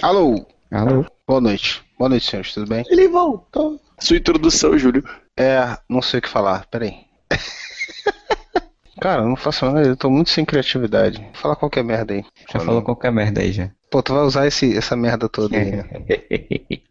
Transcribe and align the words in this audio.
Alô, 0.00 0.46
Alô? 0.70 1.04
boa 1.26 1.40
noite. 1.40 1.82
Boa 1.98 2.08
noite, 2.08 2.30
senhores, 2.30 2.54
tudo 2.54 2.68
bem? 2.68 2.84
Ele 2.88 3.08
voltou. 3.08 3.80
Sua 3.98 4.16
introdução, 4.16 4.78
Júlio. 4.78 5.02
É, 5.36 5.76
não 5.88 6.00
sei 6.00 6.20
o 6.20 6.22
que 6.22 6.28
falar, 6.28 6.66
peraí. 6.66 6.94
Cara, 9.00 9.22
eu 9.22 9.28
não 9.28 9.34
faço 9.34 9.64
nada, 9.66 9.82
eu 9.82 9.96
tô 9.96 10.08
muito 10.08 10.30
sem 10.30 10.44
criatividade. 10.44 11.18
Vou 11.20 11.34
falar 11.34 11.56
qualquer 11.56 11.82
merda 11.82 12.14
aí. 12.14 12.24
Já 12.52 12.60
falou 12.60 12.80
qualquer 12.82 13.10
merda 13.10 13.40
aí 13.40 13.50
já. 13.50 13.70
Pô, 13.90 14.00
tu 14.00 14.14
vai 14.14 14.22
usar 14.22 14.46
esse, 14.46 14.76
essa 14.78 14.94
merda 14.94 15.28
toda 15.28 15.56
aí, 15.56 15.72
né? 15.72 15.84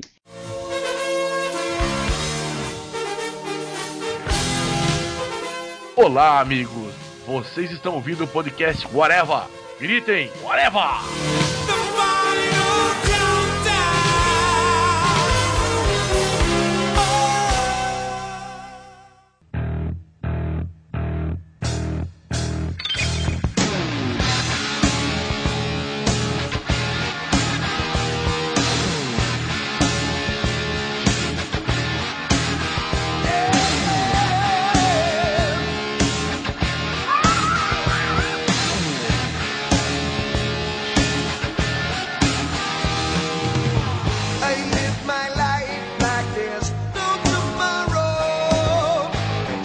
Olá, 5.96 6.42
amigos! 6.42 6.94
Vocês 7.26 7.72
estão 7.72 7.96
ouvindo 7.96 8.26
o 8.26 8.28
podcast 8.28 8.86
Whatever! 8.94 9.44
Gritem, 9.80 10.30
Whatever! 10.44 11.47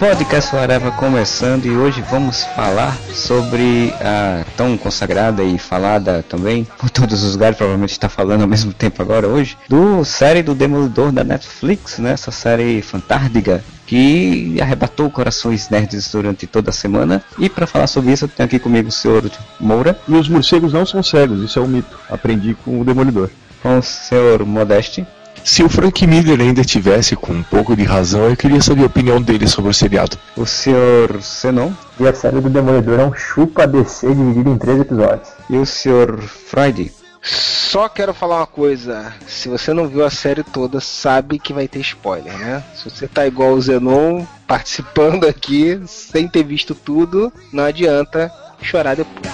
Podcast 0.02 0.56
Areva 0.56 0.90
começando 0.90 1.64
e 1.64 1.76
hoje 1.76 2.02
vamos 2.10 2.42
falar 2.42 2.92
sobre 3.14 3.94
a 4.00 4.44
tão 4.56 4.76
consagrada 4.76 5.44
e 5.44 5.56
falada 5.58 6.24
também 6.28 6.66
por 6.76 6.90
todos 6.90 7.22
os 7.22 7.34
lugares, 7.34 7.56
provavelmente 7.56 7.92
está 7.92 8.08
falando 8.08 8.42
ao 8.42 8.48
mesmo 8.48 8.72
tempo 8.72 9.00
agora 9.00 9.28
hoje, 9.28 9.56
do 9.68 10.04
série 10.04 10.42
do 10.42 10.56
Demolidor 10.56 11.12
da 11.12 11.22
Netflix, 11.22 12.00
né? 12.00 12.14
Essa 12.14 12.32
série 12.32 12.82
fantástica 12.82 13.62
que 13.86 14.60
arrebatou 14.60 15.08
corações 15.08 15.68
nerds 15.70 16.10
durante 16.10 16.48
toda 16.48 16.70
a 16.70 16.72
semana. 16.72 17.22
E 17.38 17.48
para 17.48 17.68
falar 17.68 17.86
sobre 17.86 18.10
isso, 18.12 18.24
eu 18.24 18.28
tenho 18.28 18.48
aqui 18.48 18.58
comigo 18.58 18.88
o 18.88 18.92
senhor 18.92 19.22
Moura, 19.60 19.96
E 20.08 20.14
os 20.14 20.28
morcegos 20.28 20.72
não 20.72 20.84
são 20.84 21.00
cegos, 21.00 21.44
isso 21.44 21.60
é 21.60 21.62
um 21.62 21.68
mito. 21.68 21.96
Aprendi 22.10 22.56
com 22.64 22.80
o 22.80 22.84
Demolidor. 22.84 23.30
com 23.62 23.78
o 23.78 23.82
senhor 23.82 24.44
Modeste, 24.44 25.06
Se 25.44 25.62
o 25.62 25.68
Frank 25.68 26.06
Miller 26.06 26.40
ainda 26.40 26.64
tivesse 26.64 27.16
com 27.16 27.32
um 27.32 27.42
pouco 27.42 27.74
de 27.76 27.82
razão, 27.84 28.28
eu 28.28 28.36
queria 28.36 28.62
saber 28.62 28.84
a 28.84 28.86
opinião 28.86 29.20
dele 29.20 29.46
sobre 29.48 29.70
o 29.70 29.74
seriado. 29.74 30.16
o 30.36 30.46
senhor 30.46 31.20
Zenon 31.20 31.72
E 31.98 32.06
a 32.06 32.14
série 32.14 32.40
do 32.40 32.48
Demolidor 32.48 33.00
é 33.00 33.04
um 33.04 33.12
chupa 33.14 33.66
DC 33.66 34.06
dividido 34.14 34.50
em 34.50 34.58
três 34.58 34.80
episódios. 34.80 35.28
e 35.50 35.56
o 35.56 35.66
senhor 35.66 36.20
Freud. 36.20 36.92
Só 37.20 37.88
quero 37.88 38.12
falar 38.14 38.38
uma 38.38 38.46
coisa. 38.46 39.12
Se 39.26 39.48
você 39.48 39.72
não 39.72 39.86
viu 39.88 40.04
a 40.04 40.10
série 40.10 40.42
toda, 40.42 40.80
sabe 40.80 41.38
que 41.38 41.52
vai 41.52 41.68
ter 41.68 41.80
spoiler, 41.80 42.36
né? 42.36 42.62
Se 42.74 42.88
você 42.88 43.06
tá 43.06 43.26
igual 43.26 43.52
o 43.52 43.60
Zenon, 43.60 44.24
participando 44.46 45.24
aqui, 45.26 45.80
sem 45.86 46.26
ter 46.28 46.42
visto 46.44 46.74
tudo, 46.74 47.32
não 47.52 47.64
adianta 47.64 48.30
chorar 48.60 48.96
depois. 48.96 49.32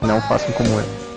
Não 0.00 0.20
façam 0.22 0.50
como 0.52 0.68
eu. 0.68 1.07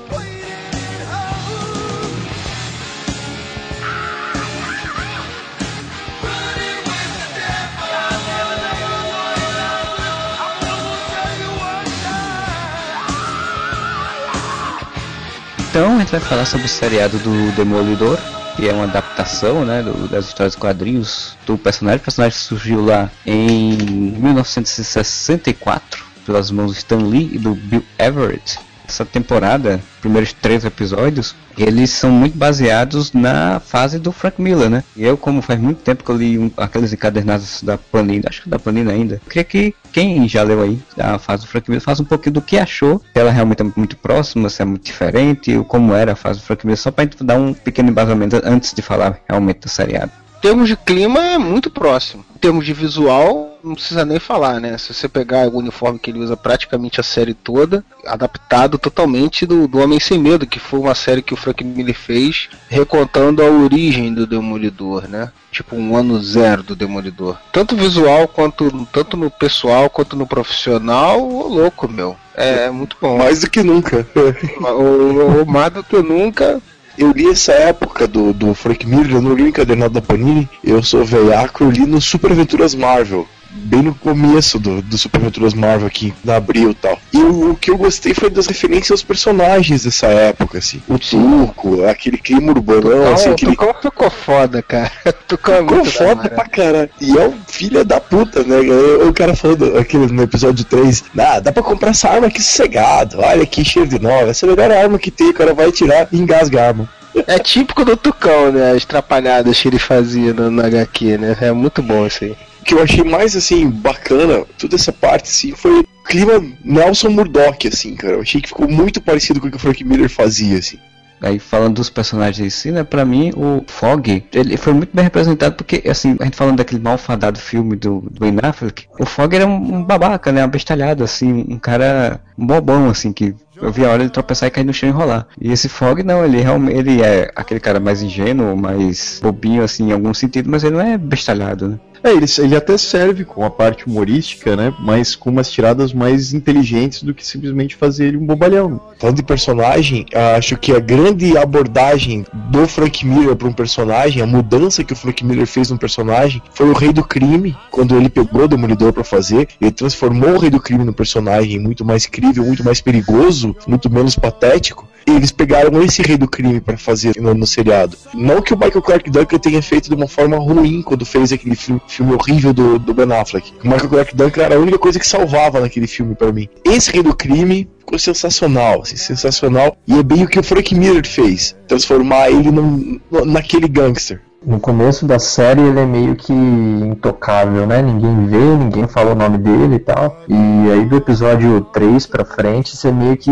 Então 15.72 15.96
a 15.96 16.00
gente 16.00 16.12
vai 16.12 16.20
falar 16.20 16.46
sobre 16.46 16.66
o 16.66 16.70
seriado 16.70 17.18
do 17.20 17.52
Demolidor, 17.54 18.20
que 18.58 18.68
é 18.68 18.74
uma 18.74 18.84
adaptação 18.84 19.64
né, 19.64 19.82
do- 19.82 20.10
das 20.10 20.28
histórias 20.28 20.52
de 20.54 20.60
quadrinhos 20.60 21.38
do 21.46 21.58
personagem. 21.58 22.02
O 22.02 22.04
personagem 22.04 22.38
surgiu 22.38 22.84
lá 22.84 23.10
em 23.26 23.78
1964 23.78 26.04
pelas 26.26 26.52
mãos 26.52 26.74
do 26.74 26.78
Stan 26.78 26.98
Lee 26.98 27.30
e 27.34 27.40
do 27.40 27.56
Bill 27.56 27.86
Everett. 27.98 28.60
Essa 28.92 29.06
temporada, 29.06 29.80
primeiros 30.02 30.34
três 30.34 30.66
episódios, 30.66 31.34
eles 31.58 31.92
são 31.92 32.12
muito 32.12 32.38
baseados 32.38 33.14
na 33.14 33.62
fase 33.62 33.98
do 33.98 34.12
Frank 34.12 34.42
Miller, 34.42 34.70
né? 34.70 34.84
E 34.98 35.06
eu, 35.06 35.16
como 35.16 35.42
faz 35.42 35.58
muito 35.62 35.82
tempo 35.82 36.04
que 36.04 36.12
eu 36.12 36.18
li 36.18 36.38
um- 36.38 36.52
aqueles 36.58 36.92
encadernados 36.92 37.64
da 37.64 37.78
Panini, 37.78 38.26
acho 38.28 38.44
que 38.44 38.50
da 38.50 38.60
Panini 38.60 38.92
ainda, 38.92 39.22
queria 39.30 39.46
que 39.46 39.74
quem 39.94 40.28
já 40.28 40.44
leu 40.44 40.62
aí 40.62 40.78
a 41.00 41.18
fase 41.18 41.44
do 41.44 41.48
Frank 41.48 41.70
Miller 41.70 41.82
faça 41.82 42.02
um 42.02 42.06
pouquinho 42.06 42.34
do 42.34 42.42
que 42.42 42.58
achou, 42.58 43.00
se 43.00 43.18
ela 43.18 43.32
realmente 43.32 43.62
é 43.62 43.66
muito 43.78 43.96
próxima, 43.96 44.50
se 44.50 44.62
é 44.62 44.66
muito 44.66 44.84
diferente, 44.84 45.56
ou 45.56 45.64
como 45.64 45.94
era 45.94 46.12
a 46.12 46.16
fase 46.16 46.40
do 46.40 46.46
Frank 46.46 46.66
Miller, 46.66 46.78
só 46.78 46.92
pra 46.92 47.06
gente 47.06 47.24
dar 47.24 47.38
um 47.40 47.54
pequeno 47.54 47.90
embasamento 47.90 48.42
antes 48.44 48.74
de 48.74 48.82
falar 48.82 49.22
realmente 49.30 49.62
do 49.62 49.70
seriado. 49.70 50.12
Em 50.40 50.42
termos 50.42 50.68
de 50.68 50.76
clima, 50.76 51.20
é 51.24 51.38
muito 51.38 51.70
próximo. 51.70 52.26
Em 52.36 52.40
termos 52.40 52.66
de 52.66 52.74
visual, 52.74 53.51
não 53.64 53.76
precisa 53.76 54.06
nem 54.06 54.20
falar, 54.20 54.60
né? 54.60 54.78
Se 54.78 54.94
você 54.94 55.08
pegar 55.08 55.48
o 55.48 55.58
uniforme 55.58 56.00
que 56.00 56.10
ele 56.10 56.20
usa 56.20 56.36
praticamente 56.36 57.00
a 57.00 57.04
série 57.04 57.34
toda, 57.34 57.84
adaptado 58.06 58.78
totalmente 58.78 59.46
do, 59.46 59.68
do 59.68 59.80
Homem 59.80 60.00
Sem 60.00 60.20
Medo, 60.20 60.48
que 60.48 60.60
foi 60.60 60.80
uma 60.80 60.96
série 60.96 61.22
que 61.22 61.34
o 61.34 61.38
Frank 61.38 61.64
Miller 61.64 61.96
fez, 61.96 62.50
recontando 62.70 63.42
a 63.42 63.46
origem 63.46 64.14
do 64.14 64.26
Demolidor, 64.26 65.08
né? 65.08 65.32
Tipo 65.52 65.76
um 65.76 65.96
ano 65.96 66.22
zero 66.22 66.64
do 66.64 66.76
Demolidor. 66.76 67.38
Tanto 67.52 67.76
visual 67.76 68.28
quanto 68.28 68.88
tanto 68.92 69.18
no 69.18 69.30
pessoal 69.30 69.90
quanto 69.90 70.16
no 70.16 70.26
profissional, 70.26 71.22
ô 71.22 71.48
louco, 71.48 71.88
meu. 71.88 72.16
É 72.36 72.70
muito 72.70 72.96
bom. 73.00 73.18
Mais 73.18 73.42
do 73.42 73.50
que 73.50 73.62
nunca. 73.62 74.08
o, 74.16 75.42
o, 75.42 75.46
mais 75.46 75.72
do 75.72 75.84
que 75.84 76.02
nunca, 76.02 76.62
Eu 76.98 77.12
li 77.12 77.30
essa 77.30 77.52
época 77.54 78.08
do, 78.08 78.34
do 78.34 78.54
Frank 78.54 78.86
Miller, 78.86 79.14
eu 79.14 79.22
não 79.22 79.34
li 79.34 79.44
o 79.44 79.48
encadernado 79.48 79.94
da 79.94 80.02
Panini, 80.02 80.50
eu 80.64 80.82
sou 80.84 81.06
veiaco, 81.06 81.64
eu 81.64 81.72
li 81.72 81.86
no 81.86 82.02
Super 82.02 82.32
Aventuras 82.32 82.76
Marvel. 82.76 83.28
Bem 83.54 83.84
no 83.84 83.96
começo 83.96 84.60
do, 84.60 84.82
do 84.82 84.98
Super 84.98 85.22
Aventuras 85.22 85.54
Marvel 85.54 85.88
aqui, 85.88 86.14
na 86.24 86.38
Abril 86.38 86.72
e 86.72 86.74
tal. 86.74 87.00
E 87.14 87.18
o, 87.18 87.52
o 87.52 87.56
que 87.56 87.70
eu 87.70 87.78
gostei 87.78 88.14
foi 88.14 88.30
das 88.30 88.48
referências 88.48 88.92
aos 88.92 89.04
personagens 89.04 89.84
dessa 89.84 90.08
época, 90.08 90.58
assim. 90.58 90.82
O 90.88 90.98
Tuco, 90.98 91.86
aquele 91.86 92.18
clima 92.18 92.52
urbanão, 92.52 93.14
assim, 93.14 93.32
aquele 93.32 93.52
Tucão 93.52 93.74
ficou 93.82 94.10
foda, 94.10 94.62
cara. 94.62 94.92
Tucão 95.28 95.56
é 95.56 95.60
Ficou 95.60 95.78
muito 95.78 95.86
da 95.86 95.92
foda 95.92 96.30
pra 96.30 96.46
caralho. 96.46 96.90
E 97.00 97.18
é 97.18 97.28
um 97.28 97.38
filho 97.48 97.84
da 97.86 98.00
puta, 98.00 98.44
né? 98.44 98.58
O 98.60 99.12
o 99.12 99.14
cara 99.14 99.36
falando 99.36 99.78
aquele 99.78 100.08
no 100.08 100.24
episódio 100.24 100.66
3, 100.66 101.04
ah, 101.18 101.40
dá 101.40 101.52
pra 101.52 101.62
comprar 101.62 101.92
essa 101.92 102.10
arma 102.10 102.28
aqui 102.28 102.42
sossegado. 102.42 103.20
Olha 103.20 103.46
que 103.46 103.64
cheiro 103.64 103.88
de 103.88 104.00
nova. 104.00 104.32
Essa 104.32 104.46
é 104.46 104.50
a 104.50 104.56
melhor 104.56 104.72
arma 104.72 104.98
que 104.98 105.12
tem, 105.12 105.30
o 105.30 105.34
cara 105.34 105.54
vai 105.54 105.72
tirar 105.72 106.08
e 106.12 106.18
engasga 106.18 106.62
a 106.62 106.68
arma. 106.68 106.90
É 107.28 107.38
típico 107.38 107.84
do 107.84 107.98
Tucão, 107.98 108.52
né? 108.52 108.72
As 108.72 108.86
trapalhadas 108.86 109.60
que 109.60 109.68
ele 109.68 109.78
fazia 109.78 110.34
no, 110.34 110.50
no 110.50 110.66
HQ, 110.66 111.18
né? 111.18 111.38
É 111.42 111.52
muito 111.52 111.84
bom 111.84 112.08
isso 112.08 112.24
aí. 112.24 112.36
Que 112.64 112.74
eu 112.74 112.82
achei 112.82 113.04
mais, 113.04 113.36
assim, 113.36 113.70
bacana, 113.70 114.46
toda 114.58 114.76
essa 114.76 114.92
parte, 114.92 115.30
assim, 115.30 115.54
foi 115.54 115.80
o 115.80 115.88
clima 116.06 116.44
Nelson 116.64 117.10
Murdock, 117.10 117.68
assim, 117.68 117.96
cara. 117.96 118.14
Eu 118.14 118.22
achei 118.22 118.42
que 118.42 118.50
ficou 118.50 118.70
muito 118.70 119.02
parecido 119.02 119.40
com 119.40 119.48
o 119.48 119.52
que 119.52 119.58
o 119.58 119.60
Frank 119.60 119.84
Miller 119.84 120.10
fazia, 120.10 120.60
assim. 120.60 120.78
Aí 121.22 121.38
falando 121.38 121.76
dos 121.76 121.90
personagens 121.90 122.48
em 122.48 122.50
si, 122.50 122.72
né, 122.72 122.84
pra 122.84 123.06
mim 123.06 123.32
o 123.36 123.64
Fog, 123.68 124.26
ele 124.34 124.58
foi 124.58 124.74
muito 124.74 124.90
bem 124.92 125.04
representado 125.04 125.56
porque, 125.56 125.88
assim, 125.88 126.18
a 126.20 126.24
gente 126.24 126.36
falando 126.36 126.58
daquele 126.58 126.82
malfadado 126.82 127.38
filme 127.38 127.76
do, 127.76 128.02
do 128.02 128.20
Ben 128.20 128.36
Affleck, 128.42 128.88
o 129.00 129.06
Fog 129.06 129.36
era 129.36 129.46
um, 129.46 129.76
um 129.76 129.84
babaca, 129.84 130.32
né, 130.32 130.42
abestalhado, 130.42 131.04
assim, 131.04 131.46
um 131.48 131.60
cara 131.60 132.20
um 132.36 132.48
bobão, 132.48 132.90
assim, 132.90 133.14
que 133.14 133.36
eu 133.56 133.72
vi 133.72 133.86
a 133.86 133.92
hora 133.92 134.02
ele 134.02 134.10
tropeçar 134.10 134.48
e 134.48 134.52
cair 134.52 134.64
no 134.64 134.74
chão 134.74 134.90
e 134.90 134.92
enrolar. 134.92 135.28
E 135.40 135.52
esse 135.52 135.70
Fog 135.70 136.02
não, 136.02 136.26
ele 136.26 136.42
realmente, 136.42 136.76
ele 136.76 137.04
é 137.04 137.30
aquele 137.36 137.60
cara 137.60 137.80
mais 137.80 138.02
ingênuo, 138.02 138.58
mais 138.58 139.20
bobinho, 139.22 139.64
assim, 139.64 139.90
em 139.90 139.92
algum 139.92 140.16
sentido, 140.16 140.50
mas 140.50 140.64
ele 140.64 140.76
não 140.76 140.82
é 140.82 140.98
bestalhado, 140.98 141.68
né. 141.70 141.80
É, 142.04 142.12
ele, 142.12 142.26
ele 142.40 142.56
até 142.56 142.78
serve 142.78 143.24
com 143.24 143.46
a 143.46 143.50
parte 143.50 143.86
humorística, 143.88 144.56
né? 144.56 144.74
Mas 144.80 145.16
com 145.16 145.30
umas 145.30 145.52
tiradas 145.52 145.94
mais 145.94 146.34
inteligentes 146.34 147.04
do 147.04 147.14
que 147.14 147.26
simplesmente 147.26 147.76
fazer 147.76 148.08
ele 148.08 148.18
um 148.18 148.26
bobalhão. 148.26 148.82
Falando 149.00 149.18
de 149.18 149.24
personagem, 149.24 150.06
acho 150.36 150.58
que 150.58 150.72
a 150.72 150.80
grande 150.80 151.38
abordagem 151.38 152.26
do 152.50 152.68
Frank 152.68 153.06
Miller 153.06 153.36
para 153.36 153.48
um 153.48 153.54
personagem, 153.54 154.22
a 154.22 154.28
mudança 154.28 154.84
que 154.84 154.94
o 154.94 154.96
Frank 154.96 155.24
Miller 155.24 155.48
fez 155.48 155.70
no 155.70 155.78
personagem, 155.78 156.42
foi 156.54 156.70
o 156.70 156.74
Rei 156.74 156.92
do 156.92 157.04
Crime, 157.04 157.56
quando 157.70 157.96
ele 157.96 158.10
pegou 158.10 158.44
o 158.44 158.48
Demolidor 158.48 158.94
para 158.94 159.04
fazer, 159.04 159.48
ele 159.60 159.72
transformou 159.72 160.32
o 160.32 160.38
Rei 160.38 160.50
do 160.50 160.60
Crime 160.60 160.84
num 160.84 160.94
personagem 160.94 161.60
muito 161.60 161.86
mais 161.86 162.06
crível, 162.06 162.44
muito 162.44 162.64
mais 162.64 162.82
perigoso, 162.82 163.56
muito 163.68 163.90
menos 163.90 164.16
patético. 164.16 164.88
Eles 165.06 165.32
pegaram 165.32 165.82
esse 165.82 166.02
rei 166.02 166.18
do 166.18 166.28
crime 166.28 166.62
pra 166.62 166.78
fazer 166.78 167.20
no, 167.20 167.34
no 167.34 167.48
seriado. 167.48 167.98
Não 168.14 168.42
que 168.42 168.54
o 168.54 168.58
Michael 168.58 168.82
Clark 168.82 169.10
Duncan 169.10 169.38
tenha 169.38 169.62
feito 169.62 169.90
de 169.90 169.96
uma 169.96 170.08
forma 170.08 170.38
ruim 170.38 170.82
quando 170.82 171.06
fez 171.06 171.32
aquele 171.32 171.56
filme, 171.56 171.82
filme 171.88 172.14
horrível 172.14 172.54
do, 172.54 172.80
do 172.80 172.94
Ben 172.94 173.12
Affleck. 173.12 173.54
O 173.64 173.68
Michael 173.68 173.90
Clark 173.90 174.16
Duncan 174.16 174.44
era 174.44 174.56
a 174.56 174.60
única 174.60 174.78
coisa 174.78 175.00
que 175.00 175.08
salvava 175.08 175.60
naquele 175.60 175.88
filme 175.88 176.16
pra 176.16 176.32
mim. 176.32 176.48
Esse 176.64 176.92
rei 176.92 177.04
do 177.04 177.16
crime 177.16 177.70
ficou 177.80 178.00
sensacional, 178.00 178.82
assim, 178.82 178.96
sensacional. 178.96 179.78
E 179.88 179.98
é 179.98 180.04
bem 180.04 180.24
o 180.24 180.28
que 180.28 180.40
o 180.40 180.44
Frank 180.44 180.74
Miller 180.74 181.08
fez, 181.08 181.56
transformar 181.68 182.30
ele 182.30 182.52
num, 182.52 183.00
naquele 183.26 183.68
gangster. 183.68 184.22
No 184.44 184.60
começo 184.60 185.06
da 185.06 185.20
série 185.20 185.62
ele 185.62 185.80
é 185.80 185.86
meio 185.86 186.16
que 186.16 186.34
intocável, 186.34 187.68
né? 187.68 187.80
Ninguém 187.80 188.26
vê, 188.26 188.58
ninguém 188.58 188.88
fala 188.88 189.12
o 189.12 189.16
nome 189.16 189.38
dele 189.38 189.76
e 189.76 189.80
tal. 189.80 190.18
E 190.28 190.72
aí 190.72 190.84
do 190.84 190.98
episódio 190.98 191.62
3 191.72 192.08
pra 192.08 192.26
frente, 192.26 192.76
você 192.76 192.92
meio 192.92 193.16
que, 193.16 193.32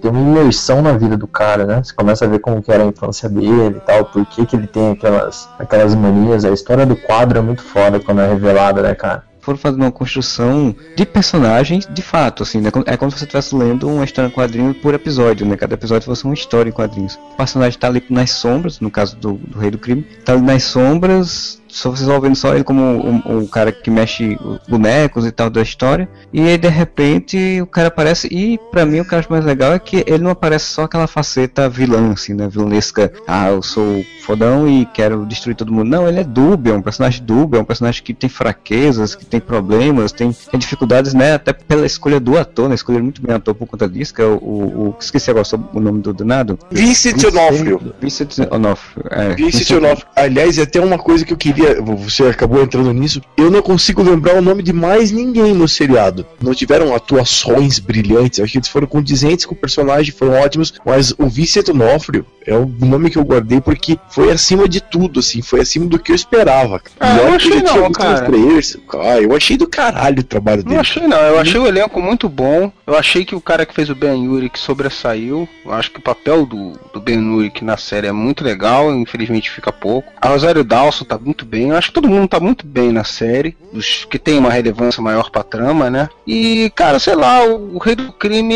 tem 0.00 0.08
uma 0.08 0.20
imersão 0.20 0.80
na 0.82 0.92
vida 0.92 1.16
do 1.16 1.26
cara, 1.26 1.66
né? 1.66 1.82
Você 1.82 1.92
começa 1.92 2.24
a 2.24 2.28
ver 2.28 2.38
como 2.38 2.62
que 2.62 2.70
era 2.70 2.84
a 2.84 2.86
infância 2.86 3.28
dele 3.28 3.78
e 3.78 3.80
tal, 3.80 4.04
por 4.04 4.24
que, 4.24 4.46
que 4.46 4.54
ele 4.54 4.68
tem 4.68 4.92
aquelas, 4.92 5.48
aquelas 5.58 5.96
manias. 5.96 6.44
A 6.44 6.50
história 6.50 6.86
do 6.86 6.94
quadro 6.94 7.40
é 7.40 7.42
muito 7.42 7.62
foda 7.62 7.98
quando 7.98 8.20
é 8.20 8.28
revelada, 8.28 8.82
né, 8.82 8.94
cara? 8.94 9.24
Foram 9.46 9.56
fazendo 9.56 9.82
uma 9.82 9.92
construção 9.92 10.74
de 10.96 11.06
personagens 11.06 11.88
de 11.88 12.02
fato, 12.02 12.42
assim, 12.42 12.60
né? 12.60 12.70
É 12.84 12.96
como 12.96 13.12
se 13.12 13.18
você 13.18 13.24
estivesse 13.24 13.54
lendo 13.54 13.88
uma 13.88 14.04
história 14.04 14.26
em 14.26 14.32
quadrinho 14.32 14.74
por 14.74 14.92
episódio, 14.92 15.46
né? 15.46 15.56
Cada 15.56 15.74
episódio 15.74 16.04
fosse 16.04 16.24
uma 16.24 16.34
história 16.34 16.68
em 16.68 16.72
quadrinhos. 16.72 17.14
O 17.14 17.36
personagem 17.36 17.78
tá 17.78 17.86
ali 17.86 18.02
nas 18.10 18.30
sombras, 18.32 18.80
no 18.80 18.90
caso 18.90 19.16
do, 19.16 19.34
do 19.34 19.56
Rei 19.60 19.70
do 19.70 19.78
Crime, 19.78 20.02
tá 20.24 20.32
ali 20.32 20.42
nas 20.42 20.64
sombras, 20.64 21.62
só 21.76 21.90
vocês 21.90 22.08
vão 22.08 22.18
vendo 22.20 22.34
só 22.34 22.54
ele 22.54 22.64
como 22.64 23.22
o, 23.26 23.42
o 23.42 23.48
cara 23.48 23.70
que 23.70 23.90
mexe 23.90 24.38
os 24.42 24.60
bonecos 24.66 25.26
e 25.26 25.30
tal 25.30 25.50
da 25.50 25.60
história. 25.60 26.08
E 26.32 26.40
aí 26.40 26.56
de 26.56 26.68
repente 26.68 27.60
o 27.60 27.66
cara 27.66 27.88
aparece 27.88 28.28
e 28.30 28.58
pra 28.70 28.86
mim 28.86 29.00
o 29.00 29.04
que 29.04 29.14
eu 29.14 29.18
acho 29.18 29.30
mais 29.30 29.44
legal 29.44 29.72
é 29.72 29.78
que 29.78 30.02
ele 30.06 30.24
não 30.24 30.30
aparece 30.30 30.66
só 30.66 30.84
aquela 30.84 31.06
faceta 31.06 31.68
vilã, 31.68 32.12
assim, 32.12 32.32
né? 32.32 32.48
Vilanesca, 32.48 33.12
ah, 33.26 33.50
eu 33.50 33.62
sou 33.62 34.02
fodão 34.22 34.68
e 34.68 34.86
quero 34.86 35.26
destruir 35.26 35.54
todo 35.54 35.72
mundo. 35.72 35.88
Não, 35.88 36.08
ele 36.08 36.20
é 36.20 36.24
dúbio, 36.24 36.72
é 36.72 36.76
um 36.76 36.82
personagem 36.82 37.22
dúbio, 37.22 37.58
é 37.58 37.60
um 37.60 37.64
personagem 37.64 38.02
que 38.02 38.14
tem 38.14 38.28
fraquezas, 38.28 39.14
que 39.14 39.24
tem 39.24 39.38
problemas, 39.38 40.12
tem, 40.12 40.32
tem 40.32 40.58
dificuldades, 40.58 41.12
né? 41.12 41.34
Até 41.34 41.52
pela 41.52 41.84
escolha 41.84 42.18
do 42.18 42.38
ator, 42.38 42.68
né? 42.68 42.74
Escolher 42.74 43.02
muito 43.02 43.20
bem 43.20 43.32
o 43.32 43.36
ator 43.36 43.54
por 43.54 43.66
conta 43.66 43.88
disso, 43.88 44.14
que 44.14 44.22
é 44.22 44.24
o. 44.24 44.36
o, 44.36 44.88
o 44.88 44.96
esqueci 44.98 45.30
agora 45.30 45.46
o 45.72 45.80
nome 45.80 46.00
do 46.00 46.12
danado. 46.12 46.58
Vincent 46.70 47.22
Onofrio. 47.24 47.80
Vincent 48.00 48.38
Onofrio. 48.50 49.04
É, 49.10 49.34
Vincent 49.34 49.70
Onofrio. 49.70 50.06
Aliás, 50.16 50.58
é 50.58 50.62
até 50.62 50.80
uma 50.80 50.98
coisa 50.98 51.24
que 51.24 51.32
eu 51.32 51.36
queria. 51.36 51.65
Você 51.74 52.24
acabou 52.24 52.62
entrando 52.62 52.92
nisso. 52.92 53.20
Eu 53.36 53.50
não 53.50 53.62
consigo 53.62 54.02
lembrar 54.02 54.36
o 54.36 54.42
nome 54.42 54.62
de 54.62 54.72
mais 54.72 55.10
ninguém 55.10 55.54
no 55.54 55.68
seriado. 55.68 56.26
Não 56.40 56.54
tiveram 56.54 56.94
atuações 56.94 57.78
brilhantes. 57.78 58.40
Acho 58.40 58.52
que 58.52 58.58
eles 58.58 58.68
foram 58.68 58.86
condizentes 58.86 59.46
com 59.46 59.54
o 59.54 59.58
personagem, 59.58 60.12
foram 60.12 60.34
ótimos. 60.34 60.74
Mas 60.84 61.12
o 61.18 61.26
Vincent 61.26 61.68
Onofrio 61.68 62.24
é 62.46 62.54
o 62.54 62.66
nome 62.66 63.10
que 63.10 63.18
eu 63.18 63.24
guardei 63.24 63.60
porque 63.60 63.98
foi 64.08 64.30
acima 64.30 64.68
de 64.68 64.80
tudo, 64.80 65.20
assim. 65.20 65.42
Foi 65.42 65.60
acima 65.60 65.86
do 65.86 65.98
que 65.98 66.12
eu 66.12 66.16
esperava. 66.16 66.80
Ah, 67.00 67.16
eu 67.16 67.28
que 67.28 67.34
achei 67.34 67.62
não, 67.62 67.90
cara. 67.92 68.10
nos 68.10 68.20
trailers. 68.20 68.76
Ah, 68.94 69.20
eu 69.20 69.34
achei 69.34 69.56
do 69.56 69.66
caralho 69.66 70.20
o 70.20 70.24
trabalho 70.24 70.62
dele. 70.62 70.74
Não 70.74 70.80
achei 70.80 71.06
não, 71.06 71.18
eu 71.18 71.38
achei 71.38 71.60
o 71.60 71.66
elenco 71.66 72.00
muito 72.00 72.28
bom. 72.28 72.70
Eu 72.86 72.96
achei 72.96 73.24
que 73.24 73.34
o 73.34 73.40
cara 73.40 73.66
que 73.66 73.74
fez 73.74 73.90
o 73.90 73.94
Ben 73.94 74.28
Urich 74.28 74.58
sobressaiu. 74.58 75.48
Eu 75.64 75.72
acho 75.72 75.90
que 75.90 75.98
o 75.98 76.02
papel 76.02 76.46
do, 76.46 76.72
do 76.92 77.00
Ben 77.00 77.18
Urich 77.18 77.64
na 77.64 77.76
série 77.76 78.06
é 78.06 78.12
muito 78.12 78.44
legal, 78.44 78.94
infelizmente 78.94 79.50
fica 79.50 79.72
pouco. 79.72 80.12
A 80.20 80.28
Rosário 80.28 80.64
Dawson 80.64 81.04
tá 81.04 81.18
muito 81.18 81.44
bem, 81.46 81.70
eu 81.70 81.76
acho 81.76 81.88
que 81.88 81.94
todo 81.94 82.08
mundo 82.08 82.28
tá 82.28 82.40
muito 82.40 82.66
bem 82.66 82.92
na 82.92 83.04
série, 83.04 83.56
os 83.72 84.04
que 84.04 84.18
tem 84.18 84.38
uma 84.38 84.50
relevância 84.50 85.02
maior 85.02 85.30
pra 85.30 85.42
trama, 85.42 85.88
né? 85.88 86.08
E, 86.26 86.70
cara, 86.74 86.98
sei 86.98 87.14
lá, 87.14 87.44
o, 87.44 87.76
o 87.76 87.78
Rei 87.78 87.94
do 87.94 88.12
Crime 88.12 88.54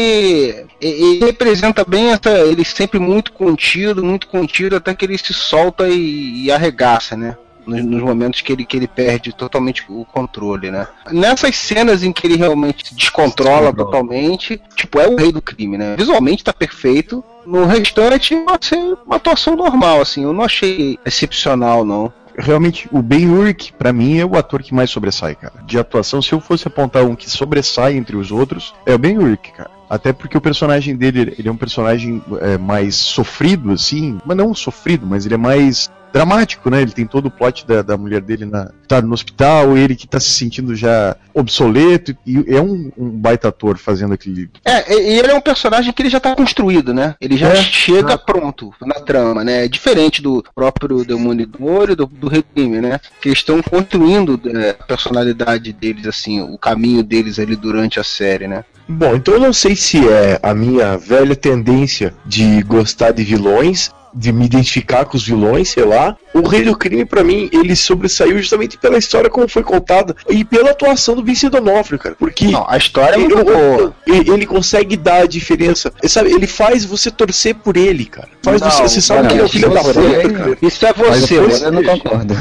ele 0.80 1.18
representa 1.24 1.84
bem 1.84 2.10
essa. 2.10 2.30
Ele 2.30 2.64
sempre 2.64 2.98
muito 2.98 3.32
contido, 3.32 4.04
muito 4.04 4.26
contido, 4.28 4.76
até 4.76 4.94
que 4.94 5.04
ele 5.04 5.16
se 5.16 5.32
solta 5.32 5.88
e, 5.88 6.44
e 6.44 6.52
arregaça, 6.52 7.16
né? 7.16 7.36
nos, 7.66 7.84
nos 7.84 8.02
momentos 8.02 8.40
que 8.40 8.52
ele, 8.52 8.64
que 8.64 8.76
ele 8.76 8.88
perde 8.88 9.32
totalmente 9.32 9.84
o 9.88 10.04
controle, 10.04 10.70
né? 10.70 10.86
Nessas 11.10 11.56
cenas 11.56 12.02
em 12.02 12.12
que 12.12 12.26
ele 12.26 12.36
realmente 12.36 12.88
se 12.88 12.94
descontrola 12.94 13.72
totalmente, 13.72 14.60
tipo, 14.74 14.98
é 14.98 15.06
o 15.06 15.16
rei 15.16 15.32
do 15.32 15.40
crime, 15.42 15.78
né? 15.78 15.94
Visualmente 15.96 16.44
tá 16.44 16.52
perfeito. 16.52 17.24
No 17.46 17.64
restante, 17.64 18.36
pode 18.36 18.66
ser 18.66 18.76
uma 19.06 19.16
atuação 19.16 19.56
normal, 19.56 20.00
assim. 20.00 20.24
Eu 20.24 20.32
não 20.32 20.44
achei 20.44 20.98
excepcional, 21.04 21.84
não. 21.84 22.12
Realmente, 22.36 22.88
o 22.92 23.02
Ben 23.02 23.28
Urich, 23.28 23.72
pra 23.72 23.92
mim, 23.92 24.18
é 24.18 24.24
o 24.24 24.36
ator 24.36 24.62
que 24.62 24.74
mais 24.74 24.90
sobressai, 24.90 25.34
cara. 25.34 25.54
De 25.64 25.78
atuação, 25.78 26.22
se 26.22 26.32
eu 26.32 26.40
fosse 26.40 26.66
apontar 26.66 27.04
um 27.04 27.14
que 27.14 27.28
sobressai 27.28 27.96
entre 27.96 28.16
os 28.16 28.30
outros, 28.30 28.74
é 28.86 28.94
o 28.94 28.98
Ben 28.98 29.18
Urich, 29.18 29.52
cara. 29.52 29.70
Até 29.88 30.12
porque 30.12 30.38
o 30.38 30.40
personagem 30.40 30.94
dele, 30.94 31.34
ele 31.36 31.48
é 31.48 31.52
um 31.52 31.56
personagem 31.56 32.22
é, 32.40 32.56
mais 32.56 32.94
sofrido, 32.94 33.72
assim. 33.72 34.18
Mas 34.24 34.36
não 34.36 34.54
sofrido, 34.54 35.04
mas 35.04 35.26
ele 35.26 35.34
é 35.34 35.38
mais 35.38 35.90
dramático, 36.12 36.70
né? 36.70 36.82
Ele 36.82 36.92
tem 36.92 37.06
todo 37.06 37.26
o 37.26 37.30
plot 37.30 37.66
da, 37.66 37.82
da 37.82 37.96
mulher 37.96 38.20
dele 38.20 38.44
na, 38.44 38.70
tá 38.86 39.00
no 39.00 39.12
hospital, 39.12 39.76
ele 39.76 39.94
que 39.94 40.06
tá 40.06 40.18
se 40.18 40.30
sentindo 40.30 40.74
já 40.74 41.16
obsoleto, 41.32 42.16
e 42.26 42.44
é 42.48 42.60
um, 42.60 42.90
um 42.96 43.08
baita 43.10 43.48
ator 43.48 43.78
fazendo 43.78 44.14
aquele. 44.14 44.50
É, 44.64 44.92
e 44.92 45.18
ele 45.18 45.30
é 45.30 45.34
um 45.34 45.40
personagem 45.40 45.92
que 45.92 46.02
ele 46.02 46.10
já 46.10 46.20
tá 46.20 46.34
construído, 46.34 46.92
né? 46.92 47.14
Ele 47.20 47.36
já 47.36 47.48
É, 47.48 47.56
chega 47.56 48.18
pronto 48.18 48.72
na 48.82 48.94
trama, 48.94 49.44
né? 49.44 49.64
É 49.64 49.68
diferente 49.68 50.20
do 50.20 50.44
próprio 50.54 51.04
Demolidor 51.04 51.90
e 51.90 51.94
do, 51.94 52.06
do 52.06 52.28
Redime, 52.28 52.80
né? 52.80 53.00
Que 53.20 53.28
estão 53.30 53.62
construindo 53.62 54.40
é, 54.56 54.70
a 54.70 54.84
personalidade 54.84 55.72
deles, 55.72 56.06
assim, 56.06 56.40
o 56.40 56.58
caminho 56.58 57.02
deles 57.02 57.38
ali 57.38 57.56
durante 57.56 58.00
a 58.00 58.04
série, 58.04 58.48
né? 58.48 58.64
Bom, 58.88 59.14
então 59.14 59.34
eu 59.34 59.40
não 59.40 59.52
sei 59.52 59.76
se 59.76 60.08
é 60.08 60.40
a 60.42 60.52
minha 60.52 60.98
velha 60.98 61.36
tendência 61.36 62.12
de 62.26 62.60
gostar 62.62 63.12
de 63.12 63.22
vilões, 63.22 63.90
de 64.14 64.32
me 64.32 64.44
identificar 64.46 65.04
com 65.04 65.16
os 65.16 65.24
vilões, 65.26 65.68
sei 65.70 65.84
lá. 65.84 66.16
O 66.32 66.46
Rei 66.46 66.62
do 66.64 66.76
Crime, 66.76 67.04
pra 67.04 67.24
mim, 67.24 67.48
ele 67.52 67.74
sobressaiu 67.74 68.38
justamente 68.38 68.78
pela 68.78 68.98
história 68.98 69.28
como 69.28 69.48
foi 69.48 69.62
contada 69.62 70.14
e 70.28 70.44
pela 70.44 70.70
atuação 70.70 71.14
do 71.16 71.24
Vince 71.24 71.48
Donofrio, 71.48 71.98
cara. 71.98 72.14
Porque 72.18 72.46
Não, 72.48 72.64
a 72.68 72.76
história 72.76 73.16
é 73.16 73.20
ele, 73.20 73.34
muito 73.34 73.52
boa. 73.52 73.94
ele- 74.06 74.30
ele 74.30 74.46
consegue 74.46 74.96
dar 74.96 75.22
a 75.22 75.26
diferença. 75.26 75.92
Sabe, 76.06 76.30
ele 76.32 76.46
faz 76.46 76.84
você 76.84 77.10
torcer 77.10 77.54
por 77.56 77.76
ele, 77.76 78.04
cara. 78.04 78.28
Faz 78.42 78.60
Não, 78.60 78.70
você, 78.70 78.82
você 78.82 79.00
sabe 79.00 79.28
que 79.28 79.34
ele 79.34 79.42
é 79.42 79.44
o 79.44 79.48
filho 79.48 79.70
da 79.70 79.82
você- 79.82 80.00
puta, 80.00 80.32
cara. 80.34 80.58
Isso 80.62 80.86
é 80.86 80.92
você, 80.92 81.40
você 81.40 81.66
eu 81.66 81.72
não 81.72 81.82
concordo. 81.82 82.34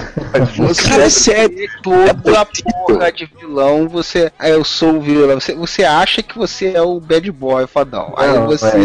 Cara, 0.88 1.04
é 1.04 1.10
sério. 1.10 1.70
toda 1.82 1.98
É 2.06 2.10
a 2.12 2.46
porra 2.46 3.12
de 3.12 3.26
vilão, 3.40 3.88
você. 3.90 4.32
ah, 4.38 4.50
Eu 4.50 4.64
sou 4.64 4.98
o 4.98 5.02
vilão. 5.02 5.40
Você, 5.40 5.54
você 5.56 5.84
acha 5.84 6.22
que 6.22 6.38
você 6.38 6.72
é 6.76 6.82
o 6.82 7.00
bad 7.00 7.32
boy, 7.32 7.66
fodão. 7.68 8.14
Aí 8.18 8.28
Não, 8.34 8.46
você. 8.48 8.68
é, 8.68 8.76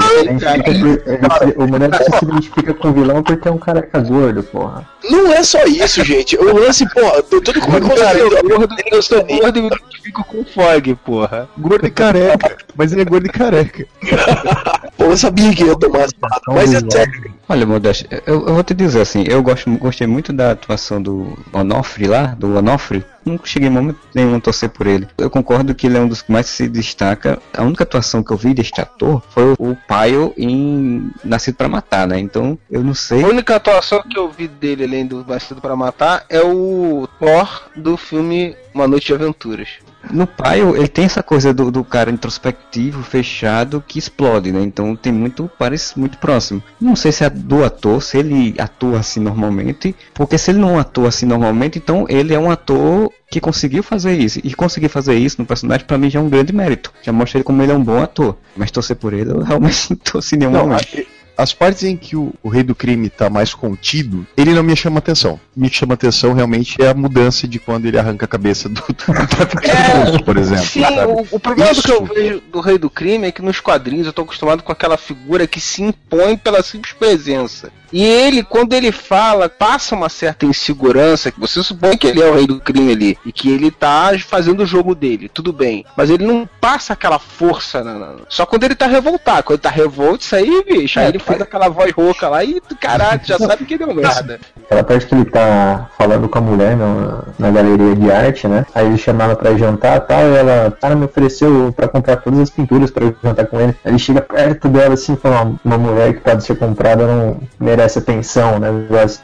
ele 0.70 0.98
se- 0.98 1.54
o 1.56 1.66
moleque 1.66 2.04
se 2.18 2.24
identifica 2.24 2.73
com 2.74 2.88
o 2.88 2.92
vilão 2.92 3.22
porque 3.22 3.48
é 3.48 3.50
um 3.50 3.58
careca 3.58 4.00
gordo, 4.00 4.42
porra. 4.42 4.88
Não 5.10 5.32
é 5.32 5.42
só 5.42 5.64
isso, 5.64 6.04
gente. 6.04 6.36
O 6.36 6.58
lance, 6.58 6.88
porra, 6.92 7.22
todo 7.22 7.60
como 7.60 7.76
é 7.76 7.80
que 7.80 7.88
Cara, 7.94 8.18
gordo, 8.42 9.68
identifico 10.04 10.24
com 10.24 10.40
o 10.40 10.44
Fog, 10.44 10.94
porra. 10.96 11.48
Gordo 11.56 11.86
e 11.86 11.90
careca. 11.90 12.56
Mas 12.76 12.92
ele 12.92 13.02
é 13.02 13.04
gordo 13.04 13.26
e 13.26 13.30
careca. 13.30 13.86
Pô, 14.96 15.04
eu 15.04 15.16
sabia 15.16 15.54
que 15.54 15.64
ia 15.64 15.76
tomar 15.76 16.00
essa 16.00 16.14
parada, 16.20 16.42
mas 16.48 16.74
é 16.74 16.80
sério. 16.80 17.34
Olha, 17.48 17.66
Modeste, 17.66 18.06
eu, 18.26 18.46
eu 18.46 18.54
vou 18.54 18.64
te 18.64 18.72
dizer 18.72 19.02
assim, 19.02 19.24
eu 19.28 19.42
gosto, 19.42 19.70
gostei 19.76 20.06
muito 20.06 20.32
da 20.32 20.52
atuação 20.52 21.02
do 21.02 21.36
Onofre 21.52 22.06
lá, 22.06 22.26
do 22.26 22.56
Onofre. 22.56 23.04
Não 23.24 23.38
cheguei 23.42 23.68
em 23.68 23.72
momento 23.72 23.98
nenhum 24.14 24.36
a 24.36 24.40
torcer 24.40 24.68
por 24.68 24.86
ele. 24.86 25.08
Eu 25.16 25.30
concordo 25.30 25.74
que 25.74 25.86
ele 25.86 25.96
é 25.96 26.00
um 26.00 26.08
dos 26.08 26.22
que 26.22 26.30
mais 26.30 26.46
se 26.46 26.68
destaca. 26.68 27.38
A 27.54 27.62
única 27.62 27.82
atuação 27.82 28.22
que 28.22 28.30
eu 28.30 28.36
vi 28.36 28.54
deste 28.54 28.80
ator 28.80 29.22
foi 29.30 29.54
o 29.58 29.76
Paio 29.88 30.32
em 30.36 31.10
Nascido 31.24 31.54
pra 31.54 31.68
Matar, 31.68 32.06
né? 32.06 32.18
Então, 32.18 32.58
eu 32.70 32.82
não 32.82 32.94
sei. 32.94 33.24
A 33.24 33.28
única 33.28 33.56
atuação 33.56 34.02
que 34.02 34.18
eu 34.18 34.30
vi 34.30 34.46
dele, 34.46 34.84
além 34.84 35.06
do 35.06 35.24
Nascido 35.24 35.60
para 35.60 35.76
Matar, 35.76 36.24
é 36.28 36.40
o 36.40 37.08
Thor 37.18 37.62
do 37.76 37.96
filme 37.96 38.54
Uma 38.74 38.88
Noite 38.88 39.06
de 39.06 39.14
Aventuras. 39.14 39.68
No 40.10 40.26
Paio, 40.26 40.76
ele 40.76 40.88
tem 40.88 41.04
essa 41.04 41.22
coisa 41.22 41.54
do, 41.54 41.70
do 41.70 41.84
cara 41.84 42.10
introspectivo, 42.10 43.02
fechado, 43.02 43.82
que 43.86 43.98
explode, 43.98 44.52
né? 44.52 44.60
Então 44.62 44.94
tem 44.96 45.12
muito, 45.12 45.50
parece 45.58 45.98
muito 45.98 46.18
próximo. 46.18 46.62
Não 46.80 46.96
sei 46.96 47.12
se 47.12 47.24
é 47.24 47.30
do 47.30 47.64
ator, 47.64 48.02
se 48.02 48.18
ele 48.18 48.54
atua 48.58 48.98
assim 48.98 49.20
normalmente, 49.20 49.94
porque 50.12 50.36
se 50.36 50.50
ele 50.50 50.58
não 50.58 50.78
atua 50.78 51.08
assim 51.08 51.24
normalmente, 51.24 51.78
então 51.78 52.04
ele 52.08 52.34
é 52.34 52.38
um 52.38 52.50
ator 52.50 53.10
que 53.30 53.40
conseguiu 53.40 53.82
fazer 53.82 54.18
isso. 54.18 54.40
E 54.44 54.54
conseguir 54.54 54.88
fazer 54.88 55.14
isso 55.14 55.40
no 55.40 55.46
personagem, 55.46 55.86
pra 55.86 55.96
mim, 55.96 56.10
já 56.10 56.18
é 56.18 56.22
um 56.22 56.28
grande 56.28 56.52
mérito. 56.52 56.92
Já 57.02 57.12
mostra 57.12 57.38
ele 57.38 57.44
como 57.44 57.62
ele 57.62 57.72
é 57.72 57.74
um 57.74 57.82
bom 57.82 58.02
ator. 58.02 58.36
Mas 58.56 58.70
torcer 58.70 58.96
por 58.96 59.12
ele, 59.12 59.30
eu 59.30 59.40
realmente 59.40 59.90
não 59.90 59.96
torci 59.96 60.36
nenhum 60.36 60.52
Não, 60.52 60.66
momento. 60.68 61.06
As 61.36 61.52
partes 61.52 61.82
em 61.84 61.96
que 61.96 62.16
o, 62.16 62.32
o 62.42 62.48
rei 62.48 62.62
do 62.62 62.74
crime 62.74 63.08
tá 63.10 63.28
mais 63.30 63.54
contido, 63.54 64.26
ele 64.36 64.52
não 64.54 64.62
me 64.62 64.76
chama 64.76 64.98
atenção. 64.98 65.38
Me 65.56 65.68
chama 65.70 65.94
atenção 65.94 66.32
realmente 66.32 66.80
é 66.82 66.88
a 66.88 66.94
mudança 66.94 67.46
de 67.48 67.58
quando 67.58 67.86
ele 67.86 67.98
arranca 67.98 68.24
a 68.24 68.28
cabeça 68.28 68.68
do, 68.68 68.80
do 68.86 68.94
traficante, 68.94 70.22
por 70.24 70.36
exemplo. 70.36 70.64
Sim, 70.64 70.82
o, 71.30 71.36
o 71.36 71.40
problema 71.40 71.72
do 71.74 71.82
que 71.82 71.90
eu 71.90 72.04
Isso. 72.04 72.14
vejo 72.14 72.40
do 72.52 72.60
Rei 72.60 72.78
do 72.78 72.90
Crime 72.90 73.26
é 73.28 73.32
que 73.32 73.42
nos 73.42 73.60
quadrinhos 73.60 74.06
eu 74.06 74.12
tô 74.12 74.22
acostumado 74.22 74.62
com 74.62 74.72
aquela 74.72 74.96
figura 74.96 75.46
que 75.46 75.60
se 75.60 75.82
impõe 75.82 76.36
pela 76.36 76.62
simples 76.62 76.92
presença. 76.92 77.70
E 77.92 78.02
ele, 78.02 78.42
quando 78.42 78.72
ele 78.72 78.90
fala, 78.90 79.48
passa 79.48 79.94
uma 79.94 80.08
certa 80.08 80.44
insegurança, 80.44 81.30
que 81.30 81.38
você 81.38 81.62
supõe 81.62 81.96
que 81.96 82.08
ele 82.08 82.20
é 82.20 82.26
o 82.28 82.34
rei 82.34 82.44
do 82.46 82.58
crime 82.60 82.90
ali, 82.92 83.18
e 83.24 83.30
que 83.30 83.48
ele 83.48 83.70
tá 83.70 84.10
fazendo 84.26 84.64
o 84.64 84.66
jogo 84.66 84.96
dele, 84.96 85.28
tudo 85.32 85.52
bem. 85.52 85.84
Mas 85.96 86.10
ele 86.10 86.24
não 86.26 86.48
passa 86.60 86.92
aquela 86.92 87.20
força, 87.20 87.84
na- 87.84 87.94
na- 87.94 88.16
só 88.28 88.44
quando 88.44 88.64
ele 88.64 88.74
tá 88.74 88.88
revoltado. 88.88 89.44
Quando 89.44 89.58
ele 89.58 89.62
tá 89.62 89.70
revolto, 89.70 90.24
isso 90.24 90.34
aí, 90.34 90.64
bicho, 90.64 90.98
aí 90.98 91.06
É, 91.06 91.08
ele 91.10 91.20
faz 91.24 91.40
aquela 91.40 91.68
voz 91.68 91.90
rouca 91.92 92.28
lá 92.28 92.44
e 92.44 92.60
caralho, 92.80 93.20
já 93.24 93.38
sabe 93.38 93.64
que 93.64 93.76
deu 93.78 93.94
merda. 93.94 94.38
Aquela 94.64 94.84
parte 94.84 95.06
que 95.06 95.14
ele 95.14 95.24
tá 95.24 95.88
falando 95.96 96.28
com 96.28 96.38
a 96.38 96.40
mulher 96.40 96.76
na, 96.76 97.22
na 97.38 97.50
galeria 97.50 97.94
de 97.96 98.10
arte, 98.10 98.46
né? 98.48 98.64
Aí 98.74 98.86
ele 98.86 98.98
chama 98.98 99.24
ela 99.24 99.36
pra 99.36 99.56
jantar 99.56 100.00
tal, 100.00 100.20
e 100.22 100.36
ela, 100.36 100.76
cara, 100.80 100.94
me 100.94 101.04
ofereceu 101.04 101.72
pra 101.76 101.88
comprar 101.88 102.16
todas 102.16 102.38
as 102.40 102.50
pinturas 102.50 102.90
pra 102.90 103.12
jantar 103.22 103.46
com 103.46 103.60
ele. 103.60 103.74
Aí 103.84 103.90
ele 103.92 103.98
chega 103.98 104.20
perto 104.20 104.68
dela 104.68 104.94
assim 104.94 105.16
fala, 105.16 105.52
"Uma- 105.64 105.78
mulher 105.78 106.14
que 106.14 106.20
pode 106.20 106.44
ser 106.44 106.56
comprada 106.56 107.06
não 107.06 107.38
merece 107.60 107.98
atenção, 107.98 108.58
né? 108.58 108.68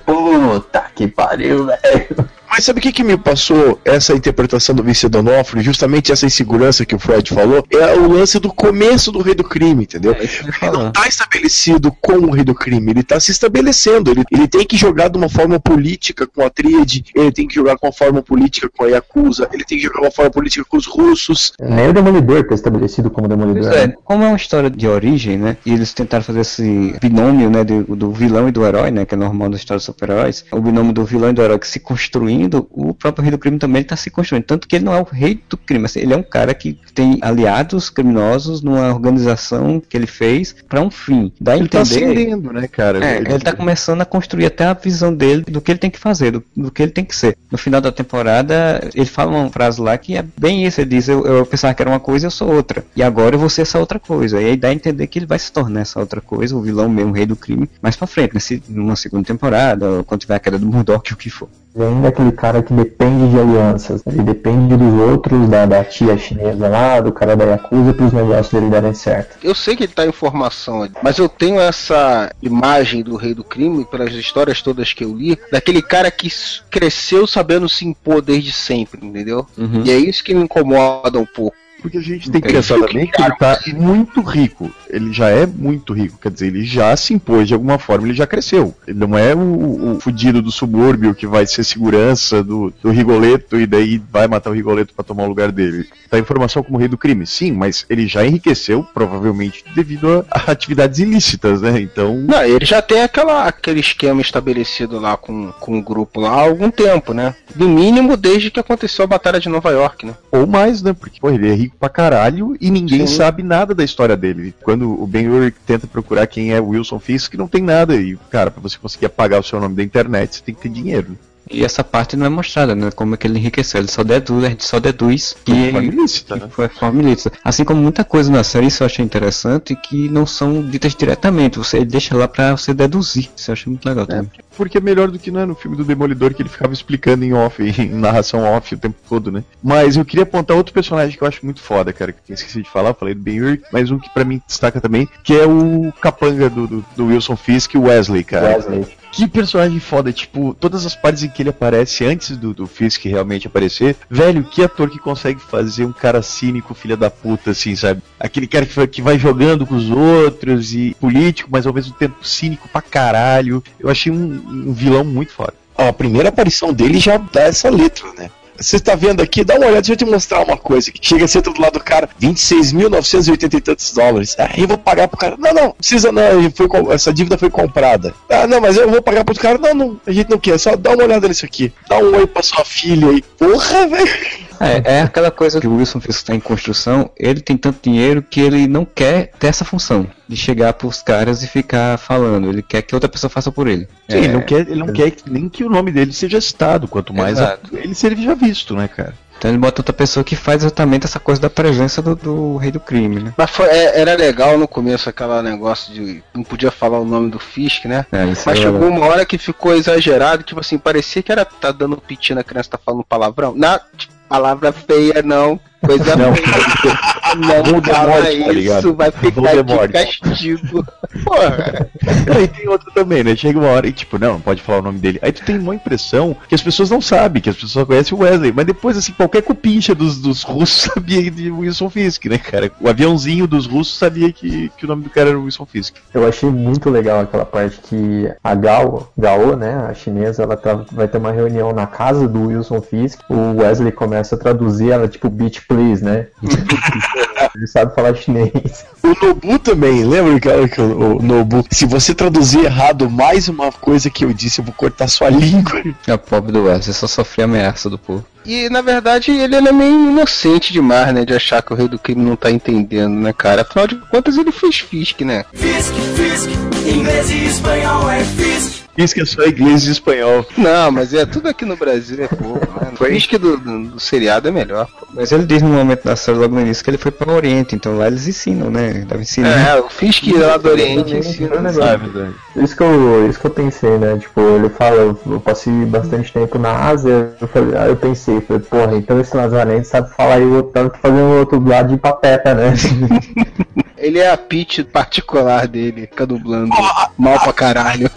Puta 0.04 0.84
que 0.94 1.06
pariu, 1.08 1.66
velho. 1.66 2.28
Mas 2.50 2.64
sabe 2.64 2.80
o 2.80 2.82
que, 2.82 2.92
que 2.92 3.04
me 3.04 3.16
passou 3.16 3.80
essa 3.84 4.12
interpretação 4.12 4.74
do 4.74 4.82
Vince 4.82 5.08
Donofrio? 5.08 5.62
Justamente 5.62 6.10
essa 6.12 6.26
insegurança 6.26 6.84
que 6.84 6.94
o 6.94 6.98
Fred 6.98 7.32
falou, 7.32 7.64
é 7.70 7.94
o 7.94 8.12
lance 8.12 8.38
do 8.40 8.52
começo 8.52 9.12
do 9.12 9.20
Rei 9.20 9.34
do 9.34 9.44
Crime, 9.44 9.84
entendeu? 9.84 10.12
É 10.12 10.24
Ele 10.24 10.30
não 10.46 10.52
falar. 10.52 10.90
tá 10.90 11.06
estabelecido 11.06 11.92
como 12.00 12.28
o 12.28 12.30
Rei 12.30 12.44
do 12.44 12.54
Crime, 12.54 12.90
ele 12.90 13.02
tá 13.02 13.20
se 13.20 13.30
estabelecendo. 13.30 14.10
Ele, 14.10 14.24
ele 14.30 14.48
tem 14.48 14.66
que 14.66 14.76
jogar 14.76 15.08
de 15.08 15.16
uma 15.16 15.28
forma 15.28 15.60
política 15.60 16.26
com 16.26 16.44
a 16.44 16.50
Tríade, 16.50 17.04
ele 17.14 17.30
tem 17.32 17.46
que 17.46 17.54
jogar 17.54 17.78
com 17.78 17.86
uma 17.86 17.92
forma 17.92 18.22
política 18.22 18.68
com 18.76 18.84
a 18.84 18.88
Yakuza, 18.88 19.48
ele 19.52 19.64
tem 19.64 19.78
que 19.78 19.84
jogar 19.84 20.00
uma 20.00 20.10
forma 20.10 20.30
política 20.30 20.64
com 20.68 20.76
os 20.76 20.86
russos. 20.86 21.52
Nem 21.60 21.88
o 21.88 21.92
Demolidor 21.92 22.46
tá 22.48 22.54
estabelecido 22.54 23.10
como 23.10 23.28
Demolidor. 23.28 23.62
Pois 23.62 23.76
é, 23.76 23.86
né? 23.88 23.94
como 24.04 24.24
é 24.24 24.26
uma 24.26 24.36
história 24.36 24.68
de 24.68 24.88
origem, 24.88 25.38
né? 25.38 25.56
E 25.64 25.72
eles 25.72 25.92
tentaram 25.92 26.24
fazer 26.24 26.40
esse 26.40 26.94
binômio, 27.00 27.48
né? 27.48 27.62
Do, 27.62 27.94
do 27.94 28.10
vilão 28.10 28.48
e 28.48 28.52
do 28.52 28.64
herói, 28.66 28.90
né? 28.90 29.04
Que 29.04 29.14
é 29.14 29.18
normal 29.18 29.50
da 29.50 29.56
história 29.56 29.78
dos 29.78 29.84
super-heróis. 29.84 30.44
O 30.50 30.60
binômio 30.60 30.92
do 30.92 31.04
vilão 31.04 31.30
e 31.30 31.32
do 31.32 31.42
herói 31.42 31.58
que 31.58 31.68
se 31.68 31.78
construindo, 31.80 32.39
o 32.70 32.94
próprio 32.94 33.22
rei 33.22 33.30
do 33.30 33.38
crime 33.38 33.58
também 33.58 33.82
está 33.82 33.96
se 33.96 34.10
construindo. 34.10 34.44
Tanto 34.44 34.66
que 34.68 34.76
ele 34.76 34.84
não 34.84 34.94
é 34.94 35.00
o 35.00 35.04
rei 35.04 35.42
do 35.48 35.56
crime, 35.56 35.84
assim, 35.84 36.00
ele 36.00 36.14
é 36.14 36.16
um 36.16 36.22
cara 36.22 36.54
que 36.54 36.78
tem 36.94 37.18
aliados 37.20 37.90
criminosos 37.90 38.62
numa 38.62 38.88
organização 38.92 39.80
que 39.80 39.96
ele 39.96 40.06
fez 40.06 40.54
para 40.68 40.80
um 40.80 40.90
fim. 40.90 41.32
Dá 41.40 41.56
Ele 41.56 41.68
tá 41.68 41.80
entender. 41.80 42.04
ascendendo, 42.04 42.52
né, 42.52 42.66
cara? 42.68 43.04
É, 43.04 43.18
ele 43.18 43.38
tá 43.40 43.52
começando 43.52 44.00
a 44.00 44.04
construir 44.04 44.46
até 44.46 44.64
a 44.64 44.74
visão 44.74 45.14
dele 45.14 45.42
do 45.42 45.60
que 45.60 45.70
ele 45.72 45.78
tem 45.78 45.90
que 45.90 45.98
fazer, 45.98 46.32
do, 46.32 46.44
do 46.56 46.70
que 46.70 46.82
ele 46.82 46.92
tem 46.92 47.04
que 47.04 47.14
ser. 47.14 47.36
No 47.50 47.58
final 47.58 47.80
da 47.80 47.92
temporada, 47.92 48.88
ele 48.94 49.06
fala 49.06 49.30
uma 49.36 49.50
frase 49.50 49.80
lá 49.80 49.96
que 49.98 50.16
é 50.16 50.24
bem 50.38 50.64
isso, 50.66 50.80
ele 50.80 50.90
diz, 50.90 51.08
eu, 51.08 51.24
eu 51.26 51.44
pensava 51.46 51.74
que 51.74 51.82
era 51.82 51.90
uma 51.90 52.00
coisa, 52.00 52.26
eu 52.26 52.30
sou 52.30 52.52
outra. 52.52 52.84
E 52.94 53.02
agora 53.02 53.34
eu 53.34 53.38
vou 53.38 53.48
ser 53.48 53.62
essa 53.62 53.78
outra 53.78 53.98
coisa. 53.98 54.40
E 54.40 54.46
aí 54.46 54.56
dá 54.56 54.68
a 54.68 54.72
entender 54.74 55.06
que 55.06 55.18
ele 55.18 55.26
vai 55.26 55.38
se 55.38 55.52
tornar 55.52 55.80
essa 55.80 55.98
outra 56.00 56.20
coisa, 56.20 56.56
o 56.56 56.62
vilão 56.62 56.88
mesmo, 56.88 57.10
o 57.10 57.14
rei 57.14 57.26
do 57.26 57.36
crime, 57.36 57.68
mais 57.82 57.96
pra 57.96 58.06
frente, 58.06 58.34
né? 58.34 58.40
Se- 58.40 58.62
numa 58.68 58.96
segunda 58.96 59.24
temporada, 59.26 59.88
ou 59.88 60.04
quando 60.04 60.20
tiver 60.20 60.34
a 60.36 60.38
queda 60.40 60.58
do 60.58 60.66
Murdoch, 60.66 61.12
o 61.12 61.16
que 61.16 61.30
for. 61.30 61.48
Ele 61.74 61.84
ainda 61.84 62.08
é 62.08 62.10
aquele 62.10 62.32
cara 62.32 62.62
que 62.62 62.74
depende 62.74 63.30
de 63.30 63.38
alianças. 63.38 64.02
Ele 64.06 64.22
depende 64.22 64.76
dos 64.76 64.94
outros, 65.00 65.48
da, 65.48 65.66
da 65.66 65.84
tia 65.84 66.18
chinesa 66.18 66.68
lá, 66.68 67.00
do 67.00 67.12
cara 67.12 67.36
da 67.36 67.44
Yakuza, 67.44 67.94
para 67.94 68.06
os 68.06 68.12
negócios 68.12 68.50
dele 68.52 68.70
darem 68.70 68.94
certo. 68.94 69.38
Eu 69.42 69.54
sei 69.54 69.76
que 69.76 69.84
ele 69.84 69.92
tá 69.92 70.04
em 70.04 70.12
formação, 70.12 70.88
mas 71.02 71.18
eu 71.18 71.28
tenho 71.28 71.60
essa 71.60 72.32
imagem 72.42 73.02
do 73.02 73.16
rei 73.16 73.34
do 73.34 73.44
crime, 73.44 73.84
pelas 73.84 74.12
histórias 74.12 74.60
todas 74.60 74.92
que 74.92 75.04
eu 75.04 75.14
li, 75.14 75.38
daquele 75.52 75.82
cara 75.82 76.10
que 76.10 76.28
cresceu 76.70 77.26
sabendo 77.26 77.68
se 77.68 77.86
impor 77.86 78.20
desde 78.20 78.52
sempre, 78.52 79.04
entendeu? 79.04 79.46
Uhum. 79.56 79.82
E 79.84 79.90
é 79.90 79.96
isso 79.96 80.24
que 80.24 80.34
me 80.34 80.42
incomoda 80.42 81.18
um 81.18 81.26
pouco. 81.26 81.56
Porque 81.80 81.98
a 81.98 82.02
gente 82.02 82.30
tem 82.30 82.40
que 82.40 82.52
pensar 82.52 82.78
também 82.78 83.06
que 83.06 83.22
ele 83.22 83.36
tá 83.36 83.58
muito 83.74 84.20
rico. 84.20 84.70
Ele 84.88 85.12
já 85.12 85.28
é 85.28 85.46
muito 85.46 85.92
rico. 85.92 86.18
Quer 86.20 86.30
dizer, 86.30 86.46
ele 86.48 86.64
já 86.64 86.96
se 86.96 87.14
impôs 87.14 87.48
de 87.48 87.54
alguma 87.54 87.78
forma, 87.78 88.06
ele 88.06 88.14
já 88.14 88.26
cresceu. 88.26 88.74
Ele 88.86 88.98
não 88.98 89.16
é 89.16 89.34
o, 89.34 89.96
o 89.96 90.00
fudido 90.00 90.42
do 90.42 90.50
subúrbio 90.50 91.14
que 91.14 91.26
vai 91.26 91.46
ser 91.46 91.64
segurança 91.64 92.42
do, 92.42 92.72
do 92.82 92.90
Rigoleto 92.90 93.58
e 93.58 93.66
daí 93.66 94.02
vai 94.10 94.26
matar 94.26 94.50
o 94.50 94.54
Rigoleto 94.54 94.94
pra 94.94 95.04
tomar 95.04 95.24
o 95.24 95.28
lugar 95.28 95.52
dele. 95.52 95.88
Tá 96.08 96.18
em 96.18 96.24
formação 96.24 96.62
como 96.62 96.78
rei 96.78 96.88
do 96.88 96.98
crime, 96.98 97.26
sim, 97.26 97.52
mas 97.52 97.86
ele 97.88 98.06
já 98.06 98.24
enriqueceu, 98.26 98.84
provavelmente 98.92 99.64
devido 99.74 100.24
a, 100.30 100.38
a 100.38 100.50
atividades 100.50 100.98
ilícitas, 100.98 101.62
né? 101.62 101.80
Então. 101.80 102.16
Não, 102.16 102.42
ele 102.42 102.64
já 102.64 102.82
tem 102.82 103.02
aquela, 103.02 103.44
aquele 103.44 103.80
esquema 103.80 104.20
estabelecido 104.20 104.98
lá 104.98 105.16
com, 105.16 105.52
com 105.52 105.78
o 105.78 105.82
grupo 105.82 106.20
lá 106.20 106.30
há 106.30 106.40
algum 106.40 106.70
tempo, 106.70 107.14
né? 107.14 107.34
No 107.54 107.68
mínimo 107.68 108.16
desde 108.16 108.50
que 108.50 108.60
aconteceu 108.60 109.04
a 109.04 109.08
Batalha 109.08 109.40
de 109.40 109.48
Nova 109.48 109.70
York, 109.70 110.06
né? 110.06 110.14
Ou 110.30 110.46
mais, 110.46 110.82
né? 110.82 110.92
Porque 110.92 111.20
pô, 111.20 111.30
ele 111.30 111.48
é 111.48 111.54
rico 111.54 111.69
pra 111.78 111.88
caralho 111.88 112.56
e 112.60 112.70
ninguém 112.70 113.06
Sim. 113.06 113.16
sabe 113.16 113.42
nada 113.42 113.74
da 113.74 113.84
história 113.84 114.16
dele. 114.16 114.54
Quando 114.62 115.00
o 115.00 115.06
Ben 115.06 115.28
Urich 115.28 115.56
tenta 115.66 115.86
procurar 115.86 116.26
quem 116.26 116.52
é 116.52 116.60
Wilson 116.60 116.98
Fisk, 116.98 117.34
não 117.34 117.48
tem 117.48 117.62
nada. 117.62 117.96
E, 117.96 118.16
cara, 118.30 118.50
pra 118.50 118.60
você 118.60 118.78
conseguir 118.78 119.06
apagar 119.06 119.40
o 119.40 119.44
seu 119.44 119.60
nome 119.60 119.74
da 119.74 119.82
internet, 119.82 120.36
você 120.36 120.42
tem 120.42 120.54
que 120.54 120.62
ter 120.62 120.68
dinheiro. 120.68 121.16
E 121.50 121.64
essa 121.64 121.82
parte 121.82 122.16
não 122.16 122.26
é 122.26 122.28
mostrada, 122.28 122.74
né? 122.74 122.90
Como 122.92 123.14
é 123.14 123.16
que 123.16 123.26
ele 123.26 123.38
enriqueceu. 123.38 123.80
Ele 123.80 123.90
só 123.90 124.04
deduz, 124.04 124.44
a 124.44 124.48
gente 124.48 124.64
só 124.64 124.78
deduz 124.78 125.36
que 125.44 125.52
ele 125.52 125.86
ilícita, 125.86 126.34
que 126.34 126.44
né? 126.44 126.50
foi 126.50 126.68
forma 126.68 127.02
ilícita. 127.02 127.32
Assim 127.44 127.64
como 127.64 127.82
muita 127.82 128.04
coisa 128.04 128.30
na 128.30 128.44
série, 128.44 128.66
isso 128.66 128.82
eu 128.82 128.86
achei 128.86 129.04
interessante, 129.04 129.74
que 129.74 130.08
não 130.08 130.24
são 130.24 130.62
ditas 130.62 130.94
diretamente. 130.94 131.58
Você 131.58 131.84
deixa 131.84 132.16
lá 132.16 132.28
pra 132.28 132.56
você 132.56 132.72
deduzir. 132.72 133.28
Isso 133.36 133.50
eu 133.50 133.52
achei 133.52 133.70
muito 133.70 133.86
legal 133.86 134.06
também. 134.06 134.30
Porque 134.56 134.78
é 134.78 134.80
melhor 134.80 135.10
do 135.10 135.18
que 135.18 135.30
né, 135.30 135.44
no 135.44 135.54
filme 135.54 135.76
do 135.76 135.84
Demolidor 135.84 136.34
que 136.34 136.42
ele 136.42 136.48
ficava 136.48 136.72
explicando 136.72 137.24
em 137.24 137.32
off, 137.32 137.62
em 137.80 137.88
narração 137.88 138.44
off 138.44 138.74
o 138.74 138.78
tempo 138.78 138.96
todo, 139.08 139.32
né? 139.32 139.42
Mas 139.62 139.96
eu 139.96 140.04
queria 140.04 140.22
apontar 140.22 140.56
outro 140.56 140.72
personagem 140.72 141.16
que 141.16 141.22
eu 141.22 141.28
acho 141.28 141.44
muito 141.44 141.60
foda, 141.60 141.92
cara, 141.92 142.12
que 142.12 142.30
eu 142.30 142.34
esqueci 142.34 142.62
de 142.62 142.70
falar, 142.70 142.94
falei 142.94 143.14
do 143.14 143.22
Ben 143.22 143.40
Urich, 143.40 143.64
mas 143.72 143.90
um 143.90 143.98
que 143.98 144.12
pra 144.12 144.24
mim 144.24 144.40
destaca 144.46 144.80
também, 144.80 145.08
que 145.24 145.34
é 145.34 145.46
o 145.46 145.92
capanga 146.00 146.48
do, 146.48 146.66
do, 146.66 146.84
do 146.96 147.06
Wilson 147.06 147.36
Fisk, 147.36 147.74
o 147.74 147.82
Wesley, 147.82 148.22
cara. 148.22 148.56
Wesley. 148.56 148.99
Que 149.12 149.26
personagem 149.26 149.80
foda, 149.80 150.12
tipo, 150.12 150.54
todas 150.54 150.86
as 150.86 150.94
partes 150.94 151.22
em 151.22 151.28
que 151.28 151.42
ele 151.42 151.50
aparece 151.50 152.04
antes 152.04 152.36
do, 152.36 152.54
do 152.54 152.66
Fisk 152.66 153.04
realmente 153.04 153.46
aparecer, 153.46 153.96
velho, 154.08 154.44
que 154.44 154.62
ator 154.62 154.88
que 154.88 154.98
consegue 154.98 155.40
fazer 155.40 155.84
um 155.84 155.92
cara 155.92 156.22
cínico, 156.22 156.74
filha 156.74 156.96
da 156.96 157.10
puta, 157.10 157.50
assim, 157.50 157.74
sabe? 157.74 158.02
Aquele 158.18 158.46
cara 158.46 158.64
que 158.66 158.86
que 158.86 159.02
vai 159.02 159.18
jogando 159.18 159.66
com 159.66 159.74
os 159.74 159.90
outros 159.90 160.72
e 160.74 160.96
político, 161.00 161.48
mas 161.50 161.66
ao 161.66 161.72
mesmo 161.72 161.94
tempo 161.94 162.26
cínico 162.26 162.68
pra 162.68 162.82
caralho. 162.82 163.62
Eu 163.78 163.88
achei 163.90 164.12
um, 164.12 164.68
um 164.68 164.72
vilão 164.72 165.04
muito 165.04 165.32
foda. 165.32 165.54
A 165.76 165.92
primeira 165.92 166.28
aparição 166.28 166.72
dele 166.72 166.98
já 166.98 167.16
dá 167.16 167.42
essa 167.42 167.70
letra, 167.70 168.08
né? 168.16 168.30
Você 168.60 168.76
está 168.76 168.94
vendo 168.94 169.22
aqui, 169.22 169.42
dá 169.42 169.54
uma 169.54 169.66
olhada, 169.66 169.80
deixa 169.80 169.92
eu 169.92 169.96
te 169.96 170.04
mostrar 170.04 170.42
uma 170.42 170.56
coisa. 170.56 170.92
Chega 171.00 171.24
assim 171.24 171.40
do 171.40 171.58
lado 171.58 171.74
do 171.74 171.80
cara, 171.80 172.08
26.980 172.20 173.54
e 173.54 173.60
tantos 173.60 173.92
dólares. 173.92 174.36
Ah, 174.38 174.50
eu 174.56 174.68
vou 174.68 174.76
pagar 174.76 175.08
pro 175.08 175.16
cara. 175.16 175.36
Não, 175.38 175.54
não, 175.54 175.70
precisa 175.72 176.12
não, 176.12 176.22
foi, 176.54 176.68
essa 176.92 177.12
dívida 177.12 177.38
foi 177.38 177.48
comprada. 177.48 178.14
Ah, 178.28 178.46
não, 178.46 178.60
mas 178.60 178.76
eu 178.76 178.90
vou 178.90 179.00
pagar 179.00 179.24
pro 179.24 179.34
cara. 179.34 179.56
Não, 179.56 179.74
não, 179.74 180.00
a 180.06 180.12
gente 180.12 180.28
não 180.28 180.38
quer, 180.38 180.58
só 180.58 180.76
dá 180.76 180.90
uma 180.90 181.04
olhada 181.04 181.26
nisso 181.26 181.46
aqui. 181.46 181.72
Dá 181.88 181.98
um 181.98 182.14
oi 182.14 182.26
pra 182.26 182.42
sua 182.42 182.64
filha 182.64 183.08
aí. 183.08 183.22
Porra, 183.22 183.86
velho. 183.86 184.49
É, 184.60 184.82
é 184.98 185.00
aquela 185.02 185.30
coisa 185.30 185.58
que 185.60 185.66
o 185.66 185.76
Wilson 185.76 186.00
Fisk 186.00 186.18
está 186.20 186.34
em 186.34 186.40
construção, 186.40 187.10
ele 187.18 187.40
tem 187.40 187.56
tanto 187.56 187.78
dinheiro 187.82 188.22
que 188.22 188.40
ele 188.40 188.66
não 188.68 188.84
quer 188.84 189.30
ter 189.38 189.46
essa 189.46 189.64
função 189.64 190.06
de 190.28 190.36
chegar 190.36 190.72
pros 190.74 191.02
caras 191.02 191.42
e 191.42 191.48
ficar 191.48 191.98
falando. 191.98 192.48
Ele 192.48 192.62
quer 192.62 192.82
que 192.82 192.94
outra 192.94 193.08
pessoa 193.08 193.30
faça 193.30 193.50
por 193.50 193.66
ele. 193.66 193.88
Sim, 194.08 194.18
ele 194.18 194.28
não 194.28 194.40
quer, 194.42 194.60
ele 194.60 194.74
não 194.76 194.92
quer 194.92 195.10
que- 195.10 195.30
nem 195.30 195.48
que 195.48 195.64
o 195.64 195.70
nome 195.70 195.90
dele 195.90 196.12
seja 196.12 196.40
citado, 196.40 196.86
quanto 196.86 197.14
mais 197.14 197.40
a- 197.40 197.58
ele 197.72 197.94
seja 197.94 198.34
visto, 198.34 198.74
né, 198.76 198.86
cara? 198.86 199.14
Então 199.38 199.50
ele 199.50 199.56
bota 199.58 199.80
outra 199.80 199.94
pessoa 199.94 200.22
que 200.22 200.36
faz 200.36 200.62
exatamente 200.62 201.06
essa 201.06 201.18
coisa 201.18 201.40
da 201.40 201.48
presença 201.48 202.02
do, 202.02 202.14
do 202.14 202.56
rei 202.58 202.70
do 202.70 202.78
crime, 202.78 203.22
né? 203.22 203.32
Mas 203.38 203.48
foi- 203.48 203.68
é- 203.68 203.98
era 203.98 204.14
legal 204.14 204.58
no 204.58 204.68
começo 204.68 205.08
aquela 205.08 205.42
negócio 205.42 205.94
de 205.94 206.22
não 206.34 206.42
podia 206.44 206.70
falar 206.70 206.98
o 207.00 207.06
nome 207.06 207.30
do 207.30 207.38
Fisk, 207.38 207.86
né? 207.86 208.04
É, 208.12 208.26
Mas 208.26 208.46
é 208.46 208.54
chegou 208.54 208.80
legal. 208.80 208.90
uma 208.98 209.06
hora 209.06 209.24
que 209.24 209.38
ficou 209.38 209.74
exagerado, 209.74 210.42
tipo 210.42 210.60
assim, 210.60 210.76
parecia 210.76 211.22
que 211.22 211.32
era 211.32 211.46
tá 211.46 211.72
dando 211.72 211.96
piti 211.96 212.34
na 212.34 212.44
criança, 212.44 212.68
tá 212.72 212.78
falando 212.84 213.02
palavrão. 213.02 213.54
Na 213.56 213.78
tipo, 213.96 214.12
palavra 214.30 214.70
feia 214.70 215.22
não, 215.24 215.58
coisa 215.84 216.14
Não. 216.14 216.32
feia. 216.36 217.19
Não 217.36 217.48
Voldemort, 217.72 217.84
fala 217.86 218.12
tá 218.22 218.30
isso, 218.32 218.50
ligado? 218.52 218.94
vai 218.94 219.10
ficar 219.10 219.30
Voldemort. 219.40 219.86
de 219.86 219.92
castigo. 219.92 220.86
Porra. 221.24 221.90
Aí 222.36 222.48
tem 222.48 222.68
outro 222.68 222.90
também, 222.92 223.22
né? 223.24 223.34
Chega 223.36 223.58
uma 223.58 223.68
hora 223.68 223.86
e, 223.86 223.92
tipo, 223.92 224.18
não, 224.18 224.34
não 224.34 224.40
pode 224.40 224.62
falar 224.62 224.78
o 224.78 224.82
nome 224.82 224.98
dele. 224.98 225.18
Aí 225.22 225.32
tu 225.32 225.44
tem 225.44 225.58
uma 225.58 225.74
impressão 225.74 226.36
que 226.48 226.54
as 226.54 226.62
pessoas 226.62 226.90
não 226.90 227.00
sabem, 227.00 227.42
que 227.42 227.48
as 227.50 227.54
pessoas 227.56 227.72
só 227.72 227.84
conhecem 227.84 228.16
o 228.16 228.20
Wesley. 228.22 228.52
Mas 228.54 228.66
depois, 228.66 228.96
assim, 228.96 229.12
qualquer 229.12 229.42
cupincha 229.42 229.94
dos, 229.94 230.18
dos 230.20 230.42
russos 230.42 230.90
sabia 230.94 231.30
de 231.30 231.50
Wilson 231.50 231.90
Fisk, 231.90 232.26
né, 232.26 232.38
cara? 232.38 232.70
O 232.80 232.88
aviãozinho 232.88 233.46
dos 233.46 233.66
russos 233.66 233.98
sabia 233.98 234.32
que, 234.32 234.70
que 234.76 234.84
o 234.84 234.88
nome 234.88 235.02
do 235.04 235.10
cara 235.10 235.30
era 235.30 235.38
Wilson 235.38 235.66
Fisk. 235.66 235.96
Eu 236.14 236.26
achei 236.26 236.48
muito 236.50 236.88
legal 236.90 237.20
aquela 237.20 237.44
parte 237.44 237.78
que 237.82 238.30
a 238.42 238.54
Gao, 238.54 239.12
Gao, 239.16 239.56
né, 239.56 239.74
a 239.88 239.94
chinesa, 239.94 240.42
ela 240.42 240.56
tá- 240.56 240.84
vai 240.92 241.08
ter 241.08 241.18
uma 241.18 241.32
reunião 241.32 241.72
na 241.72 241.86
casa 241.86 242.26
do 242.28 242.46
Wilson 242.48 242.80
Fisk. 242.80 243.20
O 243.28 243.60
Wesley 243.60 243.92
começa 243.92 244.34
a 244.34 244.38
traduzir 244.38 244.90
ela 244.90 245.08
tipo 245.08 245.28
beach 245.28 245.62
please, 245.66 246.04
né? 246.04 246.26
Ele 247.54 247.66
sabe 247.66 247.94
falar 247.94 248.14
chinês. 248.14 248.84
O 249.02 249.08
Nobu 249.26 249.58
também, 249.58 250.04
lembra 250.04 250.36
aquela 250.36 250.68
que 250.68 250.80
o, 250.80 251.20
Nobu? 251.20 251.64
Se 251.70 251.86
você 251.86 252.14
traduzir 252.14 252.64
errado 252.64 253.08
mais 253.08 253.48
uma 253.48 253.72
coisa 253.72 254.10
que 254.10 254.24
eu 254.24 254.32
disse, 254.32 254.60
eu 254.60 254.64
vou 254.64 254.74
cortar 254.74 255.08
sua 255.08 255.30
língua. 255.30 255.82
É 256.06 256.14
o 256.14 256.18
pobre 256.18 256.52
do 256.52 256.64
Wesley, 256.64 256.94
só 256.94 257.06
sofria 257.06 257.44
ameaça 257.44 257.88
do 257.88 257.98
povo. 257.98 258.24
E 258.44 258.68
na 258.70 258.80
verdade 258.80 259.30
ele 259.30 259.54
era 259.54 259.72
meio 259.72 260.10
inocente 260.10 260.72
demais, 260.72 261.12
né? 261.14 261.24
De 261.24 261.34
achar 261.34 261.62
que 261.62 261.72
o 261.72 261.76
rei 261.76 261.88
do 261.88 261.98
crime 261.98 262.22
não 262.22 262.36
tá 262.36 262.50
entendendo, 262.50 263.14
né, 263.14 263.32
cara? 263.32 263.62
Afinal 263.62 263.86
de 263.86 263.96
contas 263.96 264.36
ele 264.36 264.52
fez 264.52 264.78
Fisk, 264.80 265.20
né? 265.20 265.44
Fisk, 265.52 265.94
Fisk, 266.14 266.50
inglês 266.86 267.30
e 267.30 267.44
espanhol 267.46 268.10
é 268.10 268.24
Fisk. 268.24 268.79
Isso 268.96 269.14
que 269.14 269.20
é 269.22 269.24
só 269.24 269.44
inglês 269.46 269.86
e 269.86 269.92
espanhol. 269.92 270.44
Não, 270.58 270.90
mas 270.90 271.14
é 271.14 271.24
tudo 271.24 271.48
aqui 271.48 271.64
no 271.64 271.76
Brasil 271.76 272.22
é 272.22 272.28
pouco, 272.28 272.66
né? 272.80 272.90
O 273.00 273.04
Fisk 273.04 273.32
do, 273.38 273.56
do, 273.56 273.84
do 273.92 274.00
seriado 274.00 274.48
é 274.48 274.50
melhor. 274.50 274.86
pô. 274.86 275.06
Mas 275.14 275.32
ele 275.32 275.46
diz 275.46 275.62
no 275.62 275.68
momento 275.70 276.04
da 276.04 276.14
série 276.16 276.36
logo 276.36 276.54
no 276.54 276.60
início 276.60 276.84
que 276.84 276.90
ele 276.90 276.98
foi 276.98 277.10
para 277.10 277.30
o 277.32 277.34
Oriente, 277.34 277.74
então 277.74 277.96
lá 277.96 278.06
eles 278.08 278.26
ensinam, 278.28 278.70
né? 278.70 279.04
Devem 279.06 279.22
ensinar. 279.22 279.48
É, 279.48 279.80
o 279.80 279.88
Fisk 279.88 280.24
lá 280.34 280.56
do 280.58 280.68
Oriente 280.68 281.16
ensina. 281.16 281.60
né? 281.60 281.70
Ah. 281.80 282.60
Isso 282.60 282.76
que, 282.76 282.82
eu, 282.82 283.28
isso 283.30 283.40
que 283.40 283.46
eu 283.46 283.50
pensei, 283.50 283.96
né? 283.96 284.18
Tipo, 284.18 284.40
ele 284.40 284.68
fala, 284.68 284.96
eu, 284.96 285.18
eu 285.26 285.40
passei 285.40 285.72
bastante 285.86 286.32
tempo 286.32 286.58
na 286.58 286.72
Ásia, 286.72 287.32
eu 287.40 287.48
falei, 287.48 287.76
aí 287.78 287.88
eu 287.88 287.96
pensei, 287.96 288.40
falei, 288.42 288.62
porra, 288.62 288.96
então 288.96 289.18
esse 289.20 289.34
Nazareno 289.34 289.84
sabe 289.84 290.10
falar 290.14 290.38
e 290.40 290.44
o 290.44 290.56
outro 290.56 290.72
tá 290.72 290.98
fazendo 291.00 291.22
o 291.22 291.38
outro 291.38 291.64
lado 291.66 291.88
de 291.88 291.96
pateta, 291.96 292.54
né? 292.54 292.74
Ele 293.96 294.18
é 294.18 294.30
a 294.30 294.36
pitch 294.36 294.80
particular 294.84 295.66
dele, 295.68 296.02
fica 296.02 296.26
dublando 296.26 296.70
mal 297.18 297.38
pra 297.38 297.52
caralho. 297.52 298.10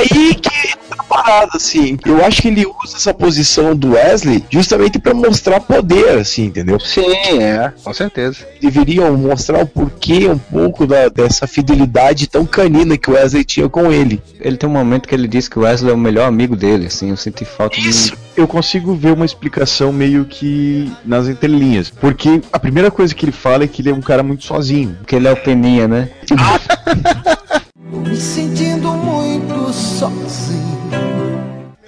Aí 0.00 0.34
que 0.34 0.76
tá 0.88 1.02
parado, 1.08 1.50
assim. 1.54 1.96
Eu 2.06 2.24
acho 2.24 2.40
que 2.42 2.48
ele 2.48 2.64
usa 2.66 2.96
essa 2.96 3.12
posição 3.14 3.74
do 3.76 3.92
Wesley 3.92 4.44
justamente 4.50 4.98
pra 4.98 5.12
mostrar 5.14 5.60
poder, 5.60 6.18
assim, 6.18 6.44
entendeu? 6.46 6.78
Sim, 6.80 7.12
é, 7.40 7.72
com 7.82 7.92
certeza. 7.92 8.38
Deveriam 8.60 9.16
mostrar 9.16 9.62
o 9.62 9.66
porquê 9.66 10.28
um 10.28 10.38
pouco 10.38 10.86
da- 10.86 11.08
dessa 11.08 11.46
fidelidade 11.46 12.26
tão 12.26 12.46
canina 12.46 12.96
que 12.96 13.10
o 13.10 13.14
Wesley 13.14 13.44
tinha 13.44 13.68
com 13.68 13.90
ele. 13.92 14.22
Ele 14.40 14.56
tem 14.56 14.68
um 14.68 14.72
momento 14.72 15.08
que 15.08 15.14
ele 15.14 15.28
diz 15.28 15.48
que 15.48 15.58
o 15.58 15.62
Wesley 15.62 15.90
é 15.90 15.94
o 15.94 15.98
melhor 15.98 16.26
amigo 16.26 16.56
dele, 16.56 16.86
assim, 16.86 17.10
eu 17.10 17.16
senti 17.16 17.44
falta 17.44 17.78
Isso. 17.78 18.12
de. 18.12 18.18
Eu 18.36 18.46
consigo 18.48 18.94
ver 18.94 19.12
uma 19.12 19.24
explicação 19.26 19.92
meio 19.92 20.24
que 20.24 20.90
nas 21.04 21.28
entrelinhas. 21.28 21.90
Porque 21.90 22.40
a 22.52 22.58
primeira 22.58 22.90
coisa 22.90 23.14
que 23.14 23.24
ele 23.24 23.32
fala 23.32 23.64
é 23.64 23.66
que 23.66 23.82
ele 23.82 23.90
é 23.90 23.94
um 23.94 24.00
cara 24.00 24.22
muito 24.22 24.44
sozinho. 24.44 24.96
que 25.06 25.14
ele 25.16 25.28
é 25.28 25.32
o 25.32 25.36
Peninha, 25.36 25.86
né? 25.88 26.08
Me 27.82 28.14
sentindo 28.16 28.92
muito 28.92 29.72
sozinho. 29.72 30.80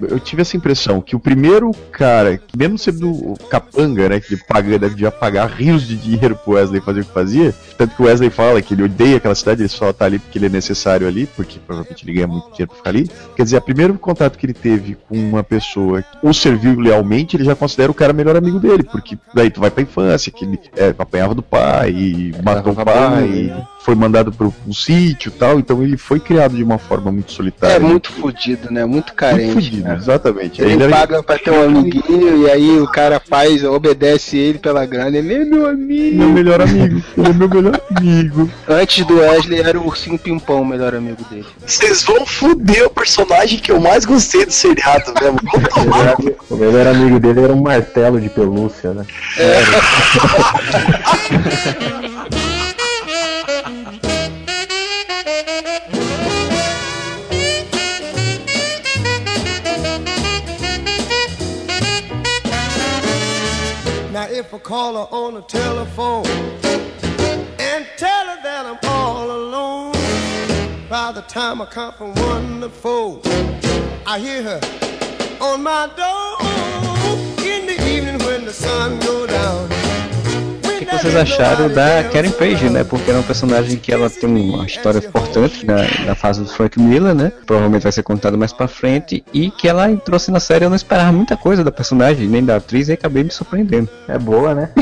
Eu 0.01 0.19
tive 0.19 0.43
essa 0.43 0.57
impressão 0.57 1.01
que 1.01 1.15
o 1.15 1.21
primeiro 1.21 1.71
cara, 1.93 2.37
que 2.37 2.59
mesmo 2.59 2.77
sendo 2.77 3.11
o 3.11 3.37
capanga, 3.49 4.09
né, 4.09 4.19
que 4.19 4.35
ele 4.35 4.43
paga, 4.49 4.77
devia 4.79 5.13
pagar 5.13 5.47
rios 5.47 5.87
de 5.87 5.97
dinheiro 5.97 6.35
pro 6.35 6.55
Wesley 6.55 6.81
fazer 6.81 7.03
o 7.03 7.05
que 7.05 7.13
fazia, 7.13 7.55
tanto 7.79 7.95
que 7.95 8.03
o 8.03 8.07
Wesley 8.07 8.29
fala 8.29 8.61
que 8.61 8.75
ele 8.75 8.83
odeia 8.83 9.19
aquela 9.19 9.35
cidade, 9.35 9.63
ele 9.63 9.69
só 9.69 9.93
tá 9.93 10.07
ali 10.07 10.19
porque 10.19 10.39
ele 10.39 10.47
é 10.47 10.49
necessário 10.49 11.07
ali, 11.07 11.27
porque 11.27 11.59
provavelmente 11.61 12.05
ele 12.05 12.15
ganha 12.15 12.27
muito 12.27 12.47
dinheiro 12.47 12.67
pra 12.69 12.77
ficar 12.77 12.91
ali. 12.91 13.09
Quer 13.37 13.45
dizer, 13.45 13.59
o 13.59 13.63
primeiro 13.63 13.95
contato 13.95 14.37
que 14.37 14.47
ele 14.47 14.55
teve 14.55 14.97
com 15.09 15.17
uma 15.17 15.45
pessoa 15.45 16.03
que 16.03 16.19
o 16.21 16.33
serviu 16.33 16.81
lealmente, 16.81 17.37
ele 17.37 17.45
já 17.45 17.55
considera 17.55 17.93
o 17.93 17.95
cara 17.95 18.13
melhor 18.13 18.35
amigo 18.37 18.59
dele, 18.59 18.83
porque 18.83 19.17
daí 19.33 19.51
tu 19.51 19.61
vai 19.61 19.71
pra 19.71 19.85
infância, 19.85 20.33
que 20.33 20.45
ele 20.45 20.59
é, 20.77 20.93
apanhava 20.99 21.33
do 21.33 21.43
pai, 21.43 21.91
e 21.91 22.35
matou 22.43 22.73
o 22.73 22.85
pai, 22.85 23.29
e 23.29 23.72
foi 23.85 23.95
mandado 23.95 24.33
pro 24.33 24.55
um 24.67 24.73
sítio 24.73 25.29
e 25.29 25.33
tal, 25.39 25.59
então 25.59 25.83
ele 25.83 25.97
foi 25.97 26.21
criado 26.21 26.55
de 26.57 26.63
uma 26.63 26.79
forma 26.79 27.11
muito 27.11 27.33
solitária. 27.33 27.75
É 27.75 27.79
muito 27.79 28.13
fudido, 28.13 28.71
né? 28.73 28.85
Muito 28.85 29.03
Muito 29.03 29.15
carente. 29.15 29.53
fudido, 29.55 29.89
né? 29.89 29.97
exatamente. 29.97 30.63
Ele, 30.63 30.83
era- 30.85 30.93
paga 30.97 31.23
pra 31.23 31.39
ter 31.39 31.51
um 31.51 31.65
amiguinho 31.65 32.47
e 32.47 32.51
aí 32.51 32.79
o 32.79 32.87
cara 32.87 33.21
faz, 33.21 33.65
obedece 33.65 34.37
ele 34.37 34.59
pela 34.59 34.87
grana. 34.87 35.17
Ele 35.19 35.35
é 35.35 35.45
meu 35.45 35.69
amigo. 35.69 36.17
Meu 36.19 36.29
melhor 36.29 36.61
amigo. 36.61 37.03
Ele 37.19 37.29
é 37.29 37.33
meu 37.33 37.49
melhor 37.49 37.81
amigo. 37.97 38.51
Antes 38.69 39.05
do 39.07 39.19
Wesley 39.19 39.61
era 39.61 39.79
o 39.79 39.87
ursinho 39.87 40.19
pimpão, 40.19 40.63
o 40.63 40.67
melhor 40.67 40.95
amigo 40.95 41.23
dele. 41.31 41.47
Vocês 41.67 42.03
vão 42.05 42.25
fuder 42.25 42.87
o 42.87 42.91
personagem 42.91 43.59
que 43.59 43.73
eu 43.73 43.81
mais 43.81 44.05
gostei 44.05 44.47
do 44.47 44.53
seriado 44.53 45.13
mesmo. 45.21 45.39
Vão 46.49 46.51
O 46.51 46.57
melhor- 46.57 46.87
amigo 46.87 47.19
dele 47.19 47.41
era 47.41 47.53
um 47.53 47.61
martelo 47.63 48.21
de 48.21 48.29
pelúcia, 48.29 48.93
né? 48.95 49.05
Now 49.39 49.53
call 64.59 64.95
her 64.95 65.15
on 65.15 65.33
the 65.33 65.41
telephone 65.43 66.27
and 67.59 67.87
tell 67.97 68.27
her 68.27 68.43
that 68.43 68.67
I'm 68.67 68.79
all 68.85 69.31
alone, 69.31 69.93
by 70.91 71.11
the 71.13 71.23
time 71.23 71.63
I 71.63 71.65
come 71.65 71.95
from 71.95 72.15
one 72.15 72.61
to 72.61 72.69
four, 72.69 73.23
I 74.07 74.19
hear 74.19 74.43
her 74.43 74.61
on 75.41 75.63
my 75.63 75.87
door 75.97 76.37
in 77.47 77.67
the 77.67 77.77
evening 77.89 78.19
when 78.27 78.45
the 78.45 78.53
sun 78.53 79.01
go 79.01 79.27
down. 79.27 79.72
O 81.03 81.05
que 81.05 81.11
vocês 81.11 81.33
acharam 81.33 81.69
da 81.69 82.05
Karen 82.05 82.31
Page, 82.31 82.71
né? 82.71 82.85
Porque 82.85 83.11
é 83.11 83.15
um 83.15 83.25
personagem 83.25 83.77
que 83.77 83.91
ela 83.91 84.09
tem 84.09 84.31
uma 84.31 84.65
história 84.65 84.99
importante 85.01 85.67
na, 85.67 85.79
na 86.07 86.15
fase 86.15 86.43
do 86.43 86.49
Frank 86.49 86.79
Miller, 86.79 87.13
né? 87.13 87.33
Provavelmente 87.45 87.83
vai 87.83 87.91
ser 87.91 88.05
contada 88.05 88.37
mais 88.37 88.53
pra 88.53 88.69
frente. 88.69 89.25
E 89.35 89.51
que 89.51 89.67
ela 89.67 89.91
entrou 89.91 90.15
assim 90.15 90.31
na 90.31 90.39
série, 90.39 90.65
eu 90.65 90.69
não 90.69 90.77
esperava 90.77 91.11
muita 91.11 91.37
coisa 91.37 91.65
da 91.65 91.73
personagem, 91.73 92.29
nem 92.29 92.45
da 92.45 92.55
atriz, 92.55 92.89
e 92.89 92.93
acabei 92.93 93.25
me 93.25 93.33
surpreendendo. 93.33 93.89
É 94.07 94.17
boa, 94.17 94.55
né? 94.55 94.71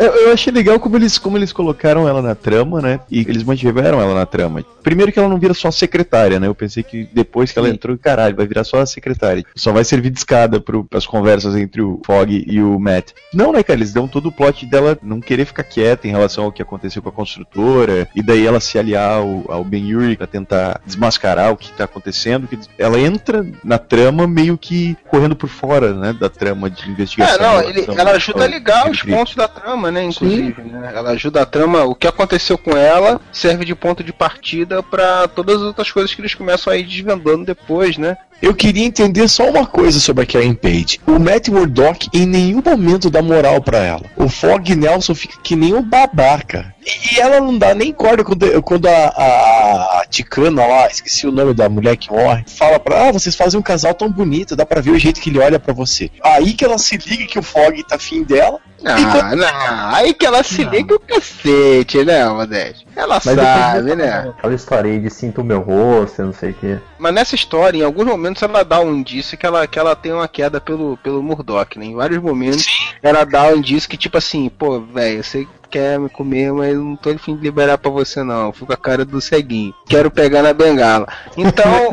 Eu, 0.00 0.12
eu 0.14 0.32
achei 0.32 0.52
legal 0.52 0.80
como 0.80 0.96
eles, 0.96 1.18
como 1.18 1.36
eles 1.36 1.52
colocaram 1.52 2.08
ela 2.08 2.22
na 2.22 2.34
trama, 2.34 2.80
né? 2.80 3.00
E 3.10 3.20
eles 3.20 3.42
mantiveram 3.42 4.00
ela 4.00 4.14
na 4.14 4.24
trama. 4.26 4.64
Primeiro 4.82 5.12
que 5.12 5.18
ela 5.18 5.28
não 5.28 5.38
vira 5.38 5.52
só 5.52 5.70
secretária, 5.70 6.40
né? 6.40 6.46
Eu 6.46 6.54
pensei 6.54 6.82
que 6.82 7.06
depois 7.12 7.52
que 7.52 7.58
ela 7.58 7.68
Sim. 7.68 7.74
entrou, 7.74 7.98
caralho, 7.98 8.34
vai 8.34 8.46
virar 8.46 8.64
só 8.64 8.80
a 8.80 8.86
secretária. 8.86 9.44
Só 9.54 9.72
vai 9.72 9.84
servir 9.84 10.08
de 10.10 10.18
escada 10.18 10.58
pro, 10.58 10.84
pras 10.84 11.06
conversas 11.06 11.54
entre 11.54 11.82
o 11.82 12.00
Fog 12.04 12.44
e 12.46 12.62
o 12.62 12.78
Matt. 12.80 13.10
Não, 13.34 13.52
né, 13.52 13.62
cara? 13.62 13.78
Eles 13.78 13.92
dão 13.92 14.08
todo 14.08 14.30
o 14.30 14.32
plot 14.32 14.64
dela 14.66 14.98
não 15.02 15.20
querer 15.20 15.44
ficar 15.44 15.64
quieta 15.64 16.08
em 16.08 16.10
relação 16.10 16.44
ao 16.44 16.52
que 16.52 16.62
aconteceu 16.62 17.02
com 17.02 17.10
a 17.10 17.12
construtora. 17.12 18.08
E 18.14 18.22
daí 18.22 18.46
ela 18.46 18.58
se 18.60 18.78
aliar 18.78 19.18
ao, 19.18 19.44
ao 19.48 19.64
Ben 19.64 19.86
Yuri 19.90 20.16
pra 20.16 20.26
tentar 20.26 20.80
desmascarar 20.86 21.52
o 21.52 21.56
que 21.56 21.70
tá 21.72 21.84
acontecendo. 21.84 22.48
que 22.48 22.58
ela 22.78 22.98
entra 22.98 23.46
na 23.62 23.76
trama 23.78 24.26
meio 24.26 24.56
que 24.56 24.96
correndo 25.08 25.36
por 25.36 25.48
fora, 25.48 25.92
né? 25.92 26.12
Da 26.18 26.28
trama 26.30 26.70
de 26.70 26.90
investigação. 26.90 27.34
É, 27.34 27.38
não, 27.38 27.60
ele- 27.68 27.80
relação 27.82 27.98
ela 28.00 28.12
ajuda 28.12 28.44
a 28.44 28.48
ligar 28.48 28.90
os 28.90 29.02
pontos 29.02 29.34
da 29.34 29.46
trama, 29.46 29.89
né? 29.90 30.04
Inclusive, 30.04 30.62
né? 30.62 30.92
Ela 30.94 31.10
ajuda 31.10 31.42
a 31.42 31.46
trama. 31.46 31.84
O 31.84 31.94
que 31.94 32.06
aconteceu 32.06 32.56
com 32.56 32.76
ela 32.76 33.20
serve 33.32 33.64
de 33.64 33.74
ponto 33.74 34.02
de 34.02 34.12
partida 34.12 34.82
pra 34.82 35.28
todas 35.28 35.56
as 35.56 35.62
outras 35.62 35.90
coisas 35.90 36.14
que 36.14 36.20
eles 36.20 36.34
começam 36.34 36.72
a 36.72 36.76
ir 36.76 36.84
desvendando 36.84 37.44
depois, 37.44 37.96
né? 37.96 38.16
Eu 38.42 38.54
queria 38.54 38.86
entender 38.86 39.28
só 39.28 39.50
uma 39.50 39.66
coisa 39.66 40.00
sobre 40.00 40.24
a 40.24 40.26
Karen 40.26 40.54
Page. 40.54 40.98
O 41.06 41.18
Matt 41.18 41.48
Murdock 41.48 42.08
em 42.12 42.24
nenhum 42.26 42.62
momento 42.64 43.10
dá 43.10 43.20
moral 43.20 43.60
pra 43.60 43.78
ela. 43.78 44.02
O 44.16 44.28
Fog 44.28 44.74
Nelson 44.74 45.14
fica 45.14 45.38
que 45.42 45.54
nem 45.54 45.74
um 45.74 45.82
babaca. 45.82 46.74
E 47.12 47.20
ela 47.20 47.40
não 47.40 47.58
dá 47.58 47.74
nem 47.74 47.92
corda 47.92 48.24
quando, 48.24 48.62
quando 48.62 48.86
a, 48.86 48.90
a, 48.90 50.00
a 50.00 50.06
Ticana 50.08 50.66
lá, 50.66 50.86
esqueci 50.86 51.26
o 51.26 51.32
nome 51.32 51.52
da 51.52 51.68
mulher 51.68 51.96
que 51.96 52.10
morre, 52.10 52.44
fala 52.46 52.80
pra 52.80 53.08
ah, 53.08 53.12
vocês 53.12 53.36
fazem 53.36 53.60
um 53.60 53.62
casal 53.62 53.92
tão 53.92 54.10
bonito, 54.10 54.56
dá 54.56 54.64
pra 54.64 54.80
ver 54.80 54.92
o 54.92 54.98
jeito 54.98 55.20
que 55.20 55.28
ele 55.28 55.38
olha 55.38 55.60
pra 55.60 55.74
você. 55.74 56.10
Aí 56.22 56.54
que 56.54 56.64
ela 56.64 56.78
se 56.78 56.96
liga 56.96 57.26
que 57.26 57.38
o 57.38 57.42
Fog 57.42 57.82
tá 57.84 57.96
afim 57.96 58.22
dela. 58.22 58.58
Ah, 58.82 59.36
não. 59.36 59.94
Aí 59.94 60.14
que 60.14 60.24
ela 60.24 60.42
se 60.42 60.64
liga 60.64 60.94
o 60.94 61.00
cacete, 61.00 62.02
né, 62.02 62.26
Modeste? 62.28 62.86
Ela 62.96 63.20
Mas 63.22 63.34
sabe, 63.34 63.94
né? 63.94 64.32
Aquela 64.38 64.54
história 64.54 64.90
aí 64.90 64.98
de 64.98 65.10
sinto 65.10 65.42
o 65.42 65.44
meu 65.44 65.60
rosto, 65.60 66.22
eu 66.22 66.26
não 66.26 66.32
sei 66.32 66.50
o 66.50 66.54
que. 66.54 66.78
Mas 67.00 67.14
nessa 67.14 67.34
história, 67.34 67.78
em 67.78 67.82
alguns 67.82 68.04
momentos 68.06 68.42
ela 68.42 68.62
dá 68.62 68.78
um 68.80 68.94
indício 68.94 69.36
que 69.38 69.46
ela, 69.46 69.66
que 69.66 69.78
ela 69.78 69.96
tem 69.96 70.12
uma 70.12 70.28
queda 70.28 70.60
pelo, 70.60 70.96
pelo 70.98 71.22
Murdoch, 71.22 71.78
né? 71.78 71.86
Em 71.86 71.94
vários 71.94 72.22
momentos 72.22 72.66
ela 73.02 73.24
dá 73.24 73.44
um 73.48 73.56
indício 73.56 73.88
que, 73.88 73.96
tipo 73.96 74.18
assim, 74.18 74.48
pô, 74.50 74.80
velho, 74.80 75.22
que 75.22 75.48
quer 75.70 75.98
me 75.98 76.08
comer, 76.08 76.52
mas 76.52 76.74
eu 76.74 76.82
não 76.82 76.96
tô 76.96 77.10
afim 77.10 77.34
de 77.36 77.42
liberar 77.42 77.78
pra 77.78 77.90
você 77.90 78.22
não. 78.22 78.46
Eu 78.46 78.52
fico 78.52 78.66
com 78.66 78.72
a 78.72 78.76
cara 78.76 79.04
do 79.04 79.20
ceguinho. 79.20 79.72
Quero 79.88 80.10
pegar 80.10 80.42
na 80.42 80.52
bengala. 80.52 81.06
Então, 81.36 81.90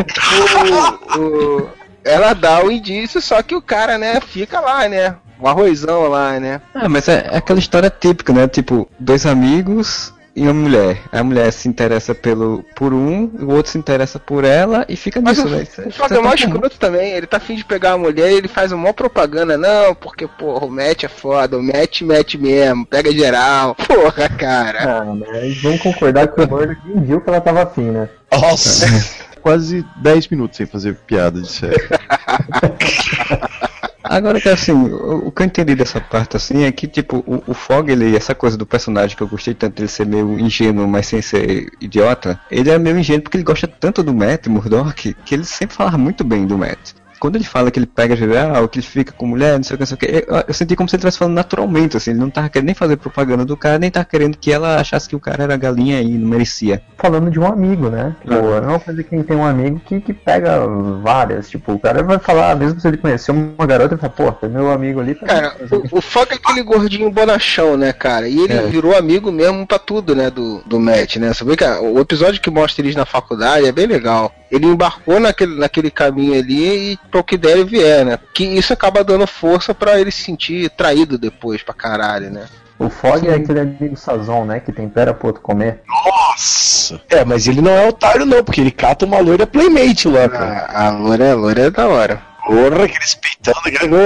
o- 1.15 1.20
o- 1.20 1.70
ela 2.04 2.34
dá 2.34 2.63
o 2.63 2.72
indício, 2.72 3.22
só 3.22 3.41
que 3.41 3.56
o 3.56 3.62
cara, 3.62 3.98
né, 3.98 4.20
fica 4.22 4.60
lá, 4.60 4.88
né? 4.89 5.15
Um 5.39 5.48
arrozão 5.48 6.08
lá, 6.08 6.39
né? 6.39 6.60
Ah, 6.74 6.89
mas 6.89 7.08
é, 7.08 7.30
é 7.32 7.38
aquela 7.38 7.60
história 7.60 7.89
típica, 7.91 8.34
né? 8.34 8.48
Tipo, 8.48 8.89
dois 9.00 9.26
amigos 9.26 10.12
e 10.38 10.43
uma 10.43 10.54
mulher. 10.54 11.02
A 11.12 11.23
mulher 11.23 11.52
se 11.52 11.67
interessa 11.67 12.13
pelo, 12.13 12.63
por 12.76 12.93
um, 12.93 13.23
o 13.39 13.54
outro 13.54 13.71
se 13.71 13.78
interessa 13.80 14.19
por 14.19 14.45
ela 14.45 14.86
e 14.88 14.95
fica 14.95 15.19
Mas 15.19 15.39
nisso, 15.39 15.47
o, 15.47 15.50
né? 15.50 15.58
o 15.58 15.60
é- 15.82 15.86
é 15.86 15.89
isso 15.89 16.13
é 16.13 16.19
mó 16.19 16.32
escroto 16.32 16.78
também, 16.78 17.13
ele 17.13 17.26
tá 17.26 17.38
afim 17.38 17.56
de 17.56 17.65
pegar 17.65 17.93
a 17.93 17.97
mulher 17.97 18.32
e 18.32 18.36
ele 18.36 18.47
faz 18.47 18.71
uma 18.71 18.93
propaganda, 18.93 19.58
não, 19.58 19.95
porque, 19.95 20.28
porra, 20.28 20.67
o 20.67 20.69
Matt 20.69 21.04
é 21.06 21.08
foda, 21.08 21.58
o 21.58 21.63
Matt 21.63 22.02
mete 22.04 22.38
mesmo, 22.38 22.86
pega 22.86 23.12
geral, 23.12 23.73
porra, 23.88 24.30
cara. 24.30 25.02
Ah, 25.02 25.06
mas 25.06 25.60
vamos 25.60 25.82
concordar 25.82 26.28
que 26.28 26.39
o 26.39 26.47
Murdoch 26.47 26.82
nem 26.86 27.04
viu 27.04 27.19
que 27.19 27.30
ela 27.30 27.41
tava 27.41 27.63
afim, 27.63 27.89
né? 27.89 28.08
Nossa! 28.32 28.86
Quase 29.41 29.84
10 30.04 30.28
minutos 30.28 30.58
sem 30.58 30.67
fazer 30.67 30.95
piada 31.08 31.41
de 31.41 31.50
série. 31.50 31.76
Agora 34.10 34.39
que 34.39 34.50
assim, 34.50 34.72
o, 34.72 35.28
o 35.28 35.32
que 35.32 35.41
eu 35.41 35.46
entendi 35.46 35.76
dessa 35.76 36.00
parte 36.00 36.38
assim 36.38 36.63
é 36.63 36.72
que 36.72 36.88
tipo, 36.88 37.24
o, 37.28 37.43
o 37.48 37.54
Fog, 37.54 37.89
ele, 37.91 38.15
essa 38.15 38.34
coisa 38.34 38.58
do 38.58 38.65
personagem 38.65 39.15
que 39.15 39.24
eu 39.24 39.28
gostei 39.28 39.54
tanto 39.54 39.76
dele 39.76 39.88
ser 39.88 40.06
meio 40.06 40.39
ingênuo, 40.39 40.88
mas 40.88 41.08
sem 41.08 41.22
ser 41.22 41.72
idiota, 41.80 42.39
ele 42.50 42.70
é 42.70 42.78
meio 42.78 42.98
ingênuo 42.98 43.24
porque 43.24 43.38
ele 43.38 43.43
gosta 43.43 43.67
tanto 43.67 44.04
do 44.04 44.13
Matt 44.13 44.48
Murdock 44.48 45.13
que 45.26 45.36
ele 45.36 45.43
sempre 45.43 45.76
fala 45.76 45.98
muito 45.98 46.24
bem 46.24 46.46
do 46.46 46.58
Matt. 46.58 46.93
Quando 47.20 47.36
ele 47.36 47.44
fala 47.44 47.72
que 47.72 47.80
ele 47.80 47.86
pega 47.86 48.16
geral, 48.16 48.68
que 48.68 48.80
ele 48.80 48.86
fica 48.86 49.12
com 49.12 49.26
mulher, 49.26 49.56
não 49.58 49.64
sei 49.64 49.76
o 49.76 49.78
que, 49.78 49.82
não 49.82 49.88
sei 49.88 49.96
o 49.96 49.98
que, 50.00 50.26
eu, 50.30 50.44
eu 50.48 50.54
senti 50.54 50.76
como 50.76 50.88
se 50.90 50.96
ele 50.96 51.00
estivesse 51.00 51.18
falando 51.18 51.36
naturalmente, 51.36 51.98
assim, 51.98 52.12
ele 52.12 52.20
não 52.20 52.30
tava 52.30 52.50
querendo 52.50 52.68
nem 52.68 52.76
fazer 52.76 52.98
propaganda 52.98 53.44
do 53.46 53.58
cara, 53.58 53.80
nem 53.80 53.90
tava 53.92 54.06
querendo 54.06 54.38
que 54.38 54.52
ela 54.52 54.80
achasse 54.80 55.08
que 55.10 55.16
o 55.16 55.20
cara 55.20 55.44
era 55.44 55.58
galinha 55.58 56.02
e 56.02 56.18
não 56.18 56.30
merecia. 56.30 56.82
Falando 56.98 57.30
de 57.32 57.40
um 57.40 57.46
amigo, 57.46 57.90
né? 57.90 58.16
Tipo, 58.22 58.34
é 58.34 58.60
uma 58.62 58.80
coisa 58.80 59.04
que 59.04 59.24
tem 59.24 59.38
um 59.38 59.46
amigo 59.46 59.80
que, 59.86 60.00
que 60.02 60.14
pega 60.14 60.60
várias. 61.02 61.50
Tipo, 61.50 61.74
o 61.74 61.80
cara 61.80 62.04
vai 62.04 62.20
falar, 62.20 62.56
mesmo 62.56 62.80
se 62.80 62.88
ele 62.88 62.98
conhecer 62.98 63.32
uma 63.32 63.66
garota, 63.66 63.94
ele 63.94 64.02
fala, 64.02 64.14
pô, 64.14 64.32
tem 64.32 64.50
meu 64.50 64.72
amigo 64.72 65.00
ali. 65.00 65.16
Tá 65.16 65.26
Cara, 65.26 65.56
o, 65.92 65.98
o 65.98 66.02
Fog 66.02 66.28
é 66.32 66.36
aquele 66.36 66.64
gordinho 66.64 67.10
bonachão, 67.12 67.78
né, 67.78 67.94
cara? 67.94 68.28
E 68.28 68.40
ele 68.40 68.54
É. 68.54 68.62
virou 68.68 68.96
amigo 68.96 69.32
mesmo 69.32 69.66
pra 69.66 69.80
tudo, 69.80 70.16
né, 70.16 70.30
do, 70.30 70.62
do 70.66 70.80
Matt, 70.80 71.18
né? 71.18 71.34
Você 71.34 71.44
vê 71.44 71.56
que 71.56 71.64
o 71.64 72.00
episódio 72.00 72.42
que 72.42 72.50
mostra 72.50 72.84
eles 72.84 72.96
na 72.96 73.06
faculdade 73.06 73.66
é 73.66 73.72
bem 73.72 73.86
legal. 73.88 74.34
Ele 74.52 74.66
embarcou 74.66 75.20
naquele, 75.20 75.60
naquele 75.60 75.92
caminho 75.92 76.40
ali 76.40 76.94
e 76.94 77.00
pro 77.12 77.24
que 77.24 77.38
der 77.38 77.58
e 77.58 77.64
vier, 77.64 78.06
né? 78.06 78.20
Que 78.34 78.46
isso 78.46 78.74
acaba 78.74 79.04
dando 79.04 79.28
força 79.28 79.74
pra 79.74 80.00
ele 80.00 80.12
se 80.12 80.24
sentir 80.24 80.70
traído 80.70 81.18
depois 81.18 81.62
pra 81.62 81.74
caralho, 81.74 82.30
né? 82.30 82.48
O 82.80 82.90
Fog 82.90 83.28
é 83.28 83.34
aquele 83.34 83.60
amigo 83.60 83.98
Sazon, 83.98 84.46
né? 84.46 84.60
Que 84.60 84.72
tempera 84.72 85.14
pro 85.14 85.28
outro 85.28 85.42
comer. 85.42 85.82
Nossa! 85.88 87.02
É, 87.10 87.26
mas 87.26 87.48
ele 87.48 87.60
não 87.60 87.72
é 87.72 87.88
otário, 87.88 88.26
não, 88.26 88.44
porque 88.44 88.62
ele 88.62 88.72
cata 88.72 89.06
uma 89.06 89.20
loira 89.20 89.48
playmate 89.48 90.08
lá, 90.08 90.30
cara. 90.30 90.68
A, 90.70 90.88
a 90.88 90.92
loira, 90.92 91.32
a 91.32 91.36
loira 91.36 91.62
é 91.64 91.70
da 91.72 91.88
hora. 91.88 92.22
Porra, 92.46 92.86
aqueles 92.86 93.16
peitando. 93.16 93.98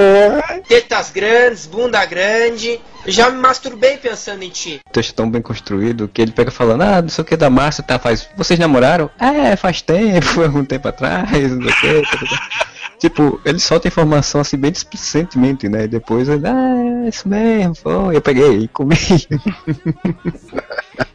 Tetas 0.66 1.10
grandes, 1.10 1.66
bunda 1.66 2.04
grande. 2.06 2.80
Eu 3.04 3.12
já 3.12 3.30
me 3.30 3.38
masturbei 3.38 3.96
pensando 3.96 4.42
em 4.42 4.48
ti. 4.48 4.80
O 4.88 4.92
texto 4.92 5.10
é 5.10 5.14
tão 5.14 5.30
bem 5.30 5.42
construído 5.42 6.08
que 6.08 6.22
ele 6.22 6.32
pega 6.32 6.50
falando, 6.50 6.82
ah, 6.82 7.02
não 7.02 7.08
sei 7.08 7.22
o 7.22 7.24
que 7.24 7.36
da 7.36 7.50
Márcia, 7.50 7.82
tá, 7.82 7.98
faz. 7.98 8.28
Vocês 8.36 8.58
namoraram? 8.58 9.10
É, 9.18 9.56
faz 9.56 9.82
tempo, 9.82 10.38
algum 10.42 10.64
tempo 10.64 10.88
atrás, 10.88 11.50
não 11.52 11.72
sei 11.72 12.00
o 12.00 12.02
que. 12.02 12.10
tá, 12.10 12.18
tá, 12.18 12.26
tá." 12.36 12.66
Tipo, 13.02 13.40
ele 13.44 13.58
solta 13.58 13.88
informação 13.88 14.40
assim 14.40 14.56
bem 14.56 14.70
displicentemente, 14.70 15.68
né? 15.68 15.84
E 15.84 15.88
depois 15.88 16.28
ele, 16.28 16.46
ah, 16.46 17.04
é 17.04 17.08
isso 17.08 17.28
mesmo, 17.28 17.74
foi, 17.74 18.16
eu 18.16 18.22
peguei 18.22 18.58
e 18.60 18.68
comi. 18.68 18.94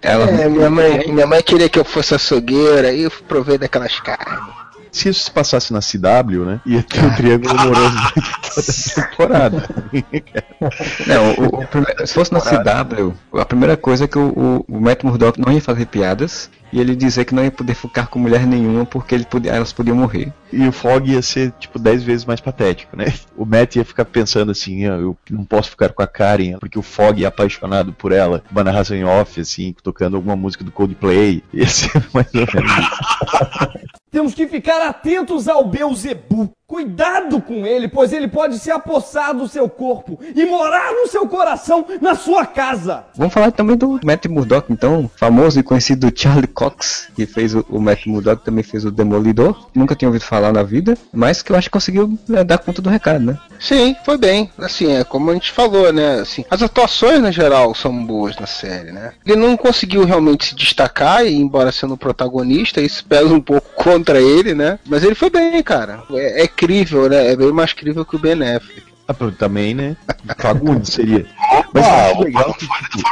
Ela, 0.01 0.25
É, 0.29 0.49
minha 0.49 0.69
mãe, 0.69 1.07
minha 1.07 1.25
mãe 1.25 1.41
queria 1.41 1.69
que 1.69 1.79
eu 1.79 1.85
fosse 1.85 2.13
açougueira 2.13 2.91
e 2.91 3.03
eu 3.03 3.11
provei 3.25 3.57
daquelas 3.57 3.97
carnes. 4.01 4.53
Se 4.91 5.09
isso 5.09 5.23
se 5.23 5.31
passasse 5.31 5.71
na 5.73 5.79
CW, 5.79 6.45
né? 6.45 6.61
Ia 6.65 6.83
ter 6.83 7.03
um 7.05 7.13
triângulo 7.15 7.59
amoroso 7.59 7.97
toda 8.55 9.05
temporada. 9.09 9.69
Não, 11.05 11.31
o- 11.33 11.63
o 12.03 12.07
se 12.07 12.13
fosse 12.13 12.33
na 12.33 12.39
CW, 12.41 13.13
a 13.39 13.45
primeira 13.45 13.77
coisa 13.77 14.05
é 14.05 14.07
que 14.07 14.17
o, 14.17 14.27
o, 14.67 14.75
o 14.77 14.81
Matt 14.81 15.03
Murdock 15.03 15.39
não 15.39 15.51
ia 15.51 15.61
fazer 15.61 15.85
piadas 15.85 16.49
e 16.73 16.79
ele 16.79 16.95
dizer 16.95 17.25
que 17.25 17.33
não 17.33 17.43
ia 17.43 17.51
poder 17.51 17.73
ficar 17.75 18.07
com 18.07 18.19
mulher 18.19 18.45
nenhuma 18.45 18.85
porque 18.85 19.15
ele 19.15 19.23
podia, 19.25 19.51
elas 19.51 19.71
podiam 19.71 19.95
morrer. 19.95 20.33
E 20.51 20.67
o 20.67 20.71
Fog 20.71 21.09
ia 21.09 21.21
ser, 21.21 21.51
tipo, 21.59 21.77
10 21.79 22.03
vezes 22.03 22.25
mais 22.25 22.41
patético, 22.41 22.95
né? 22.97 23.13
O 23.37 23.45
Matt 23.45 23.75
ia 23.75 23.85
ficar 23.85 24.05
pensando 24.05 24.51
assim, 24.51 24.85
ah, 24.85 24.95
eu 24.97 25.17
não 25.29 25.45
posso 25.45 25.69
ficar 25.69 25.89
com 25.89 26.01
a 26.01 26.07
Karen, 26.07 26.57
porque 26.59 26.77
o 26.79 26.81
Fog 26.81 27.23
é 27.23 27.27
apaixonado 27.27 27.93
por 27.93 28.11
ela. 28.11 28.43
Uma 28.51 28.63
narração 28.63 28.97
em 28.97 29.03
off, 29.03 29.39
assim, 29.39 29.73
tocando 29.83 30.15
alguma 30.17 30.35
música 30.35 30.63
do 30.63 30.71
Coldplay. 30.71 31.43
Ia 31.53 31.67
ser 31.67 31.91
mais 32.13 32.27
ou 32.33 32.41
menos 32.53 32.71
isso. 32.77 33.77
Temos 34.09 34.33
que 34.33 34.47
ficar 34.47 34.81
atentos 34.81 35.47
ao 35.47 35.67
Beuzebu. 35.67 36.56
Cuidado 36.69 37.41
com 37.41 37.65
ele, 37.65 37.87
pois 37.87 38.11
ele 38.11 38.27
pode 38.27 38.59
se 38.59 38.69
apossar 38.69 39.33
do 39.33 39.47
seu 39.47 39.69
corpo 39.69 40.19
e 40.35 40.45
morar 40.45 40.91
no 40.91 41.07
seu 41.07 41.25
coração, 41.25 41.85
na 42.01 42.13
sua 42.13 42.45
casa. 42.45 43.05
Vamos 43.15 43.33
falar 43.33 43.51
também 43.51 43.77
do 43.77 43.97
Matt 44.03 44.25
Murdock, 44.25 44.69
então, 44.69 45.09
famoso 45.15 45.57
e 45.57 45.63
conhecido 45.63 46.11
Charlie 46.13 46.45
Cox, 46.45 47.07
que 47.15 47.25
fez 47.25 47.55
o, 47.55 47.65
o 47.69 47.79
Matt 47.79 48.05
Murdock, 48.05 48.43
também 48.43 48.65
fez 48.65 48.83
o 48.83 48.91
Demolidor. 48.91 49.69
Nunca 49.73 49.95
tinha 49.95 50.09
ouvido 50.09 50.25
falar 50.25 50.51
na 50.51 50.61
vida, 50.61 50.97
mas 51.13 51.41
que 51.41 51.53
eu 51.53 51.55
acho 51.55 51.69
que 51.69 51.73
conseguiu 51.73 52.19
né, 52.27 52.43
dar 52.43 52.57
conta 52.57 52.81
do 52.81 52.89
recado, 52.89 53.23
né? 53.23 53.39
Sim, 53.61 53.95
foi 54.03 54.17
bem. 54.17 54.51
Assim, 54.57 54.91
é 54.91 55.05
como 55.05 55.31
a 55.31 55.33
gente 55.35 55.53
falou, 55.53 55.93
né? 55.93 56.19
Assim, 56.19 56.43
as 56.51 56.61
atuações, 56.61 57.21
no 57.21 57.31
geral, 57.31 57.73
são 57.73 58.05
boas 58.05 58.35
na 58.35 58.45
série, 58.45 58.91
né? 58.91 59.13
Ele 59.25 59.37
não 59.37 59.55
conseguiu 59.55 60.03
realmente 60.03 60.47
se 60.47 60.55
destacar, 60.55 61.25
e 61.25 61.33
embora 61.33 61.71
sendo 61.71 61.93
o 61.93 61.97
protagonista, 61.97 62.81
isso 62.81 63.05
pesa 63.05 63.33
um 63.33 63.39
pouco 63.39 63.69
contra 63.81 64.21
ele, 64.21 64.53
né? 64.53 64.77
Mas 64.85 65.01
ele 65.01 65.15
foi 65.15 65.29
bem, 65.29 65.63
cara. 65.63 66.03
É, 66.11 66.43
é 66.43 66.47
crível, 66.57 67.07
né? 67.07 67.31
É 67.31 67.35
bem 67.35 67.51
mais 67.53 67.71
crível 67.71 68.03
que 68.03 68.15
o 68.15 68.19
Ben 68.19 68.33
Affleck. 68.33 68.83
Ah, 69.07 69.13
pronto, 69.13 69.37
também, 69.37 69.73
né? 69.73 69.95
Fagundes 70.37 70.91
seria. 70.91 71.25
Mas 71.73 71.85
eu 71.85 71.93
acho 71.93 72.21
legal 72.23 72.53
que, 72.53 72.67
tipo, 72.67 73.09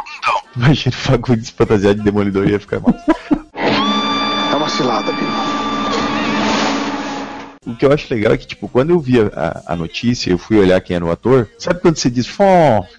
imagina 0.58 0.96
o 0.96 1.00
Fagundes 1.00 1.50
fantasiado 1.52 2.00
de 2.00 2.04
demolidor 2.04 2.50
ia 2.50 2.60
ficar 2.60 2.80
massa. 2.82 3.06
É 4.52 4.58
uma 4.58 4.70
cilada, 4.70 5.12
amigo. 5.12 5.66
O 7.66 7.76
que 7.76 7.84
eu 7.86 7.92
acho 7.92 8.14
legal 8.14 8.32
é 8.32 8.38
que, 8.38 8.46
tipo, 8.46 8.70
quando 8.70 8.92
eu 8.92 9.00
vi 9.00 9.20
a, 9.20 9.64
a 9.66 9.76
notícia, 9.76 10.30
eu 10.30 10.38
fui 10.38 10.58
olhar 10.58 10.80
quem 10.82 10.96
era 10.96 11.04
o 11.04 11.12
ator. 11.12 11.50
Sabe 11.58 11.80
quando 11.80 11.98
você 11.98 12.12
diz, 12.12 12.28
pô, 12.28 12.44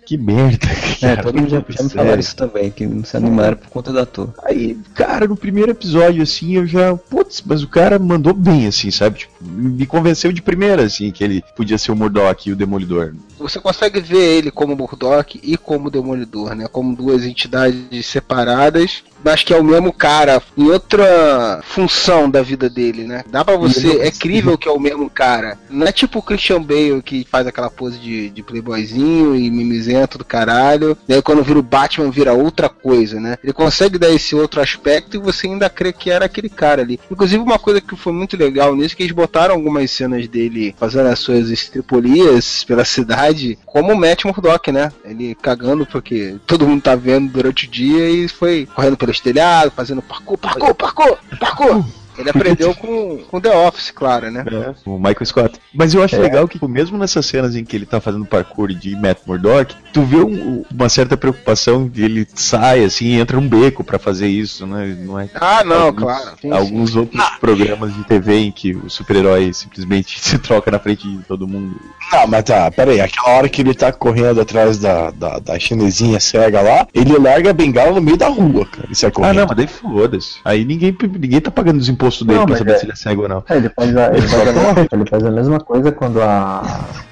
que 0.04 0.18
merda. 0.18 0.66
É, 0.96 1.14
cara, 1.14 1.22
todo 1.24 1.36
mundo 1.36 1.50
já, 1.50 1.62
já 1.68 1.82
me 1.82 1.90
falaram 1.90 2.08
sério." 2.08 2.20
isso 2.20 2.36
também, 2.36 2.70
que 2.70 2.86
não 2.86 3.04
se 3.04 3.16
animaram 3.18 3.56
por 3.56 3.68
conta 3.68 3.92
do 3.92 4.00
ator. 4.00 4.32
Aí, 4.44 4.78
cara, 4.94 5.28
no 5.28 5.36
primeiro 5.36 5.72
episódio, 5.72 6.22
assim, 6.22 6.56
eu 6.56 6.66
já. 6.66 6.96
Putz, 6.96 7.42
mas 7.44 7.62
o 7.62 7.68
cara 7.68 7.98
mandou 7.98 8.32
bem, 8.32 8.66
assim, 8.66 8.90
sabe? 8.90 9.18
Tipo, 9.18 9.34
me 9.46 9.86
convenceu 9.86 10.32
de 10.32 10.42
primeira, 10.42 10.84
assim, 10.84 11.10
que 11.10 11.22
ele 11.22 11.44
podia 11.56 11.78
ser 11.78 11.92
o 11.92 11.96
Murdoch 11.96 12.48
e 12.48 12.52
o 12.52 12.56
Demolidor. 12.56 13.14
Você 13.38 13.60
consegue 13.60 14.00
ver 14.00 14.38
ele 14.38 14.50
como 14.50 14.76
Murdoch 14.76 15.38
e 15.42 15.56
como 15.56 15.90
Demolidor, 15.90 16.54
né? 16.54 16.66
Como 16.68 16.96
duas 16.96 17.24
entidades 17.24 18.06
separadas, 18.06 19.02
mas 19.22 19.42
que 19.42 19.52
é 19.52 19.58
o 19.58 19.64
mesmo 19.64 19.92
cara 19.92 20.42
em 20.56 20.70
outra 20.70 21.60
função 21.62 22.30
da 22.30 22.42
vida 22.42 22.70
dele, 22.70 23.04
né? 23.04 23.24
Dá 23.28 23.44
pra 23.44 23.56
você, 23.56 24.00
é 24.00 24.10
crível 24.10 24.56
que 24.56 24.68
é 24.68 24.70
o 24.70 24.80
mesmo 24.80 25.10
cara. 25.10 25.58
Não 25.68 25.86
é 25.86 25.92
tipo 25.92 26.18
o 26.18 26.22
Christian 26.22 26.62
Bale 26.62 27.02
que 27.02 27.26
faz 27.30 27.46
aquela 27.46 27.70
pose 27.70 27.98
de, 27.98 28.30
de 28.30 28.42
playboyzinho 28.42 29.34
e 29.34 29.50
mimizento 29.50 30.16
do 30.16 30.24
caralho. 30.24 30.96
E 31.08 31.14
aí 31.14 31.20
quando 31.20 31.42
vira 31.42 31.58
o 31.58 31.62
Batman 31.62 32.10
vira 32.10 32.32
outra 32.32 32.68
coisa, 32.68 33.20
né? 33.20 33.36
Ele 33.42 33.52
consegue 33.52 33.98
dar 33.98 34.10
esse 34.10 34.34
outro 34.34 34.60
aspecto 34.60 35.16
e 35.16 35.20
você 35.20 35.46
ainda 35.46 35.68
crê 35.68 35.92
que 35.92 36.10
era 36.10 36.24
aquele 36.24 36.48
cara 36.48 36.82
ali. 36.82 36.98
Inclusive 37.10 37.42
uma 37.42 37.58
coisa 37.58 37.80
que 37.80 37.96
foi 37.96 38.12
muito 38.12 38.36
legal 38.36 38.74
nisso 38.74 38.94
é 38.94 38.96
que 38.96 39.02
eles 39.02 39.14
botaram 39.14 39.35
algumas 39.38 39.90
cenas 39.90 40.26
dele 40.28 40.74
fazendo 40.78 41.08
as 41.08 41.18
suas 41.18 41.50
estripolias 41.50 42.64
pela 42.64 42.84
cidade, 42.84 43.58
como 43.64 43.92
o 43.92 43.96
Matt 43.96 44.24
Murdock, 44.24 44.72
né? 44.72 44.90
Ele 45.04 45.34
cagando 45.34 45.86
porque 45.86 46.36
todo 46.46 46.66
mundo 46.66 46.82
tá 46.82 46.94
vendo 46.94 47.30
durante 47.32 47.66
o 47.66 47.70
dia 47.70 48.08
e 48.08 48.28
foi 48.28 48.66
correndo 48.74 48.96
pelo 48.96 49.12
telhado, 49.12 49.70
fazendo 49.70 50.02
parkour, 50.02 50.38
parkour, 50.38 50.74
parkour, 50.74 51.18
parkour. 51.38 51.84
Ele 52.18 52.30
aprendeu 52.30 52.74
com, 52.74 53.18
com 53.30 53.40
The 53.40 53.54
Office, 53.66 53.90
claro, 53.90 54.30
né? 54.30 54.44
O 54.84 54.96
Michael 54.98 55.26
Scott. 55.26 55.58
Mas 55.74 55.94
eu 55.94 56.02
acho 56.02 56.20
legal 56.20 56.46
que, 56.48 56.54
tipo, 56.54 56.68
mesmo 56.68 56.96
nessas 56.98 57.26
cenas 57.26 57.54
em 57.54 57.64
que 57.64 57.76
ele 57.76 57.86
tá 57.86 58.00
fazendo 58.00 58.24
parkour 58.24 58.68
de 58.72 58.94
Matt 58.96 59.18
Murdock, 59.26 59.74
tu 59.92 60.02
vê 60.02 60.16
um- 60.16 60.64
uma 60.72 60.88
certa 60.88 61.16
preocupação 61.16 61.88
de 61.88 62.02
ele 62.04 62.26
sai 62.34 62.84
assim 62.84 63.06
e 63.06 63.20
entra 63.20 63.38
num 63.40 63.48
beco 63.48 63.84
pra 63.84 63.98
fazer 63.98 64.28
isso, 64.28 64.66
né? 64.66 64.96
Não 65.00 65.18
é 65.18 65.28
Ah, 65.34 65.62
não, 65.64 65.82
alguns, 65.86 66.02
claro. 66.02 66.30
Sim, 66.40 66.50
alguns 66.52 66.96
outros 66.96 67.22
programas 67.40 67.94
de 67.94 68.04
TV 68.04 68.38
em 68.38 68.50
que 68.52 68.72
o 68.74 68.88
super-herói 68.88 69.52
simplesmente 69.52 70.18
se 70.20 70.38
troca 70.38 70.70
na 70.70 70.78
frente 70.78 71.06
de 71.08 71.18
todo 71.24 71.46
mundo. 71.46 71.76
Não, 72.12 72.26
mas 72.26 72.44
tá, 72.44 72.70
pera 72.70 72.90
aí. 72.92 73.00
Aquela 73.00 73.36
hora 73.38 73.48
que 73.48 73.60
ele 73.60 73.74
tá 73.74 73.92
correndo 73.92 74.40
atrás 74.40 74.78
da, 74.78 75.10
da, 75.10 75.38
da 75.38 75.58
chinesinha 75.58 76.18
cega 76.20 76.60
lá, 76.60 76.86
ele 76.94 77.16
larga 77.18 77.50
a 77.50 77.52
bengala 77.52 77.92
no 77.92 78.00
meio 78.00 78.16
da 78.16 78.28
rua, 78.28 78.64
cara. 78.66 78.88
Isso 78.90 79.04
é 79.04 79.08
Ah, 79.08 79.12
correndo. 79.12 79.36
não, 79.36 79.46
mas 79.46 79.56
daí 79.56 79.66
foda-se. 79.66 80.36
Aí 80.44 80.64
ninguém, 80.64 80.96
ninguém 81.18 81.40
tá 81.40 81.50
pagando 81.50 81.78
os 81.78 81.88
impostos 81.88 82.05
dele 82.24 82.38
Não, 82.40 82.46
pra 82.46 82.56
saber 82.56 82.72
é- 82.72 82.78
se 82.78 82.84
ele 82.84 82.92
é 82.92 82.96
cego 82.96 83.22
ou 83.22 83.28
não. 83.28 83.44
É, 83.48 83.56
ele 83.56 83.68
faz 83.68 83.96
a, 83.96 84.06
ele 84.08 84.22
faz 84.28 84.42
a, 84.48 84.52
mesma, 84.52 84.86
ele 84.92 85.10
faz 85.10 85.24
a 85.24 85.30
mesma 85.30 85.60
coisa 85.60 85.92
quando 85.92 86.22
a, 86.22 86.62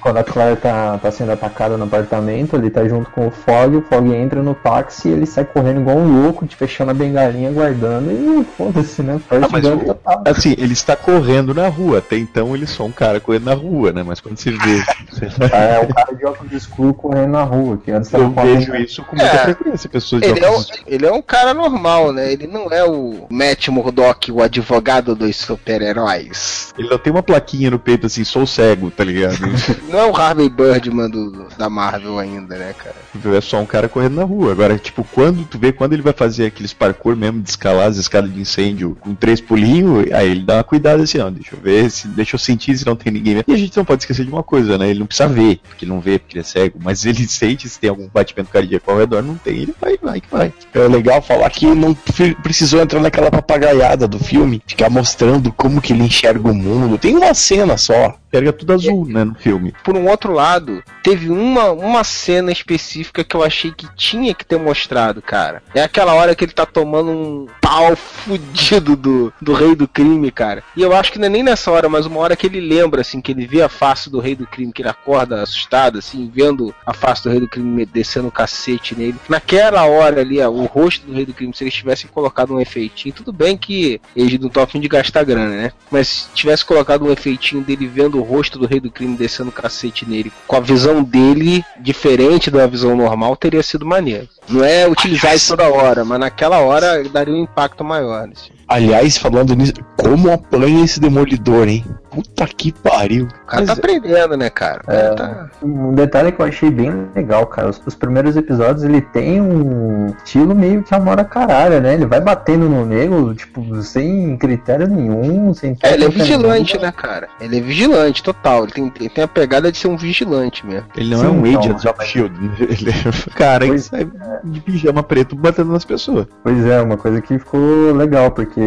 quando 0.01 0.17
a 0.17 0.23
Claire 0.23 0.55
tá, 0.59 0.97
tá 0.97 1.11
sendo 1.11 1.31
atacada 1.31 1.77
no 1.77 1.83
apartamento, 1.83 2.55
ele 2.55 2.69
tá 2.69 2.87
junto 2.87 3.09
com 3.11 3.27
o 3.27 3.31
Fog, 3.31 3.75
o 3.75 3.81
Fog 3.81 4.13
entra 4.13 4.41
no 4.41 4.53
táxi 4.55 5.09
e 5.09 5.11
ele 5.11 5.25
sai 5.25 5.45
correndo 5.45 5.81
igual 5.81 5.97
um 5.97 6.23
louco, 6.23 6.45
te 6.45 6.55
fechando 6.55 6.91
a 6.91 6.93
bengalinha, 6.93 7.51
guardando 7.51 8.11
e 8.11 8.43
foda-se, 8.57 9.01
né? 9.01 9.19
Ah, 9.29 9.47
mas 9.51 9.65
o-. 9.65 9.97
Assim, 10.25 10.53
ele 10.57 10.73
está 10.73 10.95
correndo 10.95 11.53
na 11.53 11.67
rua. 11.67 11.99
Até 11.99 12.17
então 12.17 12.53
ele 12.55 12.63
é 12.63 12.67
só 12.67 12.83
um 12.85 12.91
cara 12.91 13.19
correndo 13.19 13.45
na 13.45 13.53
rua, 13.53 13.91
né? 13.91 14.03
Mas 14.03 14.19
quando 14.19 14.37
você 14.37 14.51
vê. 14.51 14.57
lá, 15.51 15.57
É 15.57 15.79
o 15.83 15.93
cara 15.93 16.13
de 16.15 16.25
óculos 16.25 16.51
escuro 16.53 16.93
correndo 16.93 17.31
na 17.31 17.43
rua, 17.43 17.77
que 17.83 17.91
antes 17.91 18.11
eu 18.13 18.29
vejo 18.29 18.33
correndo- 18.33 18.75
isso 18.77 19.03
com 19.03 19.15
muita 19.15 19.31
É. 19.31 19.37
frequência. 19.39 19.89
Pessoas 19.89 20.21
de 20.21 20.27
Ele 20.29 20.39
é, 20.43 20.49
um, 20.49 20.53
óculos 20.53 20.71
ele 20.87 21.05
é 21.05 21.11
um 21.11 21.21
cara 21.21 21.53
normal, 21.53 22.11
né? 22.11 22.31
Ele 22.31 22.47
não 22.47 22.67
é 22.71 22.83
o 22.83 23.25
Matt 23.29 23.67
Murdock, 23.69 24.31
o 24.31 24.41
advogado 24.41 24.84
dos 25.15 25.35
super-heróis. 25.37 26.73
Ele 26.77 26.89
não 26.89 26.97
tem 26.97 27.11
uma 27.11 27.23
plaquinha 27.23 27.71
no 27.71 27.79
peito 27.79 28.05
assim, 28.05 28.23
sou 28.23 28.45
cego, 28.45 28.91
tá 28.91 29.03
ligado? 29.03 29.37
Não 29.89 29.99
é 29.99 30.05
o 30.05 30.15
Harvey 30.15 30.49
Birdman 30.49 31.09
do, 31.09 31.47
da 31.57 31.69
Marvel 31.69 32.19
ainda, 32.19 32.57
né, 32.57 32.73
cara? 32.73 32.95
é 33.35 33.41
só 33.41 33.59
um 33.61 33.65
cara 33.65 33.87
correndo 33.87 34.15
na 34.15 34.23
rua. 34.23 34.51
Agora, 34.51 34.77
tipo, 34.77 35.03
quando 35.03 35.45
tu 35.45 35.57
vê 35.57 35.71
quando 35.71 35.93
ele 35.93 36.01
vai 36.01 36.13
fazer 36.13 36.47
aqueles 36.47 36.73
parkour 36.73 37.15
mesmo 37.15 37.41
de 37.41 37.49
escalar 37.49 37.87
as 37.87 37.97
escadas 37.97 38.31
de 38.33 38.39
incêndio 38.39 38.97
com 38.99 39.15
três 39.15 39.39
pulinhos, 39.39 40.11
aí 40.11 40.29
ele 40.31 40.41
dá 40.43 40.55
uma 40.55 40.63
cuidada 40.63 41.03
assim, 41.03 41.19
ó, 41.19 41.29
deixa 41.29 41.55
eu 41.55 41.59
ver, 41.59 41.89
se, 41.89 42.07
deixa 42.09 42.35
eu 42.35 42.39
sentir 42.39 42.77
se 42.77 42.85
não 42.85 42.95
tem 42.95 43.11
ninguém 43.13 43.35
mesmo. 43.35 43.45
E 43.47 43.53
a 43.53 43.57
gente 43.57 43.75
não 43.77 43.85
pode 43.85 44.03
esquecer 44.03 44.25
de 44.25 44.31
uma 44.31 44.43
coisa, 44.43 44.77
né? 44.77 44.89
Ele 44.89 44.99
não 44.99 45.07
precisa 45.07 45.29
ver, 45.29 45.59
porque 45.67 45.85
ele 45.85 45.91
não 45.91 45.99
vê, 45.99 46.19
porque 46.19 46.35
ele 46.37 46.41
é 46.41 46.43
cego, 46.43 46.79
mas 46.81 47.05
ele 47.05 47.25
sente 47.27 47.67
se 47.69 47.79
tem 47.79 47.89
algum 47.89 48.07
batimento 48.13 48.49
cardíaco 48.51 48.91
ao 48.91 48.97
redor, 48.97 49.21
não 49.23 49.35
tem, 49.35 49.59
ele 49.59 49.75
vai, 49.79 49.97
vai 50.01 50.21
que 50.21 50.27
vai. 50.29 50.53
É 50.73 50.87
legal 50.87 51.21
falar 51.21 51.49
que 51.49 51.65
não 51.67 51.93
pre- 51.93 52.35
precisou 52.35 52.81
entrar 52.81 52.99
naquela 52.99 53.31
papagaiada 53.31 54.07
do 54.07 54.19
filme, 54.19 54.61
ficar 54.75 54.89
mostrando 54.89 55.53
como 55.53 55.81
que 55.81 55.93
ele 55.93 56.03
enxerga 56.03 56.51
o 56.51 56.53
mundo. 56.53 56.97
Tem 56.97 57.15
uma 57.15 57.33
cena 57.33 57.77
só. 57.77 58.13
enxerga 58.27 58.51
tudo 58.51 58.73
azul, 58.73 59.05
né, 59.07 59.23
no 59.23 59.33
filme. 59.35 59.73
Por 59.85 59.95
um 59.95 60.09
outro 60.09 60.33
lado, 60.33 60.83
teve 61.01 61.29
uma, 61.29 61.71
uma 61.71 62.03
cena 62.03 62.51
específica 62.51 63.23
que 63.23 63.35
eu 63.35 63.41
achei 63.41 63.71
que 63.71 63.87
tinha 63.95 64.33
que 64.33 64.45
ter 64.45 64.59
mostrado, 64.59 65.21
cara. 65.21 65.63
É 65.73 65.81
aquela 65.81 66.13
hora 66.13 66.35
que 66.35 66.43
ele 66.43 66.51
tá 66.51 66.65
tomando 66.65 67.09
um 67.09 67.47
pau 67.61 67.95
fudido 67.95 68.97
do, 68.97 69.33
do 69.41 69.53
rei 69.53 69.73
do 69.73 69.87
crime, 69.87 70.29
cara. 70.29 70.61
E 70.75 70.81
eu 70.81 70.93
acho 70.93 71.13
que 71.13 71.19
não 71.19 71.27
é 71.27 71.29
nem 71.29 71.43
nessa 71.43 71.71
hora, 71.71 71.87
mas 71.87 72.05
uma 72.05 72.19
hora 72.19 72.35
que 72.35 72.45
ele 72.45 72.59
lembra, 72.59 72.99
assim, 72.99 73.21
que 73.21 73.31
ele 73.31 73.47
vê 73.47 73.61
a 73.61 73.69
face 73.69 74.09
do 74.09 74.19
rei 74.19 74.35
do 74.35 74.45
crime, 74.45 74.73
que 74.73 74.81
ele 74.81 74.89
acorda 74.89 75.41
assustado, 75.41 75.99
assim, 75.99 76.29
vendo 76.33 76.75
a 76.85 76.93
face 76.93 77.23
do 77.23 77.29
rei 77.29 77.39
do 77.39 77.47
crime 77.47 77.85
descendo 77.85 78.27
o 78.27 78.31
cacete 78.31 78.93
nele. 78.93 79.15
Naquela 79.29 79.85
hora 79.85 80.19
ali, 80.19 80.41
ó, 80.41 80.49
o 80.49 80.65
rosto 80.65 81.05
do 81.07 81.13
rei 81.13 81.25
do 81.25 81.33
crime, 81.33 81.53
se 81.55 81.63
eles 81.63 81.73
tivessem 81.73 82.09
colocado 82.09 82.53
um 82.53 82.59
efeitinho, 82.59 83.15
tudo 83.15 83.31
bem 83.31 83.55
que 83.55 84.01
eles 84.13 84.37
não 84.37 84.47
estão 84.47 84.64
afim 84.65 84.79
de 84.79 84.87
gastar 84.87 85.23
grana, 85.23 85.49
né? 85.49 85.71
Mas 85.89 86.07
se 86.07 86.27
tivesse 86.33 86.65
colocado 86.65 87.05
um 87.05 87.11
efeitinho 87.11 87.63
dele 87.63 87.87
vendo 87.87 88.19
o 88.19 88.23
rosto 88.23 88.59
do 88.59 88.65
rei 88.67 88.79
do 88.79 88.91
crime 88.91 89.15
descendo 89.15 89.49
o 89.49 89.53
cacete 89.53 90.07
nele, 90.07 90.31
com 90.47 90.55
a 90.55 90.59
visão 90.59 91.01
dele 91.03 91.63
diferente 91.79 92.51
da 92.51 92.67
visão 92.67 92.95
normal, 92.95 93.35
teria 93.35 93.63
sido 93.63 93.85
maneiro. 93.85 94.27
Não 94.49 94.63
é 94.63 94.87
utilizar 94.87 95.35
isso 95.35 95.55
toda 95.55 95.69
hora, 95.69 96.03
mas 96.05 96.19
naquela 96.19 96.59
hora 96.59 97.03
daria 97.09 97.33
um 97.33 97.43
impacto 97.43 97.83
maior. 97.83 98.27
Assim. 98.31 98.51
Aliás, 98.67 99.17
falando 99.17 99.55
nisso, 99.55 99.73
como 99.97 100.31
apanha 100.31 100.83
esse 100.83 100.99
demolidor, 100.99 101.67
hein? 101.67 101.83
Puta 102.09 102.47
que 102.47 102.71
pariu. 102.71 103.25
O 103.25 103.45
cara 103.45 103.65
tá 103.65 103.73
aprendendo, 103.73 104.37
né, 104.37 104.49
cara? 104.49 104.81
É, 104.87 105.09
tá- 105.13 105.49
Um 105.61 105.93
detalhe 105.93 106.31
que 106.31 106.41
eu 106.41 106.45
achei 106.45 106.71
bem 106.71 107.07
legal, 107.13 107.45
cara. 107.47 107.69
Os, 107.69 107.81
os 107.85 107.93
primeiros 107.95 108.37
episódios 108.37 108.83
ele 108.83 109.01
tem 109.01 109.41
um 109.41 110.07
estilo 110.23 110.55
meio 110.55 110.81
que 110.81 110.95
amor 110.95 111.19
a 111.19 111.25
caralho, 111.25 111.81
né? 111.81 111.93
Ele 111.93 112.05
vai 112.05 112.21
batendo 112.21 112.69
no 112.69 112.85
nego, 112.85 113.33
tipo, 113.35 113.81
sem 113.83 114.37
critério 114.55 114.87
nenhum, 114.87 115.53
sem 115.53 115.77
É, 115.81 115.93
ele 115.93 116.05
é 116.05 116.09
vigilante, 116.09 116.77
né, 116.77 116.91
cara? 116.91 117.27
Ele 117.39 117.57
é 117.57 117.61
vigilante, 117.61 118.23
total. 118.23 118.63
Ele 118.63 118.71
tem, 118.71 118.93
ele 118.99 119.09
tem 119.09 119.23
a 119.23 119.27
pegada 119.27 119.71
de 119.71 119.77
ser 119.77 119.87
um 119.87 119.97
vigilante 119.97 120.65
mesmo. 120.65 120.87
Ele 120.95 121.09
não 121.09 121.19
Sim, 121.19 121.25
é 121.25 121.29
um 121.29 121.47
então, 121.47 121.61
Agent 121.61 121.85
of 121.85 122.05
Shield. 122.05 122.35
Ele 122.59 122.89
é 122.89 123.09
um 123.09 123.35
cara 123.35 123.69
que 123.69 123.79
sai 123.79 124.07
de 124.43 124.59
pijama 124.61 125.03
preto 125.03 125.35
batendo 125.35 125.71
nas 125.71 125.85
pessoas. 125.85 126.27
Pois 126.43 126.65
é, 126.65 126.81
uma 126.81 126.97
coisa 126.97 127.21
que 127.21 127.37
ficou 127.37 127.93
legal, 127.93 128.31
porque 128.31 128.61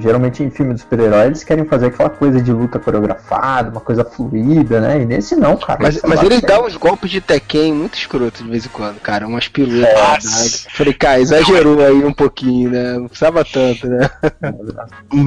geralmente 0.00 0.42
em 0.42 0.50
filme 0.50 0.74
de 0.74 0.80
super-herói 0.80 1.26
eles 1.26 1.44
querem 1.44 1.64
fazer 1.64 1.86
aquela 1.86 2.10
coisa 2.10 2.40
de 2.40 2.52
luta 2.52 2.78
coreografada, 2.78 3.70
uma 3.70 3.80
coisa 3.80 4.04
fluida, 4.04 4.80
né? 4.80 5.02
E 5.02 5.06
nesse 5.06 5.36
não, 5.36 5.56
cara. 5.56 5.78
Mas, 5.82 5.96
Sei 5.96 6.08
mas 6.08 6.22
ele 6.22 6.40
dá 6.40 6.60
uns 6.60 6.76
golpes 6.76 7.10
de 7.10 7.20
Tekken 7.20 7.72
muito 7.72 7.96
escroto 7.96 8.42
de 8.42 8.50
vez 8.50 8.66
em 8.66 8.70
quando, 8.70 9.00
cara. 9.00 9.26
Umas 9.26 9.48
piruetas. 9.48 10.64
Né? 10.64 10.70
Falei, 10.74 10.94
cara, 10.94 11.20
exagerou 11.20 11.84
aí 11.84 12.04
um 12.04 12.12
pouquinho, 12.12 12.70
né? 12.70 12.94
Não 12.94 13.08
precisava 13.08 13.44
tanto, 13.44 13.86
né? 13.86 14.10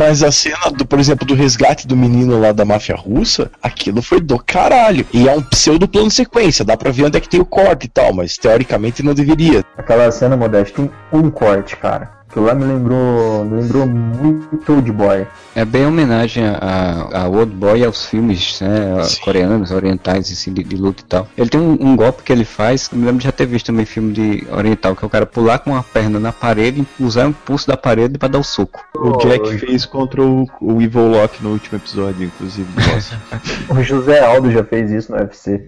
Mas 0.01 0.23
a 0.23 0.31
cena, 0.31 0.71
do, 0.75 0.83
por 0.83 0.99
exemplo, 0.99 1.27
do 1.27 1.35
resgate 1.35 1.85
do 1.85 1.95
menino 1.95 2.39
lá 2.39 2.51
da 2.51 2.65
máfia 2.65 2.95
russa, 2.95 3.51
aquilo 3.61 4.01
foi 4.01 4.19
do 4.19 4.39
caralho. 4.39 5.05
E 5.13 5.29
é 5.29 5.31
um 5.31 5.43
pseudo 5.43 5.87
plano 5.87 6.09
sequência, 6.09 6.65
dá 6.65 6.75
pra 6.75 6.89
ver 6.89 7.05
onde 7.05 7.19
é 7.19 7.21
que 7.21 7.29
tem 7.29 7.39
o 7.39 7.45
corte 7.45 7.85
e 7.85 7.87
tal, 7.87 8.11
mas 8.11 8.35
teoricamente 8.35 9.03
não 9.03 9.13
deveria. 9.13 9.63
Aquela 9.77 10.11
cena 10.11 10.35
modesta 10.35 10.75
tem 10.75 10.91
um 11.13 11.29
corte, 11.29 11.77
cara. 11.77 12.20
Aquilo 12.31 12.45
lá 12.45 12.55
me 12.55 12.63
lembrou, 12.63 13.43
me 13.43 13.61
lembrou 13.61 13.85
muito 13.85 14.71
Old 14.71 14.89
Boy. 14.93 15.27
É 15.53 15.65
bem 15.65 15.85
homenagem 15.85 16.45
a, 16.45 17.09
a 17.23 17.27
Old 17.27 17.53
Boy 17.53 17.81
e 17.81 17.83
aos 17.83 18.05
filmes 18.05 18.61
né, 18.61 19.05
coreanos, 19.21 19.69
orientais, 19.69 20.31
assim, 20.31 20.53
de, 20.53 20.63
de 20.63 20.77
luta 20.77 21.03
e 21.03 21.05
tal. 21.05 21.27
Ele 21.37 21.49
tem 21.49 21.59
um, 21.59 21.73
um 21.73 21.93
golpe 21.93 22.23
que 22.23 22.31
ele 22.31 22.45
faz, 22.45 22.89
eu 22.89 22.97
me 22.97 23.03
lembro 23.03 23.19
de 23.19 23.25
já 23.25 23.33
ter 23.33 23.45
visto 23.45 23.65
também 23.65 23.83
filme 23.83 24.13
de 24.13 24.47
oriental, 24.49 24.95
que 24.95 25.03
é 25.03 25.07
o 25.07 25.09
cara 25.09 25.25
pular 25.25 25.59
com 25.59 25.75
a 25.75 25.83
perna 25.83 26.21
na 26.21 26.31
parede, 26.31 26.87
usar 26.97 27.25
o 27.25 27.31
impulso 27.31 27.67
da 27.67 27.75
parede 27.75 28.17
pra 28.17 28.29
dar 28.29 28.39
o 28.39 28.43
soco. 28.45 28.81
O 28.95 29.17
Jack 29.17 29.57
fez 29.57 29.85
contra 29.85 30.23
o, 30.23 30.47
o 30.61 30.81
Evil 30.81 31.09
Lock 31.09 31.43
no 31.43 31.51
último 31.51 31.79
episódio, 31.79 32.27
inclusive. 32.27 32.69
Nossa. 32.77 33.21
O 33.77 33.83
José 33.83 34.23
Aldo 34.23 34.49
já 34.51 34.63
fez 34.63 34.89
isso 34.89 35.11
no 35.11 35.17
UFC. 35.17 35.61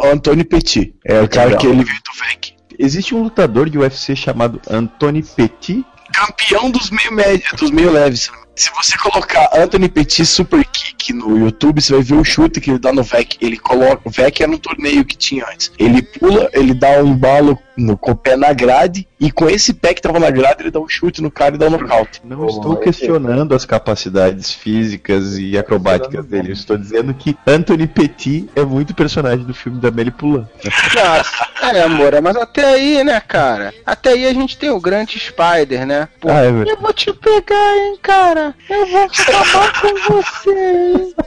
O 0.00 0.06
Antônio 0.06 0.46
Petit, 0.46 0.94
é 1.04 1.20
o 1.20 1.28
cara 1.28 1.56
que 1.56 1.66
ele 1.66 1.84
veio 1.84 1.98
do 2.04 2.18
VEC. 2.18 2.54
Existe 2.78 3.14
um 3.14 3.22
lutador 3.22 3.68
de 3.68 3.78
UFC 3.78 4.16
chamado 4.16 4.60
Anthony 4.70 5.22
Petit. 5.22 5.84
Campeão 6.16 6.70
dos 6.70 6.88
meio 6.88 7.12
médio, 7.12 7.54
dos 7.58 7.70
meio 7.70 7.90
leves. 7.90 8.30
Se 8.54 8.70
você 8.74 8.96
colocar 8.96 9.50
Anthony 9.52 9.86
Petit 9.86 10.24
Super 10.24 10.64
Kick 10.64 11.12
no 11.12 11.38
YouTube, 11.38 11.78
você 11.78 11.92
vai 11.92 12.02
ver 12.02 12.14
o 12.14 12.24
chute 12.24 12.58
que 12.58 12.70
ele 12.70 12.78
dá 12.78 12.90
no 12.90 13.02
VEC. 13.02 13.36
Ele 13.38 13.58
coloca. 13.58 14.00
O 14.02 14.10
VEC 14.10 14.40
era 14.40 14.50
no 14.50 14.58
torneio 14.58 15.04
que 15.04 15.14
tinha 15.14 15.44
antes. 15.46 15.70
Ele 15.78 16.00
pula, 16.00 16.48
ele 16.54 16.72
dá 16.72 17.02
um 17.02 17.14
balo 17.14 17.58
no, 17.76 17.96
com 17.96 18.12
o 18.12 18.16
pé 18.16 18.36
na 18.36 18.52
grade, 18.52 19.06
e 19.20 19.30
com 19.30 19.48
esse 19.48 19.74
pé 19.74 19.92
que 19.94 20.00
tava 20.00 20.18
na 20.18 20.30
grade, 20.30 20.62
ele 20.62 20.70
dá 20.70 20.80
um 20.80 20.88
chute 20.88 21.20
no 21.22 21.30
cara 21.30 21.54
e 21.54 21.58
dá 21.58 21.66
um 21.66 21.70
nocaute. 21.70 22.20
Não 22.24 22.38
Pô, 22.38 22.46
estou 22.46 22.72
esse- 22.74 22.82
questionando 22.84 23.54
as 23.54 23.64
capacidades 23.64 24.50
físicas 24.52 25.38
e 25.38 25.56
acrobáticas 25.58 26.24
dele. 26.26 26.48
Eu 26.48 26.52
estou 26.54 26.76
dizendo 26.78 27.12
que 27.14 27.36
Anthony 27.46 27.86
Petit 27.86 28.48
é 28.56 28.64
muito 28.64 28.94
personagem 28.94 29.44
do 29.44 29.52
filme 29.54 29.78
da 29.80 29.90
Melly 29.90 30.10
pulando. 30.10 30.48
Nossa, 30.94 31.48
é, 31.76 31.82
amor, 31.82 32.12
mas 32.22 32.36
até 32.36 32.64
aí, 32.64 33.04
né, 33.04 33.20
cara? 33.20 33.74
Até 33.84 34.10
aí 34.10 34.26
a 34.26 34.32
gente 34.32 34.56
tem 34.56 34.70
o 34.70 34.80
grande 34.80 35.18
Spider, 35.18 35.86
né? 35.86 36.08
Pô, 36.20 36.30
Ah, 36.30 36.40
é 36.40 36.50
verdade. 36.52 36.70
eu 36.70 36.76
vou 36.80 36.92
te 36.92 37.12
pegar, 37.12 37.76
hein, 37.76 37.98
cara? 38.02 38.54
Eu 38.70 38.86
vou 38.86 39.02
acabar 39.04 39.80
com 39.80 40.12
você, 40.14 40.50
hein? 40.50 41.14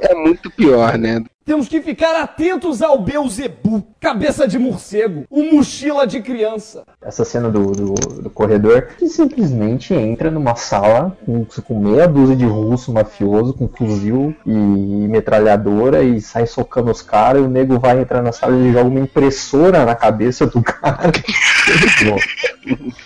É 0.00 0.14
muito 0.14 0.50
pior, 0.50 0.98
né? 0.98 1.22
Temos 1.44 1.66
que 1.66 1.82
ficar 1.82 2.14
atentos 2.22 2.82
ao 2.82 3.00
Beuzebu, 3.00 3.84
cabeça 3.98 4.46
de 4.46 4.58
morcego, 4.60 5.24
o 5.28 5.42
mochila 5.52 6.06
de 6.06 6.20
criança. 6.22 6.84
Essa 7.00 7.24
cena 7.24 7.50
do, 7.50 7.72
do, 7.72 7.94
do 7.94 8.30
corredor 8.30 8.88
que 8.96 9.08
simplesmente 9.08 9.92
entra 9.92 10.30
numa 10.30 10.54
sala 10.54 11.16
com, 11.26 11.44
com 11.44 11.80
meia 11.80 12.06
dúzia 12.06 12.36
de 12.36 12.44
russo 12.44 12.92
mafioso 12.92 13.54
com 13.54 13.66
fuzil 13.66 14.34
e 14.46 14.50
metralhadora 14.50 16.04
e 16.04 16.20
sai 16.20 16.46
socando 16.46 16.92
os 16.92 17.02
caras 17.02 17.42
e 17.42 17.44
o 17.44 17.48
nego 17.48 17.78
vai 17.78 18.00
entrar 18.00 18.22
na 18.22 18.30
sala 18.30 18.56
e 18.56 18.60
ele 18.60 18.72
joga 18.72 18.88
uma 18.88 19.00
impressora 19.00 19.84
na 19.84 19.96
cabeça 19.96 20.46
do 20.46 20.62
cara. 20.62 21.10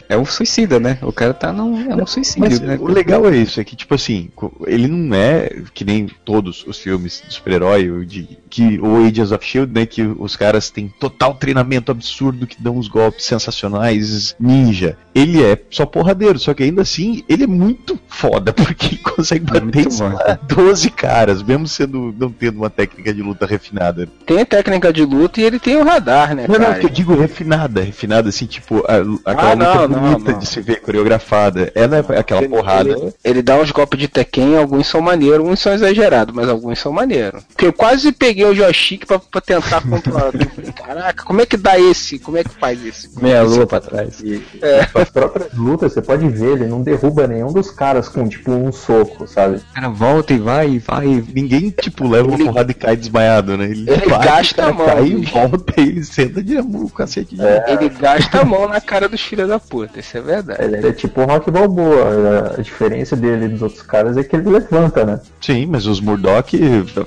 É 0.08 0.16
um 0.16 0.24
suicida, 0.24 0.78
né? 0.78 0.98
O 1.02 1.12
cara 1.12 1.34
tá 1.34 1.52
num. 1.52 1.90
É 1.90 1.94
um 1.96 2.06
suicídio, 2.06 2.40
Mas 2.40 2.60
né? 2.60 2.76
o 2.80 2.86
legal 2.86 3.26
é 3.26 3.36
isso, 3.36 3.60
é 3.60 3.64
que, 3.64 3.74
tipo 3.74 3.94
assim, 3.94 4.30
ele 4.66 4.86
não 4.86 5.16
é 5.16 5.62
que 5.74 5.84
nem 5.84 6.06
todos 6.24 6.64
os 6.66 6.78
filmes 6.78 7.22
de 7.26 7.34
super-herói, 7.34 7.90
ou 7.90 8.04
de 8.04 8.25
que 8.48 8.78
o 8.80 9.04
Agents 9.04 9.32
of 9.32 9.44
Shield, 9.44 9.72
né, 9.72 9.84
que 9.86 10.02
os 10.02 10.34
caras 10.36 10.70
têm 10.70 10.92
total 11.00 11.34
treinamento 11.34 11.90
absurdo, 11.92 12.46
que 12.46 12.56
dão 12.62 12.76
uns 12.76 12.88
golpes 12.88 13.24
sensacionais, 13.26 14.34
ninja. 14.38 14.96
Ele 15.14 15.42
é 15.42 15.58
só 15.70 15.84
porradeiro, 15.86 16.38
só 16.38 16.54
que 16.54 16.62
ainda 16.62 16.82
assim, 16.82 17.22
ele 17.28 17.44
é 17.44 17.46
muito 17.46 17.98
foda, 18.08 18.52
porque 18.54 18.86
ele 18.86 18.96
consegue 18.98 19.44
É 19.56 19.60
bater 19.60 19.86
lá, 20.00 20.38
12 20.48 20.90
caras, 20.90 21.42
mesmo 21.42 21.66
sendo 21.66 22.14
não 22.18 22.30
tendo 22.30 22.56
uma 22.58 22.70
técnica 22.70 23.12
de 23.12 23.22
luta 23.22 23.46
refinada. 23.46 24.08
Tem 24.26 24.40
a 24.40 24.46
técnica 24.46 24.92
de 24.92 25.04
luta 25.04 25.40
e 25.40 25.44
ele 25.44 25.58
tem 25.58 25.76
o 25.76 25.84
radar, 25.84 26.34
né, 26.34 26.46
Não, 26.48 26.58
não, 26.58 26.66
cara? 26.66 26.78
que 26.80 26.86
eu 26.86 26.90
digo 26.90 27.14
refinada, 27.14 27.82
refinada 27.82 28.28
assim, 28.28 28.46
tipo, 28.46 28.84
a, 28.86 29.30
aquela 29.30 29.50
Ah, 29.50 29.54
luta 29.54 29.88
não, 29.88 29.88
não, 29.88 30.10
bonita 30.12 30.32
não. 30.32 30.38
de 30.38 30.46
se 30.46 30.60
ver 30.60 30.80
coreografada. 30.80 31.70
Ela 31.74 31.96
é 32.08 32.18
aquela 32.18 32.40
Ele- 32.42 32.48
porrada. 32.48 32.90
Ele, 32.90 33.12
ele 33.24 33.42
dá 33.42 33.56
uns 33.60 33.70
golpes 33.70 33.98
de 33.98 34.08
Tekken, 34.08 34.56
alguns 34.56 34.86
são 34.86 35.00
maneiros, 35.00 35.46
uns 35.46 35.60
são 35.60 35.72
exagerados, 35.72 36.34
mas 36.34 36.48
alguns 36.48 36.78
são 36.78 36.92
maneiros. 36.92 37.42
Porque 37.48 37.66
eu 37.66 37.72
quase 37.72 38.12
peguei 38.18 38.44
o 38.44 38.54
joystick 38.54 39.06
pra, 39.06 39.18
pra 39.18 39.40
tentar 39.40 39.80
controlar. 39.82 40.30
Eu 40.34 40.48
falei, 40.50 40.72
Caraca, 40.72 41.24
como 41.24 41.40
é 41.40 41.46
que 41.46 41.56
dá 41.56 41.78
esse? 41.78 42.18
Como 42.18 42.36
é 42.36 42.44
que 42.44 42.50
faz 42.50 42.84
esse? 42.84 43.10
Meia 43.22 43.42
lua 43.42 43.66
pra 43.66 43.80
trás. 43.80 44.20
E 44.20 44.42
as 44.94 45.10
próprias 45.10 45.52
lutas, 45.54 45.92
você 45.92 46.02
pode 46.02 46.28
ver, 46.28 46.52
ele 46.52 46.66
não 46.66 46.82
derruba 46.82 47.26
nenhum 47.26 47.52
dos 47.52 47.70
caras 47.70 48.08
com 48.08 48.28
tipo 48.28 48.50
um 48.52 48.70
soco, 48.72 49.26
sabe? 49.26 49.56
O 49.56 49.74
cara 49.74 49.88
volta 49.88 50.32
e 50.32 50.38
vai 50.38 50.70
e 50.70 50.78
vai. 50.78 51.06
Ninguém, 51.34 51.70
tipo, 51.70 52.08
leva 52.08 52.28
uma 52.28 52.36
Ele- 52.36 52.44
porrada 52.44 52.70
e 52.70 52.74
cai 52.74 52.96
desmaiado, 52.96 53.56
né? 53.56 53.64
Ele, 53.66 53.90
Ele 53.90 54.08
bate, 54.08 54.24
gasta 54.26 54.64
a 54.66 54.72
mão, 54.72 54.86
Cai 54.86 55.06
e 55.06 55.24
volta 55.26 55.80
e 55.80 55.88
ele 55.88 56.04
senta 56.04 56.42
de 56.42 56.56
o 56.58 56.88
cacete 56.88 57.34
de 57.36 57.42
Ele 57.42 57.88
gasta 57.88 58.40
a 58.40 58.44
mão 58.44 58.68
na 58.68 58.80
cara 58.80 59.08
dos 59.08 59.20
filhos 59.20 59.48
da 59.48 59.58
puta, 59.58 60.00
isso 60.00 60.16
é 60.16 60.20
verdade. 60.20 60.62
Ele 60.62 60.88
é 60.88 60.92
tipo 60.92 61.20
o 61.20 61.24
Rock 61.24 61.50
Balboa. 61.50 62.54
A 62.58 62.62
diferença 62.62 63.16
dele 63.16 63.48
dos 63.48 63.62
outros 63.62 63.82
caras 63.82 64.16
é 64.16 64.22
que 64.24 64.34
ele 64.36 64.48
levanta, 64.48 65.04
né? 65.04 65.20
Sim, 65.40 65.66
mas 65.66 65.86
os 65.86 66.00
Murdoch 66.00 66.56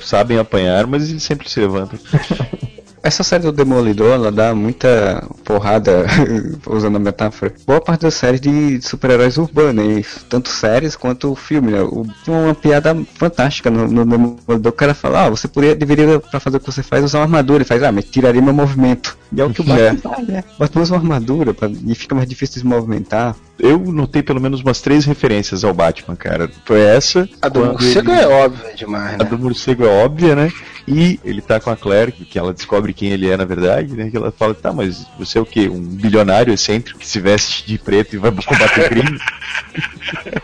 sabem 0.01 0.37
apanhar, 0.37 0.85
mas 0.87 0.98
eles 1.09 1.23
sempre 1.23 1.49
se 1.49 1.59
levantam. 1.59 1.97
Essa 3.01 3.23
série 3.23 3.43
do 3.43 3.53
Demolidor, 3.53 4.11
ela 4.15 4.29
dá 4.29 4.53
muita 4.53 5.25
porrada, 5.45 6.05
usando 6.67 6.97
a 6.97 6.99
metáfora. 6.99 7.53
Boa 7.65 7.79
parte 7.79 8.01
das 8.01 8.13
séries 8.13 8.41
de 8.41 8.81
super-heróis 8.81 9.37
urbanos, 9.37 10.25
tanto 10.27 10.49
séries 10.49 10.97
quanto 10.97 11.33
filme, 11.33 11.71
né? 11.71 11.81
O- 11.81 12.05
Tem 12.25 12.33
uma 12.35 12.53
piada 12.53 12.93
fantástica 13.15 13.69
no, 13.69 13.87
no 13.87 14.05
Demolidor. 14.05 14.67
O 14.67 14.71
cara 14.73 14.93
fala, 14.93 15.23
ah, 15.27 15.29
você 15.29 15.47
poderia, 15.47 15.77
deveria, 15.77 16.19
pra 16.19 16.41
fazer 16.41 16.57
o 16.57 16.59
que 16.59 16.65
você 16.69 16.83
faz, 16.83 17.01
usar 17.05 17.19
uma 17.19 17.23
armadura. 17.23 17.59
Ele 17.59 17.63
faz, 17.65 17.81
ah, 17.83 17.91
mas 17.91 18.03
tiraria 18.03 18.41
meu 18.41 18.53
movimento. 18.53 19.17
E 19.31 19.39
é 19.39 19.45
o 19.45 19.49
que 19.49 19.61
o 19.61 19.63
Batman 19.63 19.97
faz, 20.15 20.27
né? 20.27 20.43
Batman 20.59 20.81
usa 20.81 20.93
uma 20.95 20.99
armadura 21.01 21.53
pra, 21.53 21.69
e 21.69 21.95
fica 21.95 22.13
mais 22.13 22.27
difícil 22.27 22.55
de 22.55 22.59
se 22.61 22.65
movimentar. 22.67 23.33
Eu 23.57 23.79
notei 23.79 24.21
pelo 24.21 24.41
menos 24.41 24.59
umas 24.61 24.81
três 24.81 25.05
referências 25.05 25.63
ao 25.63 25.73
Batman, 25.73 26.17
cara. 26.17 26.49
Foi 26.65 26.81
essa. 26.81 27.29
A 27.41 27.47
do 27.47 27.61
morcego 27.65 28.11
ele- 28.11 28.19
é 28.21 28.27
óbvia 28.27 28.73
demais, 28.75 29.15
A 29.15 29.23
né? 29.23 29.29
do 29.29 29.39
morcego 29.39 29.85
é 29.85 30.03
óbvia, 30.03 30.35
né? 30.35 30.51
E 30.91 31.19
ele 31.23 31.39
tá 31.41 31.59
com 31.59 31.69
a 31.69 31.75
Claire, 31.77 32.11
que 32.11 32.39
ela 32.39 32.51
descobre 32.51 32.93
quem 32.93 33.09
ele 33.11 33.29
é 33.29 33.37
na 33.37 33.45
verdade, 33.45 33.93
né? 33.95 34.09
Que 34.09 34.17
ela 34.17 34.31
fala, 34.31 34.55
tá, 34.55 34.73
mas 34.73 35.05
você 35.19 35.37
é 35.37 35.41
o 35.41 35.45
quê? 35.45 35.69
Um 35.69 35.79
bilionário 35.81 36.51
excêntrico 36.51 36.99
que 36.99 37.07
se 37.07 37.19
veste 37.19 37.63
de 37.67 37.77
preto 37.77 38.15
e 38.15 38.17
vai 38.17 38.31
combater 38.43 38.89
crime? 38.89 39.19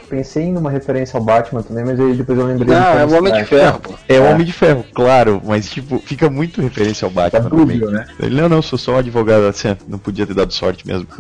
Pensei 0.08 0.52
numa 0.52 0.70
referência 0.70 1.18
ao 1.18 1.24
Batman 1.24 1.64
também, 1.64 1.84
mas 1.84 2.00
aí 2.00 2.14
depois 2.14 2.38
eu 2.38 2.46
lembrei 2.46 2.76
Não, 2.76 3.00
é 3.00 3.06
o 3.06 3.18
Homem 3.18 3.34
de 3.34 3.42
Stark. 3.42 3.48
Ferro, 3.50 3.80
pô. 3.80 3.94
É 4.08 4.20
o 4.20 4.24
É. 4.26 4.30
Homem 4.34 4.46
de 4.46 4.54
Ferro, 4.54 4.86
claro, 4.94 5.42
mas 5.44 5.68
tipo, 5.70 6.00
fica 6.06 6.30
muito 6.30 6.62
referência 6.62 7.06
ao 7.06 7.12
Batman 7.12 7.42
Tá 7.42 7.50
no 7.50 7.66
meio. 7.66 7.80
dúbio, 7.80 7.92
né? 7.92 8.06
Ele, 8.20 8.40
não, 8.40 8.48
não, 8.48 8.62
sou 8.62 8.78
só 8.78 8.94
um 8.94 8.98
advogado, 9.00 9.46
assim, 9.48 9.76
não 9.88 9.98
podia 9.98 10.28
ter 10.28 10.36
dado 10.36 10.54
sorte 10.54 10.86
mesmo. 10.86 11.08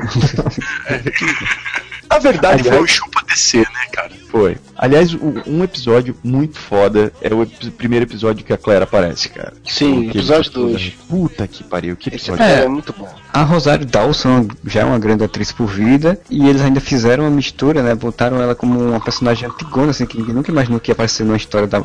Na 2.15 2.19
verdade, 2.19 2.61
Aliás- 2.61 2.75
foi 2.77 2.83
o 2.85 2.87
chupa 2.87 3.21
DC, 3.27 3.57
né, 3.59 3.65
cara? 3.91 4.11
Foi. 4.29 4.57
Aliás, 4.77 5.13
um 5.13 5.63
episódio 5.63 6.15
muito 6.23 6.57
foda 6.57 7.11
é 7.21 7.33
o 7.33 7.45
primeiro 7.77 8.05
episódio 8.05 8.43
que 8.45 8.51
a 8.53 8.57
Claire 8.57 8.83
aparece, 8.83 9.29
cara. 9.29 9.53
Sim, 9.67 10.09
Que 10.09 10.17
episódio 10.19 10.51
ele- 10.55 10.71
2. 10.73 10.93
Puta 11.09 11.47
que 11.47 11.63
pariu, 11.63 11.95
que 11.95 12.09
episódio. 12.09 12.41
episódio 12.43 12.63
é 12.63 12.67
muito 12.67 12.93
bom. 12.97 13.07
A 13.33 13.43
Rosário 13.43 13.85
Dawson 13.85 14.47
já 14.65 14.81
é 14.81 14.85
uma 14.85 14.99
grande 14.99 15.23
atriz 15.23 15.51
por 15.51 15.67
vida 15.67 16.19
e 16.29 16.47
eles 16.47 16.61
ainda 16.61 16.79
fizeram 16.79 17.23
uma 17.25 17.29
mistura, 17.29 17.81
né? 17.83 17.93
Botaram 17.95 18.41
ela 18.41 18.55
como 18.55 18.79
uma 18.79 18.99
personagem 18.99 19.47
antigona, 19.49 19.91
assim, 19.91 20.05
que 20.05 20.17
ninguém 20.17 20.33
nunca 20.35 20.51
imaginou 20.51 20.79
que 20.79 20.91
ia 20.91 20.93
aparecer 20.93 21.23
numa 21.25 21.37
história 21.37 21.67
da 21.67 21.81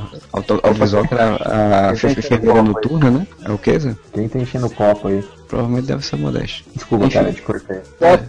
audiovisual, 0.63 1.07
que 1.07 1.15
era 1.15 1.37
a 1.37 1.91
aí 1.91 1.97
tem 1.97 2.11
enfermeira 2.11 2.63
noturna, 2.63 3.11
né? 3.11 3.27
É 3.45 3.51
o 3.51 3.59
que, 3.59 3.79
Zé? 3.79 3.97
Quem 4.13 4.29
tá 4.29 4.39
enchendo 4.39 4.67
o 4.67 4.71
copo 4.71 5.09
aí? 5.09 5.25
Provavelmente 5.51 5.87
deve 5.87 6.07
ser 6.07 6.17
modéstia. 6.17 6.65
Desculpa, 6.75 7.07
Enfim. 7.07 7.15
cara, 7.19 7.33
te 7.33 7.43
cortei. 7.43 7.81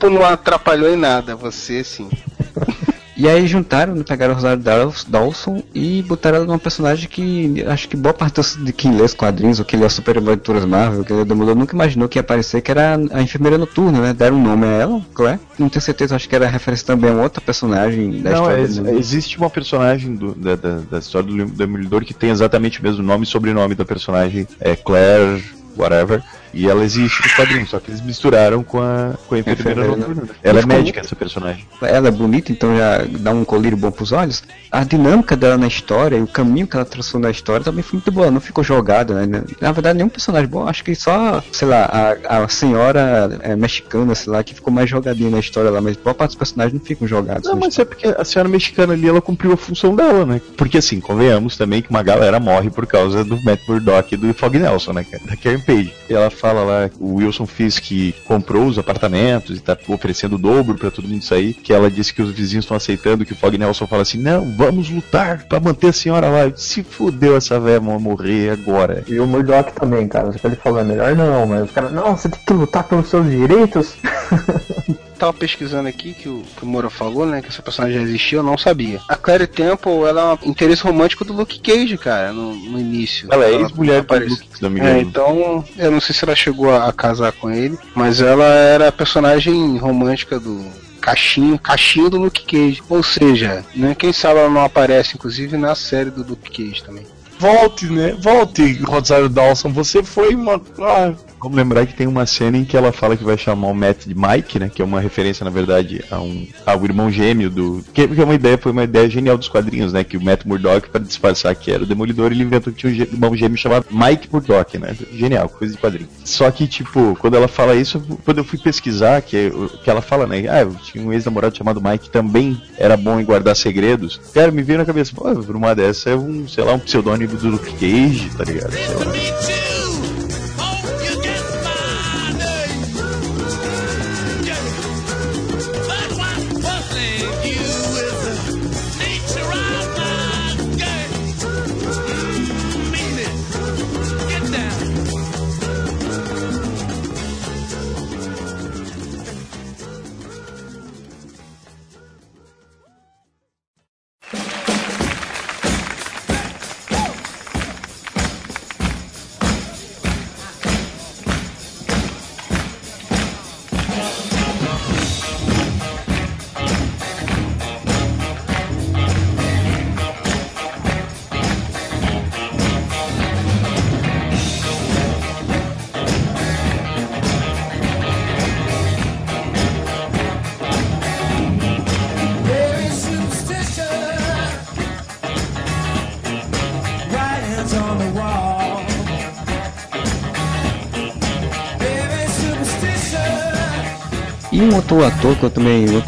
Não 0.09 0.25
atrapalhou 0.25 0.89
em 0.91 0.97
nada, 0.97 1.35
você 1.35 1.83
sim. 1.83 2.09
E 3.17 3.29
aí 3.29 3.45
juntaram, 3.45 3.93
né, 3.93 4.03
pegaram 4.07 4.31
a 4.31 4.35
Rosário 4.35 4.63
Daws- 4.63 5.03
Dawson 5.07 5.61
e 5.75 6.01
botaram 6.01 6.37
ela 6.37 6.45
numa 6.45 6.57
personagem 6.57 7.07
que 7.07 7.63
acho 7.67 7.87
que 7.87 7.95
boa 7.95 8.13
parte 8.15 8.41
de 8.63 8.73
quem 8.73 8.95
lê 8.95 9.03
os 9.03 9.13
quadrinhos, 9.13 9.59
ou 9.59 9.65
quem 9.65 9.79
lê 9.79 9.85
as 9.85 9.93
Super 9.93 10.17
Aventuras 10.17 10.65
Marvel, 10.65 11.03
que 11.03 11.13
lê 11.13 11.21
o 11.21 11.25
Demolidor, 11.25 11.55
nunca 11.55 11.75
imaginou 11.75 12.09
que 12.09 12.17
ia 12.17 12.21
aparecer, 12.21 12.61
que 12.61 12.71
era 12.71 12.95
a 13.11 13.21
enfermeira 13.21 13.59
noturna, 13.59 13.99
né? 14.01 14.13
Deram 14.13 14.37
um 14.37 14.41
nome 14.41 14.65
a 14.65 14.69
ela, 14.71 15.01
Claire. 15.13 15.39
Não 15.59 15.69
tenho 15.69 15.81
certeza, 15.83 16.15
acho 16.15 16.27
que 16.27 16.35
era 16.35 16.47
referência 16.47 16.87
também 16.87 17.11
a 17.11 17.13
outra 17.21 17.39
personagem 17.41 18.21
da 18.23 18.31
Não, 18.31 18.57
história 18.59 18.89
é- 18.89 18.95
existe 18.97 19.37
uma 19.37 19.51
personagem 19.51 20.15
do- 20.15 20.33
da, 20.33 20.55
da- 20.55 20.79
da 20.89 20.97
história 20.97 21.27
do 21.31 21.45
Demolidor 21.45 22.03
que 22.03 22.15
tem 22.15 22.31
exatamente 22.31 22.79
o 22.79 22.83
mesmo 22.83 23.03
nome 23.03 23.23
e 23.23 23.27
sobrenome 23.27 23.75
da 23.75 23.85
personagem, 23.85 24.47
é 24.59 24.75
Claire, 24.75 25.43
whatever, 25.77 26.23
e 26.53 26.67
ela 26.67 26.83
existe 26.83 27.21
nos 27.21 27.33
quadrinhos, 27.33 27.69
só 27.69 27.79
que 27.79 27.91
eles 27.91 28.01
misturaram 28.01 28.63
com 28.63 28.79
a, 28.81 29.13
com 29.27 29.35
a 29.35 29.39
enfermeira 29.39 29.87
noturna. 29.87 30.23
né? 30.23 30.29
Ela 30.43 30.59
é 30.59 30.65
médica, 30.65 30.99
essa 30.99 31.15
personagem. 31.15 31.65
ela 31.81 32.07
é 32.07 32.11
bonita, 32.11 32.51
então 32.51 32.75
já 32.75 33.05
dá 33.19 33.31
um 33.31 33.43
colírio 33.43 33.77
bom 33.77 33.91
pros 33.91 34.11
olhos. 34.11 34.43
A 34.71 34.83
dinâmica 34.83 35.35
dela 35.35 35.57
na 35.57 35.67
história 35.67 36.17
e 36.17 36.21
o 36.21 36.27
caminho 36.27 36.67
que 36.67 36.75
ela 36.75 36.85
traçou 36.85 37.19
na 37.19 37.29
história 37.29 37.63
também 37.63 37.83
foi 37.83 37.97
muito 37.97 38.11
boa, 38.11 38.31
não 38.31 38.39
ficou 38.41 38.63
jogada, 38.63 39.25
né? 39.25 39.43
Na 39.59 39.71
verdade, 39.71 39.97
nenhum 39.97 40.09
personagem 40.09 40.47
bom, 40.47 40.67
acho 40.67 40.83
que 40.83 40.95
só, 40.95 41.43
sei 41.51 41.67
lá, 41.67 42.17
a, 42.27 42.43
a 42.43 42.47
senhora 42.47 43.39
é, 43.41 43.55
mexicana, 43.55 44.15
sei 44.15 44.31
lá, 44.33 44.43
que 44.43 44.53
ficou 44.53 44.73
mais 44.73 44.89
jogadinha 44.89 45.29
na 45.29 45.39
história 45.39 45.69
lá, 45.69 45.81
mas 45.81 45.97
boa 45.97 46.13
parte 46.13 46.31
dos 46.31 46.37
personagens 46.37 46.73
não 46.73 46.85
ficam 46.85 47.07
jogados. 47.07 47.47
Não, 47.47 47.55
mas 47.55 47.77
é 47.79 47.85
porque 47.85 48.07
a 48.07 48.23
senhora 48.25 48.49
mexicana 48.49 48.93
ali, 48.93 49.07
ela 49.07 49.21
cumpriu 49.21 49.53
a 49.53 49.57
função 49.57 49.95
dela, 49.95 50.25
né? 50.25 50.41
Porque 50.57 50.77
assim, 50.77 50.99
convenhamos 50.99 51.57
também 51.57 51.81
que 51.81 51.89
uma 51.89 52.03
galera 52.03 52.39
morre 52.39 52.69
por 52.69 52.85
causa 52.85 53.23
do 53.23 53.41
Matt 53.43 53.61
Murdock 53.67 54.13
e 54.13 54.17
do 54.17 54.33
Fog 54.33 54.57
Nelson, 54.57 54.93
né, 54.93 55.03
cara? 55.03 55.23
Da 55.25 55.35
Karen 55.35 55.59
Page. 55.59 55.93
E 56.09 56.13
ela 56.13 56.29
fala 56.41 56.63
lá, 56.63 56.89
o 56.99 57.15
Wilson 57.15 57.45
Fisk 57.45 57.91
comprou 58.25 58.65
os 58.65 58.79
apartamentos 58.79 59.57
e 59.57 59.61
tá 59.61 59.77
oferecendo 59.87 60.35
o 60.35 60.39
dobro 60.39 60.75
pra 60.75 60.89
todo 60.89 61.07
mundo 61.07 61.23
sair, 61.23 61.53
que 61.53 61.71
ela 61.71 61.89
disse 61.89 62.13
que 62.13 62.21
os 62.21 62.31
vizinhos 62.31 62.65
estão 62.65 62.75
aceitando, 62.75 63.23
que 63.23 63.33
o 63.33 63.35
Fog 63.35 63.55
Nelson 63.57 63.85
fala 63.85 64.01
assim, 64.01 64.17
não, 64.17 64.51
vamos 64.57 64.89
lutar 64.89 65.45
pra 65.45 65.59
manter 65.59 65.89
a 65.89 65.93
senhora 65.93 66.29
lá. 66.29 66.51
Se 66.55 66.81
fudeu 66.83 67.37
essa 67.37 67.59
velha 67.59 67.79
vai 67.79 67.97
morrer 67.99 68.49
agora. 68.49 69.03
E 69.07 69.19
o 69.19 69.27
Murdoch 69.27 69.71
também, 69.73 70.07
cara. 70.07 70.31
Só 70.31 70.39
que 70.39 70.47
ele 70.47 70.55
falou, 70.55 70.79
é 70.79 70.83
melhor 70.83 71.15
não, 71.15 71.45
mas 71.45 71.63
os 71.63 71.71
caras, 71.71 71.91
não, 71.91 72.15
você 72.15 72.29
tem 72.29 72.39
que 72.45 72.53
lutar 72.53 72.83
pelos 72.83 73.07
seus 73.07 73.29
direitos. 73.29 73.95
Tava 75.21 75.33
pesquisando 75.33 75.87
aqui 75.87 76.15
que 76.15 76.27
o, 76.27 76.41
que 76.57 76.63
o 76.63 76.65
Moura 76.65 76.89
falou, 76.89 77.27
né? 77.27 77.43
Que 77.43 77.49
essa 77.49 77.61
personagem 77.61 77.95
já 77.99 78.03
existia, 78.03 78.39
eu 78.39 78.43
não 78.43 78.57
sabia. 78.57 78.99
A 79.07 79.15
Claire 79.15 79.45
Temple, 79.45 79.91
ela 80.09 80.31
é 80.41 80.47
um 80.47 80.49
interesse 80.49 80.81
romântico 80.81 81.23
do 81.23 81.31
Luke 81.31 81.59
Cage, 81.59 81.95
cara, 81.95 82.33
no, 82.33 82.55
no 82.55 82.79
início. 82.79 83.27
Ela 83.31 83.45
é 83.45 83.53
ex-mulher 83.53 84.01
do. 84.01 84.15
Luke, 84.15 84.47
se 84.51 84.63
não 84.63 84.71
me 84.71 84.79
É, 84.79 84.83
engano. 84.83 85.01
então, 85.01 85.63
eu 85.77 85.91
não 85.91 86.01
sei 86.01 86.15
se 86.15 86.25
ela 86.25 86.35
chegou 86.35 86.71
a, 86.71 86.87
a 86.87 86.91
casar 86.91 87.31
com 87.33 87.51
ele, 87.51 87.77
mas 87.93 88.19
ela 88.19 88.45
era 88.45 88.87
a 88.87 88.91
personagem 88.91 89.77
romântica 89.77 90.39
do 90.39 90.65
Caixinho, 90.99 91.59
Caixinho 91.59 92.09
do 92.09 92.17
Luke 92.17 92.43
Cage. 92.43 92.81
Ou 92.89 93.03
seja, 93.03 93.63
né, 93.75 93.93
quem 93.93 94.11
sabe 94.11 94.39
ela 94.39 94.49
não 94.49 94.65
aparece, 94.65 95.17
inclusive, 95.17 95.55
na 95.55 95.75
série 95.75 96.09
do 96.09 96.25
Luke 96.27 96.49
Cage 96.49 96.81
também. 96.83 97.05
Volte, 97.37 97.85
né? 97.85 98.15
Volte, 98.19 98.73
Rosário 98.81 99.29
Dawson. 99.29 99.71
Você 99.71 100.01
foi 100.01 100.33
uma. 100.33 100.59
Ah, 100.79 101.13
Vamos 101.41 101.57
lembrar 101.57 101.87
que 101.87 101.95
tem 101.95 102.05
uma 102.05 102.27
cena 102.27 102.55
em 102.55 102.63
que 102.63 102.77
ela 102.77 102.91
fala 102.91 103.17
que 103.17 103.23
vai 103.23 103.35
chamar 103.35 103.67
o 103.67 103.73
Matt 103.73 104.05
de 104.05 104.13
Mike, 104.13 104.59
né? 104.59 104.69
Que 104.69 104.79
é 104.79 104.85
uma 104.85 105.01
referência, 105.01 105.43
na 105.43 105.49
verdade, 105.49 106.05
a 106.11 106.21
um, 106.21 106.47
ao 106.63 106.83
irmão 106.85 107.09
gêmeo 107.09 107.49
do. 107.49 107.83
Que, 107.91 108.07
que 108.07 108.21
é 108.21 108.23
uma 108.23 108.35
ideia, 108.35 108.59
foi 108.59 108.71
uma 108.71 108.83
ideia 108.83 109.09
genial 109.09 109.39
dos 109.39 109.49
quadrinhos, 109.49 109.91
né? 109.91 110.03
Que 110.03 110.17
o 110.17 110.23
Matt 110.23 110.45
Murdock, 110.45 110.89
para 110.89 111.01
disfarçar 111.01 111.55
que 111.55 111.71
era 111.71 111.81
o 111.81 111.85
Demolidor, 111.87 112.31
ele 112.31 112.43
inventou 112.43 112.71
que 112.71 112.79
tinha 112.79 112.91
um 112.91 112.95
irmão 112.95 113.35
gêmeo 113.35 113.57
chamado 113.57 113.87
Mike 113.89 114.29
Murdock, 114.31 114.77
né? 114.77 114.95
Genial, 115.11 115.49
coisa 115.49 115.73
de 115.73 115.79
quadrinho. 115.81 116.09
Só 116.23 116.51
que, 116.51 116.67
tipo, 116.67 117.17
quando 117.19 117.35
ela 117.35 117.47
fala 117.47 117.73
isso, 117.73 117.99
quando 118.23 118.37
eu 118.37 118.43
fui 118.43 118.59
pesquisar, 118.59 119.19
que, 119.23 119.51
que 119.83 119.89
ela 119.89 120.01
fala, 120.01 120.27
né? 120.27 120.43
Ah, 120.47 120.61
eu 120.61 120.75
tinha 120.75 121.03
um 121.03 121.11
ex-namorado 121.11 121.57
chamado 121.57 121.81
Mike 121.81 122.11
também 122.11 122.61
era 122.77 122.95
bom 122.95 123.19
em 123.19 123.25
guardar 123.25 123.55
segredos. 123.55 124.21
Cara, 124.31 124.51
me 124.51 124.61
veio 124.61 124.77
na 124.77 124.85
cabeça, 124.85 125.11
pô, 125.15 125.27
uma 125.31 125.73
dessa 125.73 126.11
é 126.11 126.15
um, 126.15 126.47
sei 126.47 126.63
lá, 126.63 126.73
um 126.73 126.79
pseudônimo 126.79 127.35
do 127.35 127.49
Luke 127.49 127.71
Cage, 127.73 128.29
tá 128.37 128.43
ligado? 128.43 128.73
Sei 128.73 128.95
lá. 128.95 129.70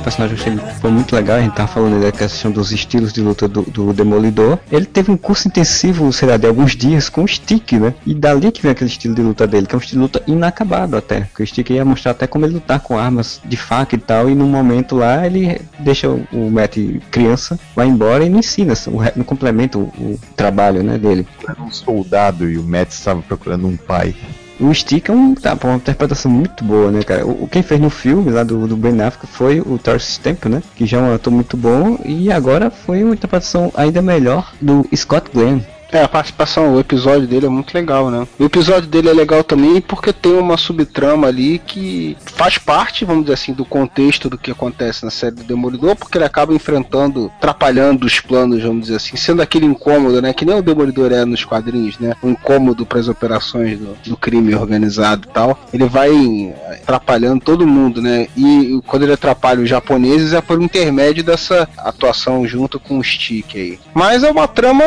Personagem 0.03 0.37
que 0.37 0.79
foi 0.79 0.91
muito 0.91 1.15
legal, 1.15 1.37
a 1.37 1.41
gente 1.41 1.55
tava 1.55 1.67
falando 1.67 2.01
da 2.01 2.11
questão 2.11 2.51
dos 2.51 2.71
estilos 2.71 3.13
de 3.13 3.21
luta 3.21 3.47
do, 3.47 3.61
do 3.63 3.93
Demolidor. 3.93 4.59
Ele 4.71 4.85
teve 4.85 5.11
um 5.11 5.17
curso 5.17 5.47
intensivo, 5.47 6.11
sei 6.11 6.27
lá, 6.27 6.37
de 6.37 6.45
alguns 6.45 6.75
dias 6.75 7.09
com 7.09 7.23
o 7.23 7.27
Stick, 7.27 7.73
né? 7.73 7.93
E 8.05 8.13
dali 8.13 8.51
que 8.51 8.61
vem 8.61 8.71
aquele 8.71 8.89
estilo 8.89 9.15
de 9.15 9.21
luta 9.21 9.47
dele, 9.47 9.65
que 9.65 9.73
é 9.73 9.77
um 9.77 9.81
estilo 9.81 10.07
de 10.07 10.13
luta 10.13 10.23
inacabado 10.27 10.97
até. 10.97 11.27
Que 11.35 11.43
o 11.43 11.47
Stick 11.47 11.69
ia 11.69 11.85
mostrar 11.85 12.11
até 12.11 12.27
como 12.27 12.45
ele 12.45 12.55
lutar 12.55 12.79
com 12.79 12.97
armas 12.97 13.41
de 13.45 13.57
faca 13.57 13.95
e 13.95 13.99
tal, 13.99 14.29
e 14.29 14.35
num 14.35 14.47
momento 14.47 14.95
lá 14.95 15.25
ele 15.25 15.61
deixa 15.79 16.09
o, 16.09 16.51
Matt 16.51 16.77
criança, 17.09 17.59
vai 17.75 17.87
embora 17.87 18.25
e 18.25 18.29
não 18.29 18.39
ensina, 18.39 18.73
não 19.15 19.23
complementa 19.23 19.77
o, 19.77 19.83
o 19.83 20.19
trabalho, 20.35 20.83
né, 20.83 20.97
dele. 20.97 21.25
Era 21.47 21.61
um 21.61 21.71
soldado 21.71 22.49
e 22.49 22.57
o 22.57 22.63
Matt 22.63 22.91
estava 22.91 23.21
procurando 23.21 23.67
um 23.67 23.77
pai. 23.77 24.15
O 24.63 24.73
Stick 24.73 25.10
é 25.10 25.12
um, 25.12 25.36
tá, 25.36 25.58
uma 25.62 25.76
interpretação 25.76 26.32
muito 26.32 26.63
boa, 26.63 26.89
né, 26.89 27.04
cara? 27.04 27.28
O, 27.28 27.47
quem 27.49 27.62
fez 27.62 27.82
no 27.82 27.89
filme 27.89 28.32
lá 28.32 28.43
do, 28.43 28.65
do 28.65 28.78
Ben 28.78 29.02
Affleck 29.02 29.28
foi 29.28 29.60
o 29.60 29.78
Terence 29.78 30.13
Stamp, 30.13 30.45
né? 30.45 30.63
Que 30.76 30.86
já 30.86 30.99
é 30.99 31.02
um 31.02 31.13
ator 31.13 31.34
muito 31.34 31.58
bom. 31.58 31.99
E 32.06 32.32
agora 32.32 32.71
foi 32.71 33.04
uma 33.04 33.13
interpretação 33.13 33.71
ainda 33.76 34.02
melhor 34.02 34.54
do 34.62 34.88
Scott 34.95 35.30
Glenn. 35.34 35.60
É, 35.93 36.01
a 36.01 36.08
participação, 36.08 36.73
o 36.73 36.79
episódio 36.79 37.27
dele 37.27 37.45
é 37.45 37.49
muito 37.49 37.71
legal, 37.71 38.10
né? 38.10 38.27
O 38.39 38.45
episódio 38.45 38.89
dele 38.89 39.10
é 39.10 39.13
legal 39.13 39.43
também 39.43 39.79
porque 39.79 40.12
tem 40.12 40.34
uma 40.34 40.58
subtrama 40.58 41.27
ali 41.27 41.60
que 41.60 42.17
faz 42.25 42.58
parte, 42.58 43.06
vamos 43.06 43.25
dizer 43.25 43.36
assim, 43.36 43.53
do 43.53 43.63
contexto 43.63 44.27
do 44.27 44.38
que 44.38 44.49
acontece 44.49 45.06
na 45.06 45.12
série 45.12 45.36
do 45.36 45.43
Demolidor, 45.43 45.95
porque 45.95 46.17
ele 46.17 46.25
acaba 46.25 46.51
enfrentando, 46.51 47.32
atrapalhando 47.38 48.08
os 48.08 48.19
planos, 48.19 48.63
vamos 48.63 48.84
dizer 48.84 48.95
assim, 48.95 49.15
sendo 49.15 49.43
aquele 49.43 49.67
incômodo, 49.67 50.19
né? 50.19 50.34
Que 50.34 50.45
nem 50.45 50.56
o 50.56 50.63
Demolidor 50.63 51.12
é 51.12 51.23
nos 51.25 51.45
quadrinhos, 51.45 51.99
né? 51.99 52.15
O 52.23 52.29
incômodo 52.29 52.88
para 52.88 52.99
as 52.99 53.08
operações 53.08 53.77
do, 53.77 53.95
do 54.03 54.17
crime 54.17 54.56
organizado 54.56 55.27
e 55.29 55.32
tal. 55.32 55.60
Ele 55.71 55.86
vai 55.86 56.55
atrapalhando 56.72 57.39
todo 57.39 57.67
mundo, 57.67 58.01
né? 58.01 58.28
E 58.36 58.82
quando 58.88 59.03
ele 59.03 59.13
atrapalha 59.13 59.61
os 59.61 59.70
japoneses 59.70 60.34
é 60.34 60.41
por 60.41 60.59
intermédio 60.59 61.24
dessa 61.24 61.70
atuação 61.78 62.47
junto 62.47 62.80
com 62.80 62.97
o 62.97 63.03
Stick 63.03 63.55
aí. 63.55 63.80
Mas 63.93 64.24
é 64.24 64.32
uma 64.32 64.47
trama 64.47 64.84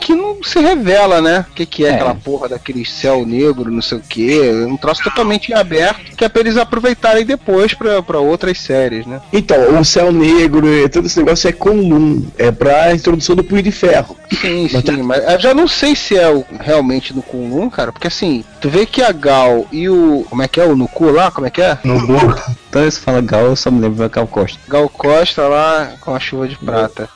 que 0.00 0.14
não 0.16 0.31
se 0.42 0.58
revela, 0.60 1.20
né? 1.20 1.44
O 1.50 1.54
que, 1.54 1.66
que 1.66 1.84
é, 1.84 1.88
É. 1.88 1.94
aquela 1.94 2.14
porra 2.14 2.48
daquele 2.48 2.84
céu 2.84 3.24
negro, 3.26 3.70
não 3.70 3.82
sei 3.82 3.98
o 3.98 4.02
que. 4.02 4.40
Um 4.66 4.76
troço 4.76 5.02
totalmente 5.02 5.52
aberto 5.52 6.16
que 6.16 6.24
é 6.24 6.28
pra 6.28 6.40
eles 6.40 6.56
aproveitarem 6.56 7.24
depois 7.24 7.74
pra, 7.74 8.02
pra 8.02 8.18
outras 8.18 8.58
séries, 8.60 9.06
né? 9.06 9.20
Então, 9.32 9.78
o 9.78 9.84
céu 9.84 10.12
negro 10.12 10.66
e 10.72 10.88
todo 10.88 11.06
esse 11.06 11.18
negócio 11.18 11.48
é 11.48 11.52
comum. 11.52 12.26
É 12.38 12.50
pra 12.50 12.94
introdução 12.94 13.34
do 13.36 13.44
punho 13.44 13.62
de 13.62 13.70
ferro. 13.72 14.16
Sim, 14.40 14.62
Mas 14.72 14.72
sim, 14.72 14.82
tá- 14.82 14.92
mas 15.02 15.32
eu 15.32 15.40
já 15.40 15.54
não 15.54 15.68
sei 15.68 15.94
se 15.94 16.16
é 16.16 16.28
o, 16.30 16.44
realmente 16.60 17.12
no 17.14 17.22
Kunlun, 17.22 17.68
cara, 17.68 17.92
porque 17.92 18.06
assim, 18.06 18.44
tu 18.60 18.68
vê 18.70 18.86
que 18.86 19.02
a 19.02 19.12
Gal 19.12 19.66
e 19.70 19.88
o. 19.88 20.24
Como 20.30 20.42
é 20.42 20.48
que 20.48 20.60
é? 20.60 20.64
O 20.64 20.74
Nuku 20.76 21.10
lá? 21.10 21.30
Como 21.30 21.46
é 21.46 21.50
que 21.50 21.60
é? 21.60 21.78
No 21.84 22.06
burro. 22.06 22.34
Então 22.68 22.90
se 22.90 22.98
fala 23.00 23.20
Gal, 23.20 23.42
eu 23.46 23.56
só 23.56 23.70
me 23.70 23.80
lembro 23.80 23.98
da 23.98 24.08
Gal 24.08 24.26
Costa. 24.26 24.58
Gal 24.68 24.88
Costa 24.88 25.42
lá 25.42 25.92
com 26.00 26.14
a 26.14 26.18
chuva 26.20 26.48
de 26.48 26.56
prata. 26.56 27.08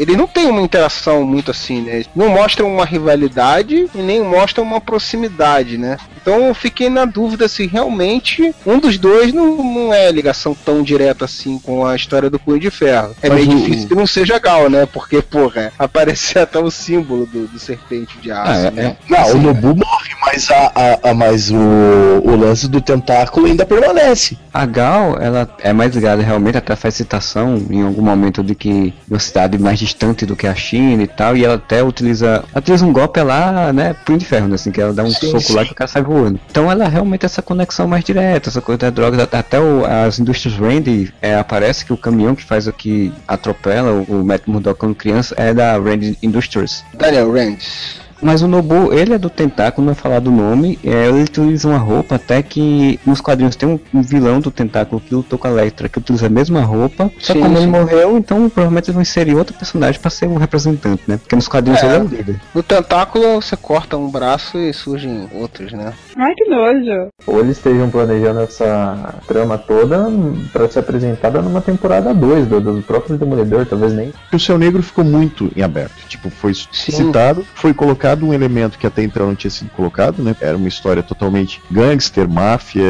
Ele 0.00 0.16
não 0.16 0.26
tem 0.26 0.48
uma 0.48 0.62
interação 0.62 1.24
muito 1.24 1.50
assim, 1.50 1.82
né? 1.82 2.02
Não 2.16 2.30
mostra 2.30 2.64
uma 2.64 2.86
rivalidade 2.86 3.86
e 3.94 3.98
nem 3.98 4.22
mostra 4.24 4.62
uma 4.62 4.80
proximidade, 4.80 5.76
né? 5.76 5.98
Então 6.22 6.46
eu 6.46 6.54
fiquei 6.54 6.88
na 6.90 7.04
dúvida 7.04 7.48
se 7.48 7.66
realmente 7.66 8.54
um 8.66 8.78
dos 8.78 8.98
dois 8.98 9.32
não, 9.32 9.56
não 9.62 9.92
é 9.94 10.10
ligação 10.10 10.54
tão 10.54 10.82
direta 10.82 11.24
assim 11.24 11.58
com 11.58 11.84
a 11.86 11.96
história 11.96 12.28
do 12.30 12.38
Punho 12.38 12.58
de 12.60 12.70
Ferro. 12.70 13.14
É 13.22 13.28
Mas 13.28 13.46
meio 13.46 13.58
o- 13.58 13.60
difícil 13.60 13.88
que 13.88 13.94
não 13.94 14.06
seja 14.06 14.38
Gal, 14.38 14.68
né? 14.70 14.86
Porque, 14.86 15.20
porra, 15.22 15.72
aparecia 15.78 16.42
até 16.42 16.58
o 16.58 16.70
símbolo 16.70 17.26
do, 17.26 17.46
do 17.46 17.58
serpente 17.58 18.18
de 18.18 18.30
aço, 18.30 18.50
Ah, 18.50 18.66
é- 18.66 18.70
né? 18.70 18.96
Não, 19.08 19.18
Assim, 19.18 19.38
o 19.38 19.42
Nobu 19.42 19.68
morre, 19.76 20.10
mas, 20.24 20.50
a, 20.50 20.72
a, 20.74 21.10
a- 21.10 21.14
mas 21.14 21.50
o, 21.50 21.56
o 21.56 22.36
lance 22.36 22.68
do 22.68 22.80
tentáculo 22.80 23.46
ainda 23.46 23.64
permanece. 23.66 24.38
A 24.52 24.66
Gal, 24.66 25.16
ela 25.20 25.48
é 25.60 25.72
mais 25.72 25.94
ligada 25.94 26.22
realmente, 26.22 26.56
até 26.58 26.74
faz 26.76 26.94
citação 26.94 27.62
em 27.70 27.82
algum 27.82 28.02
momento 28.02 28.42
de 28.42 28.54
que 28.54 28.92
uma 29.08 29.18
cidade 29.18 29.58
mais 29.58 29.78
distante 29.78 30.26
do 30.26 30.34
que 30.36 30.46
a 30.46 30.54
China 30.54 31.02
e 31.02 31.06
tal, 31.06 31.36
e 31.36 31.44
ela 31.44 31.54
até 31.54 31.82
utiliza, 31.82 32.26
ela 32.52 32.58
utiliza 32.58 32.84
um 32.84 32.92
golpe 32.92 33.20
lá, 33.20 33.72
né, 33.72 33.94
punho 34.04 34.18
de 34.18 34.24
ferro, 34.24 34.48
né, 34.48 34.54
assim, 34.56 34.70
que 34.70 34.80
ela 34.80 34.92
dá 34.92 35.02
um 35.04 35.10
Sim, 35.10 35.30
soco 35.38 35.52
lá 35.52 35.62
sim. 35.62 35.66
que 35.68 35.72
o 35.72 35.76
cara 35.76 35.88
sai 35.88 36.02
Então 36.50 36.70
ela 36.70 36.84
é 36.84 36.88
realmente 36.88 37.24
essa 37.24 37.40
conexão 37.42 37.86
mais 37.86 38.02
direta, 38.04 38.48
essa 38.48 38.60
coisa 38.60 38.78
da 38.78 38.90
droga, 38.90 39.28
até 39.30 39.60
o- 39.60 39.84
as 39.84 40.18
indústrias 40.18 40.56
Randy, 40.58 41.12
é, 41.22 41.36
aparece 41.36 41.84
que 41.84 41.92
o 41.92 41.96
caminhão 41.96 42.34
que 42.34 42.44
faz 42.44 42.66
o 42.66 42.72
que 42.72 43.12
atropela 43.28 43.92
o, 43.92 44.20
o 44.20 44.24
Matt 44.24 44.42
Murdock 44.46 44.78
quando 44.80 44.94
criança 44.94 45.34
é 45.38 45.54
da 45.54 45.76
Randy 45.78 46.18
Industries. 46.22 46.84
Daniel 46.94 47.30
Rands. 47.32 48.00
Mas 48.22 48.42
o 48.42 48.48
Nobu, 48.48 48.92
ele 48.92 49.14
é 49.14 49.18
do 49.18 49.30
tentáculo, 49.30 49.84
não 49.86 49.92
é 49.92 49.94
falar 49.94 50.20
do 50.20 50.30
nome. 50.30 50.78
É, 50.84 51.06
ele 51.08 51.22
utiliza 51.22 51.68
uma 51.68 51.78
roupa 51.78 52.16
até 52.16 52.42
que 52.42 52.98
nos 53.06 53.20
quadrinhos 53.20 53.56
tem 53.56 53.68
um, 53.68 53.80
um 53.94 54.02
vilão 54.02 54.40
do 54.40 54.50
tentáculo 54.50 55.00
que 55.00 55.14
lutou 55.14 55.38
com 55.38 55.48
a 55.48 55.50
Electra, 55.50 55.88
que 55.88 55.98
utiliza 55.98 56.26
a 56.26 56.30
mesma 56.30 56.60
roupa. 56.62 57.10
Só 57.18 57.32
Sim, 57.32 57.40
como 57.40 57.56
ele 57.56 57.64
sim. 57.64 57.70
morreu, 57.70 58.16
então 58.18 58.48
provavelmente 58.48 58.86
eles 58.86 58.94
vão 58.94 59.02
inserir 59.02 59.34
outro 59.34 59.54
personagem 59.54 60.00
pra 60.00 60.10
ser 60.10 60.26
o 60.26 60.36
representante, 60.36 61.02
né? 61.06 61.16
Porque 61.18 61.34
nos 61.36 61.48
quadrinhos 61.48 61.82
É. 61.82 61.86
ele 61.86 61.94
é 61.94 61.98
o 62.00 62.04
líder. 62.08 62.40
No 62.54 62.62
tentáculo 62.62 63.40
você 63.40 63.56
corta 63.56 63.96
um 63.96 64.10
braço 64.10 64.58
e 64.58 64.72
surgem 64.72 65.28
outros, 65.34 65.72
né? 65.72 65.92
Ai, 66.16 66.34
que 66.34 66.44
nojo. 66.44 67.08
Ou 67.26 67.40
eles 67.40 67.56
estejam 67.56 67.88
planejando 67.90 68.40
essa 68.40 69.14
trama 69.26 69.56
toda 69.56 70.08
pra 70.52 70.68
ser 70.68 70.80
apresentada 70.80 71.40
numa 71.40 71.60
temporada 71.60 72.12
2 72.12 72.46
do, 72.46 72.60
do 72.60 72.82
próprio 72.82 73.16
Demolidor, 73.16 73.66
talvez 73.66 73.92
nem. 73.92 74.12
O 74.32 74.38
Céu 74.38 74.58
Negro 74.58 74.82
ficou 74.82 75.04
muito 75.04 75.50
em 75.56 75.62
aberto. 75.62 75.94
Tipo, 76.08 76.28
foi 76.30 76.52
citado, 76.54 77.44
foi 77.54 77.72
colocado 77.72 78.09
um 78.24 78.32
elemento 78.34 78.78
que 78.78 78.86
até 78.86 79.02
então 79.02 79.26
não 79.26 79.34
tinha 79.34 79.50
sido 79.50 79.70
colocado, 79.70 80.22
né? 80.22 80.34
Era 80.40 80.56
uma 80.56 80.68
história 80.68 81.02
totalmente 81.02 81.60
gangster, 81.70 82.28
máfia 82.28 82.82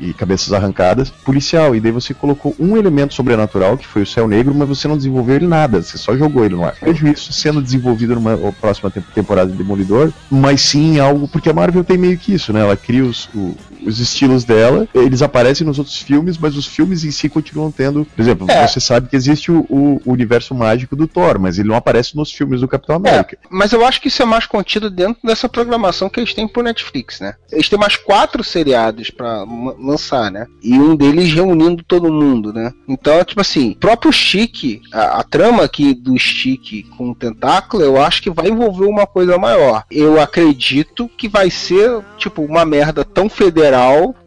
e 0.00 0.12
cabeças 0.14 0.52
arrancadas, 0.52 1.10
policial. 1.10 1.74
E 1.74 1.80
daí 1.80 1.92
você 1.92 2.14
colocou 2.14 2.54
um 2.58 2.76
elemento 2.76 3.14
sobrenatural, 3.14 3.76
que 3.76 3.86
foi 3.86 4.02
o 4.02 4.06
Céu 4.06 4.26
Negro, 4.28 4.54
mas 4.54 4.68
você 4.68 4.86
não 4.88 4.96
desenvolveu 4.96 5.36
ele 5.36 5.46
nada, 5.46 5.82
você 5.82 5.98
só 5.98 6.16
jogou 6.16 6.44
ele 6.44 6.54
no 6.54 6.64
ar. 6.64 6.74
Vejo 6.82 7.06
isso 7.08 7.32
sendo 7.32 7.62
desenvolvido 7.62 8.14
numa 8.14 8.36
próxima 8.52 8.90
te- 8.90 9.00
temporada 9.14 9.50
de 9.50 9.56
Demolidor, 9.58 10.12
mas 10.30 10.60
sim 10.62 10.98
algo. 10.98 11.28
Porque 11.28 11.50
a 11.50 11.54
Marvel 11.54 11.84
tem 11.84 11.98
meio 11.98 12.16
que 12.18 12.32
isso, 12.34 12.52
né? 12.52 12.60
Ela 12.60 12.76
cria 12.76 13.04
os, 13.04 13.28
o- 13.34 13.54
os 13.84 14.00
estilos 14.00 14.44
dela, 14.44 14.88
eles 14.94 15.22
aparecem 15.22 15.66
nos 15.66 15.78
outros 15.78 15.96
filmes, 15.98 16.36
mas 16.38 16.56
os 16.56 16.66
filmes 16.66 17.04
em 17.04 17.10
si 17.10 17.28
continuam 17.28 17.70
tendo. 17.70 18.04
Por 18.04 18.20
exemplo, 18.20 18.50
É. 18.50 18.66
você 18.66 18.80
sabe 18.80 19.08
que 19.08 19.16
existe 19.16 19.50
o, 19.50 19.66
o 19.70 20.00
universo 20.06 20.54
mágico 20.54 20.94
do 20.96 21.06
Thor, 21.06 21.38
mas 21.38 21.58
ele 21.58 21.68
não 21.68 21.76
aparece 21.76 22.16
nos 22.16 22.32
filmes 22.32 22.60
do 22.60 22.68
Capitão 22.68 22.96
América. 22.96 23.38
Mas 23.50 23.72
eu 23.72 23.84
acho 23.84 24.00
que 24.00 24.08
isso 24.08 24.22
é 24.22 24.26
mais 24.26 24.46
contido 24.46 24.90
dentro 24.90 25.20
dessa 25.24 25.48
programação 25.48 26.08
que 26.08 26.20
eles 26.20 26.34
têm 26.34 26.46
pro 26.48 26.62
Netflix, 26.62 27.20
né? 27.20 27.34
Eles 27.52 27.68
têm 27.68 27.78
mais 27.78 27.96
quatro 27.96 28.42
seriados 28.44 29.10
pra 29.10 29.44
ma- 29.46 29.74
lançar, 29.78 30.30
né? 30.30 30.46
E 30.62 30.74
um 30.78 30.94
deles 30.96 31.32
reunindo 31.32 31.82
todo 31.82 32.12
mundo, 32.12 32.52
né? 32.52 32.72
Então, 32.88 33.22
tipo 33.24 33.40
assim, 33.40 33.76
próprio 33.78 34.12
Stick, 34.12 34.80
a, 34.92 35.20
a 35.20 35.22
trama 35.22 35.62
aqui 35.64 35.94
do 35.94 36.18
Stick 36.18 36.84
com 36.96 37.10
o 37.10 37.14
Tentáculo, 37.14 37.82
eu 37.82 38.00
acho 38.00 38.22
que 38.22 38.30
vai 38.30 38.48
envolver 38.48 38.86
uma 38.86 39.06
coisa 39.06 39.38
maior. 39.38 39.84
Eu 39.90 40.20
acredito 40.20 41.08
que 41.16 41.28
vai 41.28 41.50
ser, 41.50 42.00
tipo, 42.18 42.42
uma 42.42 42.64
merda 42.64 43.04
tão 43.04 43.28
federal. 43.28 43.69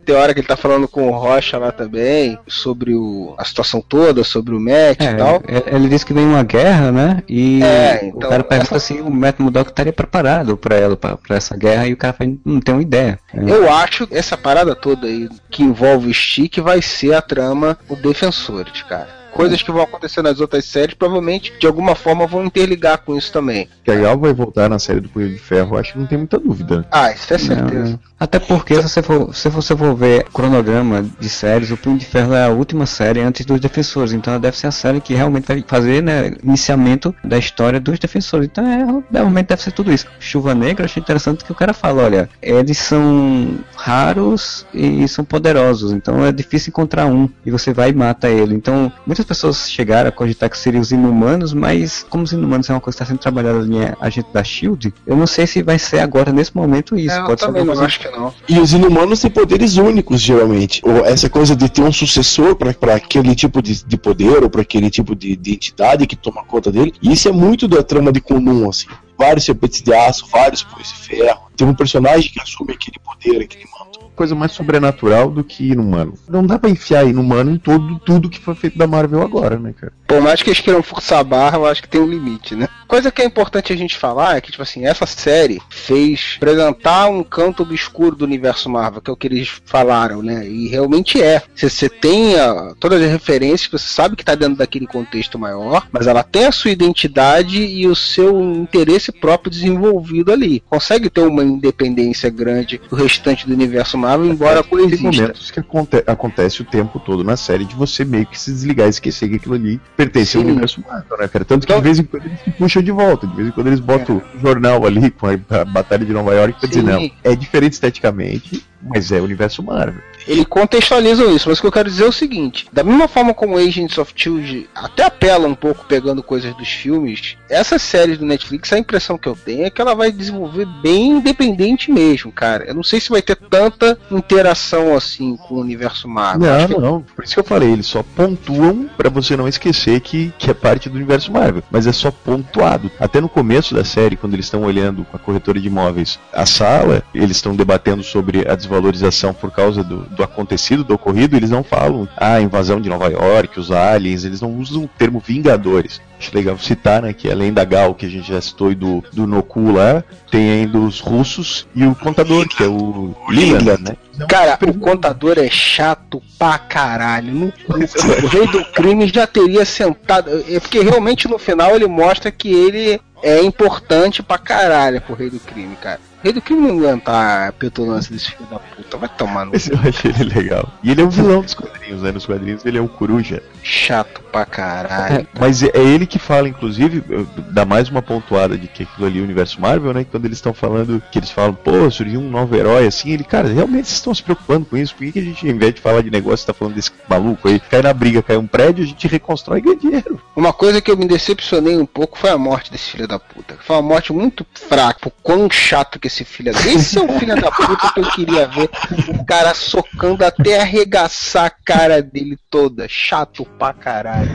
Tem 0.06 0.16
hora 0.16 0.34
que 0.34 0.40
ele 0.42 0.48
tá 0.48 0.58
falando 0.58 0.86
com 0.88 1.08
o 1.08 1.12
Rocha 1.12 1.58
lá 1.58 1.72
também, 1.72 2.38
sobre 2.48 2.94
o, 2.94 3.34
a 3.38 3.46
situação 3.46 3.82
toda, 3.82 4.24
sobre 4.24 4.54
o 4.54 4.60
Matt 4.60 5.00
É, 5.00 5.12
e 5.12 5.16
tal. 5.16 5.42
é- 5.48 5.76
ele 5.76 5.88
disse 5.88 6.06
que 6.06 6.14
vem 6.14 6.26
uma 6.26 6.44
guerra, 6.44 6.92
né? 6.92 7.24
E 7.28 7.64
É, 7.64 8.02
o 8.04 8.08
então, 8.18 8.30
cara 8.30 8.44
pergunta 8.44 8.76
essa- 8.76 8.86
se 8.86 8.94
o 9.00 9.10
Matt 9.10 9.40
Murdock 9.40 9.70
estaria 9.72 9.94
preparado 9.94 10.58
pra 10.58 10.76
ela, 10.76 10.98
pra, 10.98 11.16
pra 11.16 11.38
essa 11.38 11.56
guerra, 11.56 11.88
e 11.88 11.94
o 11.94 11.98
cara 11.98 12.14
fala, 12.14 12.32
não 12.44 12.60
tem 12.60 12.76
uma 12.76 12.82
ideia. 12.82 13.18
Eu 13.34 13.72
acho 13.72 14.06
que 14.08 14.16
essa 14.16 14.36
parada 14.38 14.76
toda 14.76 15.08
aí 15.08 15.30
que 15.50 15.64
envolve 15.64 16.10
o 16.10 16.14
Stick 16.14 16.58
vai 16.60 16.82
ser 16.82 17.14
a 17.14 17.22
trama 17.22 17.78
o 17.88 17.96
Defensores, 17.96 18.82
cara. 18.84 19.23
Coisas 19.34 19.62
que 19.62 19.72
vão 19.72 19.82
acontecer 19.82 20.22
nas 20.22 20.40
outras 20.40 20.66
séries, 20.66 20.94
provavelmente 20.94 21.54
de 21.60 21.68
alguma 21.68 21.96
forma 21.96 22.28
vão 22.28 22.46
interligar 22.46 23.00
com 23.00 23.18
isso 23.18 23.32
também. 23.32 23.68
Que 23.84 23.92
a 23.92 23.96
Gal 23.96 24.18
vai 24.18 24.34
voltar 24.34 24.70
na 24.70 24.80
série 24.80 25.00
do 25.00 25.10
Punho 25.10 25.30
de 25.30 25.40
Ferro, 25.40 25.78
acho 25.78 25.94
que 25.94 26.00
não 26.00 26.06
tem 26.06 26.18
muita 26.18 26.40
dúvida. 26.40 26.86
Ah, 26.92 27.12
isso 27.12 27.34
é 27.34 27.38
certeza. 27.38 27.92
não. 27.92 28.00
Até 28.20 28.40
porque, 28.40 28.76
se 28.76 28.84
você, 28.84 29.02
for, 29.02 29.36
se 29.36 29.50
você 29.50 29.76
for 29.76 29.94
ver 29.96 30.26
o 30.30 30.32
cronograma 30.32 31.06
de 31.20 31.28
séries, 31.28 31.72
o 31.72 31.78
Punho 31.78 31.98
de 31.98 32.06
Ferro 32.06 32.34
é 32.34 32.46
a 32.46 32.50
última 32.50 32.86
série 32.86 33.20
antes 33.20 33.46
dos 33.46 33.60
Defensores. 33.60 34.14
Então 34.14 34.34
ela 34.34 34.40
deve 34.40 34.58
ser 34.58 34.68
a 34.68 34.72
série 34.72 35.02
que 35.02 35.14
realmente 35.14 35.46
vai 35.46 35.64
fazer 35.68 36.02
né, 36.02 36.34
iniciamento 36.42 37.14
da 37.24 37.38
história 37.38 37.82
dos 37.82 38.00
Defensores. 38.00 38.48
Então 38.50 38.66
é, 38.66 39.04
realmente 39.12 39.48
deve 39.48 39.62
ser 39.62 39.72
tudo 39.72 39.92
isso. 39.92 40.08
Chuva 40.20 40.56
Negra, 40.56 40.84
eu 40.84 40.86
achei 40.86 41.02
interessante 41.02 41.44
que 41.44 41.52
o 41.52 41.56
cara 41.56 41.74
fala: 41.74 42.04
olha, 42.04 42.30
eles 42.42 42.78
são 42.78 43.60
raros 43.84 44.66
e 44.74 45.06
são 45.10 45.26
poderosos. 45.26 45.92
Então 45.92 46.26
é 46.26 46.32
difícil 46.32 46.70
encontrar 46.70 47.06
um. 47.06 47.28
E 47.46 47.52
você 47.52 47.74
vai 47.74 47.90
e 47.90 47.94
mata 47.94 48.30
ele. 48.30 48.56
Então 48.56 48.90
muitas 49.06 49.26
pessoas 49.26 49.70
chegaram 49.70 50.08
a 50.08 50.12
cogitar 50.12 50.50
que 50.50 50.58
seriam 50.58 50.82
os 50.82 50.94
inumanos, 50.94 51.54
mas 51.54 52.06
como 52.10 52.24
os 52.24 52.32
inumanos 52.32 52.70
é 52.70 52.74
uma 52.74 52.80
coisa 52.80 52.98
que 52.98 53.04
está 53.04 53.12
sendo 53.12 53.20
trabalhada 53.20 53.60
ali 53.60 53.76
em 53.76 53.94
agente 54.00 54.30
da 54.34 54.42
Shield, 54.42 54.94
eu 55.06 55.18
não 55.18 55.28
sei 55.28 55.46
se 55.46 55.62
vai 55.62 55.78
ser 55.78 56.00
agora 56.00 56.32
nesse 56.32 56.56
momento 56.56 56.98
isso. 56.98 57.14
É, 57.14 57.20
eu 57.20 57.26
Pode 57.26 57.42
ser 57.42 57.48
também 57.48 57.66
não 57.66 57.78
acho 57.82 58.00
que 58.00 58.10
não. 58.10 58.34
E 58.48 58.58
os 58.58 58.72
inumanos 58.72 59.20
têm 59.20 59.30
poderes 59.30 59.76
únicos, 59.76 60.22
geralmente. 60.22 60.82
Ou 60.86 61.06
essa 61.06 61.30
coisa 61.30 61.54
de 61.54 61.68
ter 61.68 61.82
um 61.82 61.92
sucessor 61.92 62.56
para 62.56 62.96
aquele 62.96 63.36
tipo 63.36 63.62
de, 63.62 63.84
de 63.84 63.98
poder, 63.98 64.44
ou 64.44 64.50
para 64.50 64.62
aquele 64.62 64.90
tipo 64.90 65.14
de, 65.14 65.36
de 65.36 65.56
entidade 65.56 66.08
que 66.08 66.16
toma 66.16 66.44
conta 66.46 66.72
dele. 66.72 66.94
E 67.02 67.12
isso 67.12 67.28
é 67.28 67.34
muito 67.34 67.68
da 67.68 67.84
trama 67.84 68.14
de 68.14 68.22
Kunlun, 68.22 68.70
assim. 68.70 68.88
Vários 69.18 69.46
serpentes 69.46 69.82
de 69.82 69.94
aço, 69.94 70.28
vários 70.28 70.64
punhos 70.64 70.88
de 70.90 70.96
ferro. 70.96 71.52
Tem 71.56 71.68
um 71.68 71.76
personagem 71.76 72.32
que 72.32 72.42
assume 72.42 72.74
aquele 72.74 73.00
poder, 73.00 73.44
aquele 73.44 73.66
manto. 73.66 73.83
Coisa 74.16 74.36
mais 74.36 74.52
sobrenatural 74.52 75.30
do 75.32 75.44
que 75.44 75.72
inumano. 75.72 76.14
Não 76.30 76.46
dá 76.46 76.58
pra 76.60 76.70
enfiar 76.70 77.06
inumano 77.08 77.52
em 77.52 77.58
todo, 77.58 78.00
tudo 78.00 78.30
que 78.30 78.40
foi 78.40 78.56
feito 78.56 78.78
da 78.78 78.88
Marvel 78.88 79.22
agora, 79.22 79.58
né, 79.58 79.74
cara? 79.80 79.94
Por 80.08 80.22
mais 80.22 80.42
que 80.42 80.50
eles 80.50 80.60
queiram 80.60 80.84
forçar 80.84 81.20
a 81.20 81.24
barra, 81.24 81.58
eu 81.58 81.66
acho 81.66 81.82
que 81.82 81.88
tem 81.90 82.00
um 82.02 82.08
limite, 82.08 82.56
né? 82.56 82.68
Coisa 82.88 83.12
que 83.12 83.22
é 83.22 83.26
importante 83.26 83.74
a 83.74 83.76
gente 83.76 83.98
falar 83.98 84.38
é 84.38 84.42
que, 84.42 84.52
tipo 84.52 84.62
assim, 84.62 84.86
essa 84.86 85.06
série 85.08 85.60
fez 85.70 86.34
apresentar 86.38 87.08
um 87.10 87.24
canto 87.24 87.64
obscuro 87.64 88.16
do 88.16 88.24
universo 88.26 88.70
Marvel, 88.70 89.02
que 89.02 89.10
é 89.10 89.14
o 89.14 89.16
que 89.18 89.26
eles 89.28 89.62
falaram, 89.66 90.22
né? 90.22 90.48
E 90.48 90.68
realmente 90.68 91.20
é. 91.22 91.42
Você, 91.56 91.70
você 91.70 91.90
tem 91.90 92.40
a- 92.40 92.74
todas 92.80 93.02
as 93.02 93.10
referências, 93.10 93.70
você 93.72 93.88
sabe 93.88 94.16
que 94.16 94.24
tá 94.24 94.36
dentro 94.36 94.58
daquele 94.58 94.86
contexto 94.86 95.40
maior, 95.40 95.88
mas 95.92 96.06
ela 96.06 96.22
tem 96.22 96.46
a 96.46 96.52
sua 96.52 96.70
identidade 96.72 97.64
e 97.64 97.88
o 97.88 97.96
seu 97.96 98.40
interesse 98.42 99.12
próprio 99.12 99.50
desenvolvido 99.52 100.32
ali. 100.32 100.62
Consegue 100.70 101.10
ter 101.10 101.22
uma 101.22 101.44
independência 101.44 102.30
grande 102.30 102.80
do 102.90 102.96
restante 102.96 103.48
do 103.48 103.54
universo 103.54 103.98
Marvel, 104.04 104.32
embora 104.32 104.62
Tem 104.62 104.70
coexista. 104.70 105.04
momentos 105.04 105.52
que 105.52 105.60
aconte 105.60 106.04
acontece 106.06 106.62
o 106.62 106.66
tempo 106.66 107.00
todo 107.00 107.24
na 107.24 107.38
série 107.38 107.66
de 107.66 107.76
você 107.76 108.04
meio 108.06 108.26
que 108.26 108.40
se 108.40 108.52
desligar 108.52 108.88
e 108.88 108.90
esquecer 108.90 109.30
que 109.30 109.36
aquilo 109.36 109.56
ali 109.56 109.80
pertence 109.98 110.36
ao 110.38 110.44
Sim. 110.44 110.50
universo 110.52 110.82
Marvel, 110.88 111.18
né, 111.18 111.28
cara? 111.28 111.46
Tanto 111.46 111.66
que 111.66 111.72
Então- 111.74 111.82
de 111.82 111.84
vez 111.88 112.00
em 112.00 112.04
quando 112.04 112.26
eles 112.26 112.40
se 112.44 112.52
puxam 112.52 112.82
de 112.84 112.92
volta, 112.92 113.26
de 113.28 113.36
vez 113.36 113.48
em 113.48 113.52
quando 113.52 113.68
eles 113.68 113.80
botam 113.80 114.22
o 114.36 114.40
jornal 114.40 114.86
ali 114.86 115.10
com 115.12 115.28
a, 115.28 115.32
a 115.62 115.66
Batalha 115.66 116.06
de 116.06 116.12
Nova 116.14 116.34
York 116.34 116.60
pra 116.60 116.68
dizer, 116.70 116.82
Sim. 116.82 116.86
não, 116.88 117.10
é 117.24 117.36
diferente 117.36 117.74
esteticamente, 117.74 118.64
mas 118.82 119.12
é 119.12 119.20
o 119.20 119.24
universo 119.24 119.64
Marvel. 119.64 120.02
Ele 120.28 120.46
contextualiza 120.46 121.26
isso, 121.26 121.50
mas 121.50 121.58
o 121.58 121.62
que 121.62 121.68
eu 121.68 121.72
quero 121.72 121.90
dizer 121.90 122.04
é 122.04 122.08
o 122.08 122.12
seguinte: 122.12 122.68
da 122.72 122.84
mesma 122.84 123.08
forma 123.08 123.34
como 123.34 123.58
Agents 123.58 123.98
of 123.98 124.14
Shield 124.16 124.70
até 124.74 125.04
apela 125.04 125.48
um 125.48 125.56
pouco 125.56 125.86
pegando 125.86 126.24
coisas 126.24 126.56
dos 126.56 126.68
filmes, 126.70 127.36
essa 127.50 127.78
série 127.78 128.16
do 128.16 128.26
Netflix, 128.26 128.72
a 128.74 128.80
impressão 128.80 129.18
que 129.18 129.28
eu 129.28 129.36
tenho 129.36 129.66
é 129.66 129.70
que 129.70 129.82
ela 129.82 129.94
vai 129.96 130.12
desenvolver 130.12 130.66
bem 130.82 131.12
independente 131.18 131.92
mesmo, 131.92 132.32
cara. 132.32 132.66
Eu 132.66 132.74
não 132.76 132.84
sei 132.84 133.00
se 133.00 133.10
vai 133.10 133.22
ter 133.22 133.36
tanta 133.36 133.98
interação 134.12 134.96
assim 134.96 135.36
com 135.38 135.56
o 135.56 135.60
universo 135.60 136.08
Marvel. 136.08 136.52
Acho 136.54 136.68
que- 136.68 136.74
Não, 136.74 136.80
não, 136.82 137.02
por 137.02 137.24
isso 137.24 137.34
que 137.34 137.40
eu 137.40 137.44
falei, 137.44 137.72
eles 137.72 137.86
só 137.88 138.02
pontuam 138.04 138.90
pra 138.98 139.10
você 139.10 139.36
não 139.38 139.48
esquecer 139.48 140.00
que, 140.02 140.34
que 140.38 140.50
é 140.50 140.54
parte 140.54 140.90
do 140.90 140.96
universo 140.96 141.32
Marvel, 141.32 141.64
mas 141.70 141.86
é 141.88 141.92
só 141.92 142.10
pontuado. 142.12 142.90
Até 143.00 143.22
no 143.22 143.30
começo 143.30 143.74
da 143.76 143.84
série, 143.84 144.16
quando 144.16 144.34
eles 144.34 144.46
estão 144.46 144.64
olhando 144.64 145.04
com 145.06 145.16
a 145.16 145.20
corretora 145.20 145.60
de 145.60 145.68
imóveis 145.68 146.20
a 146.32 146.46
sala, 146.46 147.04
eles 147.14 147.38
estão 147.38 147.56
debatendo 147.56 148.04
sobre 148.04 148.48
a 148.50 148.56
desvalorização 148.56 149.34
por 149.34 149.52
causa 149.52 149.84
do, 149.84 150.04
do 150.14 150.24
acontecido, 150.24 150.84
do 150.84 150.94
ocorrido, 150.94 151.36
eles 151.36 151.50
não 151.50 151.64
falam 151.64 152.08
ah, 152.18 152.36
a 152.36 152.42
invasão 152.42 152.80
de 152.80 152.90
Nova 152.90 153.10
York, 153.10 153.60
os 153.60 153.72
aliens, 153.72 154.24
eles 154.24 154.42
não 154.42 154.52
usam 154.56 154.84
o 154.84 154.88
termo 154.88 155.20
Vingadores. 155.26 156.02
Acho 156.20 156.34
legal 156.36 156.58
citar, 156.58 157.02
né, 157.02 157.12
que 157.12 157.30
além 157.30 157.52
da 157.52 157.66
Gal, 157.66 157.94
que 157.94 158.06
a 158.06 158.10
gente 158.10 158.28
já 158.32 158.40
citou, 158.40 158.72
e 158.72 158.76
do, 158.76 159.04
do 159.12 159.28
Noku 159.28 159.72
lá, 159.74 160.04
tem 160.32 160.50
ainda 160.52 160.78
os 160.78 161.00
russos 161.02 161.68
e 161.76 161.86
o 161.86 161.94
contador, 161.96 162.48
que 162.48 162.64
é 162.64 162.68
o 162.68 163.14
Leland, 163.28 163.84
né? 163.84 163.98
Cara, 164.30 164.58
o 164.66 164.74
contador 164.80 165.38
é 165.38 165.50
chato 165.50 166.22
pra 166.40 166.58
caralho. 166.58 167.34
No- 167.68 168.24
o 168.24 168.28
rei 168.28 168.48
do 168.48 168.64
crime 168.72 169.08
já 169.08 169.26
teria 169.28 169.66
sentado. 169.66 170.30
É 170.48 170.60
porque 170.60 170.80
realmente 170.82 171.28
no 171.28 171.38
final 171.40 171.76
ele 171.76 171.88
mostra 171.88 172.32
que 172.32 172.50
ele 172.54 173.02
é 173.22 173.42
importante 173.42 174.22
pra 174.22 174.38
caralho 174.38 175.02
pro 175.02 175.16
rei 175.16 175.30
do 175.30 175.40
crime, 175.40 175.76
cara. 175.82 176.00
Rei 176.24 176.32
do 176.32 176.42
crime 176.42 176.62
não 176.62 176.78
aguentar 176.78 177.50
a 177.50 177.52
petulância 177.52 178.12
desse 178.12 178.32
filho 178.32 178.48
da 178.50 178.58
puta. 178.58 178.98
Vai 178.98 179.10
tomar 179.10 179.46
no 179.46 179.52
Mas 179.52 179.70
eu 179.70 179.78
achei 179.78 180.12
ele 180.12 180.34
legal. 180.34 180.72
E 180.82 180.92
ele 180.92 181.02
é 181.02 181.04
um 181.06 181.10
vilão 181.10 181.42
dos 181.42 181.54
quadrinhos, 181.54 182.02
né? 182.02 182.12
Nos 182.12 182.26
quadrinhos 182.26 182.66
ele 182.66 182.78
é 182.78 182.82
um 182.82 182.88
coruja. 182.88 183.44
chato 183.62 184.22
pra 184.32 184.46
caralho. 184.46 185.28
Mas 185.38 185.62
é 185.62 185.74
é 185.74 185.82
ele 185.82 186.06
que 186.06 186.20
fala, 186.20 186.48
inclusive, 186.48 187.04
dá 187.50 187.66
mais 187.66 187.90
uma 187.90 188.02
pontuada 188.02 188.58
de 188.58 188.68
que 188.68 188.84
aquilo 188.84 189.08
ali 189.08 189.18
é 189.18 189.22
o 189.22 189.24
universo 189.24 189.60
Marvel, 189.60 189.94
né? 189.94 190.06
Quando 190.10 190.26
eles 190.26 190.38
estão 190.38 190.54
falando, 190.54 191.02
que 191.12 191.20
eles 191.20 191.32
falam, 191.32 191.54
pô, 191.54 191.90
surgiu 191.90 192.20
um 192.20 192.30
novo 192.30 192.56
herói 192.56 192.88
assim, 192.88 193.12
ele, 193.12 193.24
cara, 193.24 193.48
realmente 193.48 193.88
vocês 193.88 193.98
estão 193.98 194.14
se 194.14 194.24
preocupando 194.24 194.66
com 194.66 194.78
isso? 194.78 194.96
Por 194.96 195.06
que, 195.06 195.14
que 195.14 195.20
a 195.20 195.22
gente, 195.22 195.46
ao 195.46 195.54
invés 195.54 195.74
de 195.74 195.82
falar 195.82 196.02
de 196.02 196.12
negócio, 196.12 196.46
tá 196.46 196.54
falando 196.54 196.76
desse 196.76 196.92
maluco 197.10 197.48
aí? 197.48 197.60
Cai 197.60 197.82
na 197.82 197.94
briga, 197.94 198.22
cai 198.22 198.38
um 198.38 198.48
prédio, 198.48 198.84
a 198.84 198.88
gente 198.88 199.08
reconstrói 199.08 199.60
e 199.60 199.62
ganha 199.62 199.76
dinheiro. 199.76 200.22
Uma 200.36 200.54
coisa 200.54 200.80
que 200.80 200.90
eu 200.90 200.98
me 200.98 201.08
decepcionei 201.08 201.78
um 201.78 201.86
pouco 201.86 202.18
foi 202.18 202.30
a 202.30 202.38
morte 202.38 202.72
desse 202.72 202.92
filho 202.92 203.08
da 203.08 203.20
puta. 203.20 203.58
Foi 203.62 203.76
uma 203.76 203.82
morte 203.82 204.14
muito 204.14 204.46
fraca. 204.54 205.00
Por 205.02 205.12
quão 205.22 205.50
chato 205.50 206.00
que 206.00 206.08
esse 206.14 206.24
filho. 206.24 206.52
Esse 206.52 207.00
é 207.00 207.02
o 207.02 207.20
filho 207.20 207.36
da 207.36 207.52
puta 207.52 207.92
que 207.92 208.00
eu 208.00 208.12
queria 208.12 208.48
ver. 208.48 208.70
O 209.08 209.26
cara 209.26 209.54
socando 209.56 210.24
até 210.24 210.62
arregaçar 210.62 211.46
a 211.46 211.50
cara 211.50 212.02
dele 212.02 212.38
toda. 212.50 212.88
Chato 212.88 213.44
pra 213.58 213.74
caralho. 213.74 214.30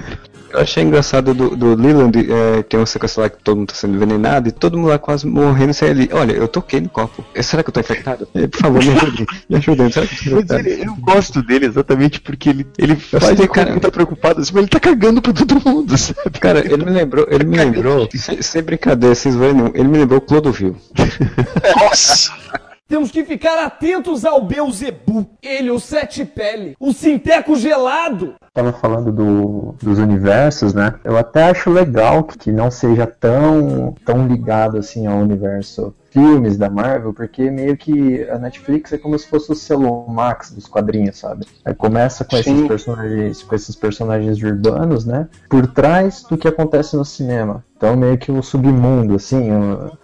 Eu 0.51 0.61
achei 0.61 0.83
engraçado 0.83 1.35
do, 1.35 1.55
do 1.55 1.75
Leland, 1.75 2.17
é, 2.19 2.63
tem 2.63 2.81
uma 2.81 2.87
sequência 2.87 3.23
lá 3.23 3.29
que 3.29 3.43
todo 3.43 3.59
mundo 3.59 3.69
tá 3.69 3.75
sendo 3.75 3.95
envenenado 3.97 4.49
e 4.49 4.53
todo 4.53 4.79
mundo 4.79 4.89
lá 4.89 4.99
quase 4.99 5.27
morrendo 5.27 5.75
sem 5.75 5.89
ele. 5.89 6.09
Olha, 6.13 6.33
eu 6.33 6.49
toquei 6.49 6.81
no 6.81 6.89
copo. 6.89 7.25
Eh, 7.35 7.43
Será 7.43 7.63
que 7.63 7.69
eu 7.69 7.73
tô 7.75 7.81
infectado? 7.81 8.27
Eh, 8.35 8.47
Por 8.47 8.59
favor, 8.61 8.83
me 8.83 8.91
ajudem. 8.93 9.27
Me 9.49 9.57
ajudem. 9.57 9.91
Será 9.91 10.07
que 10.07 10.15
eu 10.29 10.47
tô 10.47 10.55
infectado? 10.55 10.69
eu 10.69 10.97
gosto 10.97 11.43
dele 11.43 11.67
exatamente 11.67 12.21
porque 12.21 12.49
ele, 12.49 12.67
ele 12.79 12.93
Eu 13.13 13.21
faz 13.21 13.37
de 13.37 13.47
cara. 13.49 13.75
que 13.75 13.81
tá 13.81 13.91
preocupado 13.91 14.41
assim, 14.41 14.53
mas 14.55 14.63
ele 14.63 14.71
tá 14.71 14.81
cagando 14.81 15.21
pra 15.21 15.33
todo 15.33 15.61
mundo, 15.65 15.97
sabe? 15.99 16.39
Cara, 16.41 16.61
ele 16.61 16.85
me 16.85 16.91
lembrou, 16.91 17.27
ele 17.31 17.45
me 17.45 17.57
lembrou, 17.57 18.09
sem, 18.15 18.41
sem 18.41 18.63
brincadeira, 18.63 19.15
sem 19.15 19.33
zoeira 19.33 19.71
ele 19.75 19.89
me 19.89 19.99
lembrou 19.99 20.19
o 20.19 20.23
Clodovil. 20.23 20.77
Nossa! 21.81 22.33
Temos 22.89 23.11
que 23.11 23.23
ficar 23.23 23.63
atentos 23.63 24.25
ao 24.25 24.43
Beuzebu. 24.43 25.29
Ele, 25.43 25.71
o 25.71 25.79
sete 25.79 26.25
pele, 26.25 26.75
o 26.81 26.91
sinteco 26.91 27.55
gelado. 27.55 28.37
Tava 28.55 28.73
falando 28.73 29.13
do, 29.13 29.75
dos 29.79 29.99
universos, 29.99 30.73
né? 30.73 30.95
Eu 31.05 31.19
até 31.19 31.51
acho 31.51 31.69
legal 31.69 32.25
que, 32.25 32.39
que 32.39 32.51
não 32.51 32.71
seja 32.71 33.07
tão, 33.07 33.95
tão 34.07 34.27
ligado 34.27 34.79
assim 34.79 35.07
ao 35.07 35.19
universo 35.19 35.95
filmes 36.11 36.57
da 36.57 36.71
Marvel, 36.71 37.13
porque 37.13 37.51
meio 37.51 37.77
que 37.77 38.29
a 38.29 38.39
Netflix 38.39 38.93
é 38.93 38.99
como 38.99 39.19
se 39.19 39.27
fosse 39.27 39.53
o 39.53 39.55
selo 39.55 40.07
Max 40.09 40.51
dos 40.51 40.67
quadrinhos, 40.67 41.19
sabe? 41.19 41.47
Aí 41.65 41.75
começa 41.75 42.25
com 42.25 42.37
esses 42.37 42.53
Sim. 42.53 42.67
personagens, 42.67 43.43
com 43.43 43.55
esses 43.55 43.77
personagens 43.77 44.43
urbanos, 44.43 45.05
né? 45.05 45.29
Por 45.49 45.67
trás 45.67 46.25
do 46.29 46.37
que 46.37 46.49
acontece 46.49 46.97
no 46.97 47.05
cinema. 47.05 47.65
Então 47.77 47.97
meio 47.97 48.19
que 48.19 48.33
o 48.33 48.43
submundo, 48.43 49.15
assim, 49.15 49.51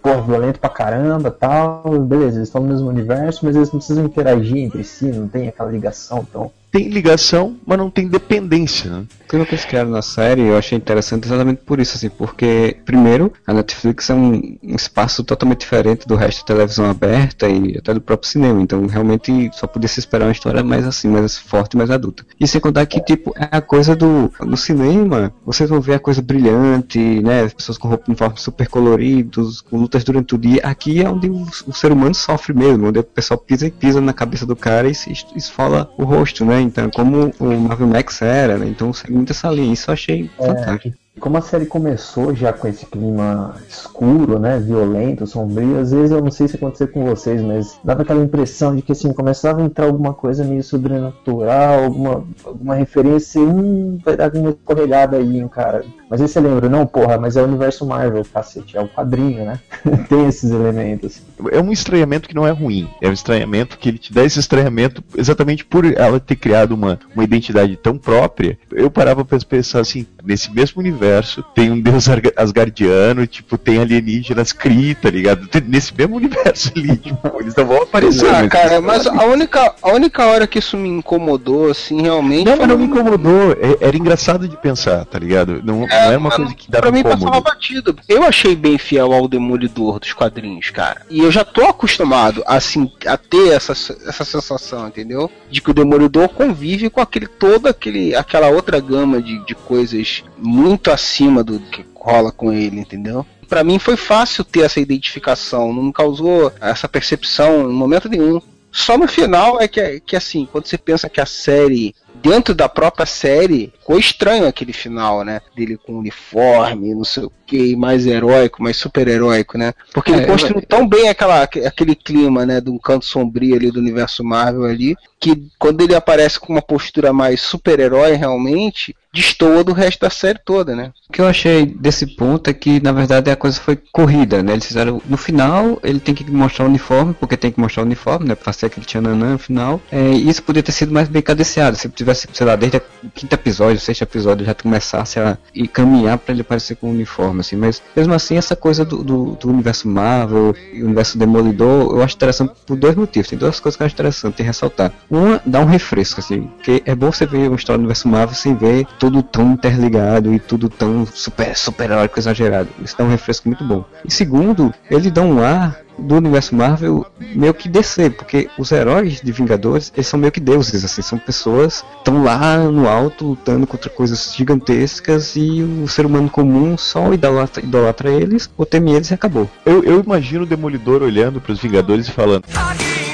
pô, 0.01 0.21
violento 0.21 0.59
pra 0.59 0.69
caramba, 0.69 1.29
tal, 1.29 1.83
beleza, 1.99 2.37
eles 2.37 2.47
estão 2.47 2.61
no 2.61 2.69
mesmo 2.69 2.87
universo, 2.87 3.45
mas 3.45 3.55
eles 3.55 3.71
não 3.71 3.79
precisam 3.79 4.05
interagir 4.05 4.57
entre 4.57 4.83
si, 4.83 5.05
não 5.05 5.27
tem 5.27 5.49
aquela 5.49 5.69
ligação, 5.69 6.25
então 6.29 6.51
Tem 6.75 6.89
ligação, 6.89 7.55
mas 7.65 7.77
não 7.77 7.89
tem 7.89 8.05
dependência, 8.05 8.91
né? 8.91 9.05
Aquilo 9.25 9.45
que 9.45 9.55
eles 9.55 9.63
criaram 9.63 9.89
na 9.89 10.01
série 10.01 10.41
eu 10.41 10.57
achei 10.57 10.77
interessante 10.77 11.25
exatamente 11.25 11.61
por 11.65 11.79
isso, 11.79 11.95
assim, 11.95 12.09
porque, 12.09 12.75
primeiro, 12.85 13.31
a 13.47 13.53
Netflix 13.53 14.09
é 14.09 14.13
um, 14.13 14.57
um 14.61 14.75
espaço 14.75 15.23
totalmente 15.23 15.61
diferente 15.61 16.05
do 16.05 16.15
resto 16.15 16.41
da 16.41 16.47
televisão 16.53 16.89
aberta 16.89 17.47
e 17.47 17.77
até 17.77 17.93
do 17.93 18.01
próprio 18.01 18.29
cinema, 18.29 18.61
então 18.61 18.85
realmente 18.87 19.49
só 19.53 19.65
podia 19.67 19.87
se 19.87 20.01
esperar 20.01 20.25
uma 20.25 20.33
história 20.33 20.61
mais 20.63 20.85
assim, 20.85 21.07
mais 21.07 21.37
forte, 21.37 21.77
mais 21.77 21.89
adulta. 21.89 22.25
E 22.37 22.45
sem 22.45 22.59
contar 22.59 22.85
que, 22.87 22.99
tipo, 23.01 23.33
é 23.37 23.47
a 23.49 23.61
coisa 23.61 23.95
do. 23.95 24.29
No 24.41 24.57
cinema, 24.57 25.33
vocês 25.45 25.69
vão 25.69 25.79
ver 25.79 25.93
a 25.93 25.99
coisa 25.99 26.21
brilhante, 26.21 26.99
né? 26.99 27.43
As 27.43 27.53
pessoas 27.53 27.77
com 27.77 27.87
roupa 27.87 28.03
uniformes 28.09 28.41
super 28.41 28.67
coloridos, 28.67 29.61
com 29.61 29.77
lutas 29.77 30.03
durante 30.03 30.35
o 30.35 30.37
dia. 30.37 30.59
Aqui 30.61 31.01
é 31.01 31.09
onde 31.09 31.29
o, 31.29 31.47
o 31.65 31.73
ser 31.73 31.91
humano 31.93 32.13
sofre 32.13 32.53
mesmo, 32.53 32.87
onde 32.89 32.99
o 32.99 33.03
pessoal 33.03 33.37
pisa 33.37 33.65
e 33.65 33.71
pisa 33.71 34.01
na 34.01 34.11
cabeça 34.11 34.45
do 34.45 34.57
cara 34.57 34.89
e 34.89 34.93
se 34.93 35.11
es- 35.11 35.25
esfola 35.35 35.89
o 35.97 36.03
rosto, 36.03 36.43
né? 36.45 36.64
Então, 36.65 36.89
como 36.89 37.31
o 37.39 37.59
Marvel 37.59 37.87
Max 37.87 38.21
era, 38.21 38.57
né? 38.57 38.67
Então 38.67 38.91
segue 38.91 39.13
muito 39.13 39.31
essa 39.31 39.49
linha. 39.49 39.73
Isso 39.73 39.89
eu 39.89 39.93
achei 39.93 40.29
fantástico. 40.37 41.04
Como 41.19 41.37
a 41.37 41.41
série 41.41 41.65
começou 41.65 42.35
já 42.35 42.51
com 42.51 42.67
esse 42.67 42.85
clima 42.85 43.55
escuro, 43.69 44.37
né, 44.37 44.59
violento, 44.59 45.25
sombrio, 45.25 45.79
às 45.79 45.91
vezes 45.91 46.11
eu 46.11 46.21
não 46.21 46.29
sei 46.29 46.47
se 46.47 46.57
aconteceu 46.57 46.87
com 46.89 47.05
vocês, 47.05 47.41
mas 47.41 47.79
dava 47.83 48.01
aquela 48.01 48.23
impressão 48.23 48.75
de 48.75 48.81
que 48.81 48.91
assim, 48.91 49.13
começava 49.13 49.61
a 49.61 49.65
entrar 49.65 49.85
alguma 49.85 50.13
coisa 50.13 50.43
meio 50.43 50.63
sobrenatural, 50.63 51.85
alguma, 51.85 52.25
alguma 52.43 52.75
referência, 52.75 53.41
hum, 53.41 53.97
vai 54.03 54.17
dar 54.17 54.33
uma 54.35 54.49
escorregada 54.49 55.17
aí, 55.17 55.39
hein, 55.39 55.47
cara. 55.47 55.85
Mas 56.09 56.21
aí 56.21 56.27
você 56.27 56.39
lembra, 56.39 56.69
não, 56.69 56.85
porra, 56.85 57.17
mas 57.17 57.35
é 57.35 57.41
o 57.41 57.45
universo 57.45 57.85
Marvel, 57.85 58.23
cacete, 58.31 58.77
é 58.77 58.81
o 58.81 58.87
quadrinho, 58.87 59.45
né? 59.45 59.59
Tem 60.07 60.27
esses 60.27 60.51
elementos. 60.51 61.21
É 61.51 61.61
um 61.61 61.71
estranhamento 61.71 62.29
que 62.29 62.35
não 62.35 62.45
é 62.45 62.51
ruim. 62.51 62.87
É 63.01 63.09
um 63.09 63.13
estranhamento 63.13 63.77
que 63.77 63.89
ele 63.89 63.97
te 63.97 64.13
dá 64.13 64.23
esse 64.23 64.39
estranhamento 64.39 65.03
exatamente 65.17 65.65
por 65.65 65.85
ela 65.85 66.19
ter 66.19 66.35
criado 66.35 66.73
uma, 66.73 66.99
uma 67.13 67.23
identidade 67.23 67.75
tão 67.77 67.97
própria. 67.97 68.57
Eu 68.71 68.91
parava 68.91 69.25
pra 69.25 69.39
pensar 69.39 69.79
assim, 69.79 70.05
nesse 70.25 70.51
mesmo 70.51 70.81
universo 70.81 71.43
tem 71.53 71.71
um 71.71 71.79
deus 71.79 72.07
asgardiano, 72.35 73.27
tipo, 73.27 73.57
tem 73.57 73.79
alienígenas 73.79 74.51
Kree, 74.51 74.95
tá 74.95 75.09
ligado? 75.09 75.47
Nesse 75.67 75.93
mesmo 75.95 76.15
universo 76.15 76.71
ali, 76.75 76.95
tipo, 76.97 77.39
eles 77.39 77.55
não 77.55 77.65
vão 77.65 77.81
aparecer. 77.83 78.29
Ah, 78.33 78.47
cara, 78.47 78.81
mas 78.81 79.05
a 79.07 79.25
única, 79.25 79.73
a 79.81 79.91
única 79.91 80.25
hora 80.25 80.47
que 80.47 80.59
isso 80.59 80.77
me 80.77 80.89
incomodou, 80.89 81.69
assim, 81.71 82.01
realmente. 82.01 82.45
Não, 82.45 82.57
mas 82.57 82.67
não 82.67 82.77
me 82.77 82.85
incomodou. 82.85 83.51
É- 83.53 83.85
Era 83.87 83.97
engraçado 83.97 84.47
de 84.47 84.57
pensar, 84.57 85.05
tá 85.05 85.19
ligado? 85.19 85.61
Não, 85.63 85.81
não 85.81 85.87
é 85.87 86.17
uma 86.17 86.31
coisa 86.31 86.53
que 86.53 86.69
dava 86.69 86.83
Pra 86.83 86.91
mim 86.91 87.03
passava 87.03 87.21
incômodo. 87.21 87.43
batido. 87.43 87.95
Eu 88.07 88.23
achei 88.23 88.55
bem 88.55 88.77
fiel 88.77 89.11
ao 89.13 89.27
Demolidor 89.27 89.99
dos 89.99 90.13
quadrinhos, 90.13 90.69
cara. 90.69 91.01
E 91.09 91.19
eu 91.19 91.31
já 91.31 91.43
tô 91.43 91.65
acostumado 91.65 92.43
assim, 92.47 92.91
a 93.05 93.17
ter 93.17 93.49
essa, 93.53 93.71
essa 93.73 94.23
sensação, 94.25 94.87
entendeu? 94.87 95.29
De 95.49 95.61
que 95.61 95.71
o 95.71 95.73
Demolidor 95.73 96.29
convive 96.29 96.89
com 96.89 97.01
aquele 97.01 97.27
todo 97.27 97.67
aquele, 97.67 98.15
aquela 98.15 98.49
outra 98.49 98.79
gama 98.79 99.21
de, 99.21 99.43
de 99.45 99.55
coisas 99.55 100.14
muito 100.37 100.91
acima 100.91 101.43
do 101.43 101.59
que 101.59 101.85
rola 101.95 102.31
com 102.31 102.53
ele, 102.53 102.79
entendeu? 102.79 103.25
Pra 103.47 103.63
mim 103.63 103.79
foi 103.79 103.95
fácil 103.95 104.43
ter 104.43 104.61
essa 104.61 104.79
identificação, 104.79 105.73
não 105.73 105.91
causou 105.91 106.51
essa 106.61 106.87
percepção 106.87 107.69
em 107.69 107.73
momento 107.73 108.09
nenhum. 108.09 108.41
Só 108.71 108.97
no 108.97 109.07
final 109.07 109.61
é 109.61 109.69
que, 109.69 110.01
que 110.01 110.17
assim, 110.17 110.45
quando 110.51 110.65
você 110.65 110.77
pensa 110.77 111.09
que 111.09 111.21
a 111.21 111.25
série, 111.25 111.95
dentro 112.15 112.53
da 112.53 112.67
própria 112.67 113.05
série, 113.05 113.71
ficou 113.79 113.97
estranho 113.97 114.45
aquele 114.45 114.73
final, 114.73 115.23
né? 115.23 115.39
Dele 115.55 115.77
com 115.77 115.97
uniforme, 115.97 116.93
não 116.93 117.05
sei 117.05 117.23
o 117.23 117.31
que, 117.47 117.73
mais 117.77 118.05
heróico, 118.05 118.61
mais 118.61 118.75
super 118.75 119.07
heróico, 119.07 119.57
né? 119.57 119.73
Porque 119.93 120.11
ele 120.11 120.23
É, 120.23 120.25
construiu 120.25 120.61
tão 120.61 120.85
bem 120.85 121.07
aquela, 121.07 121.43
aquele 121.43 121.95
clima, 121.95 122.45
né? 122.45 122.59
De 122.59 122.69
um 122.69 122.77
canto 122.77 123.05
sombrio 123.05 123.55
ali 123.55 123.71
do 123.71 123.79
universo 123.79 124.25
Marvel 124.25 124.65
ali, 124.65 124.93
que 125.21 125.47
quando 125.57 125.79
ele 125.79 125.95
aparece 125.95 126.37
com 126.37 126.51
uma 126.51 126.61
postura 126.61 127.13
mais 127.13 127.39
super-herói 127.39 128.15
realmente, 128.15 128.93
destoa 129.15 129.63
do 129.63 129.71
resto 129.71 130.01
da 130.01 130.09
série 130.09 130.39
toda, 130.43 130.75
né? 130.75 130.91
O 131.09 131.13
que 131.13 131.21
eu 131.21 131.27
achei 131.27 131.65
desse 131.65 132.05
ponto 132.05 132.49
é 132.49 132.53
que, 132.53 132.81
na 132.81 132.91
verdade, 132.91 133.31
a 133.31 133.35
coisa 133.35 133.59
foi 133.59 133.77
corrida, 133.91 134.43
né? 134.43 134.51
Eles 134.51 134.65
fizeram. 134.65 135.01
No 135.07 135.15
final, 135.15 135.79
ele 135.81 135.99
tem 135.99 136.13
que 136.13 136.29
mostrar 136.29 136.65
o 136.65 136.67
uniforme, 136.67 137.13
porque 137.13 137.37
tem 137.37 137.51
que 137.51 137.59
mostrar 137.59 137.83
o 137.83 137.85
uniforme, 137.85 138.27
né? 138.27 138.35
Pra 138.35 138.51
ser 138.51 138.65
aquele 138.65 138.85
tchananã 138.85 139.33
no 139.33 139.39
final. 139.39 139.81
É, 139.89 140.11
e 140.11 140.29
isso 140.29 140.43
poderia 140.43 140.63
ter 140.63 140.73
sido 140.73 140.91
mais 140.91 141.07
bem 141.07 141.21
cadenciado. 141.21 141.77
Se 141.77 141.87
tivesse, 141.87 142.27
sei 142.33 142.45
lá, 142.45 142.55
desde 142.55 142.77
o 142.77 143.09
quinto 143.13 143.33
episódio, 143.33 143.79
sexto 143.79 144.01
episódio, 144.01 144.45
já 144.45 144.53
começasse 144.53 145.19
a 145.19 145.37
ir 145.53 145.67
caminhar 145.69 146.17
pra 146.17 146.33
ele 146.33 146.41
aparecer 146.41 146.75
com 146.75 146.87
o 146.87 146.91
uniforme, 146.91 147.39
assim. 147.39 147.55
Mas, 147.55 147.81
mesmo 147.95 148.13
assim, 148.13 148.35
essa 148.35 148.55
coisa 148.55 148.83
do, 148.83 149.01
do, 149.03 149.37
do 149.39 149.49
universo 149.49 149.87
Marvel 149.87 150.53
e 150.73 150.81
o 150.81 150.85
universo 150.85 151.17
Demolidor, 151.17 151.95
eu 151.95 152.03
acho 152.03 152.15
interessante 152.15 152.51
por 152.65 152.75
dois 152.75 152.95
motivos. 152.95 153.29
Tem 153.29 153.39
duas 153.39 153.59
coisas 153.59 153.77
que 153.77 153.83
eu 153.83 153.85
acho 153.85 153.95
interessante 153.95 154.43
ressaltar. 154.43 154.91
Uma, 155.09 155.41
dá 155.45 155.61
um 155.61 155.65
refresco, 155.65 156.19
assim. 156.19 156.41
Porque 156.57 156.83
é 156.85 156.93
bom 156.93 157.11
você 157.11 157.25
ver 157.25 157.47
uma 157.47 157.55
história 157.55 157.77
do 157.77 157.81
universo 157.81 158.07
Marvel 158.09 158.35
sem 158.35 158.53
ver 158.55 158.85
tudo 159.05 159.21
tão 159.21 159.51
interligado 159.51 160.33
e 160.33 160.39
tudo 160.39 160.67
tão 160.67 161.05
super, 161.05 161.55
super 161.55 161.91
heróico 161.91 162.17
exagerado. 162.17 162.69
Isso 162.83 162.97
dá 162.97 163.03
um 163.03 163.09
refresco 163.09 163.47
muito 163.47 163.63
bom. 163.63 163.85
E 164.03 164.11
segundo, 164.11 164.73
ele 164.89 165.11
dá 165.11 165.21
um 165.21 165.43
ar 165.43 165.79
do 165.97 166.15
universo 166.15 166.55
Marvel 166.55 167.05
meio 167.35 167.53
que 167.53 167.69
descer, 167.69 168.11
porque 168.11 168.49
os 168.57 168.71
heróis 168.71 169.21
de 169.21 169.31
Vingadores, 169.31 169.93
eles 169.95 170.07
são 170.07 170.19
meio 170.19 170.31
que 170.31 170.39
deuses, 170.39 170.83
assim, 170.83 171.03
são 171.03 171.19
pessoas 171.19 171.81
que 171.81 171.97
estão 171.99 172.23
lá 172.23 172.57
no 172.57 172.89
alto 172.89 173.27
lutando 173.27 173.67
contra 173.67 173.91
coisas 173.91 174.33
gigantescas 174.35 175.35
e 175.35 175.61
o 175.61 175.87
ser 175.87 176.05
humano 176.07 176.29
comum 176.29 176.75
só 176.75 177.13
idolatra, 177.13 177.63
idolatra 177.63 178.09
eles, 178.09 178.49
ou 178.57 178.65
teme 178.65 178.91
eles 178.91 179.11
e 179.11 179.13
acabou. 179.13 179.47
Eu, 179.63 179.83
eu 179.83 180.01
imagino 180.01 180.43
o 180.43 180.47
Demolidor 180.47 181.03
olhando 181.03 181.39
pros 181.39 181.59
Vingadores 181.59 182.07
e 182.07 182.11
falando: 182.11 182.43
Aqui 182.55 183.04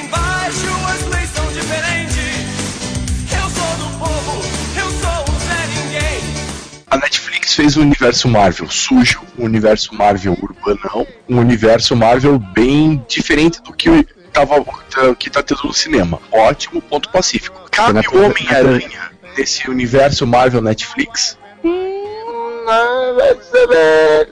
Netflix 7.52 7.54
fez 7.54 7.76
o 7.76 7.80
universo 7.80 8.28
Marvel 8.28 8.70
sujo, 8.70 9.20
um 9.38 9.44
universo 9.44 9.94
Marvel 9.94 10.36
urbanão, 10.40 11.06
um 11.28 11.38
universo 11.38 11.94
Marvel 11.94 12.38
bem 12.38 13.04
diferente 13.08 13.60
do 13.62 13.72
que 13.72 14.06
tava, 14.32 14.64
que 15.18 15.28
tá 15.28 15.42
tendo 15.42 15.64
no 15.64 15.74
cinema. 15.74 16.20
Ótimo 16.30 16.80
ponto 16.80 17.10
pacífico. 17.10 17.68
Cabe 17.70 18.00
o 18.12 18.24
Homem-Aranha 18.24 19.12
nesse 19.36 19.68
universo 19.68 20.26
Marvel 20.26 20.62
Netflix? 20.62 21.38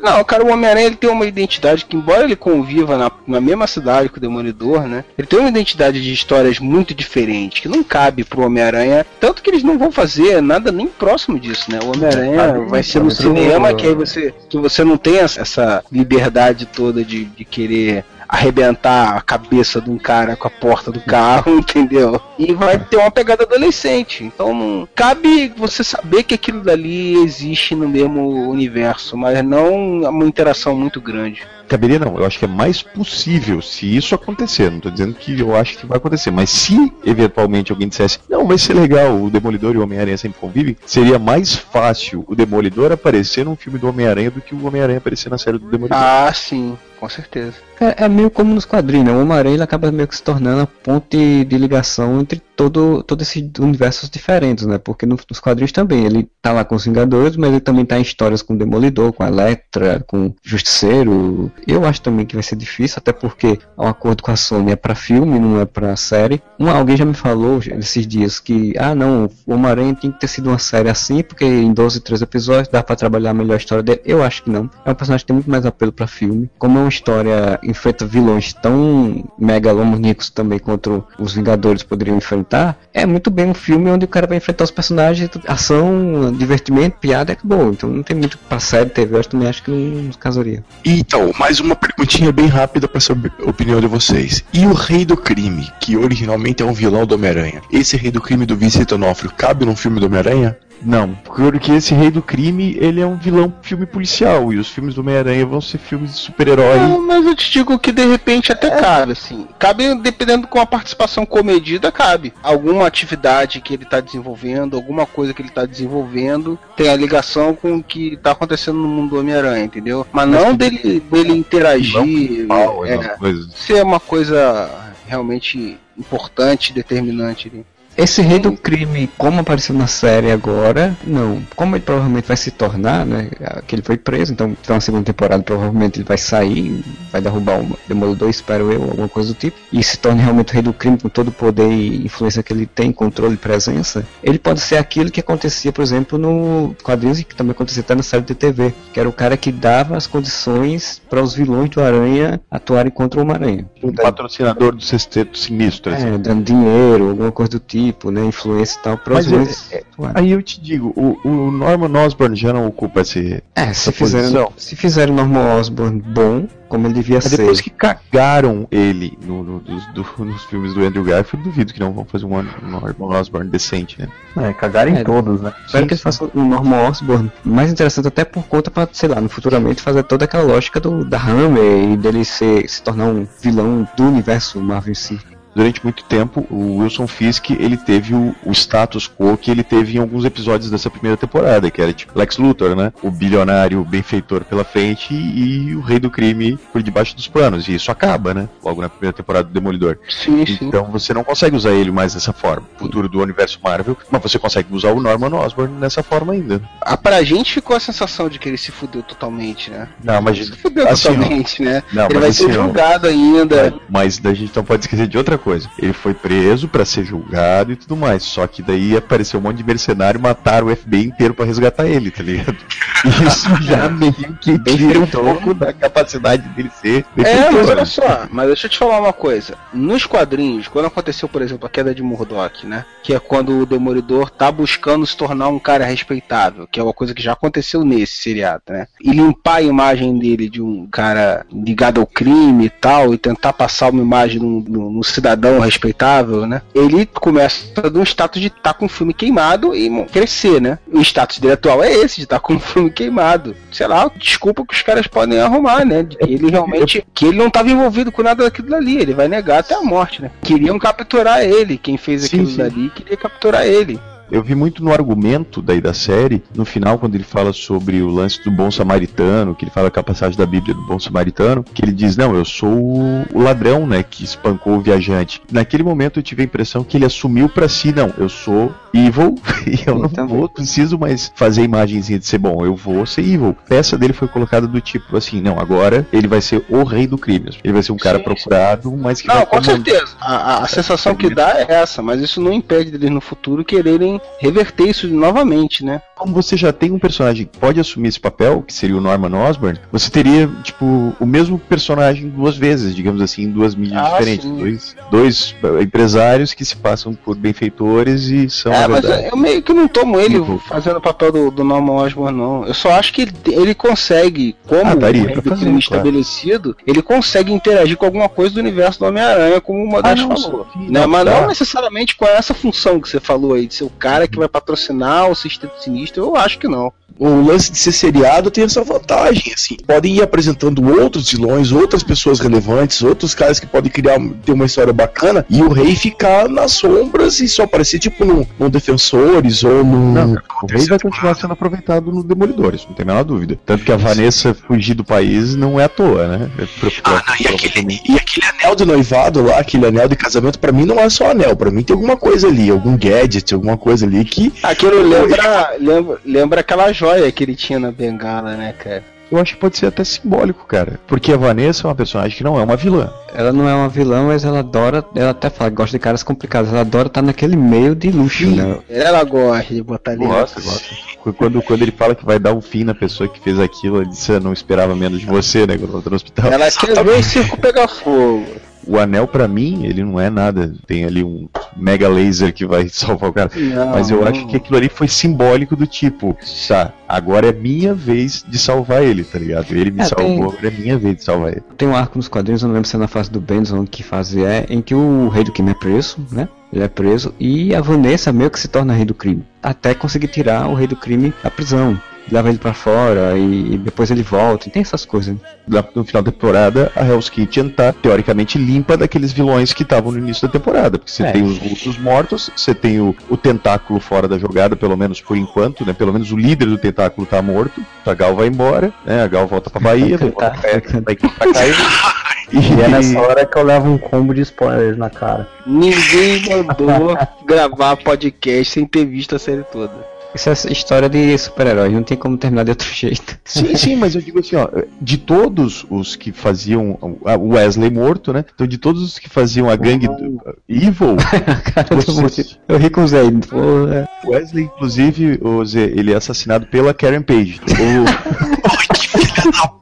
Não, 0.00 0.22
cara, 0.24 0.44
o 0.44 0.50
Homem-Aranha 0.52 0.86
ele 0.86 0.96
tem 0.96 1.10
uma 1.10 1.26
identidade 1.26 1.84
que, 1.84 1.96
embora 1.96 2.24
ele 2.24 2.36
conviva 2.36 2.96
na, 2.96 3.10
na 3.26 3.40
mesma 3.40 3.66
cidade 3.66 4.08
que 4.08 4.18
o 4.18 4.20
Demolidor, 4.20 4.82
né? 4.86 5.04
Ele 5.18 5.26
tem 5.26 5.38
uma 5.38 5.48
identidade 5.48 6.00
de 6.00 6.12
histórias 6.12 6.58
muito 6.58 6.94
diferente, 6.94 7.62
que 7.62 7.68
não 7.68 7.82
cabe 7.82 8.24
pro 8.24 8.44
Homem-Aranha. 8.46 9.06
Tanto 9.18 9.42
que 9.42 9.50
eles 9.50 9.62
não 9.62 9.78
vão 9.78 9.90
fazer 9.92 10.40
nada 10.40 10.70
nem 10.72 10.86
próximo 10.86 11.38
disso, 11.38 11.70
né? 11.70 11.78
O 11.82 11.88
Homem-Aranha 11.96 12.52
vai 12.68 12.82
ser 12.82 13.00
no 13.00 13.10
cinema, 13.40 13.74
que 13.74 13.86
aí 13.86 13.94
você, 13.94 14.34
que 14.48 14.58
você 14.58 14.84
não 14.84 14.96
tem 14.96 15.18
essa- 15.18 15.40
essa 15.40 15.84
liberdade 15.90 16.66
toda 16.66 17.04
de, 17.04 17.24
de 17.24 17.44
querer 17.44 18.04
arrebentar 18.30 19.16
a 19.16 19.20
cabeça 19.20 19.80
de 19.80 19.90
um 19.90 19.98
cara 19.98 20.36
com 20.36 20.46
a 20.46 20.50
porta 20.50 20.92
do 20.92 21.00
carro, 21.00 21.58
entendeu? 21.58 22.20
E 22.38 22.52
vai 22.54 22.78
ter 22.78 22.96
uma 22.96 23.10
pegada 23.10 23.42
adolescente. 23.42 24.22
Então 24.22 24.54
não 24.54 24.88
cabe 24.94 25.52
você 25.56 25.82
saber 25.82 26.22
que 26.22 26.34
aquilo 26.34 26.60
dali 26.60 27.14
existe 27.24 27.74
no 27.74 27.88
mesmo 27.88 28.48
universo, 28.48 29.16
mas 29.16 29.42
não 29.44 30.00
uma 30.02 30.24
interação 30.24 30.76
muito 30.76 31.00
grande. 31.00 31.42
Caberia 31.68 32.00
não, 32.00 32.18
eu 32.18 32.26
acho 32.26 32.38
que 32.38 32.44
é 32.44 32.48
mais 32.48 32.82
possível 32.82 33.62
se 33.62 33.96
isso 33.96 34.14
acontecer. 34.14 34.70
Não 34.70 34.80
tô 34.80 34.90
dizendo 34.90 35.14
que 35.14 35.38
eu 35.38 35.54
acho 35.54 35.78
que 35.78 35.86
vai 35.86 35.98
acontecer, 35.98 36.30
mas 36.30 36.50
se 36.50 36.92
eventualmente 37.04 37.70
alguém 37.70 37.88
dissesse, 37.88 38.18
não, 38.28 38.46
vai 38.46 38.58
ser 38.58 38.74
legal, 38.74 39.20
o 39.20 39.30
Demolidor 39.30 39.74
e 39.74 39.78
o 39.78 39.82
Homem-Aranha 39.82 40.18
sempre 40.18 40.40
convivem, 40.40 40.76
seria 40.84 41.18
mais 41.18 41.54
fácil 41.54 42.24
o 42.26 42.34
Demolidor 42.34 42.90
aparecer 42.90 43.44
num 43.44 43.54
filme 43.54 43.78
do 43.78 43.88
Homem-Aranha 43.88 44.32
do 44.32 44.40
que 44.40 44.52
o 44.54 44.66
Homem-Aranha 44.66 44.98
aparecer 44.98 45.30
na 45.30 45.38
série 45.38 45.58
do 45.58 45.70
Demolidor. 45.70 45.96
Ah, 45.96 46.32
sim, 46.34 46.76
com 47.00 47.08
certeza. 47.08 47.54
É, 47.80 48.04
é 48.04 48.08
meio 48.08 48.30
como 48.30 48.54
nos 48.54 48.66
quadrinhos, 48.66 49.06
né? 49.06 49.12
O 49.12 49.22
Homem-Aranha 49.22 49.64
acaba 49.64 49.90
meio 49.90 50.06
que 50.06 50.14
se 50.14 50.22
tornando 50.22 50.60
a 50.60 50.66
ponte 50.66 51.44
de 51.46 51.56
ligação 51.56 52.20
entre 52.20 52.38
todo, 52.54 53.02
todo 53.02 53.22
esses 53.22 53.42
universos 53.58 54.10
diferentes, 54.10 54.66
né? 54.66 54.76
Porque 54.76 55.06
no- 55.06 55.18
nos 55.30 55.40
quadrinhos 55.40 55.72
também, 55.72 56.04
ele 56.04 56.28
tá 56.42 56.52
lá 56.52 56.62
com 56.62 56.74
os 56.74 56.84
Vingadores, 56.84 57.36
mas 57.38 57.48
ele 57.50 57.60
também 57.60 57.86
tá 57.86 57.98
em 57.98 58.02
histórias 58.02 58.42
com 58.42 58.52
o 58.52 58.58
Demolidor, 58.58 59.14
com 59.14 59.22
a 59.22 59.28
Electra, 59.28 60.04
com 60.06 60.26
o 60.26 60.34
Justiceiro. 60.42 61.50
Eu 61.66 61.84
acho 61.86 62.02
também 62.02 62.26
que 62.26 62.34
vai 62.34 62.42
ser 62.42 62.56
difícil, 62.56 62.96
até 62.98 63.12
porque 63.12 63.58
o 63.78 63.84
acordo 63.86 64.22
com 64.22 64.30
a 64.30 64.36
Sony 64.36 64.72
é 64.72 64.76
pra 64.76 64.94
filme, 64.94 65.38
não 65.38 65.58
é 65.60 65.64
pra 65.64 65.96
série. 65.96 66.42
Um, 66.58 66.68
alguém 66.68 66.98
já 66.98 67.06
me 67.06 67.14
falou 67.14 67.60
esses 67.78 68.06
dias 68.06 68.38
que, 68.38 68.74
ah 68.78 68.94
não, 68.94 69.30
o 69.46 69.54
Homem-Aranha 69.54 69.94
tem 69.94 70.10
que 70.12 70.20
ter 70.20 70.28
sido 70.28 70.48
uma 70.50 70.58
série 70.58 70.90
assim, 70.90 71.22
porque 71.22 71.46
em 71.46 71.72
12, 71.72 72.00
13 72.00 72.24
episódios 72.24 72.68
dá 72.68 72.82
pra 72.82 72.94
trabalhar 72.96 73.32
melhor 73.32 73.54
a 73.54 73.56
história 73.56 73.82
dele. 73.82 74.02
Eu 74.04 74.22
acho 74.22 74.42
que 74.42 74.50
não. 74.50 74.68
É 74.84 74.90
um 74.90 74.94
personagem 74.94 75.22
que 75.24 75.28
tem 75.28 75.34
muito 75.36 75.50
mais 75.50 75.64
apelo 75.64 75.92
pra 75.92 76.06
filme. 76.06 76.50
Como 76.58 76.78
é 76.78 76.82
uma 76.82 76.89
história 76.90 77.58
enfrenta 77.62 78.04
vilões 78.06 78.52
tão 78.52 79.24
megalomaníacos 79.38 80.30
também 80.30 80.58
contra 80.58 81.02
os 81.18 81.32
Vingadores 81.32 81.82
poderiam 81.82 82.16
enfrentar, 82.16 82.78
é 82.92 83.06
muito 83.06 83.30
bem 83.30 83.46
um 83.46 83.54
filme 83.54 83.90
onde 83.90 84.04
o 84.04 84.08
cara 84.08 84.26
vai 84.26 84.36
enfrentar 84.36 84.64
os 84.64 84.70
personagens, 84.70 85.30
ação, 85.46 86.32
divertimento, 86.36 86.98
piada, 86.98 87.32
é 87.32 87.36
bom. 87.42 87.70
Então 87.70 87.88
não 87.88 88.02
tem 88.02 88.16
muito 88.16 88.36
pra 88.36 88.60
série, 88.60 88.90
TV, 88.90 89.16
eu 89.16 89.24
também 89.24 89.48
acho 89.48 89.62
que 89.62 89.70
não 89.70 90.10
casaria. 90.12 90.62
Então, 90.84 91.32
mais 91.38 91.60
uma 91.60 91.74
perguntinha 91.74 92.32
bem 92.32 92.46
rápida 92.46 92.86
para 92.86 93.00
saber 93.00 93.32
a 93.44 93.48
opinião 93.48 93.80
de 93.80 93.86
vocês. 93.86 94.44
E 94.52 94.66
o 94.66 94.72
Rei 94.72 95.04
do 95.04 95.16
Crime, 95.16 95.70
que 95.80 95.96
originalmente 95.96 96.62
é 96.62 96.66
um 96.66 96.72
vilão 96.72 97.06
do 97.06 97.14
Homem-Aranha? 97.14 97.62
Esse 97.72 97.96
Rei 97.96 98.10
do 98.10 98.20
Crime 98.20 98.44
do 98.44 98.56
Vincent 98.56 98.90
Onofrio 98.92 99.32
cabe 99.36 99.64
num 99.64 99.76
filme 99.76 100.00
do 100.00 100.06
Homem-Aranha? 100.06 100.56
Não, 100.82 101.14
porque 101.24 101.72
esse 101.72 101.94
rei 101.94 102.10
do 102.10 102.22
crime, 102.22 102.76
ele 102.80 103.00
é 103.00 103.06
um 103.06 103.16
vilão 103.16 103.52
filme 103.62 103.86
policial, 103.86 104.52
e 104.52 104.58
os 104.58 104.68
filmes 104.68 104.94
do 104.94 105.00
Homem-Aranha 105.00 105.44
vão 105.44 105.60
ser 105.60 105.78
filmes 105.78 106.12
de 106.12 106.18
super-herói. 106.18 106.78
Não, 106.78 107.06
mas 107.06 107.24
eu 107.24 107.34
te 107.34 107.50
digo 107.50 107.78
que 107.78 107.92
de 107.92 108.04
repente 108.04 108.52
até 108.52 108.70
cabe, 108.70 109.12
assim. 109.12 109.46
Cabe 109.58 109.94
dependendo 109.96 110.46
com 110.46 110.60
a 110.60 110.66
participação 110.66 111.26
comedida, 111.26 111.92
cabe. 111.92 112.32
Alguma 112.42 112.86
atividade 112.86 113.60
que 113.60 113.74
ele 113.74 113.84
tá 113.84 114.00
desenvolvendo, 114.00 114.76
alguma 114.76 115.06
coisa 115.06 115.34
que 115.34 115.42
ele 115.42 115.50
tá 115.50 115.66
desenvolvendo, 115.66 116.58
tem 116.76 116.88
a 116.88 116.96
ligação 116.96 117.54
com 117.54 117.76
o 117.76 117.82
que 117.82 118.16
tá 118.16 118.32
acontecendo 118.32 118.78
no 118.78 118.88
mundo 118.88 119.10
do 119.10 119.20
Homem-Aranha, 119.20 119.64
entendeu? 119.64 120.06
Mas 120.12 120.28
não 120.28 120.54
dele, 120.54 121.00
dele 121.00 121.32
interagir, 121.32 122.46
Pau, 122.46 122.84
é, 122.86 122.94
essas 122.94 123.18
coisas. 123.18 123.52
ser 123.54 123.82
uma 123.82 124.00
coisa 124.00 124.90
realmente 125.06 125.78
importante, 125.98 126.72
determinante 126.72 127.48
ali. 127.48 127.66
Esse 127.96 128.22
rei 128.22 128.38
do 128.38 128.52
crime, 128.52 129.10
como 129.18 129.40
apareceu 129.40 129.74
na 129.74 129.86
série 129.86 130.30
agora, 130.30 130.96
não. 131.04 131.42
Como 131.54 131.76
ele 131.76 131.84
provavelmente 131.84 132.26
vai 132.28 132.36
se 132.36 132.50
tornar, 132.50 133.04
né? 133.04 133.28
Que 133.66 133.74
ele 133.74 133.82
foi 133.82 133.96
preso, 133.96 134.32
então 134.32 134.54
tem 134.54 134.74
uma 134.74 134.80
segunda 134.80 135.04
temporada, 135.04 135.42
provavelmente 135.42 135.98
ele 135.98 136.04
vai 136.06 136.16
sair, 136.16 136.82
vai 137.10 137.20
derrubar 137.20 137.60
o 137.60 137.78
Demolidor, 137.86 138.30
espero 138.30 138.72
eu, 138.72 138.82
alguma 138.84 139.08
coisa 139.08 139.30
do 139.30 139.34
tipo, 139.34 139.56
e 139.72 139.82
se 139.82 139.98
torne 139.98 140.22
realmente 140.22 140.50
o 140.50 140.54
rei 140.54 140.62
do 140.62 140.72
crime 140.72 140.98
com 140.98 141.08
todo 141.08 141.28
o 141.28 141.32
poder 141.32 141.70
e 141.70 142.04
influência 142.04 142.42
que 142.42 142.52
ele 142.52 142.66
tem, 142.66 142.92
controle 142.92 143.34
e 143.34 143.36
presença. 143.36 144.06
Ele 144.22 144.38
pode 144.38 144.60
ser 144.60 144.76
aquilo 144.76 145.10
que 145.10 145.20
acontecia, 145.20 145.72
por 145.72 145.82
exemplo, 145.82 146.18
no 146.18 146.74
quadrinhos 146.82 147.20
que 147.22 147.34
também 147.34 147.52
acontecia 147.52 147.82
até 147.82 147.94
na 147.94 148.02
série 148.02 148.22
de 148.22 148.34
TV, 148.34 148.72
que 148.92 149.00
era 149.00 149.08
o 149.08 149.12
cara 149.12 149.36
que 149.36 149.50
dava 149.50 149.96
as 149.96 150.06
condições 150.06 151.02
para 151.10 151.22
os 151.22 151.34
vilões 151.34 151.70
do 151.70 151.82
Aranha 151.82 152.40
atuarem 152.50 152.90
contra 152.90 153.20
o 153.20 153.22
Homem-Aranha. 153.22 153.66
Um 153.82 153.92
patrocinador 153.92 154.74
do 154.74 154.82
sexteto 154.82 155.36
sinistro. 155.36 155.92
assim. 155.92 156.14
É, 156.14 156.18
dando 156.18 156.44
dinheiro, 156.44 157.10
alguma 157.10 157.32
coisa 157.32 157.50
do 157.52 157.58
tipo, 157.58 157.79
né? 158.10 158.24
Influência 158.24 158.78
e 158.78 158.82
tal, 158.82 158.98
para 158.98 159.12
os 159.14 159.18
Mas 159.18 159.26
vilões. 159.26 159.72
é- 159.72 159.82
aí 160.14 160.30
eu 160.32 160.42
te 160.42 160.60
digo, 160.60 160.92
o, 160.96 161.18
o 161.28 161.50
Norman 161.50 162.04
Osborn 162.04 162.34
já 162.36 162.52
não 162.52 162.66
ocupa 162.66 163.00
esse, 163.00 163.42
É, 163.54 163.62
essa 163.64 163.90
se 163.92 163.98
posição. 163.98 164.52
se 164.56 164.76
fizerem 164.76 165.12
o 165.12 165.16
Norman 165.16 165.56
Osborn 165.58 166.00
bom, 166.00 166.46
como 166.68 166.86
ele 166.86 166.94
devia 166.94 167.16
Mas 167.16 167.24
ser. 167.24 167.36
depois 167.38 167.60
que 167.60 167.70
cagaram 167.70 168.66
ele 168.70 169.18
no- 169.26 169.42
no- 169.42 169.60
dos- 169.60 169.86
do- 169.92 170.06
nos 170.24 170.44
filmes 170.44 170.72
do 170.74 170.84
Andrew 170.84 171.02
Garfield, 171.04 171.44
duvido 171.48 171.72
que 171.72 171.80
não 171.80 171.92
vão 171.92 172.04
fazer 172.04 172.26
um, 172.26 172.38
um 172.38 172.44
Norman 172.70 173.18
Osborn 173.18 173.50
decente, 173.50 174.00
né? 174.00 174.08
É, 174.36 174.52
cagaram 174.52 174.90
em 174.92 174.96
É, 174.98 175.04
todos, 175.04 175.40
né? 175.40 175.52
Espero 175.66 175.86
que 175.86 175.92
eles 175.94 176.02
façam 176.02 176.30
um 176.34 176.48
Norman 176.48 176.88
Osborn 176.88 177.30
mais 177.44 177.72
interessante 177.72 178.06
até 178.08 178.24
por 178.24 178.44
conta 178.44 178.70
pra, 178.70 178.88
sei 178.92 179.08
lá, 179.08 179.20
no 179.20 179.28
futuramente 179.28 179.82
fazer 179.82 180.02
toda 180.04 180.24
aquela 180.24 180.44
lógica 180.44 180.78
do, 180.80 181.04
da 181.04 181.18
Hammer 181.20 181.90
e 181.92 181.96
dele 181.96 182.24
ser, 182.24 182.68
se 182.68 182.82
tornar 182.82 183.06
um 183.06 183.26
vilão 183.42 183.86
do 183.96 184.04
universo 184.04 184.60
Marvel 184.60 184.92
em 184.92 184.94
si. 184.94 185.18
Durante 185.54 185.82
muito 185.82 186.04
tempo, 186.04 186.46
o 186.50 186.78
Wilson 186.78 187.06
Fisk 187.06 187.50
ele 187.50 187.76
teve 187.76 188.14
o, 188.14 188.34
o 188.44 188.52
status 188.52 189.08
quo 189.08 189.36
que 189.36 189.50
ele 189.50 189.64
teve 189.64 189.96
em 189.96 190.00
alguns 190.00 190.24
episódios 190.24 190.70
dessa 190.70 190.90
primeira 190.90 191.16
temporada, 191.16 191.70
que 191.70 191.82
era 191.82 191.92
tipo 191.92 192.18
Lex 192.18 192.38
Luthor, 192.38 192.76
né? 192.76 192.92
O 193.02 193.10
bilionário 193.10 193.84
benfeitor 193.84 194.44
pela 194.44 194.64
frente 194.64 195.12
e, 195.12 195.74
o 195.74 195.80
rei 195.80 195.98
do 195.98 196.10
crime 196.10 196.58
por 196.72 196.82
debaixo 196.82 197.16
dos 197.16 197.26
panos. 197.26 197.68
E 197.68 197.74
isso 197.74 197.90
acaba, 197.90 198.32
né? 198.32 198.48
Logo 198.62 198.80
na 198.80 198.88
primeira 198.88 199.16
temporada 199.16 199.48
do 199.48 199.52
Demolidor. 199.52 199.98
Sim, 200.08 200.44
sim. 200.46 200.58
Então 200.62 200.84
você 200.84 201.12
não 201.12 201.24
consegue 201.24 201.56
usar 201.56 201.72
ele 201.72 201.90
mais 201.90 202.14
dessa 202.14 202.32
forma, 202.32 202.66
futuro 202.78 203.08
do 203.08 203.20
universo 203.20 203.58
Marvel, 203.62 203.96
mas 204.10 204.22
você 204.22 204.38
consegue 204.38 204.74
usar 204.74 204.92
o 204.92 205.00
Norman 205.00 205.34
Osborn 205.34 205.74
nessa 205.78 206.02
forma 206.02 206.32
ainda. 206.32 206.62
Ah, 206.80 206.96
pra 206.96 207.22
gente 207.22 207.54
ficou 207.54 207.76
a 207.76 207.80
sensação 207.80 208.28
de 208.28 208.38
que 208.38 208.48
ele 208.48 208.58
se 208.58 208.70
fudeu 208.70 209.02
totalmente, 209.02 209.70
né? 209.70 209.88
Não, 210.02 210.20
mas 210.22 210.38
Se 210.38 210.52
fudeu 210.52 210.88
assim, 210.88 211.14
totalmente, 211.14 211.62
né? 211.62 211.82
Não, 211.92 212.04
ele 212.04 212.14
mas 212.14 212.20
vai 212.20 212.30
assim, 212.30 212.46
ser 212.46 212.52
julgado 212.52 213.06
ainda. 213.06 213.74
Mas 213.88 214.20
a 214.24 214.34
gente 214.34 214.54
não 214.54 214.64
pode 214.64 214.84
esquecer 214.84 215.06
de 215.06 215.18
outra 215.18 215.39
coisa. 215.40 215.68
Ele 215.78 215.92
foi 215.92 216.14
preso 216.14 216.68
pra 216.68 216.84
ser 216.84 217.04
julgado 217.04 217.72
e 217.72 217.76
tudo 217.76 217.96
mais. 217.96 218.22
Só 218.22 218.46
que 218.46 218.62
daí 218.62 218.96
apareceu 218.96 219.40
um 219.40 219.42
monte 219.42 219.58
de 219.58 219.64
mercenário 219.64 220.18
e 220.18 220.22
mataram 220.22 220.68
o 220.68 220.76
FBI 220.76 221.06
inteiro 221.06 221.34
pra 221.34 221.44
resgatar 221.44 221.86
ele, 221.86 222.10
tá 222.10 222.22
ligado? 222.22 222.56
Isso 223.26 223.62
já 223.62 223.88
meio 223.88 224.12
que 224.40 224.58
tira 224.58 225.00
um 225.00 225.06
pouco 225.06 225.54
da 225.54 225.72
capacidade 225.72 226.48
dele 226.50 226.70
ser 226.80 227.04
É, 227.16 227.50
mas 227.50 227.66
né? 227.66 227.72
olha 227.72 227.84
só, 227.84 228.26
mas 228.30 228.46
deixa 228.46 228.66
eu 228.66 228.70
te 228.70 228.78
falar 228.78 229.00
uma 229.00 229.12
coisa. 229.12 229.54
Nos 229.72 230.06
quadrinhos, 230.06 230.68
quando 230.68 230.86
aconteceu, 230.86 231.28
por 231.28 231.42
exemplo, 231.42 231.66
a 231.66 231.70
queda 231.70 231.94
de 231.94 232.02
Murdoch, 232.02 232.66
né? 232.66 232.84
Que 233.02 233.14
é 233.14 233.18
quando 233.18 233.58
o 233.58 233.66
Demolidor 233.66 234.30
tá 234.30 234.52
buscando 234.52 235.06
se 235.06 235.16
tornar 235.16 235.48
um 235.48 235.58
cara 235.58 235.84
respeitável, 235.84 236.68
que 236.70 236.78
é 236.78 236.82
uma 236.82 236.92
coisa 236.92 237.14
que 237.14 237.22
já 237.22 237.32
aconteceu 237.32 237.84
nesse 237.84 238.16
seriado, 238.16 238.62
né? 238.68 238.86
E 239.00 239.10
limpar 239.10 239.56
a 239.56 239.62
imagem 239.62 240.18
dele 240.18 240.48
de 240.48 240.60
um 240.60 240.86
cara 240.86 241.46
ligado 241.52 242.00
ao 242.00 242.06
crime 242.06 242.66
e 242.66 242.70
tal, 242.70 243.14
e 243.14 243.18
tentar 243.18 243.52
passar 243.52 243.90
uma 243.90 244.02
imagem 244.02 244.42
um, 244.42 244.60
de 244.60 244.78
um 244.78 245.02
cidadão 245.30 245.60
respeitável, 245.60 246.46
né? 246.46 246.62
Ele 246.74 247.06
começa 247.06 247.90
de 247.90 247.98
um 247.98 248.02
status 248.02 248.40
de 248.40 248.48
estar 248.48 248.74
com 248.74 248.86
o 248.86 248.88
filme 248.88 249.14
queimado 249.14 249.74
e 249.74 250.04
crescer, 250.06 250.60
né? 250.60 250.78
O 250.92 251.00
status 251.00 251.38
dele 251.38 251.54
atual 251.54 251.82
é 251.82 251.92
esse, 251.92 252.16
de 252.16 252.24
estar 252.24 252.40
com 252.40 252.54
o 252.54 252.60
filme 252.60 252.90
queimado. 252.90 253.54
Sei 253.70 253.86
lá, 253.86 254.10
desculpa 254.16 254.64
que 254.66 254.74
os 254.74 254.82
caras 254.82 255.06
podem 255.06 255.40
arrumar, 255.40 255.84
né? 255.84 256.02
De 256.02 256.16
que 256.16 256.32
ele 256.32 256.50
realmente. 256.50 257.04
Que 257.14 257.26
ele 257.26 257.38
não 257.38 257.48
estava 257.48 257.70
envolvido 257.70 258.10
com 258.10 258.22
nada 258.22 258.44
daquilo 258.44 258.68
dali. 258.70 258.98
Ele 258.98 259.14
vai 259.14 259.28
negar 259.28 259.60
até 259.60 259.74
a 259.74 259.82
morte, 259.82 260.22
né? 260.22 260.30
Queriam 260.42 260.78
capturar 260.78 261.42
ele. 261.42 261.78
Quem 261.78 261.96
fez 261.96 262.22
Sim, 262.22 262.26
aquilo 262.26 262.50
sim. 262.50 262.56
dali 262.56 262.90
queria 262.90 263.16
capturar 263.16 263.66
ele. 263.66 264.00
Eu 264.30 264.42
vi 264.42 264.54
muito 264.54 264.82
no 264.84 264.92
argumento 264.92 265.60
daí 265.60 265.80
da 265.80 265.92
série, 265.92 266.42
no 266.54 266.64
final, 266.64 266.98
quando 266.98 267.14
ele 267.14 267.24
fala 267.24 267.52
sobre 267.52 268.00
o 268.00 268.08
lance 268.08 268.42
do 268.44 268.50
bom 268.50 268.70
samaritano, 268.70 269.54
que 269.54 269.64
ele 269.64 269.72
fala 269.72 269.90
com 269.90 269.98
a 269.98 270.02
passagem 270.02 270.38
da 270.38 270.46
Bíblia 270.46 270.74
do 270.74 270.82
bom 270.86 270.98
samaritano, 270.98 271.64
que 271.64 271.84
ele 271.84 271.92
diz, 271.92 272.16
não, 272.16 272.34
eu 272.34 272.44
sou 272.44 272.68
o- 272.70 273.24
ladrão, 273.34 273.86
né, 273.86 274.02
que 274.02 274.22
espancou 274.24 274.74
o 274.76 274.80
viajante. 274.80 275.42
Naquele 275.50 275.82
momento 275.82 276.18
eu 276.18 276.22
tive 276.22 276.42
a 276.42 276.44
impressão 276.44 276.84
que 276.84 276.96
ele 276.96 277.04
assumiu 277.04 277.48
pra 277.48 277.68
si, 277.68 277.92
não, 277.92 278.12
eu 278.18 278.28
sou 278.28 278.72
evil 278.94 279.34
e 279.66 279.80
eu 279.88 279.98
não 279.98 280.28
vou, 280.28 280.48
preciso 280.48 280.98
mais 280.98 281.32
fazer 281.34 281.62
a 281.62 281.64
imagenzinha 281.64 282.18
de 282.18 282.26
ser 282.26 282.38
bom, 282.38 282.64
eu 282.64 282.74
vou 282.76 283.04
ser 283.06 283.22
evil. 283.22 283.56
A 283.64 283.68
peça 283.68 283.98
dele 283.98 284.12
foi 284.12 284.28
colocada 284.28 284.66
do 284.66 284.80
tipo 284.80 285.16
assim, 285.16 285.40
não, 285.40 285.58
agora 285.58 286.06
ele 286.12 286.28
vai 286.28 286.40
ser 286.40 286.64
o 286.68 286.84
rei 286.84 287.06
do 287.06 287.18
crime. 287.18 287.50
Ele 287.64 287.72
vai 287.72 287.82
ser 287.82 287.92
um 287.92 287.96
cara 287.96 288.18
Sim, 288.18 288.24
procurado, 288.24 288.92
mas 288.96 289.20
que 289.20 289.28
Não, 289.28 289.36
vai 289.36 289.46
com 289.46 289.60
comandar- 289.60 289.74
certeza. 289.84 290.12
A, 290.20 290.34
a- 290.36 290.62
a 290.62 290.66
sensação 290.68 291.14
que 291.14 291.30
dá 291.34 291.54
é 291.58 291.66
essa, 291.72 292.00
mas 292.02 292.20
isso 292.20 292.40
não 292.40 292.52
impede 292.52 292.90
deles 292.92 293.10
no 293.10 293.20
futuro 293.20 293.64
quererem 293.64 294.19
reverter 294.38 294.88
isso 294.88 295.06
novamente, 295.08 295.84
né? 295.84 296.00
como 296.20 296.34
você 296.34 296.54
já 296.54 296.70
tem 296.70 296.92
um 296.92 296.98
personagem 296.98 297.46
que 297.46 297.58
pode 297.58 297.80
assumir 297.80 298.08
esse 298.08 298.20
papel, 298.20 298.62
que 298.62 298.74
seria 298.74 298.94
o 298.94 299.00
Norman 299.00 299.34
Osborn, 299.38 299.80
você 299.90 300.10
teria, 300.10 300.46
tipo, 300.62 301.14
o 301.18 301.24
mesmo 301.24 301.58
personagem 301.58 302.28
duas 302.28 302.58
vezes, 302.58 302.94
digamos 302.94 303.22
assim, 303.22 303.44
em 303.44 303.50
duas 303.50 303.74
mídias 303.74 304.02
Ah, 304.02 304.10
diferentes. 304.10 304.44
sim. 304.44 304.56
Dois, 304.58 304.96
dois 305.10 305.54
empresários 305.82 306.52
que 306.52 306.62
se 306.62 306.76
passam 306.76 307.14
por 307.14 307.34
benfeitores 307.36 308.24
e 308.26 308.50
são, 308.50 308.70
É, 308.70 308.86
mas 308.86 309.02
eu 309.32 309.34
meio 309.36 309.62
que 309.62 309.72
não 309.72 309.88
tomo 309.88 310.20
ele 310.20 310.38
Tipo- 310.38 310.58
fazendo 310.58 310.98
o 310.98 311.00
papel 311.00 311.32
do, 311.32 311.50
do 311.50 311.64
Norman 311.64 311.92
Osborn, 312.02 312.36
não. 312.36 312.66
Eu 312.66 312.74
só 312.74 312.90
acho 312.92 313.14
que 313.14 313.22
ele, 313.22 313.32
ele 313.46 313.74
consegue, 313.74 314.54
como 314.66 314.90
Ah, 314.90 314.94
daria 314.94 315.22
do 315.34 315.42
fazer, 315.42 315.64
claro. 315.64 315.78
estabelecido, 315.78 316.76
ele 316.86 317.00
consegue 317.00 317.50
interagir 317.50 317.96
com 317.96 318.04
alguma 318.04 318.28
coisa 318.28 318.54
do 318.54 318.60
universo 318.60 318.98
do 318.98 319.06
Homem-Aranha, 319.06 319.58
como 319.60 319.82
o 319.82 319.88
Modesto 319.88 320.24
Ah, 320.24 320.28
não, 320.28 320.36
falou. 320.42 320.66
sim, 320.72 320.80
né? 320.80 321.00
não, 321.00 321.08
Mas 321.08 321.24
tá. 321.24 321.40
não 321.40 321.48
necessariamente 321.48 322.14
com 322.14 322.26
essa 322.26 322.52
função 322.52 323.00
que 323.00 323.08
você 323.08 323.18
falou 323.18 323.54
aí, 323.54 323.66
de 323.66 323.74
ser 323.74 323.84
o 323.84 323.90
cara 323.90 324.09
que 324.28 324.36
vai 324.38 324.48
patrocinar 324.48 325.30
o 325.30 325.34
Sistema 325.34 325.72
Sinistro, 325.80 326.22
eu 326.24 326.36
acho 326.36 326.58
que 326.58 326.68
não. 326.68 326.92
O 327.18 327.42
lance 327.44 327.70
de 327.70 327.76
ser 327.76 327.92
seriado 327.92 328.50
tem 328.50 328.64
essa 328.64 328.82
vantagem, 328.82 329.52
assim. 329.54 329.76
Podem 329.86 330.14
ir 330.16 330.22
apresentando 330.22 330.82
outros 331.02 331.30
vilões, 331.30 331.70
outras 331.70 332.02
pessoas 332.02 332.40
relevantes, 332.40 333.02
outros 333.02 333.34
caras 333.34 333.60
que 333.60 333.66
podem 333.66 333.92
criar 333.92 334.18
ter 334.44 334.52
uma 334.52 334.64
história 334.64 334.92
bacana 334.92 335.44
e 335.50 335.60
o 335.62 335.68
rei 335.68 335.94
ficar 335.94 336.48
nas 336.48 336.72
sombras 336.72 337.38
e 337.40 337.46
só 337.48 337.64
aparecer 337.64 337.98
tipo 337.98 338.24
no, 338.24 338.46
no 338.58 338.70
Defensores 338.70 339.62
ou 339.64 339.84
no. 339.84 340.12
Não, 340.14 340.32
o 340.62 340.66
rei 340.66 340.86
vai 340.86 340.98
continuar 340.98 341.34
sendo 341.34 341.52
aproveitado 341.52 342.10
no 342.10 342.22
Demolidores, 342.24 342.86
não 342.86 342.94
tem 342.94 343.02
a 343.04 343.06
menor 343.06 343.24
dúvida. 343.24 343.58
Tanto 343.66 343.84
que 343.84 343.92
a 343.92 343.96
Vanessa 343.96 344.54
fugir 344.54 344.94
do 344.94 345.04
país 345.04 345.54
não 345.54 345.78
é 345.78 345.84
à 345.84 345.88
toa, 345.88 346.26
né? 346.26 346.50
É 346.58 346.64
pro- 346.80 346.92
Ah, 347.04 347.22
não, 347.28 347.50
e, 347.50 347.54
aquele, 347.66 348.00
e 348.08 348.14
aquele 348.16 348.46
anel 348.46 348.74
de 348.74 348.84
noivado 348.86 349.42
lá, 349.42 349.58
aquele 349.58 349.86
anel 349.86 350.08
de 350.08 350.16
casamento, 350.16 350.58
pra 350.58 350.72
mim 350.72 350.86
não 350.86 350.98
é 350.98 351.10
só 351.10 351.32
anel, 351.32 351.54
pra 351.54 351.70
mim 351.70 351.82
tem 351.82 351.92
alguma 351.94 352.16
coisa 352.16 352.48
ali, 352.48 352.70
algum 352.70 352.96
gadget, 352.96 353.52
alguma 353.52 353.76
coisa 353.76 353.99
ali 354.02 354.24
que. 354.24 354.52
Aquilo 354.62 355.02
lembra, 355.02 355.76
lembra, 355.78 356.18
lembra 356.24 356.60
aquela 356.60 356.92
joia 356.92 357.30
que 357.30 357.44
ele 357.44 357.54
tinha 357.54 357.78
na 357.78 357.90
bengala, 357.90 358.56
né, 358.56 358.72
cara? 358.72 359.02
Eu 359.30 359.38
acho 359.38 359.54
que 359.54 359.60
pode 359.60 359.78
ser 359.78 359.86
até 359.86 360.02
simbólico, 360.02 360.66
cara. 360.66 360.98
Porque 361.06 361.32
a 361.32 361.36
Vanessa 361.36 361.86
é 361.86 361.88
uma 361.88 361.94
personagem 361.94 362.36
que 362.36 362.42
não 362.42 362.58
é 362.58 362.64
uma 362.64 362.74
vilã. 362.74 363.12
Ela 363.32 363.52
não 363.52 363.68
é 363.68 363.72
uma 363.72 363.88
vilã, 363.88 364.24
mas 364.26 364.44
ela 364.44 364.58
adora. 364.58 365.04
Ela 365.14 365.30
até 365.30 365.48
fala 365.48 365.70
que 365.70 365.76
gosta 365.76 365.96
de 365.96 366.02
caras 366.02 366.24
complicados. 366.24 366.68
Ela 366.70 366.80
adora 366.80 367.06
estar 367.06 367.22
naquele 367.22 367.54
meio 367.54 367.94
de 367.94 368.10
luxo, 368.10 368.48
né? 368.48 368.78
Ela 368.88 369.22
gosta 369.22 369.72
de 369.72 369.82
botar 369.82 370.12
ali. 370.12 370.26
Gosta, 370.26 370.60
gosta. 370.60 370.94
Quando, 371.36 371.62
quando 371.62 371.82
ele 371.82 371.92
fala 371.92 372.16
que 372.16 372.26
vai 372.26 372.40
dar 372.40 372.52
um 372.54 372.60
fim 372.60 372.82
na 372.82 372.94
pessoa 372.94 373.28
que 373.28 373.38
fez 373.38 373.60
aquilo, 373.60 373.98
ele 373.98 374.10
disse, 374.10 374.32
eu 374.32 374.40
não 374.40 374.52
esperava 374.52 374.96
menos 374.96 375.20
de 375.20 375.26
você, 375.26 375.64
né? 375.64 375.78
Quando 375.78 375.92
ela 375.92 376.02
tá 376.02 376.10
no 376.10 376.16
hospital. 376.16 376.52
Ela 376.52 376.68
quer 376.72 377.04
ver 377.04 377.18
o 377.18 377.22
circo 377.22 377.56
pegar 377.56 377.86
fogo. 377.86 378.46
O 378.86 378.98
anel, 378.98 379.26
pra 379.28 379.46
mim, 379.46 379.84
ele 379.84 380.02
não 380.02 380.18
é 380.18 380.30
nada. 380.30 380.72
Tem 380.86 381.04
ali 381.04 381.22
um 381.22 381.48
mega 381.76 382.08
laser 382.08 382.52
que 382.52 382.66
vai 382.66 382.88
salvar 382.90 383.30
o 383.30 383.32
cara. 383.32 383.50
Não, 383.54 383.90
Mas 383.90 384.10
eu 384.10 384.20
não. 384.22 384.26
acho 384.28 384.46
que 384.46 384.56
aquilo 384.56 384.76
ali 384.78 384.88
foi 384.88 385.06
simbólico 385.08 385.76
do 385.76 385.86
tipo, 385.86 386.36
tá, 386.68 386.92
agora 387.08 387.48
é 387.48 387.52
minha 387.52 387.94
vez 387.94 388.44
de 388.48 388.58
salvar 388.58 389.02
ele, 389.02 389.22
tá 389.24 389.38
ligado? 389.38 389.70
Ele 389.70 389.90
me 389.90 390.00
É, 390.00 390.04
salvou, 390.04 390.26
tem- 390.26 390.42
agora 390.42 390.68
é 390.68 390.70
minha 390.70 390.98
vez 390.98 391.16
de 391.16 391.24
salvar 391.24 391.52
ele. 391.52 391.62
Tem 391.76 391.86
um 391.88 391.94
arco 391.94 392.16
nos 392.18 392.28
quadrinhos, 392.28 392.62
eu 392.62 392.68
não 392.68 392.74
lembro 392.74 392.88
se 392.88 392.96
é 392.96 392.98
na 392.98 393.08
fase 393.08 393.30
do 393.30 393.40
Benson 393.40 393.84
que 393.86 394.02
fase 394.02 394.42
é, 394.42 394.66
em 394.68 394.80
que 394.80 394.94
o 394.94 395.28
rei 395.28 395.44
do 395.44 395.52
crime 395.52 395.70
é 395.70 395.74
preso, 395.74 396.16
né? 396.32 396.48
Ele 396.72 396.84
é 396.84 396.88
preso 396.88 397.34
e 397.38 397.74
a 397.74 397.80
Vanessa 397.80 398.32
meio 398.32 398.50
que 398.50 398.58
se 398.60 398.68
torna 398.68 398.92
rei 398.94 399.04
do 399.04 399.14
crime. 399.14 399.44
Até 399.62 399.92
conseguir 399.92 400.28
tirar 400.28 400.68
o 400.68 400.74
rei 400.74 400.86
do 400.86 400.94
crime 400.96 401.32
da 401.42 401.50
prisão. 401.50 402.00
Leva 402.30 402.48
ele 402.48 402.58
pra 402.58 402.72
fora 402.74 403.36
e, 403.36 403.74
e 403.74 403.78
depois 403.78 404.10
ele 404.10 404.22
volta. 404.22 404.68
E 404.68 404.70
tem 404.70 404.82
essas 404.82 405.04
coisas. 405.04 405.34
né? 405.66 405.84
No 405.94 406.04
final 406.04 406.22
da 406.22 406.30
temporada, 406.30 406.92
a 406.94 407.04
Hell's 407.04 407.28
Kitchen 407.28 407.68
tá 407.70 407.92
teoricamente 407.92 408.56
limpa 408.58 408.96
daqueles 408.96 409.32
vilões 409.32 409.72
que 409.72 409.82
estavam 409.82 410.12
no 410.12 410.18
início 410.18 410.46
da 410.46 410.52
temporada. 410.52 410.98
Porque 410.98 411.10
você 411.10 411.22
É. 411.24 411.32
tem 411.32 411.42
os 411.42 411.58
russos 411.58 411.98
mortos, 411.98 412.50
você 412.54 412.74
tem 412.74 413.00
o, 413.00 413.14
o 413.28 413.36
tentáculo 413.36 413.98
fora 414.00 414.28
da 414.28 414.38
jogada, 414.38 414.76
pelo 414.76 414.96
menos 414.96 415.20
por 415.20 415.36
enquanto, 415.36 415.84
né? 415.84 415.92
Pelo 415.92 416.12
menos 416.12 416.30
o 416.32 416.36
líder 416.36 416.66
do 416.66 416.78
tentáculo 416.78 417.26
tá 417.26 417.40
morto. 417.42 417.84
A 418.06 418.14
Gal 418.14 418.34
vai 418.34 418.46
embora, 418.48 418.92
né? 419.04 419.22
A 419.22 419.26
Gal 419.26 419.46
volta 419.46 419.70
pra 419.70 419.80
Bahia, 419.80 420.16
vai 420.18 420.30
pra 420.30 420.50
Pé, 420.50 420.80
vai 421.04 421.16
pra 421.16 421.52
Caio. 421.52 421.74
E 422.52 422.82
é 422.82 422.88
nessa 422.88 423.16
hora 423.20 423.46
que 423.46 423.56
eu 423.56 423.62
levo 423.62 423.88
um 423.88 423.96
combo 423.96 424.34
de 424.34 424.40
spoilers 424.40 424.98
na 424.98 425.08
cara. 425.08 425.46
Ninguém 425.64 426.42
mandou 426.64 427.16
gravar 427.46 427.96
podcast 427.96 428.72
sem 428.72 428.84
ter 428.84 429.04
visto 429.04 429.36
a 429.36 429.38
série 429.38 429.62
toda. 429.62 429.92
Isso 430.34 430.48
é 430.48 430.52
história 430.72 431.08
de 431.08 431.36
super-herói, 431.36 431.88
não 431.90 432.02
tem 432.04 432.16
como 432.16 432.36
terminar 432.38 432.64
de 432.64 432.70
outro 432.70 432.88
jeito. 432.94 433.36
Sim, 433.44 433.74
sim, 433.76 433.96
mas 433.96 434.14
eu 434.14 434.22
digo 434.22 434.38
assim, 434.40 434.56
ó, 434.56 434.68
de 435.00 435.18
todos 435.18 435.84
os 435.90 436.14
que 436.16 436.30
faziam 436.32 436.96
o 437.00 437.48
Wesley 437.54 437.90
morto, 437.90 438.32
né? 438.32 438.44
Então 438.54 438.66
de 438.66 438.78
todos 438.78 439.02
os 439.02 439.18
que 439.18 439.28
faziam 439.28 439.68
a 439.68 439.74
gangue 439.76 440.06
do 440.06 440.40
Evil, 440.68 441.16
Cara, 441.74 441.88
eu 441.90 442.02
tô 442.04 442.12
você- 442.12 442.42
muito- 442.42 442.58
eu 442.68 442.78
ri 442.78 442.88
com 442.90 443.02
o 443.02 443.08
Zé. 443.08 443.20
Porra. 443.48 444.08
Wesley, 444.26 444.64
inclusive, 444.64 445.38
o 445.42 445.64
Zé, 445.64 445.82
ele 445.82 446.12
é 446.12 446.16
assassinado 446.16 446.66
pela 446.66 446.94
Karen 446.94 447.22
Page. 447.22 447.60
O- 447.68 449.70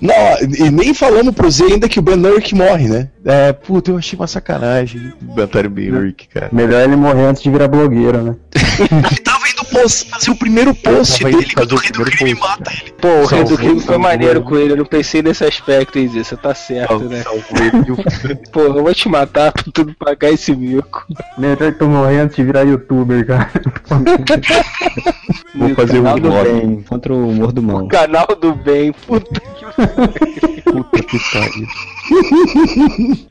Não, 0.00 0.14
e 0.66 0.70
nem 0.70 0.94
falando 0.94 1.32
pro 1.32 1.50
Z 1.50 1.64
ainda 1.64 1.88
que 1.88 1.98
o 1.98 2.02
Ben 2.02 2.24
Urich 2.24 2.54
morre, 2.54 2.86
né? 2.86 3.08
é, 3.24 3.52
puta, 3.52 3.90
eu 3.90 3.98
achei 3.98 4.16
uma 4.16 4.28
sacanagem 4.28 5.12
matar 5.36 5.68
bem 5.68 5.90
o 5.90 6.00
Rick, 6.02 6.28
cara. 6.28 6.48
Melhor 6.52 6.82
ele 6.84 6.94
morrer 6.94 7.24
antes 7.26 7.42
de 7.42 7.50
virar 7.50 7.66
blogueiro, 7.66 8.22
né? 8.22 8.36
Post, 9.70 10.10
fazer 10.10 10.30
o 10.30 10.36
primeiro 10.36 10.74
post 10.74 11.22
dele 11.22 11.50
quando 11.54 11.70
fazer 11.70 11.74
o 11.74 11.76
o 11.76 11.80
rei 11.80 11.90
do 11.90 12.02
primeiro 12.02 12.16
crime 12.16 12.34
post, 12.34 12.48
mata 12.48 12.72
ele. 12.72 12.92
Pô, 12.92 13.08
o 13.08 13.26
rei 13.26 13.42
do 13.42 13.48
Salvou, 13.48 13.56
crime 13.56 13.80
foi 13.80 13.98
maneiro 13.98 14.42
com 14.42 14.56
ele, 14.56 14.72
eu 14.72 14.76
não 14.76 14.84
pensei 14.84 15.22
nesse 15.22 15.44
aspecto, 15.44 15.98
Izzy, 15.98 16.24
você 16.24 16.36
tá 16.36 16.54
certo, 16.54 17.00
né? 17.04 17.22
Pô, 18.52 18.60
eu 18.60 18.82
vou 18.82 18.94
te 18.94 19.08
matar 19.08 19.52
pra 19.52 19.64
tudo 19.72 19.94
pagar 19.94 20.30
esse 20.30 20.54
mico. 20.54 21.06
Melhor 21.36 21.72
tu 21.74 21.86
morrer 21.86 22.20
antes 22.20 22.36
de 22.36 22.44
virar 22.44 22.62
youtuber, 22.62 23.26
cara. 23.26 23.50
Vou 25.54 25.74
fazer 25.74 25.98
um 25.98 26.04
Canal 26.04 26.20
do 26.20 26.30
vlog. 26.30 26.44
bem 26.44 26.82
contra 26.82 27.14
o 27.14 27.32
Mordumão. 27.32 27.88
Canal 27.88 28.26
do 28.40 28.54
bem, 28.54 28.92
puta 28.92 29.40
que 29.40 30.62
Puta 30.62 31.02
que 31.02 31.18
pariu. 31.32 31.66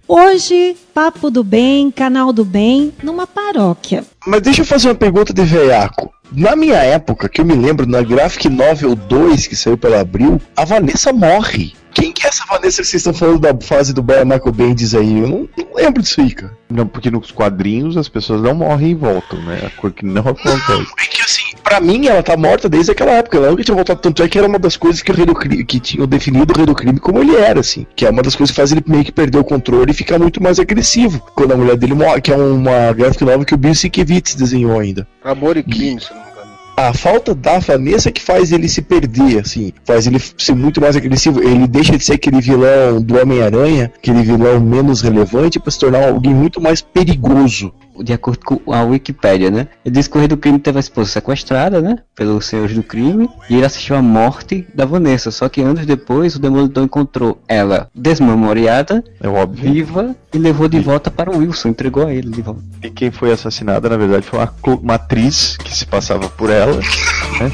Hoje, 0.07 0.75
Papo 0.93 1.29
do 1.29 1.43
Bem, 1.43 1.91
Canal 1.91 2.33
do 2.33 2.43
Bem, 2.43 2.93
numa 3.01 3.27
paróquia. 3.27 4.03
Mas 4.25 4.41
deixa 4.41 4.61
eu 4.61 4.65
fazer 4.65 4.89
uma 4.89 4.95
pergunta 4.95 5.33
de 5.33 5.43
veiaco. 5.43 6.11
Na 6.31 6.55
minha 6.55 6.77
época, 6.77 7.29
que 7.29 7.39
eu 7.39 7.45
me 7.45 7.55
lembro, 7.55 7.87
na 7.87 8.01
Graphic 8.01 8.49
Novel 8.49 8.95
2, 8.95 9.47
que 9.47 9.55
saiu 9.55 9.77
pela 9.77 10.01
Abril, 10.01 10.41
a 10.55 10.65
Vanessa 10.65 11.13
morre. 11.13 11.73
Quem 11.97 12.11
que 12.11 12.27
é 12.27 12.29
essa 12.29 12.45
Vanessa 12.45 12.83
que 12.83 12.87
vocês 12.87 13.01
estão 13.01 13.11
falando 13.11 13.39
da 13.39 13.57
fase 13.59 13.91
do 13.91 14.03
Michael 14.03 14.51
Bendis 14.53 14.93
aí? 14.93 15.17
Eu 15.17 15.27
não, 15.27 15.49
não 15.57 15.75
lembro 15.75 16.03
disso 16.03 16.21
aí, 16.21 16.29
cara. 16.29 16.55
Não, 16.69 16.85
porque 16.85 17.09
nos 17.09 17.31
quadrinhos 17.31 17.97
as 17.97 18.07
pessoas 18.07 18.39
não 18.39 18.53
morrem 18.53 18.91
e 18.91 18.93
voltam, 18.93 19.41
né? 19.41 19.63
A 19.65 19.81
coisa 19.81 19.95
que 19.95 20.05
não 20.05 20.21
acontece. 20.21 20.87
É 20.99 21.05
que 21.07 21.21
assim, 21.23 21.41
pra 21.63 21.81
mim, 21.81 22.05
ela 22.05 22.21
tá 22.21 22.37
morta 22.37 22.69
desde 22.69 22.91
aquela 22.91 23.13
época. 23.13 23.37
Ela 23.37 23.49
nunca 23.49 23.63
tinha 23.63 23.73
voltado. 23.73 23.99
Tanto 23.99 24.21
é 24.21 24.29
que 24.29 24.37
era 24.37 24.47
uma 24.47 24.59
das 24.59 24.77
coisas 24.77 25.01
que 25.01 25.11
o 25.11 25.15
rei 25.15 25.25
do 25.25 25.33
crime, 25.33 25.65
que 25.65 25.79
tinham 25.79 26.05
definido 26.05 26.53
o 26.53 26.55
rei 26.55 26.67
do 26.67 26.75
crime 26.75 26.99
como 26.99 27.17
ele 27.17 27.35
era, 27.35 27.61
assim. 27.61 27.87
Que 27.95 28.05
é 28.05 28.11
uma 28.11 28.21
das 28.21 28.35
coisas 28.35 28.53
que 28.53 28.61
faz 28.61 28.71
ele 28.71 28.83
meio 28.85 29.03
que 29.03 29.11
perder 29.11 29.39
o 29.39 29.43
controle 29.43 29.89
e 29.89 29.95
ficar 29.95 30.19
muito 30.19 30.41
mais 30.41 30.59
agressivo. 30.59 31.19
Quando 31.33 31.53
a 31.53 31.57
mulher 31.57 31.77
dele 31.77 31.95
morre, 31.95 32.21
que 32.21 32.31
é 32.31 32.37
uma 32.37 32.93
graphic 32.93 33.25
novel 33.25 33.43
que 33.43 33.55
o 33.55 33.57
Bill 33.57 33.73
Sienkiewicz 33.73 34.35
desenhou 34.35 34.79
ainda. 34.79 35.07
Amor 35.23 35.57
e 35.57 35.63
crime, 35.63 35.99
se 35.99 36.13
não 36.13 36.19
engano. 36.19 36.36
A 36.79 36.93
falta 36.93 37.33
da 37.33 37.57
Vanessa 37.57 38.11
que 38.11 38.21
faz 38.21 38.51
ele 38.51 38.69
se 38.69 38.83
perder, 38.83 39.39
assim, 39.39 39.73
faz 39.83 40.05
ele 40.05 40.19
ser 40.19 40.53
muito 40.53 40.79
mais 40.79 40.95
agressivo. 40.95 41.41
Ele 41.41 41.65
deixa 41.65 41.97
de 41.97 42.05
ser 42.05 42.13
aquele 42.13 42.39
vilão 42.39 43.01
do 43.01 43.19
Homem-Aranha, 43.19 43.91
aquele 43.97 44.21
vilão 44.21 44.59
menos 44.59 45.01
relevante, 45.01 45.59
pra 45.59 45.71
se 45.71 45.79
tornar 45.79 46.07
alguém 46.07 46.35
muito 46.35 46.61
mais 46.61 46.79
perigoso. 46.79 47.73
De 48.03 48.13
acordo 48.13 48.39
com 48.45 48.73
a 48.73 48.83
Wikipédia, 48.83 49.49
né? 49.51 49.67
Ele 49.85 49.95
diz 49.95 50.07
que 50.07 50.15
o 50.17 50.19
rei 50.19 50.27
do 50.27 50.37
crime 50.37 50.59
teve 50.59 50.77
a 50.77 50.79
esposa 50.79 51.11
sequestrada, 51.11 51.81
né? 51.81 51.97
Pelos 52.15 52.45
senhores 52.45 52.75
do 52.75 52.83
crime. 52.83 53.29
E 53.49 53.55
ele 53.55 53.65
assistiu 53.65 53.95
à 53.95 54.01
morte 54.01 54.67
da 54.73 54.85
Vanessa. 54.85 55.31
Só 55.31 55.47
que 55.49 55.61
anos 55.61 55.85
depois, 55.85 56.35
o 56.35 56.39
Demolidor 56.39 56.83
encontrou 56.83 57.39
ela 57.47 57.89
desmemoriada, 57.93 59.03
É 59.21 59.27
óbvio. 59.27 59.71
viva, 59.71 60.15
e 60.33 60.37
levou 60.37 60.67
de 60.67 60.79
volta 60.79 61.09
para 61.09 61.31
o 61.31 61.37
Wilson. 61.39 61.69
Entregou 61.69 62.05
a 62.05 62.13
ele 62.13 62.29
de 62.29 62.41
volta. 62.41 62.61
E 62.83 62.89
quem 62.89 63.11
foi 63.11 63.31
assassinada, 63.31 63.89
na 63.89 63.97
verdade, 63.97 64.25
foi 64.25 64.39
uma, 64.39 64.53
uma 64.81 64.93
atriz 64.95 65.57
que 65.57 65.75
se 65.75 65.85
passava 65.85 66.29
por 66.29 66.49
ela. 66.49 66.75
né? 66.75 67.51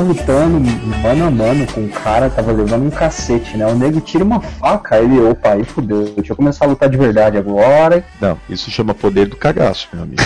tava 0.01 0.03
lutando 0.03 0.61
mano 1.03 1.27
a 1.27 1.31
mano 1.31 1.67
com 1.67 1.85
o 1.85 1.89
cara, 1.89 2.31
tava 2.31 2.53
levando 2.53 2.87
um 2.87 2.91
cacete, 2.91 3.57
né? 3.57 3.67
O 3.67 3.75
nego 3.75 4.01
tira 4.01 4.25
uma 4.25 4.41
faca, 4.41 4.99
ele, 4.99 5.21
opa, 5.21 5.51
aí 5.51 5.65
fudeu, 5.65 6.05
deixa 6.17 6.33
eu 6.33 6.37
começar 6.37 6.65
a 6.65 6.69
lutar 6.69 6.89
de 6.89 6.97
verdade 6.97 7.37
agora. 7.37 8.05
Não, 8.21 8.39
isso 8.49 8.71
chama 8.71 8.95
poder 8.95 9.29
do 9.29 9.37
cagaço, 9.37 9.89
meu 9.93 10.05
amigo. 10.05 10.23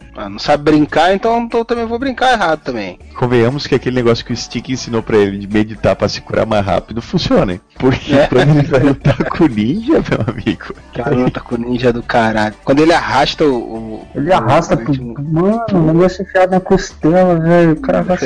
Não 0.28 0.38
sabe 0.38 0.64
brincar, 0.64 1.14
então, 1.14 1.48
eu 1.52 1.64
também 1.64 1.86
vou 1.86 1.98
brincar 1.98 2.32
errado 2.32 2.60
também. 2.60 2.98
Convenhamos 3.16 3.66
que 3.66 3.74
aquele 3.74 3.96
negócio 3.96 4.24
que 4.24 4.32
o 4.32 4.36
Stick 4.36 4.68
ensinou 4.70 5.02
pra 5.02 5.16
ele 5.16 5.38
de 5.38 5.46
meditar 5.46 5.96
pra 5.96 6.08
se 6.08 6.20
curar 6.20 6.46
mais 6.46 6.64
rápido 6.64 7.00
funciona, 7.02 7.52
hein? 7.54 7.60
Porque 7.78 8.12
É. 8.14 8.26
quando 8.32 8.58
ele 8.58 8.68
vai 8.68 8.80
lutar 8.80 9.16
com 9.30 9.44
o 9.44 9.48
ninja, 9.48 9.94
meu 10.10 10.20
amigo. 10.26 10.74
Cara, 10.94 11.14
luta 11.14 11.40
com 11.40 11.54
o 11.54 11.58
ninja 11.58 11.92
do 11.92 12.02
caralho. 12.02 12.54
Quando 12.64 12.80
ele 12.80 12.92
arrasta 12.92 13.44
o. 13.44 13.54
o- 13.56 14.06
Ele 14.14 14.32
arrasta 14.32 14.74
o- 14.74 14.78
pro. 14.78 14.94
Mano, 15.22 15.64
o 15.72 15.92
negócio 15.92 16.22
enfiado 16.22 16.50
na 16.52 16.60
costela, 16.60 17.38
velho. 17.38 17.72
O 17.72 17.80
cara 17.80 18.02
vai. 18.02 18.18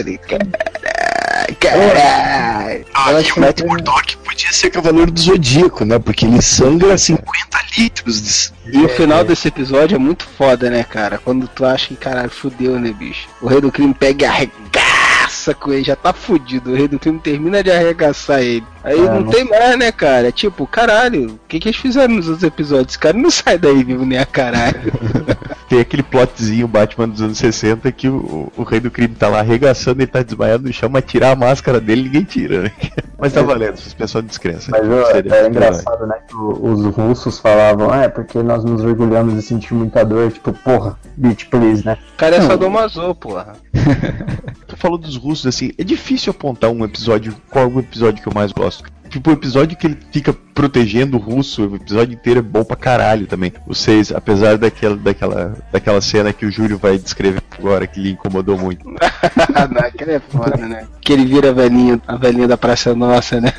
Caralho, 1.61 1.93
caralho. 1.95 2.85
Ah, 2.95 3.11
o 3.37 3.41
Matt 3.41 3.61
Murdock 3.63 4.17
podia 4.19 4.53
ser 4.53 4.71
Cavaleiro 4.71 5.11
do 5.11 5.21
Zodíaco, 5.21 5.85
né? 5.85 5.99
Porque 5.99 6.25
ele 6.27 6.41
sangra 6.43 6.97
50 6.99 7.25
litros 7.79 8.53
de... 8.65 8.79
E 8.79 8.85
o 8.85 8.89
final 8.89 9.25
desse 9.25 9.49
episódio 9.49 9.97
é 9.97 9.99
muito 9.99 10.25
foda, 10.37 10.71
né, 10.71 10.85
cara? 10.85 11.19
Quando 11.19 11.49
tu 11.49 11.65
acha 11.65 11.89
que, 11.89 11.97
caralho, 11.97 12.31
fudeu, 12.31 12.79
né, 12.79 12.93
bicho? 12.93 13.29
O 13.41 13.47
rei 13.49 13.61
do 13.61 13.73
crime 13.73 13.93
pega 13.95 14.25
e 14.25 14.29
arregaça 14.29 15.55
com 15.55 15.73
ele, 15.73 15.83
já 15.85 15.97
tá 15.97 16.13
fudido. 16.13 16.71
O 16.73 16.75
rei 16.77 16.87
do 16.87 16.99
crime 16.99 17.19
termina 17.19 17.63
de 17.63 17.71
arregaçar 17.71 18.41
ele. 18.41 18.65
Aí 18.85 18.99
É, 18.99 19.03
não, 19.03 19.21
não- 19.23 19.31
tem 19.33 19.45
mais, 19.45 19.77
né, 19.79 19.91
cara? 19.93 20.29
É 20.29 20.33
Tipo, 20.33 20.67
caralho, 20.67 21.33
o 21.33 21.41
que 21.49 21.59
que 21.59 21.69
eles 21.69 21.81
fizeram 21.81 22.15
nos 22.15 22.29
outros 22.29 22.45
episódios? 22.45 22.91
Esse 22.91 22.99
cara 22.99 23.17
não 23.19 23.31
sai 23.31 23.59
daí 23.59 23.83
vivo 23.83 24.05
nem 24.07 24.19
a 24.19 24.27
caralho. 24.27 24.93
Tem 25.73 25.81
aquele 25.81 26.03
plotzinho 26.03 26.69
Batman 26.69 27.09
dos 27.09 27.23
anos 27.23 27.39
60 27.39 27.91
que 27.93 28.07
o, 28.07 28.53
o 28.59 28.63
rei 28.63 28.79
do 28.79 28.91
crime 28.91 29.15
tá 29.15 29.27
lá 29.29 29.39
arregaçando, 29.41 30.03
ele 30.03 30.07
tá 30.07 30.23
desmaiado 30.23 30.65
no 30.65 30.71
chão, 30.71 30.91
mas 30.91 31.03
tirar 31.03 31.31
a 31.31 31.35
máscara 31.35 31.81
dele 31.81 32.03
ninguém 32.03 32.25
tira, 32.25 32.65
né? 32.65 32.73
Mas 33.19 33.33
tá 33.33 33.41
valendo, 33.41 33.77
suspensão 33.77 34.21
de 34.21 34.27
descrença. 34.27 34.71
Mas 34.73 34.83
ó, 34.87 35.13
Seria- 35.13 35.35
é 35.35 35.49
engraçado, 35.49 36.07
né? 36.09 36.17
Que 36.29 36.35
os 36.35 36.85
russos 36.87 37.39
falavam, 37.39 37.89
ah, 37.91 38.03
é 38.03 38.09
porque 38.09 38.43
nós 38.43 38.65
nos 38.65 38.85
orgulhamos 38.85 39.35
de 39.35 39.43
sentir 39.43 39.73
muita 39.75 40.05
dor. 40.05 40.33
Tipo, 40.33 40.53
porra, 40.53 40.99
bitch, 41.17 41.47
please, 41.49 41.87
né? 41.87 41.97
O 42.15 42.17
cara 42.17 42.37
é 42.37 42.41
sadomaso, 42.43 43.15
porra. 43.15 43.53
Tu 44.67 44.77
falou 44.77 44.99
dos 44.99 45.17
russos, 45.17 45.47
assim, 45.47 45.71
é 45.79 45.85
difícil 45.85 46.33
apontar 46.33 46.71
um 46.71 46.85
episódio, 46.85 47.35
qual 47.49 47.65
é 47.65 47.69
o 47.69 47.79
episódio 47.79 48.21
que 48.21 48.29
eu 48.29 48.35
mais 48.35 48.51
gosto. 48.53 48.85
Tipo, 49.13 49.29
o 49.29 49.35
episódio 49.35 49.77
que 49.77 49.87
ele 49.87 49.99
fica 50.11 50.33
protegendo 50.55 51.19
o 51.19 51.21
russo, 51.21 51.67
o 51.69 51.77
episódio 51.77 52.15
inteiro 52.15 52.41
é 52.41 52.43
bom 52.43 52.65
pra 52.65 52.77
caralho 52.77 53.27
também. 53.27 53.53
Os 53.67 53.79
seis, 53.79 54.11
apesar 54.11 54.57
daquela, 54.57 54.97
daquela, 54.97 55.55
daquela 55.71 56.01
cena 56.01 56.33
que 56.33 56.47
o 56.47 56.51
Júlio 56.51 56.79
vai 56.79 56.97
descrever 56.97 57.43
agora, 57.59 57.87
que 57.87 58.01
lhe 58.01 58.13
incomodou 58.13 58.59
muito. 58.59 58.89
não, 58.89 59.81
aquele 59.81 60.13
é 60.13 60.21
foda, 60.21 60.57
né? 60.57 60.87
Que 61.03 61.13
ele 61.13 61.27
vira 61.27 61.51
a 61.51 61.53
velhinha, 61.53 62.01
a 62.09 62.17
velhinha 62.17 62.49
da 62.49 62.57
Praça 62.57 62.95
Nossa, 62.95 63.39
né? 63.39 63.53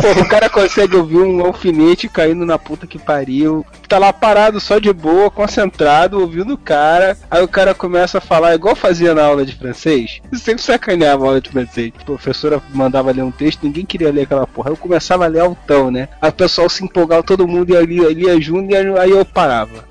Pô, 0.00 0.20
o 0.20 0.28
cara 0.28 0.48
consegue 0.48 0.96
ouvir 0.96 1.18
um 1.18 1.44
alfinete 1.44 2.08
caindo 2.08 2.44
na 2.44 2.58
puta 2.58 2.86
que 2.86 2.98
pariu. 2.98 3.64
Tá 3.88 3.98
lá 3.98 4.12
parado 4.12 4.60
só 4.60 4.78
de 4.78 4.92
boa, 4.92 5.30
concentrado, 5.30 6.20
ouvindo 6.20 6.54
o 6.54 6.58
cara. 6.58 7.16
Aí 7.30 7.42
o 7.42 7.48
cara 7.48 7.74
começa 7.74 8.18
a 8.18 8.20
falar 8.20 8.54
igual 8.54 8.74
fazia 8.74 9.14
na 9.14 9.24
aula 9.24 9.44
de 9.44 9.54
francês. 9.54 10.20
Eu 10.30 10.38
sempre 10.38 10.62
sacaneava 10.62 11.24
a 11.24 11.28
aula 11.28 11.40
de 11.40 11.50
francês. 11.50 11.92
A 12.00 12.04
professora 12.04 12.62
mandava 12.72 13.12
ler 13.12 13.22
um 13.22 13.30
texto, 13.30 13.43
ninguém 13.62 13.84
queria 13.84 14.12
ler 14.12 14.22
aquela 14.22 14.46
porra. 14.46 14.70
Eu 14.70 14.76
começava 14.76 15.24
a 15.24 15.28
ler 15.28 15.40
altão, 15.40 15.90
né? 15.90 16.08
Aí 16.20 16.30
o 16.30 16.32
pessoal 16.32 16.68
se 16.68 16.84
empolgava, 16.84 17.22
todo 17.22 17.48
mundo 17.48 17.70
ia 17.70 17.78
ali, 17.78 17.98
lia 18.14 18.40
junto, 18.40 18.72
e 18.72 18.76
aí 18.76 19.10
eu 19.10 19.24
parava. 19.24 19.84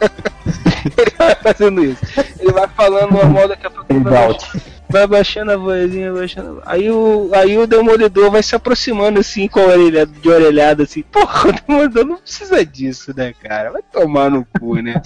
ele 0.96 1.12
vai 1.16 1.34
fazendo 1.34 1.84
isso. 1.84 2.00
Ele 2.38 2.52
vai 2.52 2.68
falando 2.68 3.12
normal 3.12 3.48
daqui 3.48 3.66
a 3.66 3.70
pouco. 3.70 3.92
ele 3.92 4.16
out. 4.16 4.79
Vai 4.90 5.06
baixando 5.06 5.52
a 5.52 5.56
vozinha, 5.56 6.12
baixando. 6.12 6.62
Aí 6.66 6.90
o, 6.90 7.30
aí 7.32 7.56
o 7.56 7.66
demolidor 7.66 8.30
vai 8.30 8.42
se 8.42 8.54
aproximando 8.54 9.20
assim 9.20 9.48
com 9.48 9.60
a 9.60 9.66
orelha 9.66 10.06
de 10.06 10.28
orelhada 10.28 10.82
assim. 10.82 11.02
Porra, 11.02 11.50
o 11.50 11.52
demolidor 11.52 12.04
não 12.04 12.16
precisa 12.16 12.64
disso, 12.64 13.12
né, 13.16 13.32
cara? 13.42 13.70
Vai 13.70 13.82
tomar 13.92 14.30
no 14.30 14.46
cu, 14.58 14.76
né? 14.76 15.00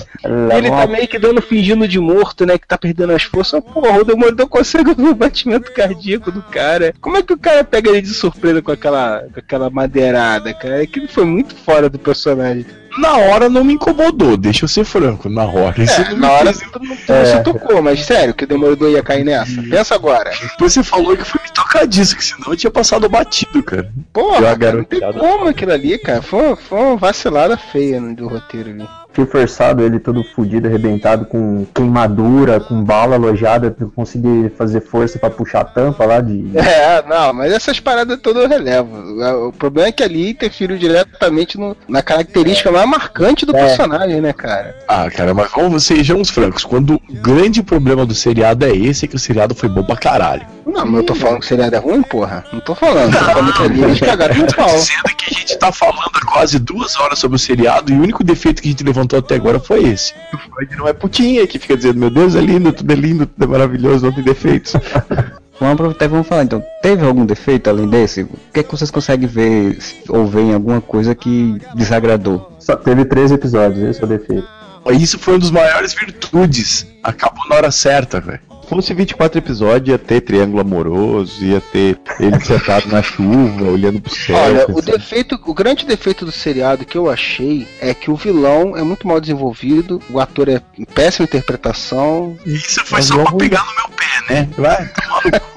Ele 0.57 0.71
tá 0.71 0.87
meio 0.87 1.07
que 1.07 1.19
dando 1.19 1.43
fingindo 1.43 1.87
de 1.87 1.99
morto, 1.99 2.47
né? 2.47 2.59
Que 2.59 2.67
tá 2.67 2.79
perdendo 2.79 3.13
as 3.13 3.23
forças. 3.23 3.63
Porra, 3.63 4.01
o 4.01 4.05
demolidor 4.05 4.49
consegue 4.49 4.91
o 4.97 5.15
batimento 5.15 5.73
cardíaco 5.73 6.31
do 6.33 6.43
cara. 6.43 6.95
Como 7.01 7.17
é 7.17 7.23
que 7.23 7.33
o 7.33 7.39
cara 7.39 7.63
pega 7.63 7.91
ele 7.91 8.03
de 8.03 8.15
surpresa 8.15 8.63
com 8.63 8.73
aquela, 8.73 9.25
com 9.33 9.39
aquela 9.39 9.71
madeirada, 9.71 10.53
cara? 10.55 10.83
Aquilo 10.83 11.09
foi 11.09 11.25
muito 11.25 11.55
fora 11.55 11.89
do 11.89 11.99
personagem. 11.99 12.67
Na 12.99 13.17
hora 13.17 13.49
não 13.49 13.65
me 13.65 13.75
incomodou, 13.75 14.37
deixa 14.37 14.65
eu 14.65 14.69
ser 14.69 14.85
franco. 14.85 15.29
Na 15.29 15.45
hora 15.45 15.83
isso 15.83 16.01
É, 16.01 16.11
não 16.11 16.19
na 16.19 16.31
hora 16.33 16.53
fez- 16.53 16.71
você, 16.71 17.25
você 17.27 17.43
tocou, 17.43 17.83
mas 17.83 18.05
sério, 18.05 18.33
que 18.35 18.45
o 18.45 18.47
demolidor 18.47 18.91
ia 18.91 19.03
cair 19.03 19.25
nessa. 19.25 19.63
Pensa 19.63 19.95
agora. 19.95 20.31
Depois 20.41 20.73
você 20.73 20.83
falou 20.83 21.17
que 21.17 21.25
foi 21.25 21.41
me 21.43 21.51
tocar 21.51 21.87
disso, 21.87 22.17
que 22.17 22.25
senão 22.25 22.49
eu 22.49 22.57
tinha 22.57 22.71
passado 22.71 23.09
batido, 23.09 23.63
cara. 23.63 23.93
Porra, 24.13 24.57
cara, 24.57 24.77
não 24.77 24.85
tem 24.85 25.01
como 25.01 25.49
aquilo 25.49 25.73
ali, 25.73 25.99
cara. 25.99 26.23
Foi, 26.23 26.55
foi 26.57 26.79
uma 26.79 26.97
vacilada 26.97 27.57
feia 27.57 28.01
no, 28.01 28.15
do 28.15 28.29
roteiro 28.29 28.71
ali. 28.71 28.87
Fui 29.15 29.25
forçado, 29.27 29.83
ele 29.83 30.01
todo 30.01 30.25
fudido, 30.25 30.67
arrebentado, 30.67 31.25
com 31.27 31.65
queimadura, 31.73 32.59
com 32.59 32.83
bala 32.83 33.15
alojada, 33.15 33.71
pra 33.71 33.87
eu 33.87 33.91
conseguir 33.95 34.51
fazer 34.59 34.81
força 34.81 35.19
pra 35.21 35.31
puxar 35.31 35.61
a 35.61 35.65
tampa 35.65 36.05
lá 36.05 36.21
de. 36.21 36.45
É, 36.59 37.03
não, 37.09 37.33
mas 37.33 37.53
essas 37.53 37.79
paradas 37.79 38.19
todas 38.21 38.43
eu 38.43 38.49
relevo. 38.49 39.49
O 39.49 39.53
problema 39.53 39.89
é 39.89 39.93
que 39.93 40.03
ali 40.03 40.31
interferiu 40.31 40.77
diretamente 40.77 41.57
no- 41.59 41.77
na 41.89 42.03
característica 42.03 42.71
mais 42.73 42.89
marcante 42.89 43.47
do 43.47 43.57
É. 43.57 43.65
personagem, 43.67 44.21
né, 44.21 44.33
cara? 44.33 44.75
Ah, 44.89 45.09
cara, 45.11 45.33
mas 45.33 45.51
vamos 45.55 45.85
sejamos 45.85 46.29
francos. 46.31 46.65
Quando 46.65 46.95
o 46.95 47.01
grande 47.23 47.63
problema 47.63 48.05
do 48.05 48.15
seriado 48.15 48.65
é 48.67 48.75
esse, 48.75 49.05
é 49.05 49.09
que 49.09 49.15
o 49.17 49.19
seriado 49.19 49.55
foi 49.55 49.69
bom 49.69 49.85
pra 49.85 49.97
caralho. 49.97 50.45
Não, 50.67 50.85
mas 50.87 50.97
eu 51.03 51.07
tô 51.07 51.15
falando 51.15 51.39
que 51.39 51.45
o 51.45 51.49
seriado 51.49 51.77
é 51.77 51.79
ruim, 51.79 52.03
porra. 52.03 52.45
Não 52.53 52.59
tô 52.59 52.75
falando. 52.75 53.13
Tô 53.13 53.25
falando 53.25 53.53
que 53.53 53.63
ali 53.63 53.85
eles 53.85 54.01
cagaram 54.01 54.35
no 54.35 54.47
pau. 54.57 54.67
Dizendo 54.67 55.05
que 55.17 55.35
a 55.35 55.39
gente 55.39 55.57
tá 55.59 55.71
falando 55.71 56.11
há 56.15 56.27
quase 56.27 56.59
duas 56.59 56.97
horas 56.99 57.19
sobre 57.21 57.37
o 57.37 57.39
seriado 57.39 57.93
e 57.93 57.97
o 57.97 58.03
único 58.03 58.25
defeito 58.25 58.61
que 58.61 58.69
a 58.69 58.71
gente 58.73 58.83
levantou 58.83 59.04
até 59.13 59.37
agora 59.37 59.59
foi 59.59 59.85
esse. 59.85 60.15
O 60.33 60.39
Freud 60.39 60.77
não 60.77 60.89
é 60.89 60.93
putinha 60.93 61.47
que 61.47 61.59
fica 61.59 61.77
dizendo, 61.77 61.99
meu 61.99 62.11
Deus, 62.11 62.35
é 62.35 62.41
lindo, 62.41 62.73
tudo 62.73 62.93
é 62.93 62.97
lindo, 62.97 63.27
tudo 63.27 63.45
é 63.45 63.47
maravilhoso, 63.47 64.07
não 64.07 64.13
tem 64.13 64.25
defeitos. 64.25 64.75
Vamos 65.61 65.75
aproveitar 65.75 66.07
e 66.07 66.09
vamos 66.09 66.27
falar 66.27 66.43
então. 66.43 66.65
Teve 66.83 67.07
algum 67.07 67.25
defeito 67.25 67.71
além 67.71 67.89
desse? 67.89 68.23
O 68.23 68.29
que 68.53 68.59
é 68.59 68.63
que 68.65 68.71
vocês 68.73 68.91
conseguem 68.91 69.29
ver 69.29 69.79
ou 70.09 70.27
ver 70.27 70.41
em 70.41 70.55
alguma 70.55 70.81
coisa 70.81 71.15
que 71.15 71.57
desagradou? 71.77 72.57
Só 72.59 72.75
teve 72.75 73.05
três 73.05 73.31
episódios, 73.31 73.89
esse 73.89 74.03
é 74.03 74.05
o 74.05 74.09
defeito. 74.09 74.49
Isso 74.93 75.19
foi 75.19 75.35
uma 75.35 75.41
das 75.41 75.51
maiores 75.53 75.95
virtudes. 75.95 76.87
Acabou 77.03 77.49
na 77.49 77.57
hora 77.57 77.71
certa, 77.71 78.21
velho. 78.21 78.41
Se 78.65 78.71
fosse 78.71 78.95
24 78.95 79.39
episódios, 79.39 79.89
ia 79.91 79.99
ter 79.99 80.23
triângulo 80.23 80.63
amoroso, 80.63 81.45
ia 81.45 81.61
ter 81.61 81.99
ele 82.19 82.41
sentado 82.41 82.89
na 82.89 83.03
chuva, 83.03 83.65
olhando 83.65 84.01
pro 84.01 84.15
céu. 84.15 84.37
Olha, 84.37 84.67
o 84.71 84.81
defeito, 84.81 85.39
o 85.45 85.53
grande 85.53 85.85
defeito 85.85 86.25
do 86.25 86.33
seriado 86.33 86.87
que 86.87 86.97
eu 86.97 87.11
achei 87.11 87.69
é 87.79 87.93
que 87.93 88.11
o 88.11 88.17
vilão 88.17 88.75
é 88.75 88.83
muito 88.83 89.07
mal 89.07 89.21
desenvolvido, 89.21 90.01
o 90.09 90.19
ator 90.19 90.49
é 90.49 90.63
em 90.79 90.85
péssima 90.85 91.27
interpretação. 91.27 92.39
Isso 92.47 92.83
foi 92.87 93.03
só 93.03 93.23
pra 93.23 93.33
pegar 93.33 93.67
no 93.67 93.75
meu 93.75 93.89
pé, 93.91 94.33
né? 94.35 94.49
Vai 94.57 94.89
tomar 94.89 95.23
no 95.25 95.31
cu. 95.31 95.51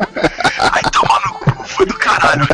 Vai 0.59 0.81
tomar 0.91 1.21
no 1.25 1.33
cu, 1.33 1.63
foi 1.65 1.85
do 1.85 1.93
caralho. 1.93 2.47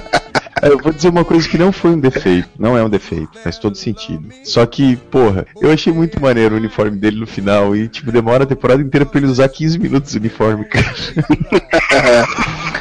Eu 0.70 0.80
vou 0.80 0.93
dizer 0.93 1.09
uma 1.09 1.26
coisa 1.26 1.47
que 1.47 1.57
não 1.57 1.72
foi 1.72 1.91
um 1.91 1.99
defeito. 1.99 2.49
Não 2.57 2.78
é 2.78 2.84
um 2.84 2.89
defeito, 2.89 3.30
faz 3.43 3.57
todo 3.57 3.76
sentido. 3.76 4.30
Só 4.43 4.66
que, 4.66 4.95
porra, 4.95 5.45
eu 5.61 5.72
achei 5.72 5.91
muito 5.91 6.22
maneiro 6.22 6.55
o 6.55 6.57
uniforme 6.57 6.97
dele 6.97 7.20
no 7.20 7.28
final 7.28 7.76
e, 7.76 7.88
tipo, 7.88 8.11
demora 8.11 8.43
a 8.43 8.47
temporada 8.47 8.82
inteira 8.82 9.05
pra 9.05 9.20
ele 9.20 9.30
usar 9.30 9.49
15 9.49 9.80
minutos 9.80 10.14
o 10.14 10.18
uniforme, 10.18 10.66
cara. 10.66 10.88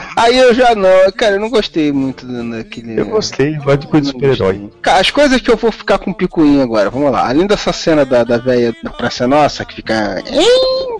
Aí 0.16 0.36
eu 0.38 0.54
já 0.54 0.74
não, 0.74 1.10
cara, 1.16 1.36
eu 1.36 1.40
não 1.40 1.50
gostei 1.50 1.90
muito 1.92 2.26
daquele. 2.26 3.00
Eu 3.00 3.06
gostei, 3.06 3.54
gosto 3.56 3.80
de 3.80 3.86
coisa 3.86 4.06
de 4.06 4.12
super-herói. 4.12 4.70
Cara, 4.82 5.00
as 5.00 5.10
coisas 5.10 5.40
que 5.40 5.50
eu 5.50 5.56
vou 5.56 5.72
ficar 5.72 5.98
com 5.98 6.12
picuinha 6.12 6.62
agora, 6.62 6.90
vamos 6.90 7.10
lá. 7.10 7.28
Além 7.28 7.46
dessa 7.46 7.72
cena 7.72 8.04
da, 8.04 8.22
da 8.24 8.38
velha 8.38 8.74
da 8.82 8.90
Praça 8.90 9.26
Nossa, 9.26 9.64
que 9.64 9.76
fica. 9.76 10.22
"Hein? 10.26 10.98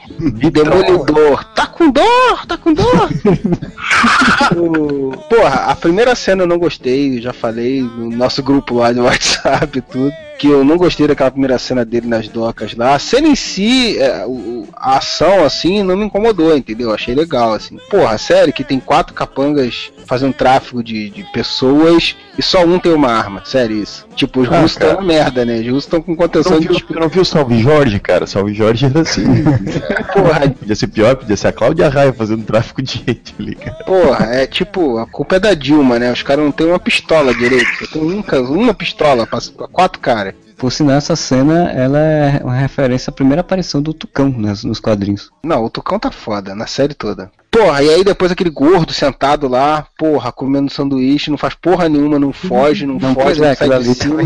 Demolidor, 0.51 1.45
tá 1.55 1.67
com 1.67 1.91
dor, 1.91 2.47
tá 2.47 2.57
com 2.57 2.73
dor. 2.73 3.09
Porra, 5.29 5.65
a 5.67 5.77
primeira 5.77 6.15
cena 6.15 6.43
eu 6.43 6.47
não 6.47 6.59
gostei, 6.59 7.21
já 7.21 7.33
falei 7.33 7.83
no 7.83 8.11
nosso 8.11 8.43
grupo 8.43 8.75
lá 8.75 8.93
de 8.93 9.01
WhatsApp 9.01 9.79
e 9.79 9.83
tudo. 9.83 10.13
Que 10.43 10.49
eu 10.49 10.64
não 10.64 10.76
gostei 10.76 11.07
daquela 11.07 11.30
primeira 11.30 11.57
cena 11.57 11.84
dele 11.84 12.09
nas 12.09 12.26
docas 12.26 12.74
lá. 12.74 12.97
A 12.97 12.99
cena 12.99 13.28
em 13.28 13.36
si, 13.36 13.97
é, 14.01 14.26
a 14.74 14.97
ação 14.97 15.45
assim, 15.45 15.84
não 15.84 15.97
me 15.97 16.07
incomodou, 16.07 16.57
entendeu? 16.57 16.93
Achei 16.93 17.14
legal, 17.14 17.53
assim. 17.53 17.78
Porra, 17.88 18.18
sério 18.18 18.53
que 18.53 18.64
tem 18.64 18.80
quatro 18.80 19.14
capangas 19.14 19.93
fazendo 20.05 20.34
tráfico 20.34 20.82
de, 20.82 21.11
de 21.11 21.22
pessoas 21.32 22.16
e 22.36 22.43
só 22.43 22.64
um 22.64 22.80
tem 22.80 22.93
uma 22.93 23.12
arma. 23.12 23.43
Sério 23.45 23.76
isso. 23.80 24.05
Tipo, 24.16 24.40
os 24.40 24.49
Ah, 24.51 24.62
russos 24.62 24.72
estão 24.72 24.95
na 24.95 25.01
merda, 25.03 25.45
né? 25.45 25.61
Os 25.61 25.66
russos 25.66 25.84
estão 25.84 26.03
com 26.03 26.16
contenção 26.16 26.55
não, 26.55 26.61
de 26.61 26.82
tu 26.82 26.93
não 26.99 27.09
viu 27.09 27.22
o 27.22 27.24
Salve 27.24 27.61
Jorge, 27.62 28.01
cara? 28.01 28.26
Salve 28.26 28.53
Jorge 28.53 28.86
era 28.86 29.01
assim. 29.03 29.22
Porra, 30.12 30.51
podia 30.51 30.74
ser 30.74 30.88
pior, 30.88 31.14
podia 31.14 31.36
ser 31.36 31.47
a 31.49 31.53
Cláudia 31.53 31.88
Raia 31.88 32.12
fazendo 32.12 32.45
tráfico 32.45 32.82
de 32.82 33.03
gente 33.07 33.32
ali, 33.38 33.55
cara. 33.55 33.84
Porra, 33.84 34.26
é 34.26 34.47
tipo, 34.47 34.99
a 34.99 35.07
culpa 35.07 35.36
é 35.36 35.40
da 35.40 35.55
Dilma, 35.55 36.01
né? 36.01 36.12
Os 36.12 36.22
caras 36.24 36.45
não 36.45 36.51
tem 36.51 36.66
uma 36.66 36.80
pistola 36.80 37.32
direito. 37.32 37.86
Só 37.86 37.86
tem 37.93 38.03
um, 38.03 38.22
uma 38.61 38.74
pistola 38.74 39.24
pra, 39.24 39.38
pra 39.57 39.68
quatro 39.68 40.01
caras. 40.01 40.32
Por 40.63 40.71
sinal, 40.71 40.95
essa 40.97 41.17
cena 41.17 41.73
ela 41.73 41.99
é 41.99 42.41
uma 42.41 42.55
referência 42.55 43.11
à 43.11 43.13
primeira 43.13 43.41
aparição 43.41 43.83
do 43.83 43.93
Tucão 43.93 44.29
nas- 44.39 44.63
nos 44.63 44.79
quadrinhos. 44.79 45.29
Não, 45.43 45.65
o 45.65 45.69
Tucão 45.69 45.99
tá 45.99 46.13
foda, 46.13 46.55
na 46.55 46.69
série 46.69 46.95
toda. 46.95 47.33
Porra, 47.51 47.83
e 47.83 47.91
aí 47.91 48.05
depois 48.05 48.31
aquele 48.31 48.49
gordo 48.49 48.93
sentado 48.93 49.49
lá, 49.49 49.85
porra, 49.99 50.31
comendo 50.31 50.71
sanduíche, 50.71 51.33
não 51.33 51.37
faz 51.37 51.55
porra 51.57 51.89
nenhuma, 51.89 52.17
não 52.17 52.33
foge, 52.33 52.87
não, 52.87 52.95
Não, 52.97 53.13
foge, 53.13 53.41
não 53.41 53.49
é, 53.49 53.57
sai 53.57 53.67
de 53.71 53.75
ali 53.75 53.93
cima. 53.93 54.19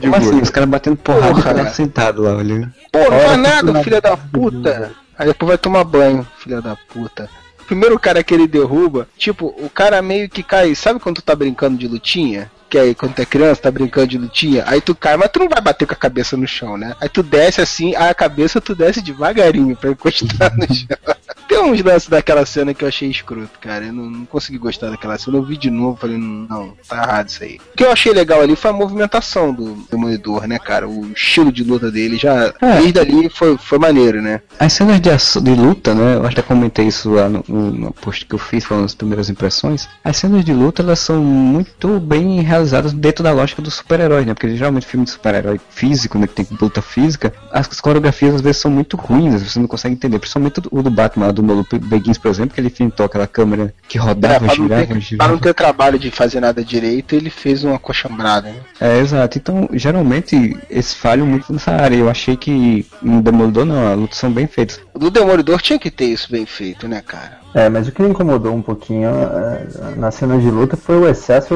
Como 0.00 0.16
assim? 0.16 0.40
Os 0.40 0.48
caras 0.48 0.70
batendo 0.70 0.96
porrada 0.96 1.26
Porra, 1.28 1.42
cara 1.42 1.62
né? 1.64 1.68
sentado 1.70 2.22
lá 2.22 2.34
olhando. 2.34 2.72
Pô, 2.90 3.00
não 3.00 3.20
faz 3.20 3.38
nada, 3.38 3.82
filha 3.84 4.00
da 4.00 4.16
puta. 4.16 4.90
Aí 5.18 5.26
depois 5.26 5.48
vai 5.48 5.58
tomar 5.58 5.84
banho, 5.84 6.26
filha 6.38 6.62
da 6.62 6.76
puta. 6.88 7.28
Primeiro 7.66 7.94
o 7.94 7.98
cara 8.00 8.24
que 8.24 8.32
ele 8.32 8.46
derruba, 8.46 9.06
tipo, 9.18 9.54
o 9.58 9.68
cara 9.68 10.00
meio 10.00 10.30
que 10.30 10.42
cai. 10.42 10.74
Sabe 10.74 10.98
quando 10.98 11.16
tu 11.16 11.22
tá 11.22 11.34
brincando 11.36 11.76
de 11.76 11.86
lutinha? 11.86 12.50
Que 12.74 12.78
aí 12.80 12.92
quando 12.92 13.14
tu 13.14 13.22
é 13.22 13.24
criança, 13.24 13.62
tá 13.62 13.70
brincando 13.70 14.08
de 14.08 14.18
lutinha, 14.18 14.64
aí 14.66 14.80
tu 14.80 14.96
cai, 14.96 15.16
mas 15.16 15.30
tu 15.30 15.38
não 15.38 15.48
vai 15.48 15.60
bater 15.60 15.86
com 15.86 15.92
a 15.94 15.96
cabeça 15.96 16.36
no 16.36 16.44
chão, 16.44 16.76
né? 16.76 16.96
Aí 17.00 17.08
tu 17.08 17.22
desce 17.22 17.60
assim, 17.60 17.94
aí 17.94 18.08
a 18.08 18.14
cabeça 18.14 18.60
tu 18.60 18.74
desce 18.74 19.00
devagarinho 19.00 19.76
pra 19.76 19.90
encostar 19.92 20.52
no 20.56 20.66
chão. 20.74 20.88
Tem 21.46 21.60
uns 21.62 21.80
lances 21.84 22.08
daquela 22.08 22.44
cena 22.46 22.72
que 22.74 22.82
eu 22.82 22.88
achei 22.88 23.08
escroto, 23.08 23.58
cara. 23.60 23.84
Eu 23.84 23.92
não, 23.92 24.10
não 24.10 24.24
consegui 24.24 24.56
gostar 24.58 24.88
daquela 24.90 25.16
cena. 25.18 25.36
Eu 25.36 25.44
vi 25.44 25.58
de 25.58 25.70
novo, 25.70 25.98
falei, 26.00 26.16
não, 26.16 26.72
tá 26.88 26.96
errado 26.96 27.28
isso 27.28 27.44
aí. 27.44 27.60
O 27.74 27.76
que 27.76 27.84
eu 27.84 27.92
achei 27.92 28.12
legal 28.12 28.40
ali 28.40 28.56
foi 28.56 28.70
a 28.70 28.74
movimentação 28.74 29.52
do 29.52 29.74
Demolidor, 29.90 30.48
né, 30.48 30.58
cara? 30.58 30.88
O 30.88 31.12
estilo 31.12 31.52
de 31.52 31.62
luta 31.62 31.92
dele 31.92 32.16
já, 32.16 32.52
É. 32.62 32.80
desde 32.80 32.98
ali, 32.98 33.28
foi, 33.28 33.58
foi 33.58 33.78
maneiro, 33.78 34.22
né? 34.22 34.40
As 34.58 34.72
cenas 34.72 34.98
de, 35.00 35.10
de 35.42 35.50
luta, 35.54 35.94
né? 35.94 36.16
Eu 36.16 36.26
até 36.26 36.40
comentei 36.40 36.86
isso 36.86 37.10
lá 37.10 37.28
no, 37.28 37.44
no, 37.46 37.70
no 37.70 37.92
post 37.92 38.24
que 38.24 38.34
eu 38.34 38.38
fiz 38.38 38.64
falando 38.64 38.86
as 38.86 38.94
primeiras 38.94 39.28
impressões. 39.28 39.86
As 40.02 40.16
cenas 40.16 40.44
de 40.44 40.52
luta 40.52 40.82
elas 40.82 40.98
são 40.98 41.22
muito 41.22 42.00
bem 42.00 42.40
realizadas 42.40 42.63
dentro 42.94 43.22
da 43.24 43.32
lógica 43.32 43.60
do 43.62 43.70
super-herói, 43.70 44.24
né? 44.24 44.34
Porque 44.34 44.56
geralmente 44.56 44.86
filme 44.86 45.04
de 45.04 45.12
super-herói 45.12 45.60
físico, 45.70 46.18
né? 46.18 46.26
Que 46.26 46.34
tem 46.44 46.46
luta 46.60 46.80
física, 46.82 47.32
as 47.50 47.80
coreografias 47.80 48.34
às 48.36 48.40
vezes 48.40 48.60
são 48.60 48.70
muito 48.70 48.96
ruins, 48.96 49.42
você 49.42 49.58
não 49.58 49.66
consegue 49.66 49.94
entender. 49.94 50.18
Principalmente 50.18 50.60
o 50.70 50.82
do 50.82 50.90
Batman, 50.90 51.26
lá 51.26 51.32
do 51.32 51.42
Nolo 51.42 51.66
Begins, 51.82 52.18
por 52.18 52.30
exemplo, 52.30 52.54
que 52.54 52.60
ele 52.60 52.70
fintou 52.70 53.06
aquela 53.06 53.26
câmera 53.26 53.74
que 53.88 53.98
É, 53.98 54.00
rodava, 54.00 54.46
não 54.46 54.54
girava, 54.54 54.86
ter, 54.86 55.00
girava. 55.00 55.32
não 55.32 55.38
ter 55.38 55.54
trabalho 55.54 55.98
de 55.98 56.10
fazer 56.10 56.40
nada 56.40 56.64
direito, 56.64 57.14
ele 57.14 57.30
fez 57.30 57.64
uma 57.64 57.78
coxambrada, 57.78 58.48
né? 58.50 58.56
É, 58.80 58.98
exato. 58.98 59.38
Então, 59.38 59.68
geralmente, 59.72 60.56
eles 60.68 60.92
falham 60.94 61.26
muito 61.26 61.52
nessa 61.52 61.72
área. 61.72 61.96
Eu 61.96 62.08
achei 62.10 62.36
que 62.36 62.86
no 63.02 63.22
Demolidor 63.22 63.64
não, 63.64 63.92
as 63.92 63.98
lutas 63.98 64.18
são 64.18 64.30
bem 64.32 64.46
feitas. 64.46 64.80
O 64.92 64.98
do 64.98 65.10
Demolidor 65.10 65.60
tinha 65.60 65.78
que 65.78 65.90
ter 65.90 66.06
isso 66.06 66.30
bem 66.30 66.46
feito, 66.46 66.86
né, 66.88 67.02
cara? 67.04 67.44
É, 67.54 67.68
mas 67.68 67.86
o 67.86 67.92
que 67.92 68.02
me 68.02 68.08
incomodou 68.08 68.52
um 68.52 68.60
pouquinho 68.62 69.08
é, 69.08 69.94
nas 69.96 70.16
cenas 70.16 70.42
de 70.42 70.50
luta 70.50 70.76
foi 70.76 70.96
o 70.98 71.08
excesso 71.08 71.54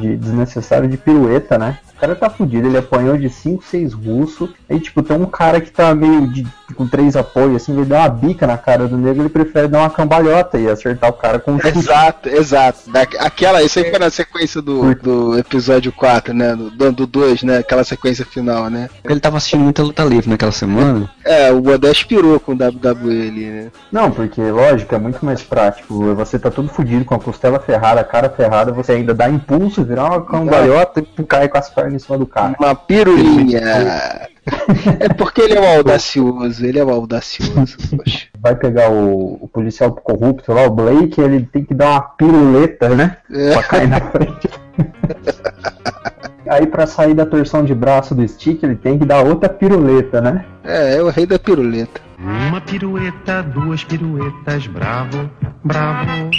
de 0.00 0.07
desnecessário 0.16 0.88
de 0.88 0.96
pirueta, 0.96 1.58
né? 1.58 1.78
O 1.96 2.00
cara 2.00 2.14
tá 2.14 2.30
fudido, 2.30 2.68
ele 2.68 2.78
apanhou 2.78 3.18
de 3.18 3.28
5, 3.28 3.64
6 3.64 3.92
russos. 3.92 4.50
Aí, 4.70 4.78
tipo, 4.78 5.02
tem 5.02 5.16
um 5.16 5.26
cara 5.26 5.60
que 5.60 5.68
tá 5.68 5.92
meio 5.96 6.28
de, 6.28 6.46
com 6.76 6.86
três 6.86 7.16
apoios, 7.16 7.56
assim, 7.56 7.72
ele 7.72 7.86
dá 7.86 7.98
uma 7.98 8.08
bica 8.08 8.46
na 8.46 8.56
cara 8.56 8.86
do 8.86 8.96
negro, 8.96 9.22
ele 9.22 9.28
prefere 9.28 9.66
dar 9.66 9.80
uma 9.80 9.90
cambalhota 9.90 10.58
e 10.58 10.68
acertar 10.68 11.10
o 11.10 11.14
cara 11.14 11.40
com 11.40 11.52
um. 11.52 11.58
Exato, 11.58 12.28
exato. 12.28 12.78
Aquela, 13.18 13.64
isso 13.64 13.80
aí 13.80 13.90
foi 13.90 13.98
na 13.98 14.10
sequência 14.10 14.62
do, 14.62 14.94
do 14.94 15.38
episódio 15.38 15.90
4, 15.90 16.32
né? 16.32 16.54
Do, 16.54 16.92
do 16.92 17.06
2, 17.06 17.42
né? 17.42 17.58
Aquela 17.58 17.82
sequência 17.82 18.24
final, 18.24 18.70
né? 18.70 18.88
Ele 19.04 19.18
tava 19.18 19.38
assistindo 19.38 19.64
muita 19.64 19.82
luta 19.82 20.04
livre 20.04 20.30
naquela 20.30 20.52
semana. 20.52 21.10
É, 21.24 21.50
o 21.50 21.60
Bodé 21.60 21.90
expirou 21.90 22.38
com 22.38 22.52
o 22.52 22.54
WWE 22.54 23.28
ali, 23.28 23.46
né? 23.46 23.72
Não, 23.90 24.10
porque, 24.10 24.40
lógico, 24.40 24.94
é 24.94 24.98
muito 24.98 25.24
mais 25.24 25.42
prático. 25.42 26.14
Você 26.14 26.38
tá 26.38 26.50
todo 26.50 26.68
fudido 26.68 27.04
com 27.04 27.14
a 27.14 27.18
costela 27.18 27.58
ferrada, 27.58 28.00
a 28.00 28.04
cara 28.04 28.30
ferrada, 28.30 28.72
você 28.72 28.92
ainda 28.92 29.12
dá 29.12 29.28
impulso, 29.28 29.84
virar 29.98 30.04
uma 30.04 30.22
cambalhota 30.22 31.04
e 31.18 31.24
cai 31.24 31.48
com 31.48 31.58
as 31.58 31.68
pernas 31.68 31.94
em 31.94 31.98
cima 31.98 32.18
do 32.18 32.26
cara. 32.26 32.54
Uma 32.58 32.74
pirulinha. 32.74 33.60
É 34.98 35.10
porque 35.12 35.42
ele 35.42 35.56
é 35.56 35.60
um 35.60 35.76
audacioso, 35.76 36.64
ele 36.64 36.78
é 36.78 36.84
um 36.84 36.88
audacioso. 36.88 37.76
Poxa. 37.94 38.28
Vai 38.40 38.56
pegar 38.56 38.90
o, 38.90 39.34
o 39.42 39.46
policial 39.46 39.92
corrupto 39.92 40.54
lá, 40.54 40.62
o 40.62 40.70
Blake, 40.70 41.20
ele 41.20 41.42
tem 41.44 41.62
que 41.62 41.74
dar 41.74 41.90
uma 41.90 42.00
piruleta, 42.00 42.88
né? 42.88 43.18
É. 43.30 43.52
Pra 43.52 43.62
cair 43.62 43.88
na 43.88 44.00
frente. 44.00 44.48
Aí 46.48 46.66
pra 46.66 46.86
sair 46.86 47.12
da 47.12 47.26
torção 47.26 47.62
de 47.62 47.74
braço 47.74 48.14
do 48.14 48.26
stick, 48.26 48.62
ele 48.62 48.76
tem 48.76 48.98
que 48.98 49.04
dar 49.04 49.22
outra 49.22 49.50
piruleta, 49.50 50.22
né? 50.22 50.46
É, 50.64 50.96
é 50.96 51.02
o 51.02 51.10
rei 51.10 51.26
da 51.26 51.38
piruleta. 51.38 52.00
Uma 52.18 52.62
pirueta, 52.62 53.42
duas 53.42 53.84
piruetas, 53.84 54.66
bravo, 54.66 55.30
bravo. 55.62 56.30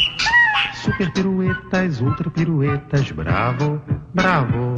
Super 0.90 1.14
piruetas, 1.14 2.02
ultra 2.02 2.32
piruetas, 2.32 3.12
bravo, 3.12 3.80
bravo. 4.12 4.74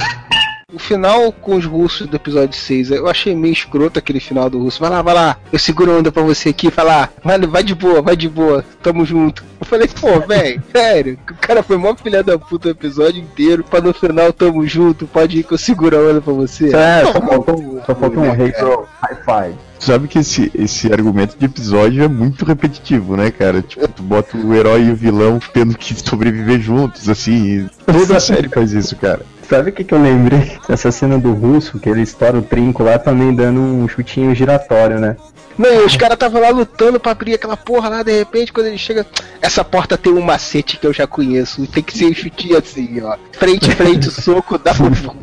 O 0.72 0.78
final 0.78 1.30
com 1.32 1.56
os 1.56 1.66
russos 1.66 2.06
do 2.06 2.16
episódio 2.16 2.58
6, 2.58 2.92
eu 2.92 3.06
achei 3.06 3.34
meio 3.34 3.52
escroto 3.52 3.98
aquele 3.98 4.20
final 4.20 4.48
do 4.48 4.58
russo. 4.58 4.80
Vai 4.80 4.88
lá, 4.88 5.02
vai 5.02 5.14
lá, 5.14 5.36
eu 5.52 5.58
seguro 5.58 5.92
a 5.92 5.98
onda 5.98 6.10
pra 6.10 6.22
você 6.22 6.48
aqui, 6.48 6.70
vai 6.70 6.84
lá, 6.84 7.08
vai, 7.22 7.38
vai 7.40 7.62
de 7.62 7.74
boa, 7.74 8.00
vai 8.00 8.16
de 8.16 8.28
boa, 8.28 8.64
tamo 8.82 9.04
junto. 9.04 9.44
Eu 9.60 9.66
falei, 9.66 9.86
pô, 9.88 10.18
velho, 10.20 10.62
sério, 10.74 11.18
o 11.30 11.34
cara 11.34 11.62
foi 11.62 11.76
mó 11.76 11.94
filha 11.94 12.22
da 12.22 12.38
puta 12.38 12.68
o 12.68 12.70
episódio 12.70 13.20
inteiro, 13.20 13.62
pra 13.62 13.82
no 13.82 13.92
final 13.92 14.32
tamo 14.32 14.66
junto, 14.66 15.06
pode 15.06 15.40
ir 15.40 15.42
que 15.42 15.52
eu 15.52 15.58
seguro 15.58 15.96
a 15.96 16.10
onda 16.10 16.20
pra 16.22 16.32
você. 16.32 16.74
É, 16.74 17.04
só 17.04 17.20
faltou, 17.20 17.82
só 17.84 17.94
faltou 17.94 18.22
um 18.22 18.32
rei 18.32 18.50
pro 18.52 18.88
high 19.02 19.16
five. 19.16 19.58
Sabe 19.78 20.06
que 20.06 20.20
esse, 20.20 20.48
esse 20.54 20.92
argumento 20.92 21.36
de 21.36 21.44
episódio 21.44 22.04
é 22.04 22.08
muito 22.08 22.44
repetitivo, 22.44 23.16
né, 23.16 23.32
cara? 23.32 23.60
Tipo, 23.60 23.88
tu 23.88 24.00
bota 24.00 24.36
o 24.36 24.54
herói 24.54 24.84
e 24.84 24.90
o 24.92 24.94
vilão 24.94 25.40
tendo 25.52 25.76
que 25.76 25.92
sobreviver 25.92 26.60
juntos, 26.60 27.08
assim. 27.08 27.68
Toda 27.84 28.16
a 28.16 28.20
série 28.20 28.48
faz 28.48 28.72
isso, 28.72 28.94
cara. 28.94 29.26
Sabe 29.52 29.68
o 29.68 29.72
que, 29.74 29.84
que 29.84 29.92
eu 29.92 30.02
lembrei? 30.02 30.56
Essa 30.66 30.90
cena 30.90 31.18
do 31.18 31.34
russo, 31.34 31.78
que 31.78 31.86
ele 31.86 32.00
estoura 32.00 32.38
o 32.38 32.42
trinco 32.42 32.82
lá, 32.82 32.98
também 32.98 33.34
dando 33.34 33.60
um 33.60 33.86
chutinho 33.86 34.34
giratório, 34.34 34.98
né? 34.98 35.14
Não, 35.58 35.84
os 35.84 35.94
caras 35.94 36.14
estavam 36.14 36.40
lá 36.40 36.48
lutando 36.48 36.98
pra 36.98 37.12
abrir 37.12 37.34
aquela 37.34 37.54
porra 37.54 37.90
lá, 37.90 38.02
de 38.02 38.16
repente, 38.16 38.50
quando 38.50 38.68
ele 38.68 38.78
chega. 38.78 39.06
Essa 39.42 39.62
porta 39.62 39.98
tem 39.98 40.10
um 40.10 40.22
macete 40.22 40.78
que 40.78 40.86
eu 40.86 40.92
já 40.94 41.06
conheço. 41.06 41.66
Tem 41.66 41.82
que 41.82 41.98
ser 41.98 42.06
um 42.06 42.14
chutinho 42.14 42.56
assim, 42.56 43.02
ó. 43.02 43.18
Frente, 43.32 43.70
frente, 43.74 44.08
soco, 44.22 44.56
dá 44.56 44.72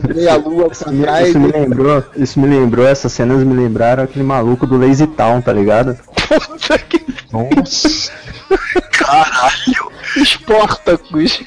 meia 0.08 0.36
lua 0.36 0.70
pra 0.70 0.92
trás. 0.92 1.30
Isso 1.30 1.40
me 1.40 1.52
lembrou, 1.52 2.04
isso 2.16 2.40
me 2.40 2.48
lembrou, 2.48 2.88
essas 2.88 3.12
cenas 3.12 3.44
me 3.44 3.56
lembraram 3.56 4.04
aquele 4.04 4.24
maluco 4.24 4.68
do 4.68 4.78
Lazy 4.78 5.08
Town, 5.08 5.42
tá 5.42 5.52
ligado? 5.52 5.98
Puta 6.28 6.78
que 6.78 7.04
Nossa. 7.32 8.12
caralho! 8.94 9.92
Espartacus. 10.18 11.42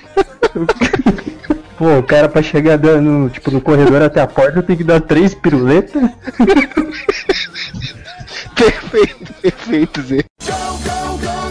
Pô, 1.82 1.98
o 1.98 2.02
cara 2.04 2.28
pra 2.28 2.40
chegar 2.40 2.78
dando, 2.78 3.28
tipo, 3.28 3.50
no 3.50 3.60
corredor 3.60 4.02
até 4.02 4.20
a 4.20 4.26
porta 4.28 4.62
tem 4.62 4.76
que 4.76 4.84
dar 4.84 5.00
três 5.00 5.34
piruletas. 5.34 6.00
Perfeito, 8.54 9.32
perfeito, 9.42 10.00
Zé. 10.02 10.22
Go, 10.44 10.78
go, 10.78 11.18
go, 11.18 11.41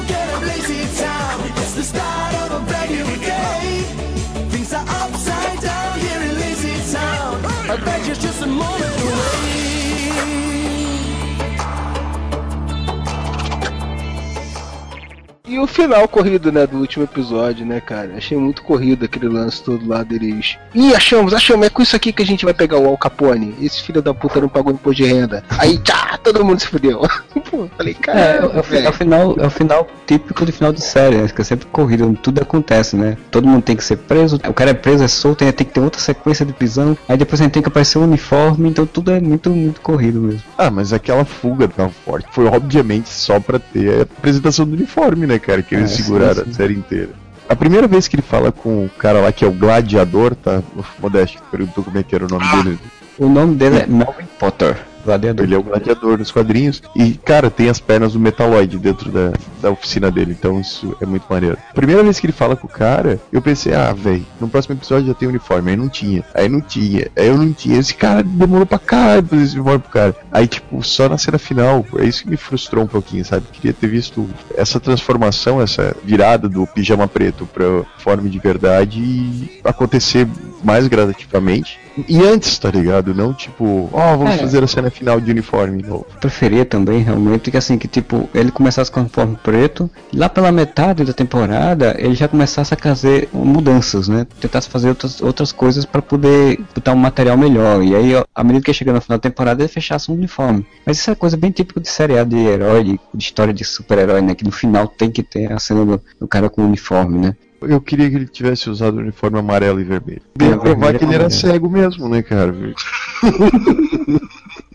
E 15.52 15.60
o 15.60 15.68
final 15.68 16.08
corrido, 16.08 16.50
né, 16.50 16.66
do 16.66 16.78
último 16.78 17.04
episódio, 17.04 17.66
né, 17.66 17.82
cara? 17.82 18.12
Achei 18.16 18.38
muito 18.38 18.62
corrido 18.64 19.04
aquele 19.04 19.28
lance 19.28 19.62
todo 19.62 19.86
lá 19.86 20.02
deles. 20.02 20.58
Ih, 20.74 20.96
achamos, 20.96 21.34
achamos, 21.34 21.68
é 21.68 21.70
com 21.70 21.82
isso 21.82 21.94
aqui 21.94 22.14
que 22.14 22.24
a 22.24 22.26
gente 22.26 22.46
vai 22.46 22.54
pegar 22.54 22.78
o 22.78 22.88
Al 22.88 22.98
Capone. 22.98 23.54
Esse 23.62 23.82
filho 23.84 24.02
da 24.02 24.14
puta 24.14 24.40
não 24.40 24.48
pagou 24.48 24.72
imposto 24.72 25.04
de 25.04 25.10
renda. 25.10 25.44
Aí, 25.60 25.78
tchá, 25.80 26.18
todo 26.24 26.46
mundo 26.46 26.62
se 26.62 26.68
fudeu. 26.68 27.02
Pô, 27.52 27.68
falei, 27.76 27.94
É, 28.00 28.02
cara. 28.02 28.20
é, 28.20 28.46
o- 28.46 28.76
é 28.86 28.90
o 28.90 28.94
final, 28.94 29.36
é 29.40 29.46
o 29.48 29.50
final 29.50 29.88
típico 30.08 30.46
de 30.46 30.54
final 30.54 30.72
de 30.72 30.82
série, 30.82 31.18
né? 31.18 31.28
Que 31.28 31.42
é 31.42 31.44
sempre 31.44 31.66
corrido, 31.68 32.18
tudo 32.24 32.42
acontece, 32.42 32.96
né? 32.96 33.18
Todo 33.30 33.46
mundo 33.46 33.62
tem 33.62 33.76
que 33.76 33.84
ser 33.84 33.98
preso, 33.98 34.38
o 34.48 34.54
cara 34.54 34.70
é 34.72 34.74
preso, 34.74 35.04
é 35.04 35.08
solto, 35.10 35.44
aí 35.44 35.52
tem 35.52 35.68
que 35.68 35.74
ter 35.74 35.82
outra 35.82 36.00
sequência 36.00 36.46
de 36.46 36.54
prisão, 36.54 36.98
aí 37.10 37.18
depois 37.18 37.42
a 37.42 37.44
gente 37.44 37.54
tem 37.54 37.62
que 37.62 37.68
aparecer 37.68 37.98
um 37.98 38.04
uniforme, 38.04 38.70
então 38.70 38.86
tudo 38.86 39.12
é 39.12 39.20
muito, 39.20 39.50
muito 39.50 39.82
corrido 39.82 40.22
mesmo. 40.22 40.44
Ah, 40.58 40.72
mas 40.72 40.94
aquela 40.94 41.26
fuga 41.26 41.68
tão 41.68 41.90
forte 41.90 42.28
foi 42.32 42.46
obviamente 42.46 43.10
só 43.10 43.38
pra 43.40 43.60
ter 43.60 44.00
a 44.00 44.02
apresentação 44.04 44.66
do 44.66 44.74
uniforme, 44.76 45.26
né, 45.28 45.40
cara? 45.42 45.62
Que 45.62 45.76
eles 45.76 45.92
É, 45.92 45.96
sim, 45.96 46.04
seguraram 46.04 46.44
sim. 46.46 46.50
a 46.50 46.54
série 46.54 46.74
inteira. 46.76 47.10
A 47.50 47.56
primeira 47.56 47.88
vez 47.88 48.08
que 48.08 48.16
ele 48.16 48.22
fala 48.24 48.52
com 48.52 48.86
o 48.86 48.90
cara 48.90 49.20
lá 49.20 49.32
que 49.32 49.44
é 49.44 49.48
o 49.48 49.52
gladiador, 49.52 50.36
tá? 50.36 50.62
O 50.76 50.84
Modeste 51.02 51.40
perguntou 51.52 51.84
como 51.84 51.98
é 51.98 52.04
que 52.04 52.16
era 52.16 52.26
o 52.26 52.28
nome 52.30 52.46
dele. 52.64 52.80
O 53.18 53.28
nome 53.28 53.56
dele 53.56 53.80
é 53.80 53.86
Melvin 53.88 54.26
Potter, 54.40 54.78
gladiador. 55.02 55.46
Ele 55.46 55.56
é 55.56 55.58
o 55.58 55.64
gladiador 55.64 56.18
nos 56.18 56.32
quadrinhos. 56.32 56.82
E, 56.96 57.14
cara, 57.14 57.50
tem 57.50 57.70
as 57.70 57.80
pernas 57.80 58.14
do 58.14 58.20
Metaloid 58.20 58.78
dentro 58.78 59.12
da, 59.12 59.34
da 59.62 59.70
oficina 59.72 60.10
dele. 60.12 60.36
Então 60.38 60.60
isso 60.60 60.96
é 61.02 61.06
muito 61.06 61.26
maneiro. 61.30 61.58
Primeira 61.74 62.04
vez 62.04 62.20
que 62.20 62.26
ele 62.26 62.34
fala 62.34 62.56
com 62.56 62.68
o 62.68 62.70
cara, 62.70 63.20
eu 63.32 63.42
pensei, 63.42 63.74
ah, 63.74 63.94
velho, 63.94 64.26
no 64.40 64.48
próximo 64.48 64.76
episódio 64.76 65.08
já 65.08 65.14
tem 65.14 65.28
uniforme. 65.28 65.72
Aí 65.72 65.78
não 65.78 65.90
tinha. 65.90 66.24
Aí 66.34 66.48
não 66.50 66.62
tinha. 66.62 67.08
Aí 67.16 67.28
eu 67.28 67.38
não 67.38 67.52
tinha. 67.54 67.78
Esse 67.80 67.94
cara 67.94 68.24
demorou 68.24 68.66
pra 68.66 68.80
caralho 68.80 69.24
pra 69.24 69.30
fazer 69.38 69.44
esse 69.46 69.56
uniforme 69.56 69.80
pro 69.80 69.92
cara. 69.92 70.16
Aí, 70.32 70.48
tipo, 70.48 70.84
só 70.84 71.10
na 71.10 71.18
cena 71.18 71.38
final, 71.38 71.86
é 71.98 72.06
isso 72.06 72.24
que 72.24 72.30
me 72.30 72.38
frustrou 72.38 72.84
um 72.84 72.88
pouquinho, 72.88 73.26
sabe? 73.26 73.46
Queria 73.52 73.74
ter 73.74 73.88
visto 73.88 74.30
essa 74.56 74.80
transformação, 74.80 75.62
essa 75.62 75.96
virada 76.04 76.48
do 76.48 76.66
pijama 76.68 77.08
preto 77.08 77.46
pra 77.52 77.66
uniforme 77.68 78.30
de 78.30 78.40
verdade 78.40 79.60
acontecer 79.64 80.28
mais 80.64 80.88
gradativamente. 80.88 81.80
E 82.08 82.22
antes, 82.24 82.58
tá 82.58 82.70
ligado? 82.70 83.14
Não 83.14 83.34
tipo, 83.34 83.90
ó, 83.92 84.16
vamos 84.16 84.36
É. 84.36 84.38
fazer 84.38 84.64
a 84.64 84.68
cena 84.68 84.91
final 84.92 85.20
de 85.20 85.32
uniforme 85.32 85.82
novo. 85.82 86.06
preferia 86.20 86.66
também 86.66 87.02
realmente 87.02 87.50
que 87.50 87.58
assim 87.58 87.78
que 87.78 87.88
tipo 87.88 88.30
ele 88.34 88.52
começasse 88.52 88.92
com 88.92 89.00
o 89.00 89.04
uniforme 89.04 89.38
preto 89.42 89.90
lá 90.14 90.30
pela 90.30 90.52
metade 90.52 91.04
da 91.04 91.14
temporada 91.14 91.96
ele 91.98 92.16
já 92.16 92.28
começasse 92.28 92.74
a 92.74 92.78
fazer 92.78 93.30
mudanças 93.34 94.08
né 94.08 94.28
tentasse 94.40 94.70
fazer 94.70 94.90
outras 94.90 95.22
outras 95.22 95.52
coisas 95.52 95.86
para 95.86 96.02
poder 96.02 96.60
botar 96.76 96.94
um 96.94 96.98
material 96.98 97.38
melhor 97.38 97.84
e 97.84 97.96
aí 97.96 98.12
à 98.36 98.44
medida 98.44 98.64
que 98.64 98.72
ia 98.72 98.76
chegando 98.76 98.96
no 98.96 99.02
final 99.02 99.18
da 99.18 99.22
temporada 99.22 99.62
ele 99.62 99.70
fechasse 99.70 100.12
um 100.12 100.16
uniforme 100.16 100.66
mas 100.86 100.98
isso 100.98 101.10
é 101.10 101.16
coisa 101.16 101.38
bem 101.38 101.52
típica 101.52 101.80
de 101.80 101.90
seriado 101.90 102.30
de 102.30 102.38
herói 102.38 102.84
de, 102.84 103.00
de 103.14 103.24
história 103.24 103.54
de 103.54 103.64
super-herói 103.64 104.22
né 104.22 104.36
que 104.36 104.44
no 104.44 104.52
final 104.52 104.88
tem 104.88 105.10
que 105.10 105.24
ter 105.24 105.52
a 105.52 105.60
cena 105.60 105.86
do, 105.86 106.02
do 106.20 106.28
cara 106.28 106.50
com 106.50 106.62
o 106.62 106.66
uniforme 106.66 107.18
né 107.18 107.36
Eu 107.62 107.80
queria 107.80 108.10
que 108.10 108.16
ele 108.16 108.26
tivesse 108.26 108.72
usado 108.72 108.98
o 108.98 109.02
uniforme 109.02 109.38
amarelo 109.38 109.80
e 109.80 109.84
vermelho. 109.84 110.24
Bem 110.36 110.58
provar 110.58 110.98
que 110.98 111.06
ele 111.06 111.14
era 111.14 111.30
cego 111.30 111.70
mesmo, 111.70 112.10
né, 112.10 112.24
cara? 112.24 112.52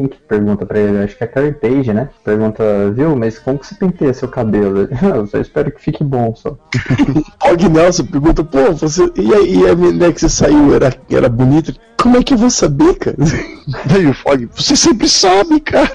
Quem 0.00 0.08
que 0.08 0.16
pergunta 0.16 0.64
pra 0.64 0.78
ele? 0.78 0.96
Acho 0.96 1.14
que 1.14 1.24
é 1.24 1.26
a 1.26 1.30
Carrie 1.30 1.52
Page, 1.52 1.92
né? 1.92 2.08
Pergunta, 2.24 2.90
viu, 2.90 3.14
mas 3.14 3.38
como 3.38 3.58
que 3.58 3.66
você 3.66 3.74
penteia 3.74 4.14
seu 4.14 4.28
cabelo? 4.28 4.88
Eu 5.14 5.26
só 5.26 5.38
espero 5.38 5.70
que 5.70 5.78
fique 5.78 6.02
bom 6.02 6.34
só. 6.34 6.56
Og 7.44 7.68
Nelson 7.68 8.06
pergunta, 8.06 8.42
pô, 8.42 8.72
você. 8.72 9.12
E 9.14 9.34
a, 9.34 9.40
e 9.40 9.68
a 9.68 9.76
menina 9.76 10.10
que 10.10 10.18
você 10.18 10.30
saiu 10.30 10.74
era, 10.74 10.94
era 11.10 11.28
bonita? 11.28 11.74
Como 11.98 12.16
é 12.16 12.22
que 12.22 12.32
eu 12.32 12.38
vou 12.38 12.48
saber, 12.48 12.94
cara? 12.94 13.16
Daí 13.84 14.06
o 14.06 14.14
Fog, 14.14 14.48
você 14.56 14.74
sempre 14.74 15.06
sabe, 15.06 15.60
cara. 15.60 15.92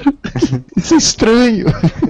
Isso 0.77 0.93
é 0.93 0.97
estranho. 0.97 1.65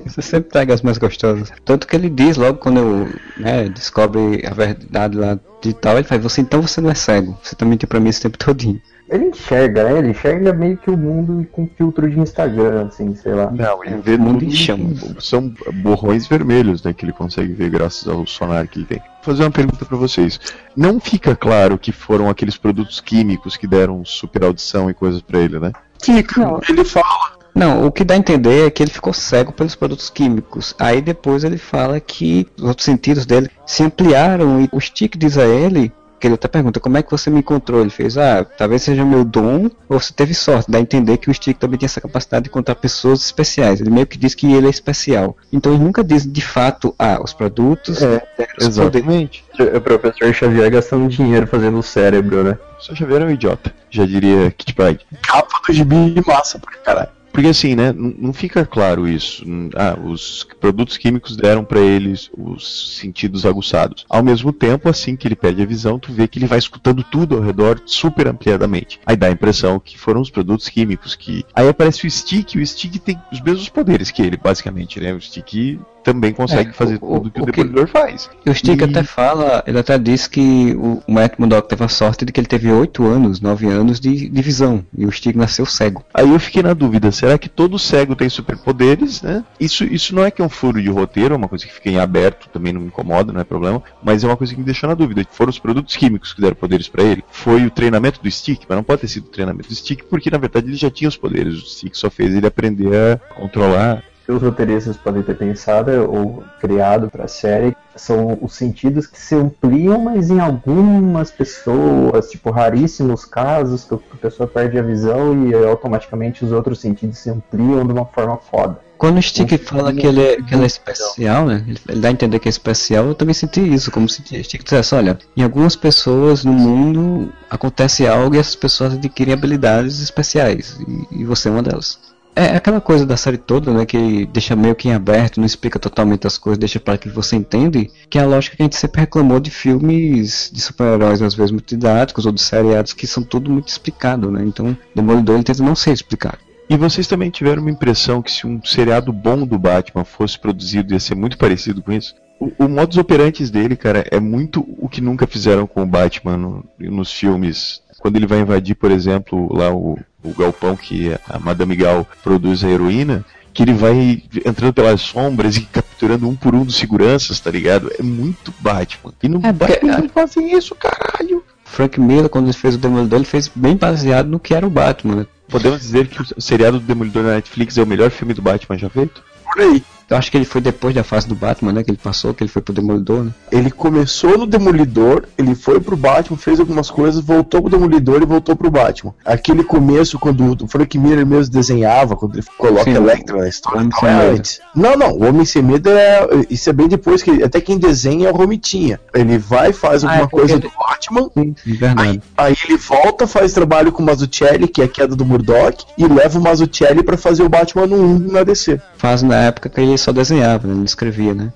Você 0.06 0.22
sempre 0.22 0.50
pega 0.52 0.74
as 0.74 0.82
mais 0.82 0.98
gostosas. 0.98 1.50
Tanto 1.64 1.88
que 1.88 1.96
ele 1.96 2.10
diz 2.10 2.36
logo 2.36 2.58
quando 2.58 2.80
eu 2.80 3.10
né, 3.38 3.70
descobre 3.70 4.46
a 4.46 4.54
verdade 4.54 5.18
lá 5.18 5.40
de 5.62 5.74
tal, 5.74 5.96
ele 5.96 6.04
faz, 6.04 6.22
você 6.22 6.42
então 6.42 6.62
você 6.62 6.82
não 6.82 6.90
é 6.90 6.96
cego. 6.96 7.38
Você 7.42 7.56
tá 7.56 7.66
mentindo 7.66 7.88
pra 7.88 8.02
mim 8.02 8.10
esse 8.10 8.20
tempo 8.20 8.38
todinho. 8.38 8.82
Ele 9.08 9.26
enxerga, 9.26 9.84
né? 9.84 10.00
Ele 10.00 10.10
enxerga 10.10 10.52
meio 10.52 10.78
que 10.78 10.90
o 10.90 10.98
mundo 10.98 11.46
com 11.52 11.68
filtro 11.78 12.10
de 12.10 12.20
Instagram, 12.20 12.88
assim, 12.88 13.14
sei 13.14 13.34
lá. 13.34 13.52
Não, 13.52 13.84
ele 13.84 13.98
vê 13.98 14.18
mundo 14.18 14.40
tudo 14.40 14.46
em 14.46 14.52
chamas. 14.52 15.04
São 15.20 15.54
borrões 15.76 16.28
vermelhos, 16.28 16.84
né, 16.84 16.92
que 16.92 17.06
ele 17.06 17.14
consegue 17.14 17.54
ver 17.54 17.70
graças 17.70 18.08
ao 18.08 18.26
sonar 18.26 18.68
que 18.68 18.80
ele 18.80 18.86
tem. 18.86 18.98
Vou 18.98 19.34
fazer 19.34 19.44
uma 19.44 19.52
pergunta 19.52 19.86
pra 19.86 19.98
vocês. 19.98 20.40
Não 20.76 21.00
fica 21.00 21.36
claro 21.36 21.78
que 21.78 21.92
foram 21.92 22.30
aqueles 22.30 22.58
produtos 22.58 23.00
químicos 23.00 23.56
que 23.56 23.68
deram 23.68 24.04
super 24.04 24.44
audição 24.44 24.90
e 24.90 24.94
coisas 24.94 25.22
pra 25.22 25.40
ele, 25.40 25.60
né? 25.60 25.72
Fica, 26.02 26.60
ele 26.68 26.84
fala. 26.84 27.36
Não, 27.54 27.88
o 27.88 27.92
que 27.92 28.04
dá 28.04 28.16
a 28.16 28.18
entender 28.18 28.68
é 28.68 28.70
que 28.70 28.84
ele 28.84 28.92
ficou 28.92 29.14
cego 29.14 29.54
pelos 29.54 29.76
produtos 29.76 30.10
químicos. 30.10 30.76
Aí 30.78 31.02
depois 31.02 31.46
ele 31.46 31.58
fala 31.58 32.02
que 32.02 32.46
os 32.58 32.64
outros 32.64 32.84
sentidos 32.84 33.26
dele 33.26 33.50
se 33.66 33.82
ampliaram 33.82 34.60
e 34.62 34.70
o 34.74 34.82
Stick 34.82 35.18
diz 35.18 35.38
a 35.38 35.46
ele, 35.46 35.90
que 36.20 36.28
ele 36.28 36.36
até 36.36 36.48
pergunta, 36.48 36.80
como 36.80 36.98
é 36.98 37.04
que 37.04 37.12
você 37.12 37.30
me 37.30 37.40
encontrou? 37.40 37.82
Ele 37.82 37.90
fez, 37.90 38.18
ah, 38.18 38.44
talvez 38.44 38.82
seja 38.82 39.04
meu 39.04 39.24
dom 39.24 39.70
ou 39.90 40.00
você 40.00 40.14
teve 40.14 40.34
sorte. 40.34 40.70
Dá 40.70 40.78
a 40.78 40.82
entender 40.82 41.18
que 41.18 41.30
o 41.30 41.34
Stick 41.34 41.58
também 41.58 41.78
tem 41.78 41.86
essa 41.86 42.02
capacidade 42.02 42.44
de 42.44 42.50
encontrar 42.50 42.76
pessoas 42.76 43.24
especiais. 43.24 43.82
Ele 43.82 43.90
meio 43.90 44.08
que 44.08 44.18
diz 44.18 44.34
que 44.34 44.52
ele 44.52 44.68
é 44.68 44.70
especial. 44.70 45.36
Então 45.52 45.74
ele 45.74 45.84
nunca 45.84 46.04
diz 46.04 46.26
de 46.26 46.42
fato, 46.42 46.94
ah, 46.98 47.20
os 47.24 47.34
produtos 47.34 48.02
É, 48.02 48.16
os 48.58 48.68
poderes. 48.68 48.68
Exatamente. 48.68 49.46
O 49.76 49.82
professor 49.82 50.34
Xavier 50.34 50.72
gastando 50.72 51.08
dinheiro 51.08 51.48
fazendo 51.48 51.78
o 51.78 51.84
cérebro, 51.84 52.44
né? 52.44 52.58
Só 52.80 52.94
Xavier 52.94 53.22
é 53.22 53.26
um 53.26 53.32
idiota. 53.32 53.74
Já 53.90 54.06
diria 54.06 54.52
Kit 54.52 54.74
Pride. 54.74 55.00
Capa 55.22 55.62
do 55.66 55.74
gibi 55.74 56.22
massa 56.26 56.60
pra 56.60 56.72
caralho. 56.78 57.10
Porque 57.36 57.50
assim, 57.50 57.76
né, 57.76 57.92
não 57.92 58.32
fica 58.32 58.66
claro 58.66 59.06
isso. 59.06 59.44
Ah, 59.76 60.00
os 60.02 60.48
produtos 60.58 60.96
químicos 60.96 61.36
deram 61.36 61.66
pra 61.66 61.82
eles 61.82 62.32
os 62.32 62.98
sentidos 62.98 63.46
aguçados. 63.46 64.06
Ao 64.08 64.24
mesmo 64.24 64.54
tempo, 64.54 64.88
assim 64.88 65.18
que 65.18 65.28
ele 65.28 65.36
perde 65.36 65.62
a 65.62 65.66
visão, 65.66 66.00
tu 66.00 66.14
vê 66.14 66.30
que 66.30 66.40
ele 66.40 66.48
vai 66.48 66.58
escutando 66.58 67.04
tudo 67.04 67.36
ao 67.36 67.42
redor 67.42 67.82
super 67.86 68.30
ampliadamente. 68.30 69.02
Aí 69.06 69.18
dá 69.18 69.28
a 69.28 69.32
impressão 69.32 69.82
que 69.82 69.98
foram 69.98 70.22
os 70.22 70.30
produtos 70.30 70.70
químicos 70.70 71.14
que. 71.14 71.44
Aí 71.54 71.68
aparece 71.68 72.08
o 72.08 72.10
Stick, 72.10 72.56
e 72.56 72.62
o 72.62 72.66
Stick 72.66 73.00
tem 73.00 73.20
os 73.30 73.42
mesmos 73.42 73.68
poderes 73.68 74.12
que 74.12 74.22
ele, 74.22 74.38
basicamente, 74.38 75.02
né? 75.02 75.14
O 75.14 75.20
Stick 75.20 75.78
também 76.06 76.32
consegue 76.32 76.70
É, 76.70 76.74
fazer 76.74 77.00
o- 77.02 77.20
tudo 77.20 77.32
que 77.32 77.40
o, 77.40 77.44
o 77.44 77.46
que- 77.48 77.52
Demolidor 77.64 77.88
faz. 77.88 78.30
E 78.46 78.50
o 78.50 78.54
Stick 78.56 78.80
E- 78.80 78.84
até 78.86 79.04
fala, 79.04 79.64
ele 79.66 79.80
até 79.80 79.98
diz 79.98 80.28
que 80.28 80.74
o, 80.78 81.02
o 81.08 81.12
Matt 81.12 81.34
Murdock 81.40 81.68
teve 81.68 81.84
a 81.84 81.88
sorte 81.90 82.24
de 82.24 82.32
que 82.32 82.40
ele 82.40 82.48
teve 82.48 82.72
8 82.72 83.04
anos, 83.06 83.42
9 83.42 83.68
anos 83.68 84.00
de, 84.00 84.30
de 84.30 84.42
visão. 84.42 84.86
E 84.98 85.06
o 85.06 85.12
Stick 85.12 85.36
nasceu 85.36 85.66
cego. 85.66 86.06
Aí 86.14 86.30
eu 86.30 86.40
fiquei 86.40 86.62
na 86.64 86.74
dúvida, 86.74 87.12
será 87.12 87.38
que 87.38 87.50
todo 87.50 87.78
cego 87.80 88.16
tem 88.16 88.30
superpoderes, 88.30 89.22
né? 89.22 89.44
Isso, 89.60 89.84
isso 89.84 90.14
não 90.16 90.24
é 90.24 90.30
que 90.32 90.42
é 90.42 90.46
um 90.46 90.50
furo 90.50 90.82
de 90.82 90.90
roteiro, 90.90 91.34
é 91.34 91.38
uma 91.38 91.48
coisa 91.48 91.66
que 91.66 91.74
fica 91.74 91.90
em 91.90 91.98
aberto, 91.98 92.48
também 92.50 92.72
não 92.72 92.82
me 92.82 92.88
incomoda, 92.88 93.34
não 93.34 93.42
é 93.42 93.44
problema, 93.44 93.82
mas 94.04 94.24
é 94.24 94.28
uma 94.28 94.38
coisa 94.38 94.54
que 94.54 94.60
me 94.60 94.66
deixou 94.66 94.88
na 94.88 94.96
dúvida. 94.96 95.26
Foram 95.32 95.50
os 95.50 95.58
produtos 95.60 95.96
químicos 95.98 96.34
que 96.34 96.42
deram 96.42 96.56
poderes 96.56 96.88
pra 96.88 97.04
ele? 97.04 97.24
Foi 97.32 97.66
o 97.66 97.72
treinamento 97.72 98.22
do 98.22 98.30
Stick, 98.30 98.62
mas 98.70 98.76
não 98.76 98.84
pode 98.84 99.02
ter 99.02 99.08
sido 99.08 99.26
o 99.26 99.30
treinamento 99.30 99.70
do 99.70 99.76
Stick, 99.76 100.04
porque 100.10 100.30
na 100.30 100.38
verdade 100.38 100.68
ele 100.68 100.76
já 100.76 100.92
tinha 100.92 101.08
os 101.08 101.18
poderes, 101.18 101.56
o 101.56 101.66
Stick 101.66 101.96
só 101.96 102.10
fez 102.12 102.36
ele 102.36 102.46
aprender 102.46 102.94
a 102.94 103.18
controlar. 103.34 104.04
Que 104.26 104.32
os 104.32 104.42
roteiristas 104.42 104.98
podem 104.98 105.22
ter 105.22 105.38
pensado 105.38 105.92
ou 106.12 106.44
criado 106.60 107.10
para 107.10 107.26
a 107.26 107.28
série 107.28 107.76
são 107.96 108.38
os 108.42 108.56
sentidos 108.56 109.06
que 109.06 109.20
se 109.20 109.36
ampliam, 109.36 110.00
mas 110.00 110.30
em 110.30 110.40
algumas 110.40 111.32
pessoas, 111.32 112.30
tipo 112.30 112.50
raríssimos 112.50 113.24
casos 113.24 113.86
que 113.86 113.94
a 113.94 114.18
pessoa 114.20 114.48
perde 114.48 114.80
a 114.80 114.82
visão 114.82 115.48
e 115.48 115.54
automaticamente 115.54 116.44
os 116.44 116.52
outros 116.52 116.80
sentidos 116.80 117.20
se 117.20 117.30
ampliam 117.30 117.86
de 117.86 117.94
uma 117.94 118.06
forma 118.06 118.38
foda. 118.38 118.80
Quando 118.98 119.18
o 119.18 119.22
Stick 119.22 119.58
fala 119.58 119.94
que 119.94 120.08
ele, 120.08 120.22
é, 120.22 120.42
que 120.42 120.54
ele 120.54 120.64
é 120.64 120.66
especial, 120.66 121.46
né? 121.46 121.64
Ele, 121.68 121.80
ele 121.90 122.00
dá 122.00 122.08
a 122.08 122.12
entender 122.12 122.40
que 122.40 122.48
é 122.48 122.50
especial, 122.50 123.06
eu 123.06 123.16
também 123.16 123.34
senti 123.34 123.62
isso, 123.62 123.92
como 123.92 124.08
se 124.08 124.22
o 124.22 124.44
Stick 124.44 124.64
dissesse, 124.64 124.96
olha, 124.96 125.20
em 125.36 125.44
algumas 125.44 125.76
pessoas 125.76 126.46
no 126.46 126.54
mundo 126.54 127.32
acontece 127.50 128.08
algo 128.08 128.36
e 128.36 128.40
essas 128.40 128.56
pessoas 128.56 128.94
adquirem 128.94 129.34
habilidades 129.34 130.02
especiais, 130.02 130.80
e, 131.12 131.22
e 131.22 131.26
você 131.26 131.50
é 131.50 131.52
uma 131.52 131.62
delas. 131.62 132.15
É 132.36 132.56
aquela 132.58 132.82
coisa 132.82 133.06
da 133.06 133.16
série 133.16 133.38
toda, 133.38 133.72
né, 133.74 133.86
que 133.86 134.26
deixa 134.26 134.56
meio 134.58 134.76
que 134.76 134.90
em 134.90 134.94
aberto, 134.94 135.38
não 135.40 135.46
explica 135.46 135.80
totalmente 135.80 136.28
as 136.28 136.38
coisas, 136.38 136.58
deixa 136.58 136.82
para 136.82 136.98
que 136.98 137.08
você 137.08 137.38
entende, 137.38 137.90
que 138.10 138.20
é 138.20 138.22
a 138.24 138.26
lógica 138.26 138.58
que 138.58 138.62
a 138.62 138.66
gente 138.66 138.76
sempre 138.76 139.00
reclamou 139.02 139.40
de 139.40 139.50
filmes 139.50 140.52
de 140.54 140.60
super-heróis, 140.60 141.22
às 141.22 141.34
vezes 141.34 141.52
muito 141.52 141.68
didáticos, 141.68 142.26
ou 142.26 142.34
de 142.34 142.42
seriados, 142.42 142.92
que 142.92 143.08
são 143.08 143.24
tudo 143.24 143.50
muito 143.50 143.70
explicado, 143.70 144.30
né, 144.30 144.44
então 144.46 144.78
Demolidor 144.94 145.36
ele 145.36 145.46
tenta 145.46 145.64
não 145.64 145.76
ser 145.76 145.94
explicado. 145.94 146.40
E 146.70 146.76
vocês 146.76 147.08
também 147.08 147.30
tiveram 147.30 147.62
uma 147.62 147.72
impressão 147.72 148.22
que 148.22 148.32
se 148.32 148.46
um 148.46 148.62
seriado 148.66 149.14
bom 149.14 149.46
do 149.46 149.58
Batman 149.58 150.04
fosse 150.04 150.38
produzido 150.38 150.94
ia 150.94 151.00
ser 151.00 151.16
muito 151.16 151.38
parecido 151.38 151.82
com 151.82 151.92
isso? 151.94 152.14
O, 152.38 152.66
o 152.66 152.68
modus 152.68 152.98
operantes 152.98 153.50
dele, 153.50 153.78
cara, 153.78 154.04
é 154.12 154.20
muito 154.20 154.66
o 154.78 154.90
que 154.90 155.00
nunca 155.00 155.26
fizeram 155.26 155.66
com 155.66 155.84
o 155.84 155.86
Batman 155.86 156.36
no- 156.36 156.66
nos 156.80 157.14
filmes. 157.14 157.82
Quando 158.00 158.18
ele 158.18 158.28
vai 158.28 158.40
invadir, 158.42 158.76
por 158.76 158.92
exemplo, 158.92 159.48
lá 159.56 159.72
o, 159.74 159.98
o 160.30 160.34
galpão 160.34 160.76
que 160.76 161.12
a 161.30 161.40
Madame 161.40 161.76
Gal 161.76 162.08
produz 162.24 162.64
a 162.64 162.70
heroína, 162.70 163.24
que 163.54 163.64
ele 163.64 163.74
vai 163.74 164.22
entrando 164.46 164.74
pelas 164.74 165.00
sombras 165.02 165.56
e 165.58 165.62
capturando 165.62 166.28
um 166.28 166.36
por 166.36 166.54
um 166.54 166.66
dos 166.66 166.76
seguranças, 166.76 167.40
tá 167.40 167.50
ligado? 167.50 167.90
É 167.98 168.04
muito 168.04 168.54
Batman. 168.60 169.14
E 169.24 169.30
no 169.30 169.38
É, 169.46 169.54
porque- 169.54 169.74
Batman 169.74 169.98
não 170.00 170.10
fazem 170.10 170.58
isso, 170.58 170.76
caralho. 170.76 171.44
Frank 171.64 172.00
Miller, 172.00 172.30
quando 172.30 172.46
ele 172.46 172.54
fez 172.54 172.76
o 172.76 172.78
Demolidor, 172.78 173.20
ele 173.20 173.26
fez 173.26 173.50
bem 173.54 173.76
baseado 173.78 174.28
no 174.28 174.40
que 174.40 174.54
era 174.54 174.66
o 174.68 174.70
Batman, 174.70 175.16
né? 175.16 175.26
Podemos 175.50 175.80
dizer 175.80 176.08
que 176.08 176.22
o 176.22 176.42
seriado 176.42 176.80
do 176.80 176.86
Demolidor 176.86 177.24
na 177.24 177.36
Netflix 177.36 177.78
é 177.78 177.84
o 177.84 177.88
melhor 177.88 178.10
filme 178.12 178.34
do 178.34 178.42
Batman 178.42 178.78
já 178.78 178.90
feito? 178.90 179.24
por 179.54 179.62
aí. 179.62 179.84
Eu 180.10 180.18
acho 180.18 180.30
que 180.32 180.38
ele 180.38 180.46
foi 180.46 180.62
depois 180.62 180.94
da 180.94 181.04
fase 181.04 181.28
do 181.28 181.36
Batman, 181.36 181.74
né? 181.74 181.84
Que 181.84 181.92
ele 181.92 182.00
passou, 182.02 182.34
que 182.34 182.44
ele 182.44 182.50
foi 182.52 182.62
pro 182.62 182.74
Demolidor, 182.74 183.24
né? 183.24 183.32
Ele 183.52 183.72
começou 183.72 184.38
no 184.38 184.46
Demolidor, 184.46 185.24
ele 185.38 185.56
foi 185.56 185.80
pro 185.80 185.96
Batman, 185.98 186.38
fez 186.38 186.60
algumas 186.60 186.90
coisas, 186.92 187.22
voltou 187.24 187.62
pro 187.62 187.72
Demolidor 187.72 188.22
e 188.22 188.26
voltou 188.26 188.56
pro 188.56 188.70
Batman. 188.70 189.14
Aquele 189.26 189.64
começo, 189.64 190.20
quando 190.20 190.64
o 190.64 190.68
Frank 190.68 190.98
Miller 190.98 191.26
mesmo 191.26 191.52
desenhava, 191.54 192.16
quando 192.16 192.36
ele 192.36 192.46
coloca 192.58 192.84
Sim. 192.84 192.96
Electra 192.96 193.38
na 193.38 193.48
história, 193.48 193.80
é 193.80 193.84
Medo. 193.84 194.36
antes. 194.38 194.60
Não, 194.76 194.96
não, 194.96 195.12
o 195.12 195.24
Homem 195.28 195.46
Sem 195.46 195.62
Medo 195.64 195.90
é. 195.90 196.28
Isso 196.50 196.70
é 196.70 196.74
bem 196.74 196.88
depois 196.88 197.24
que. 197.24 197.44
Até 197.44 197.60
quem 197.60 197.78
desenha 197.78 198.28
é 198.28 198.32
o 198.32 198.36
Romitinha. 198.36 199.00
Ele 199.14 199.38
vai, 199.38 199.74
faz 199.74 200.04
Ah, 200.04 200.08
alguma 200.08 200.24
é 200.26 200.28
porque 200.28 200.38
coisa 200.38 200.54
ele- 200.54 200.62
do 200.62 200.72
Batman. 200.78 201.30
Sim, 201.34 201.56
verdade. 201.66 202.22
Aí 202.38 202.56
ele 202.68 202.78
volta, 202.78 203.26
faz 203.28 203.54
trabalho 203.54 203.92
com 203.92 204.04
o 204.04 204.06
Mazzucchelli, 204.06 204.68
que 204.68 204.82
é 204.82 204.86
a 204.86 204.88
queda 204.88 205.16
do 205.16 205.26
Murdoch, 205.26 205.86
e 205.98 206.06
leva 206.06 206.38
o 206.38 206.42
Mazzucchelli 206.42 207.02
pra 207.04 207.18
fazer 207.18 207.44
o 207.44 207.50
Batman 207.50 207.88
no 207.88 207.96
1 207.98 208.32
na 208.32 208.44
DC. 208.44 208.80
Faz 208.98 209.22
na 209.24 209.36
época 209.36 209.70
que 209.70 209.82
ele 209.82 209.95
só 209.98 210.12
desenhava, 210.12 210.68
né? 210.68 210.74
Não 210.74 210.84
escrevia, 210.84 211.34
né? 211.34 211.52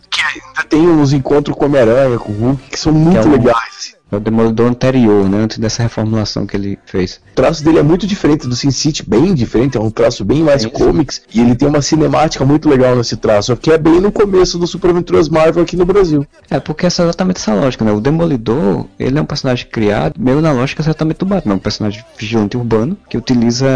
Ainda 0.47 0.63
tem 0.69 0.87
uns 0.87 1.13
encontros 1.13 1.55
com 1.57 1.65
Homem-Aranha, 1.65 2.17
com 2.19 2.31
o 2.31 2.35
Hulk, 2.35 2.69
que 2.69 2.79
são 2.79 2.91
muito 2.93 3.17
é 3.17 3.21
o- 3.21 3.31
legais. 3.31 3.57
assim. 3.77 3.93
É 4.11 4.15
o 4.15 4.19
Demolidor 4.19 4.67
anterior, 4.67 5.29
né? 5.29 5.43
Antes 5.43 5.57
dessa 5.57 5.83
reformulação 5.83 6.45
que 6.45 6.55
ele 6.55 6.79
fez. 6.85 7.21
O 7.31 7.35
traço 7.35 7.63
dele 7.63 7.79
é 7.79 7.83
muito 7.83 8.07
diferente 8.07 8.47
do 8.47 8.55
Sin 8.55 8.71
City, 8.71 9.07
bem 9.07 9.33
diferente, 9.33 9.77
é 9.77 9.79
um 9.79 9.89
traço 9.89 10.25
bem 10.25 10.43
mais 10.43 10.63
sim. 10.63 10.69
comics, 10.69 11.21
e 11.33 11.39
ele 11.39 11.55
tem 11.55 11.67
uma 11.67 11.81
cinemática 11.81 12.45
muito 12.45 12.69
legal 12.69 12.95
nesse 12.95 13.15
traço, 13.17 13.55
que 13.55 13.71
é 13.71 13.77
bem 13.77 13.99
no 13.99 14.11
começo 14.11 14.57
do 14.57 14.67
Super 14.67 14.91
Aventuras 14.91 15.29
Marvel 15.29 15.63
aqui 15.63 15.75
no 15.75 15.85
Brasil. 15.85 16.25
É, 16.49 16.59
porque 16.59 16.85
essa 16.85 17.03
é 17.03 17.05
exatamente 17.05 17.37
essa 17.37 17.53
lógica, 17.53 17.85
né? 17.85 17.91
O 17.91 18.01
Demolidor, 18.01 18.85
ele 18.99 19.17
é 19.17 19.21
um 19.21 19.25
personagem 19.25 19.67
criado 19.67 20.15
meio 20.19 20.41
na 20.41 20.51
lógica 20.51 20.81
exatamente 20.81 21.17
do 21.17 21.25
Batman. 21.25 21.55
Um 21.55 21.59
personagem 21.59 22.03
vigilante 22.17 22.57
urbano 22.57 22.97
que 23.09 23.17
utiliza 23.17 23.69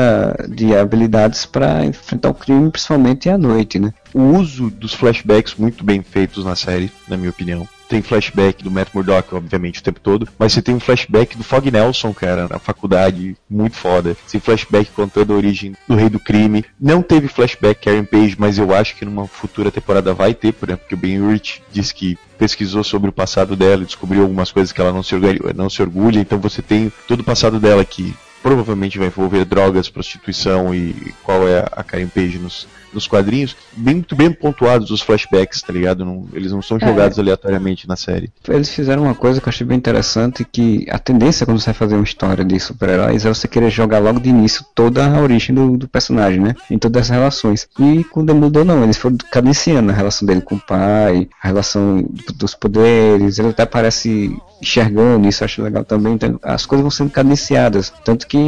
de 0.50 0.76
habilidades 0.76 1.46
para 1.46 1.86
enfrentar 1.86 2.30
o 2.30 2.34
crime, 2.34 2.70
principalmente 2.72 3.30
à 3.30 3.38
noite, 3.38 3.80
né? 3.80 3.94
o 4.14 4.22
uso 4.38 4.70
dos 4.70 4.94
flashbacks 4.94 5.56
muito 5.56 5.84
bem 5.84 6.02
feitos 6.02 6.46
na 6.46 6.56
série, 6.56 6.92
na 7.08 7.18
minha 7.18 7.30
opinião. 7.30 7.68
Tem 7.88 8.02
flashback 8.02 8.64
do 8.64 8.72
Matt 8.72 8.90
Murdock, 8.94 9.36
obviamente, 9.36 9.80
o 9.80 9.84
tempo 9.84 10.00
todo, 10.00 10.28
mas 10.38 10.54
você 10.54 10.62
tem 10.62 10.76
um 10.76 10.80
flashback 10.80 11.38
do 11.38 11.44
Fog 11.44 11.70
Nelson, 11.70 12.14
cara, 12.14 12.48
na 12.48 12.60
faculdade, 12.60 13.36
muito 13.50 13.76
foda. 13.76 14.16
Tem 14.32 14.40
flashback 14.40 14.90
contando 14.92 15.34
a 15.34 15.36
origem 15.36 15.76
do 15.88 15.96
Rei 15.96 16.10
do 16.10 16.20
Crime. 16.20 16.66
Não 16.80 17.02
teve 17.02 17.28
flashback 17.28 17.82
Karen 17.82 18.06
Page, 18.06 18.36
mas 18.38 18.58
eu 18.58 18.74
acho 18.74 18.96
que 18.96 19.06
numa 19.06 19.28
futura 19.28 19.72
temporada 19.72 20.14
vai 20.14 20.34
ter, 20.34 20.54
por 20.54 20.70
exemplo, 20.70 20.84
porque 20.84 20.96
o 20.96 20.98
Ben 20.98 21.20
Urich 21.20 21.62
disse 21.72 21.94
que 21.94 22.18
pesquisou 22.38 22.84
sobre 22.84 23.10
o 23.10 23.14
passado 23.14 23.56
dela 23.56 23.84
e 23.84 23.86
descobriu 23.86 24.24
algumas 24.24 24.52
coisas 24.52 24.72
que 24.72 24.82
ela 24.82 24.92
não 24.92 25.04
se, 25.04 25.16
orgulha, 25.16 25.54
não 25.56 25.70
se 25.70 25.82
orgulha, 25.82 26.20
então 26.20 26.40
você 26.40 26.62
tem 26.62 26.92
todo 27.08 27.22
o 27.22 27.24
passado 27.24 27.60
dela 27.60 27.86
que 27.86 28.14
provavelmente 28.42 28.98
vai 28.98 29.08
envolver 29.08 29.46
drogas, 29.46 29.90
prostituição 29.90 30.76
e 30.76 31.14
qual 31.24 31.48
é 31.48 31.66
a 31.72 31.84
Karen 31.84 32.10
Page 32.10 32.38
nos, 32.38 32.68
nos 32.94 33.08
quadrinhos, 33.08 33.56
bem, 33.76 33.96
muito 33.96 34.16
bem 34.16 34.32
pontuados 34.32 34.92
os 34.92 35.02
flashbacks, 35.02 35.62
tá 35.62 35.72
ligado? 35.74 36.04
Não- 36.06 36.28
eles 36.34 36.52
não 36.52 36.62
são 36.62 36.78
É. 36.78 36.86
jogados 36.86 37.18
aleatoriamente 37.20 37.88
na 37.88 37.96
série. 37.96 38.32
Eles 38.48 38.70
fizeram 38.70 39.04
uma 39.04 39.16
coisa 39.16 39.40
que 39.42 39.48
eu 39.48 39.50
achei 39.50 39.66
bem 39.66 39.78
interessante, 39.78 40.46
que 40.46 40.86
a 40.90 41.00
tendência 41.00 41.46
quando 41.46 41.60
você 41.60 41.66
vai 41.68 41.74
fazer 41.74 41.96
uma 41.96 42.04
história 42.04 42.44
de 42.44 42.60
super-heróis 42.60 43.26
é 43.26 43.30
você 43.34 43.48
querer 43.48 43.70
jogar 43.70 44.00
logo 44.00 44.20
de 44.20 44.30
início 44.30 44.66
toda 44.76 45.06
a 45.06 45.22
origem 45.22 45.54
do, 45.56 45.78
do 45.78 45.88
personagem, 45.88 46.40
né? 46.40 46.56
Em 46.70 46.78
todas 46.78 47.04
as 47.04 47.10
relações. 47.10 47.68
E 47.80 48.04
com 48.06 48.22
o 48.22 48.24
não, 48.24 48.84
eles 48.84 48.98
foram 48.98 49.18
cadenciando 49.32 49.92
a 49.92 49.94
relação 49.96 50.26
dele 50.26 50.42
com 50.42 50.56
o 50.56 50.60
pai, 50.60 51.28
a 51.42 51.48
relação 51.48 52.02
do- 52.04 52.34
dos 52.34 52.54
poderes, 52.56 53.40
ele 53.40 53.50
até 53.50 53.66
parece 53.66 54.36
enxergando, 54.62 55.28
isso 55.28 55.44
eu 55.44 55.46
acho 55.46 55.62
legal 55.62 55.84
também. 55.84 56.14
Então, 56.14 56.40
as 56.44 56.66
coisas 56.66 56.82
vão 56.84 56.92
sendo 56.92 57.10
cadenciadas, 57.12 57.92
tanto 58.04 58.28
que 58.28 58.40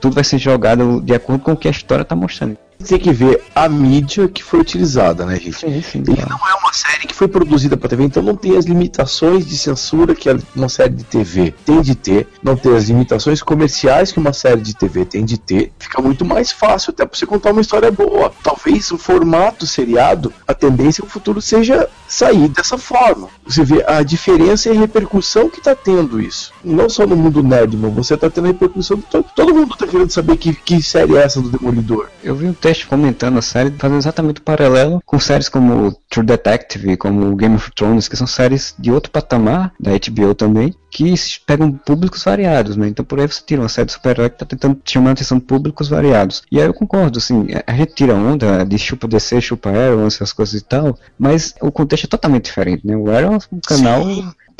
tudo 0.00 0.14
vai 0.14 0.24
ser 0.24 0.38
jogado 0.38 1.00
de 1.00 1.14
acordo 1.14 1.42
com 1.42 1.52
o 1.52 1.56
que 1.56 1.68
a 1.68 1.70
história 1.70 2.04
tá 2.04 2.14
mostrando. 2.14 2.56
Tem 2.86 2.98
que 2.98 3.12
ver 3.12 3.42
a 3.54 3.68
mídia 3.68 4.28
que 4.28 4.42
foi 4.42 4.60
utilizada, 4.60 5.24
né, 5.24 5.36
gente? 5.36 5.58
Sim, 5.58 5.82
sim, 5.82 5.98
Ele 5.98 6.24
não 6.28 6.38
é 6.48 6.54
uma 6.54 6.72
série 6.72 7.06
que 7.06 7.14
foi 7.14 7.28
produzida 7.28 7.76
para 7.76 7.88
TV, 7.88 8.04
então 8.04 8.22
não 8.22 8.36
tem 8.36 8.56
as 8.56 8.64
limitações 8.64 9.46
de 9.46 9.56
censura 9.56 10.14
que 10.14 10.28
uma 10.54 10.68
série 10.68 10.94
de 10.94 11.04
TV 11.04 11.54
tem 11.64 11.80
de 11.80 11.94
ter, 11.94 12.28
não 12.42 12.56
tem 12.56 12.74
as 12.74 12.84
limitações 12.84 13.42
comerciais 13.42 14.12
que 14.12 14.18
uma 14.18 14.32
série 14.32 14.60
de 14.60 14.74
TV 14.74 15.04
tem 15.04 15.24
de 15.24 15.38
ter. 15.38 15.72
Fica 15.78 16.00
muito 16.02 16.24
mais 16.24 16.50
fácil 16.50 16.90
até 16.90 17.04
para 17.06 17.16
você 17.16 17.26
contar 17.26 17.50
uma 17.50 17.60
história 17.60 17.90
boa. 17.90 18.32
Talvez 18.42 18.90
o 18.90 18.98
formato 18.98 19.66
seriado, 19.66 20.32
a 20.46 20.54
tendência 20.54 21.02
no 21.02 21.10
futuro 21.10 21.40
seja 21.40 21.88
sair 22.08 22.48
dessa 22.48 22.76
forma. 22.76 23.28
Você 23.46 23.64
vê 23.64 23.84
a 23.86 24.02
diferença 24.02 24.68
e 24.68 24.76
a 24.76 24.78
repercussão 24.78 25.48
que 25.48 25.60
tá 25.60 25.74
tendo 25.74 26.20
isso. 26.20 26.52
Não 26.64 26.88
só 26.88 27.06
no 27.06 27.16
mundo 27.16 27.42
nerd, 27.42 27.76
mas 27.76 27.92
você 27.94 28.16
tá 28.16 28.28
tendo 28.28 28.44
a 28.44 28.48
repercussão 28.48 28.96
de 28.96 29.04
todo, 29.04 29.26
todo 29.34 29.54
mundo 29.54 29.76
tá 29.76 29.86
querendo 29.86 30.10
saber 30.10 30.36
que, 30.36 30.54
que 30.54 30.82
série 30.82 31.16
é 31.16 31.22
essa 31.22 31.40
do 31.40 31.50
Demolidor. 31.50 32.08
Eu 32.22 32.34
vi 32.34 32.46
um 32.46 32.52
texto 32.72 32.88
comentando 32.88 33.38
a 33.38 33.42
série, 33.42 33.70
fazendo 33.70 33.98
exatamente 33.98 34.40
o 34.40 34.42
paralelo 34.42 35.02
com 35.04 35.18
séries 35.20 35.48
como 35.48 35.94
True 36.08 36.24
Detective, 36.24 36.96
como 36.96 37.36
Game 37.36 37.54
of 37.54 37.70
Thrones, 37.74 38.08
que 38.08 38.16
são 38.16 38.26
séries 38.26 38.74
de 38.78 38.90
outro 38.90 39.10
patamar, 39.10 39.72
da 39.78 39.90
HBO 39.90 40.34
também, 40.34 40.74
que 40.90 41.14
pegam 41.46 41.72
públicos 41.72 42.24
variados, 42.24 42.76
né? 42.76 42.88
Então 42.88 43.04
por 43.04 43.20
aí 43.20 43.26
você 43.26 43.42
tira 43.44 43.60
uma 43.60 43.68
série 43.68 43.86
de 43.86 43.92
super-herói 43.92 44.30
que 44.30 44.38
tá 44.38 44.46
tentando 44.46 44.80
chamar 44.84 45.10
a 45.10 45.12
atenção 45.12 45.38
de 45.38 45.44
públicos 45.44 45.88
variados. 45.88 46.42
E 46.50 46.60
aí 46.60 46.66
eu 46.66 46.74
concordo, 46.74 47.18
assim, 47.18 47.46
a 47.66 47.72
gente 47.74 47.94
tira 47.94 48.14
onda 48.14 48.64
de 48.64 48.78
chupa 48.78 49.06
DC, 49.06 49.40
chupa 49.40 49.70
Arrow, 49.70 50.06
essas 50.06 50.32
coisas 50.32 50.58
e 50.60 50.64
tal, 50.64 50.98
mas 51.18 51.54
o 51.60 51.70
contexto 51.70 52.04
é 52.04 52.08
totalmente 52.08 52.46
diferente, 52.46 52.86
né? 52.86 52.96
O 52.96 53.10
Arrow 53.10 53.34
é 53.34 53.38
um 53.52 53.60
canal 53.60 54.02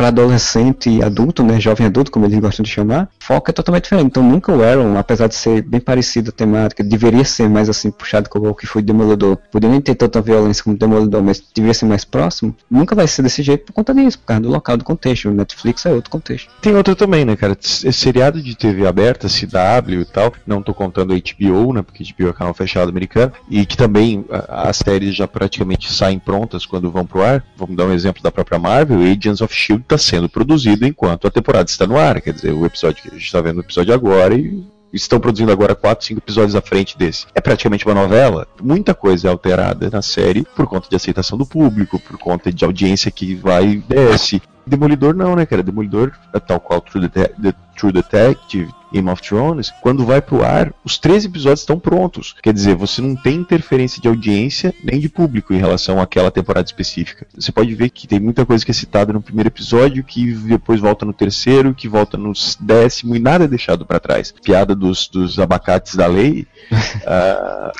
para 0.02 0.08
adolescente 0.08 0.90
e 0.90 1.00
adulto, 1.00 1.44
né, 1.44 1.60
jovem 1.60 1.86
adulto, 1.86 2.10
como 2.10 2.26
eles 2.26 2.36
gostam 2.40 2.64
de 2.64 2.70
chamar, 2.70 3.08
foco 3.20 3.48
é 3.48 3.52
totalmente 3.52 3.84
diferente. 3.84 4.06
Então 4.06 4.20
nunca 4.20 4.50
o 4.50 4.60
Arrow, 4.60 4.98
apesar 4.98 5.28
de 5.28 5.36
ser 5.36 5.62
bem 5.62 5.78
parecido 5.78 6.30
a 6.30 6.32
temática, 6.32 6.82
deveria 6.82 7.24
ser 7.24 7.48
mais 7.48 7.68
assim 7.68 7.88
puxado 7.88 8.28
com 8.28 8.40
o 8.40 8.52
que 8.52 8.66
foi 8.66 8.82
Demolidor. 8.82 9.38
Podia 9.52 9.70
nem 9.70 9.80
ter 9.80 9.94
tanta 9.94 10.20
violência 10.20 10.64
como 10.64 10.76
Demolidor, 10.76 11.22
mas 11.22 11.40
deveria 11.54 11.72
ser 11.72 11.86
mais 11.86 12.04
próximo. 12.04 12.52
Nunca 12.68 12.96
vai 12.96 13.06
ser 13.06 13.22
desse 13.22 13.44
jeito 13.44 13.66
por 13.66 13.74
conta 13.74 13.94
disso, 13.94 14.18
por 14.18 14.26
causa 14.26 14.42
do 14.42 14.48
local 14.48 14.76
do 14.76 14.82
contexto. 14.82 15.28
O 15.28 15.34
Netflix 15.34 15.86
é 15.86 15.92
outro 15.92 16.10
contexto. 16.10 16.50
Tem 16.60 16.74
outra 16.74 16.96
também, 16.96 17.24
né, 17.24 17.36
cara? 17.36 17.56
Seriado 17.60 18.42
de 18.42 18.56
TV 18.56 18.88
aberta, 18.88 19.28
CW 19.28 20.00
e 20.00 20.04
tal, 20.04 20.32
não 20.44 20.60
tô 20.64 20.74
contando 20.74 21.14
HBO, 21.14 21.74
né, 21.74 21.82
porque 21.82 22.02
HBO 22.02 22.30
é 22.30 22.32
canal 22.32 22.52
fechado 22.54 22.88
americano, 22.88 23.30
e 23.48 23.64
que 23.64 23.76
também 23.76 24.24
as 24.48 24.78
séries 24.78 25.14
já 25.14 25.28
praticamente 25.28 25.92
saem 25.92 26.18
prontas 26.18 26.66
quando 26.66 26.90
vão 26.90 27.06
pro 27.06 27.22
ar. 27.22 27.44
Vamos 27.56 27.76
dar 27.76 27.86
um 27.86 27.92
exemplo 27.92 28.20
da 28.20 28.32
própria 28.32 28.58
Marvel, 28.58 28.98
Agents 28.98 29.40
of 29.40 29.54
S.H.I.E.L.D. 29.54 29.91
tá 29.92 29.98
sendo 29.98 30.28
produzido 30.28 30.86
enquanto 30.86 31.26
a 31.26 31.30
temporada 31.30 31.68
está 31.68 31.86
no 31.86 31.98
ar, 31.98 32.20
quer 32.20 32.32
dizer, 32.32 32.52
o 32.52 32.64
episódio 32.64 33.02
que 33.02 33.08
a 33.10 33.12
gente 33.12 33.30
tá 33.30 33.40
vendo 33.42 33.58
o 33.58 33.60
episódio 33.60 33.92
agora 33.92 34.34
e 34.34 34.64
estão 34.92 35.20
produzindo 35.20 35.52
agora 35.52 35.74
4, 35.74 36.06
5 36.06 36.18
episódios 36.18 36.54
à 36.54 36.62
frente 36.62 36.96
desse. 36.96 37.26
É 37.34 37.40
praticamente 37.40 37.86
uma 37.86 37.94
novela. 37.94 38.46
Muita 38.62 38.94
coisa 38.94 39.28
é 39.28 39.30
alterada 39.30 39.90
na 39.90 40.00
série 40.00 40.46
por 40.56 40.66
conta 40.66 40.88
de 40.88 40.96
aceitação 40.96 41.36
do 41.36 41.44
público, 41.44 41.98
por 41.98 42.16
conta 42.18 42.52
de 42.52 42.64
audiência 42.64 43.10
que 43.10 43.34
vai 43.34 43.68
e 43.68 43.76
desce. 43.76 44.40
Demolidor 44.66 45.14
não, 45.14 45.34
né, 45.36 45.44
cara? 45.46 45.62
Demolidor, 45.62 46.12
é 46.32 46.38
tal 46.38 46.60
qual 46.60 46.80
True, 46.80 47.08
Dete- 47.08 47.34
The 47.40 47.52
True 47.76 47.92
Detective, 47.92 48.70
Game 48.92 49.08
of 49.08 49.22
Thrones, 49.22 49.72
quando 49.80 50.04
vai 50.04 50.20
pro 50.20 50.44
ar, 50.44 50.72
os 50.84 50.98
três 50.98 51.24
episódios 51.24 51.60
estão 51.60 51.78
prontos. 51.78 52.36
Quer 52.42 52.52
dizer, 52.52 52.74
você 52.76 53.00
não 53.00 53.16
tem 53.16 53.36
interferência 53.36 54.00
de 54.02 54.06
audiência 54.08 54.74
nem 54.84 55.00
de 55.00 55.08
público 55.08 55.54
em 55.54 55.58
relação 55.58 55.98
àquela 55.98 56.30
temporada 56.30 56.66
específica. 56.66 57.26
Você 57.34 57.50
pode 57.50 57.74
ver 57.74 57.88
que 57.88 58.06
tem 58.06 58.20
muita 58.20 58.44
coisa 58.44 58.62
que 58.62 58.70
é 58.70 58.74
citada 58.74 59.10
no 59.12 59.22
primeiro 59.22 59.48
episódio, 59.48 60.04
que 60.04 60.34
depois 60.34 60.78
volta 60.78 61.06
no 61.06 61.12
terceiro, 61.14 61.74
que 61.74 61.88
volta 61.88 62.18
no 62.18 62.32
décimo, 62.60 63.16
e 63.16 63.18
nada 63.18 63.44
é 63.44 63.48
deixado 63.48 63.86
pra 63.86 63.98
trás. 63.98 64.34
Piada 64.44 64.74
dos, 64.76 65.08
dos 65.08 65.38
abacates 65.38 65.94
da 65.94 66.06
lei 66.06 66.46
ah, 67.06 67.72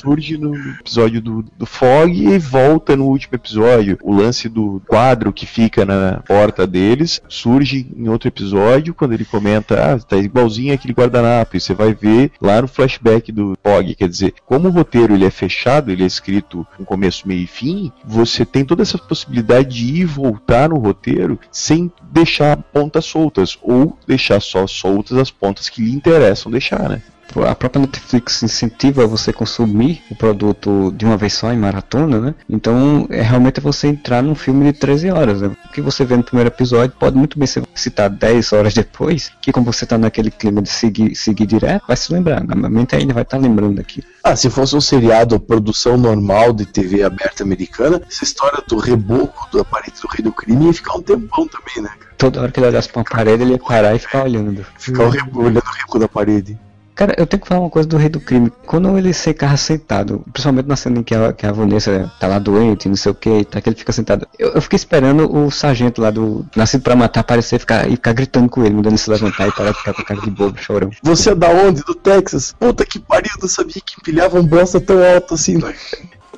surge 0.00 0.36
no 0.36 0.56
episódio 0.80 1.20
do, 1.20 1.44
do 1.56 1.66
Fog 1.66 2.10
e 2.12 2.38
volta 2.38 2.96
no 2.96 3.06
último 3.06 3.36
episódio. 3.36 3.96
O 4.02 4.12
lance 4.12 4.48
do 4.48 4.82
quadro 4.88 5.32
que 5.32 5.46
fica 5.46 5.84
na 5.84 6.09
porta 6.18 6.66
deles 6.66 7.20
surge 7.28 7.86
em 7.96 8.08
outro 8.08 8.28
episódio, 8.28 8.94
quando 8.94 9.12
ele 9.12 9.24
comenta, 9.24 9.94
ah, 9.94 9.98
tá 9.98 10.16
igualzinho 10.16 10.74
aquele 10.74 10.94
guardanapo, 10.94 11.56
e 11.56 11.60
você 11.60 11.74
vai 11.74 11.94
ver 11.94 12.32
lá 12.40 12.62
no 12.62 12.68
flashback 12.68 13.30
do 13.32 13.56
Fog. 13.62 13.94
Quer 13.94 14.08
dizer, 14.08 14.34
como 14.46 14.68
o 14.68 14.72
roteiro 14.72 15.14
ele 15.14 15.24
é 15.24 15.30
fechado, 15.30 15.90
ele 15.90 16.02
é 16.02 16.06
escrito 16.06 16.66
com 16.76 16.84
começo, 16.84 17.26
meio 17.26 17.42
e 17.42 17.46
fim, 17.46 17.92
você 18.04 18.44
tem 18.44 18.64
toda 18.64 18.82
essa 18.82 18.98
possibilidade 18.98 19.68
de 19.68 19.84
ir 19.84 20.00
e 20.00 20.04
voltar 20.04 20.68
no 20.68 20.78
roteiro 20.78 21.38
sem 21.50 21.90
deixar 22.10 22.56
pontas 22.56 23.04
soltas, 23.04 23.58
ou 23.62 23.96
deixar 24.06 24.40
só 24.40 24.66
soltas 24.66 25.18
as 25.18 25.30
pontas 25.30 25.68
que 25.68 25.82
lhe 25.82 25.92
interessam 25.92 26.50
deixar, 26.50 26.88
né? 26.88 27.02
A 27.46 27.54
própria 27.54 27.80
Netflix 27.80 28.42
incentiva 28.42 29.06
você 29.06 29.32
consumir 29.32 30.02
o 30.10 30.14
produto 30.14 30.92
de 30.96 31.04
uma 31.04 31.16
vez 31.16 31.32
só 31.34 31.52
em 31.52 31.58
maratona, 31.58 32.20
né? 32.20 32.34
Então 32.48 33.06
é 33.10 33.22
realmente 33.22 33.60
você 33.60 33.88
entrar 33.88 34.22
num 34.22 34.34
filme 34.34 34.72
de 34.72 34.78
13 34.78 35.10
horas. 35.10 35.40
Né? 35.40 35.50
O 35.64 35.72
que 35.72 35.80
você 35.80 36.04
vê 36.04 36.16
no 36.16 36.24
primeiro 36.24 36.48
episódio 36.48 36.94
pode 36.98 37.16
muito 37.16 37.38
bem 37.38 37.46
ser 37.46 37.62
citar 37.74 38.10
10 38.10 38.52
horas 38.52 38.74
depois, 38.74 39.30
que 39.40 39.52
como 39.52 39.72
você 39.72 39.86
tá 39.86 39.96
naquele 39.96 40.30
clima 40.30 40.60
de 40.60 40.68
seguir, 40.68 41.14
seguir 41.14 41.46
direto, 41.46 41.84
vai 41.86 41.96
se 41.96 42.12
lembrar. 42.12 42.42
A 42.42 42.68
mente 42.68 42.96
ainda 42.96 43.14
vai 43.14 43.22
estar 43.22 43.38
lembrando 43.38 43.80
aqui. 43.80 44.02
Ah, 44.22 44.36
se 44.36 44.50
fosse 44.50 44.76
um 44.76 44.80
seriado, 44.80 45.38
produção 45.40 45.96
normal 45.96 46.52
de 46.52 46.66
TV 46.66 47.02
aberta 47.02 47.42
americana, 47.42 48.02
essa 48.08 48.24
história 48.24 48.62
do 48.68 48.76
reboco 48.76 49.48
da 49.56 49.64
parede 49.64 50.00
do 50.00 50.08
rei 50.08 50.22
do 50.22 50.32
crime 50.32 50.66
ia 50.66 50.72
ficar 50.72 50.96
um 50.96 51.02
tempão 51.02 51.48
também, 51.48 51.82
né? 51.82 51.90
cara? 51.98 52.10
Toda 52.18 52.42
hora 52.42 52.52
que 52.52 52.60
ele 52.60 52.66
olhasse 52.66 52.88
pra 52.88 52.98
uma 52.98 53.04
parede, 53.04 53.42
ele 53.42 53.52
ia 53.52 53.58
parar 53.58 53.94
e 53.94 53.98
ficar 53.98 54.24
olhando. 54.24 54.64
Ficar 54.78 55.04
olhando 55.04 55.38
o 55.38 55.42
reboco 55.42 55.98
da 55.98 56.08
parede. 56.08 56.58
Cara, 57.00 57.14
eu 57.16 57.26
tenho 57.26 57.40
que 57.40 57.48
falar 57.48 57.62
uma 57.62 57.70
coisa 57.70 57.88
do 57.88 57.96
Rei 57.96 58.10
do 58.10 58.20
Crime. 58.20 58.52
Quando 58.66 58.98
ele 58.98 59.14
carro 59.32 59.56
sentado, 59.56 60.22
principalmente 60.34 60.66
na 60.66 60.76
cena 60.76 60.98
em 60.98 61.02
que 61.02 61.14
a, 61.14 61.32
que 61.32 61.46
a 61.46 61.50
Vanessa 61.50 62.12
tá 62.20 62.26
lá 62.26 62.38
doente, 62.38 62.90
não 62.90 62.94
sei 62.94 63.10
o 63.10 63.14
que, 63.14 63.42
tá, 63.42 63.58
que 63.58 63.70
ele 63.70 63.76
fica 63.76 63.90
sentado. 63.90 64.28
Eu, 64.38 64.50
eu 64.50 64.60
fiquei 64.60 64.76
esperando 64.76 65.34
o 65.34 65.50
sargento 65.50 65.98
lá 65.98 66.10
do 66.10 66.44
Nascido 66.54 66.82
pra 66.82 66.94
Matar 66.94 67.20
aparecer 67.20 67.58
ficar, 67.58 67.88
e 67.88 67.92
ficar 67.92 68.12
gritando 68.12 68.50
com 68.50 68.60
ele, 68.66 68.74
mandando 68.74 68.90
ele 68.90 68.98
se 68.98 69.08
levantar 69.08 69.48
e 69.48 69.52
parar 69.52 69.70
de 69.70 69.78
ficar 69.78 69.94
com 69.94 70.02
a 70.02 70.04
cara 70.04 70.20
de 70.20 70.30
bobo, 70.30 70.58
chorão. 70.58 70.90
Você 71.02 71.30
é 71.30 71.34
da 71.34 71.48
onde? 71.48 71.82
Do 71.82 71.94
Texas? 71.94 72.54
Puta 72.60 72.84
que 72.84 72.98
pariu, 72.98 73.32
não 73.40 73.48
sabia 73.48 73.80
que 73.82 73.94
empilhavam 73.98 74.44
bosta 74.44 74.78
tão 74.78 75.02
alto 75.02 75.32
assim. 75.32 75.56
né? 75.56 75.74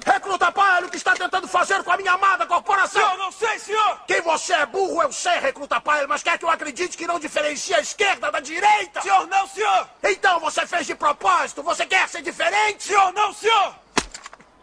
Recruta 0.05 0.51
Paia, 0.51 0.87
o 0.87 0.91
que 0.91 0.97
está 0.97 1.15
tentando 1.15 1.47
fazer 1.47 1.83
com 1.83 1.93
a 1.93 1.97
minha 1.97 2.13
amada 2.13 2.45
corporação? 2.47 3.01
Eu 3.13 3.19
não 3.19 3.33
sei, 3.33 3.59
senhor! 3.59 4.01
Quem 4.07 4.21
você 4.21 4.53
é 4.53 4.67
burro, 4.67 5.03
eu 5.03 5.13
sei, 5.13 5.39
Recruta 5.39 5.81
Paia, 5.81 6.07
mas 6.09 6.23
quer 6.23 6.39
que 6.39 6.45
eu 6.45 6.51
acredite 6.51 6.97
que 6.97 7.07
não 7.07 7.21
diferencia 7.21 7.77
a 7.77 7.81
esquerda 7.81 8.31
da 8.31 8.41
direita? 8.41 9.01
Senhor, 9.01 9.27
não, 9.29 9.47
senhor! 9.47 9.89
Então 10.03 10.41
você 10.41 10.67
fez 10.67 10.87
de 10.87 10.95
propósito, 10.95 11.63
você 11.63 11.87
quer 11.87 12.09
ser 12.09 12.23
diferente? 12.23 12.85
Senhor, 12.85 13.13
não, 13.13 13.33
senhor! 13.33 13.75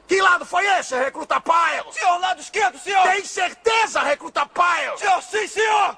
Que 0.07 0.21
lado 0.21 0.45
foi 0.45 0.65
esse, 0.65 0.95
Recruta 0.97 1.39
Paia? 1.39 1.85
Senhor, 1.91 2.19
lado 2.19 2.41
esquerdo, 2.41 2.79
senhor! 2.79 3.03
Tem 3.03 3.23
certeza, 3.23 4.01
Recruta 4.01 4.45
Paia? 4.45 4.97
Senhor, 4.97 5.21
sim, 5.23 5.47
senhor! 5.47 5.97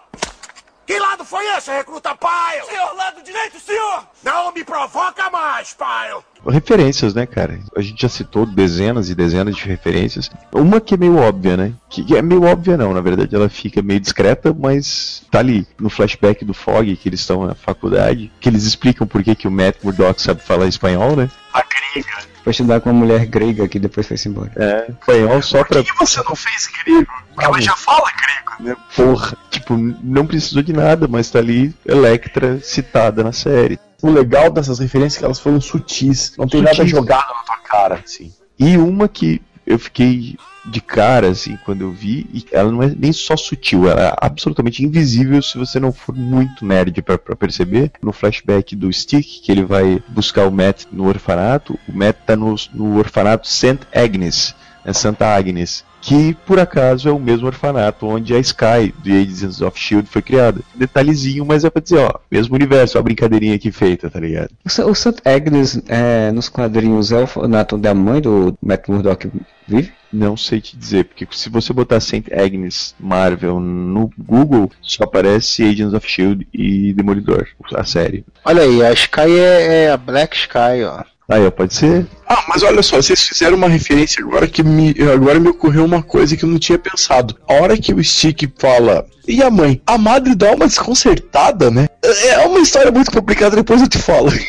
Que 0.85 0.99
lado 0.99 1.23
foi 1.23 1.45
esse, 1.55 1.71
Recruta 1.71 2.13
Paia? 2.15 2.63
Senhor, 2.65 2.93
lado 2.93 3.21
direito, 3.23 3.59
senhor! 3.59 4.07
Não 4.21 4.51
me 4.51 4.63
provoca 4.63 5.29
mais, 5.29 5.73
Paia! 5.73 6.17
Referências, 6.47 7.13
né, 7.13 7.25
cara? 7.25 7.59
A 7.75 7.81
gente 7.81 8.01
já 8.01 8.09
citou 8.09 8.45
dezenas 8.45 9.09
e 9.09 9.15
dezenas 9.15 9.55
de 9.55 9.63
referências. 9.65 10.29
Uma 10.51 10.81
que 10.81 10.95
é 10.95 10.97
meio 10.97 11.17
óbvia, 11.17 11.55
né? 11.55 11.73
Que 11.89 12.15
é 12.15 12.21
meio 12.21 12.43
óbvia 12.43 12.77
não, 12.77 12.93
na 12.93 13.01
verdade 13.01 13.35
ela 13.35 13.49
fica 13.49 13.81
meio 13.81 13.99
discreta, 13.99 14.55
mas 14.57 15.23
tá 15.29 15.39
ali 15.39 15.67
no 15.79 15.89
flashback 15.89 16.43
do 16.43 16.53
Fog, 16.53 16.95
que 16.95 17.09
eles 17.09 17.19
estão 17.19 17.45
na 17.45 17.53
faculdade, 17.53 18.31
que 18.39 18.49
eles 18.49 18.63
explicam 18.63 19.05
por 19.05 19.23
que, 19.23 19.35
que 19.35 19.47
o 19.47 19.51
Matt 19.51 19.77
Murdock 19.83 20.21
sabe 20.21 20.41
falar 20.41 20.67
espanhol, 20.67 21.15
né? 21.15 21.29
A 21.53 21.63
grega. 21.63 22.31
Foi 22.43 22.51
estudar 22.51 22.81
com 22.81 22.89
uma 22.89 23.05
mulher 23.05 23.25
grega 23.27 23.67
que 23.67 23.77
depois 23.77 24.07
foi 24.07 24.17
embora. 24.25 24.51
É, 24.55 24.91
espanhol 24.91 25.41
só 25.41 25.63
pra. 25.63 25.83
Por 25.83 25.93
que 25.93 25.99
você 25.99 26.23
não 26.23 26.35
fez 26.35 26.67
grego? 26.83 27.11
Ela 27.41 27.61
já 27.61 27.75
fala 27.75 28.11
grego. 28.11 28.63
né? 28.63 28.75
Porra, 28.95 29.37
tipo, 29.49 29.75
não 29.75 30.25
precisou 30.25 30.61
de 30.61 30.73
nada, 30.73 31.07
mas 31.07 31.29
tá 31.29 31.39
ali 31.39 31.73
Electra 31.85 32.59
citada 32.61 33.23
na 33.23 33.31
série. 33.31 33.79
O 34.01 34.09
legal 34.09 34.49
dessas 34.51 34.79
referências 34.79 35.17
é 35.17 35.19
que 35.19 35.25
elas 35.25 35.39
foram 35.39 35.61
sutis. 35.61 36.33
Não 36.37 36.47
tem 36.47 36.61
nada 36.61 36.75
Sutis. 36.75 36.91
jogado 36.91 37.27
na 37.27 37.43
tua 37.43 37.57
cara, 37.57 38.01
assim. 38.03 38.33
E 38.57 38.77
uma 38.77 39.07
que 39.07 39.41
eu 39.65 39.77
fiquei 39.77 40.35
de 40.65 40.79
cara, 40.81 41.29
assim, 41.29 41.57
quando 41.65 41.81
eu 41.81 41.91
vi, 41.91 42.27
e 42.31 42.45
ela 42.51 42.71
não 42.71 42.83
é 42.83 42.93
nem 42.95 43.11
só 43.11 43.35
sutil, 43.35 43.89
ela 43.89 44.01
é 44.09 44.13
absolutamente 44.21 44.83
invisível 44.83 45.41
se 45.41 45.57
você 45.57 45.79
não 45.79 45.91
for 45.91 46.13
muito 46.15 46.63
nerd 46.65 47.01
pra, 47.01 47.17
pra 47.17 47.35
perceber. 47.35 47.91
No 48.01 48.11
flashback 48.11 48.75
do 48.75 48.91
Stick, 48.93 49.41
que 49.43 49.51
ele 49.51 49.63
vai 49.65 50.01
buscar 50.09 50.45
o 50.47 50.51
Matt 50.51 50.83
no 50.91 51.07
orfanato, 51.07 51.79
o 51.87 51.91
Matt 51.91 52.17
tá 52.25 52.35
no, 52.35 52.55
no 52.73 52.97
orfanato 52.97 53.47
St. 53.47 53.79
Agnes, 53.93 54.53
Santa 54.93 55.27
Agnes, 55.27 55.83
que 56.01 56.33
por 56.45 56.59
acaso 56.59 57.07
é 57.07 57.11
o 57.11 57.19
mesmo 57.19 57.47
orfanato 57.47 58.07
onde 58.07 58.33
a 58.33 58.39
Sky, 58.39 58.93
do 59.03 59.11
Agents 59.11 59.61
of 59.61 59.79
S.H.I.E.L.D. 59.79 60.09
foi 60.09 60.21
criada. 60.21 60.61
Detalhezinho, 60.73 61.45
mas 61.45 61.63
é 61.63 61.69
pra 61.69 61.81
dizer, 61.81 61.99
ó, 61.99 62.13
mesmo 62.29 62.55
universo, 62.55 62.97
ó, 62.97 63.01
a 63.01 63.03
brincadeirinha 63.03 63.55
aqui 63.55 63.71
feita, 63.71 64.09
tá 64.09 64.19
ligado? 64.19 64.49
O, 64.65 64.89
o 64.89 64.95
St. 64.95 65.21
Agnes, 65.23 65.81
é, 65.87 66.31
nos 66.31 66.49
quadrinhos, 66.49 67.11
é 67.11 67.17
o 67.17 67.21
orfanato 67.21 67.77
da 67.77 67.93
mãe 67.93 68.19
do 68.19 68.57
Matt 68.61 68.87
Murdock 68.87 69.29
vive? 69.67 69.93
Não 70.11 70.35
sei 70.35 70.59
te 70.59 70.75
dizer, 70.75 71.05
porque 71.05 71.25
se 71.31 71.49
você 71.49 71.71
botar 71.71 72.01
St. 72.01 72.25
Agnes 72.33 72.93
Marvel 72.99 73.59
no 73.59 74.11
Google, 74.17 74.69
só 74.81 75.05
aparece 75.05 75.63
Agents 75.63 75.93
of 75.93 76.05
S.H.I.E.L.D. 76.05 76.47
e 76.53 76.93
Demolidor, 76.93 77.47
a 77.75 77.85
série. 77.85 78.25
Olha 78.43 78.63
aí, 78.63 78.83
a 78.83 78.91
Sky 78.91 79.39
é, 79.39 79.83
é 79.85 79.91
a 79.91 79.97
Black 79.97 80.35
Sky, 80.35 80.83
ó. 80.85 81.03
Aí, 81.31 81.49
pode 81.49 81.73
ser? 81.73 82.05
Ah, 82.27 82.43
mas 82.49 82.61
olha 82.61 82.83
só, 82.83 82.97
vocês 82.97 83.21
fizeram 83.21 83.55
uma 83.55 83.69
referência 83.69 84.21
agora 84.21 84.49
que 84.49 84.61
me, 84.61 84.93
agora 85.13 85.39
me 85.39 85.47
ocorreu 85.47 85.85
uma 85.85 86.03
coisa 86.03 86.35
que 86.35 86.43
eu 86.43 86.49
não 86.49 86.59
tinha 86.59 86.77
pensado. 86.77 87.37
A 87.47 87.53
hora 87.53 87.77
que 87.77 87.93
o 87.93 88.03
Stick 88.03 88.51
fala, 88.57 89.05
e 89.27 89.41
a 89.41 89.49
mãe? 89.49 89.81
A 89.85 89.97
madre 89.97 90.35
dá 90.35 90.51
uma 90.51 90.67
desconcertada, 90.67 91.69
né? 91.69 91.87
É 92.03 92.39
uma 92.45 92.59
história 92.59 92.91
muito 92.91 93.11
complicada, 93.11 93.55
depois 93.55 93.81
eu 93.81 93.87
te 93.87 93.97
falo. 93.97 94.31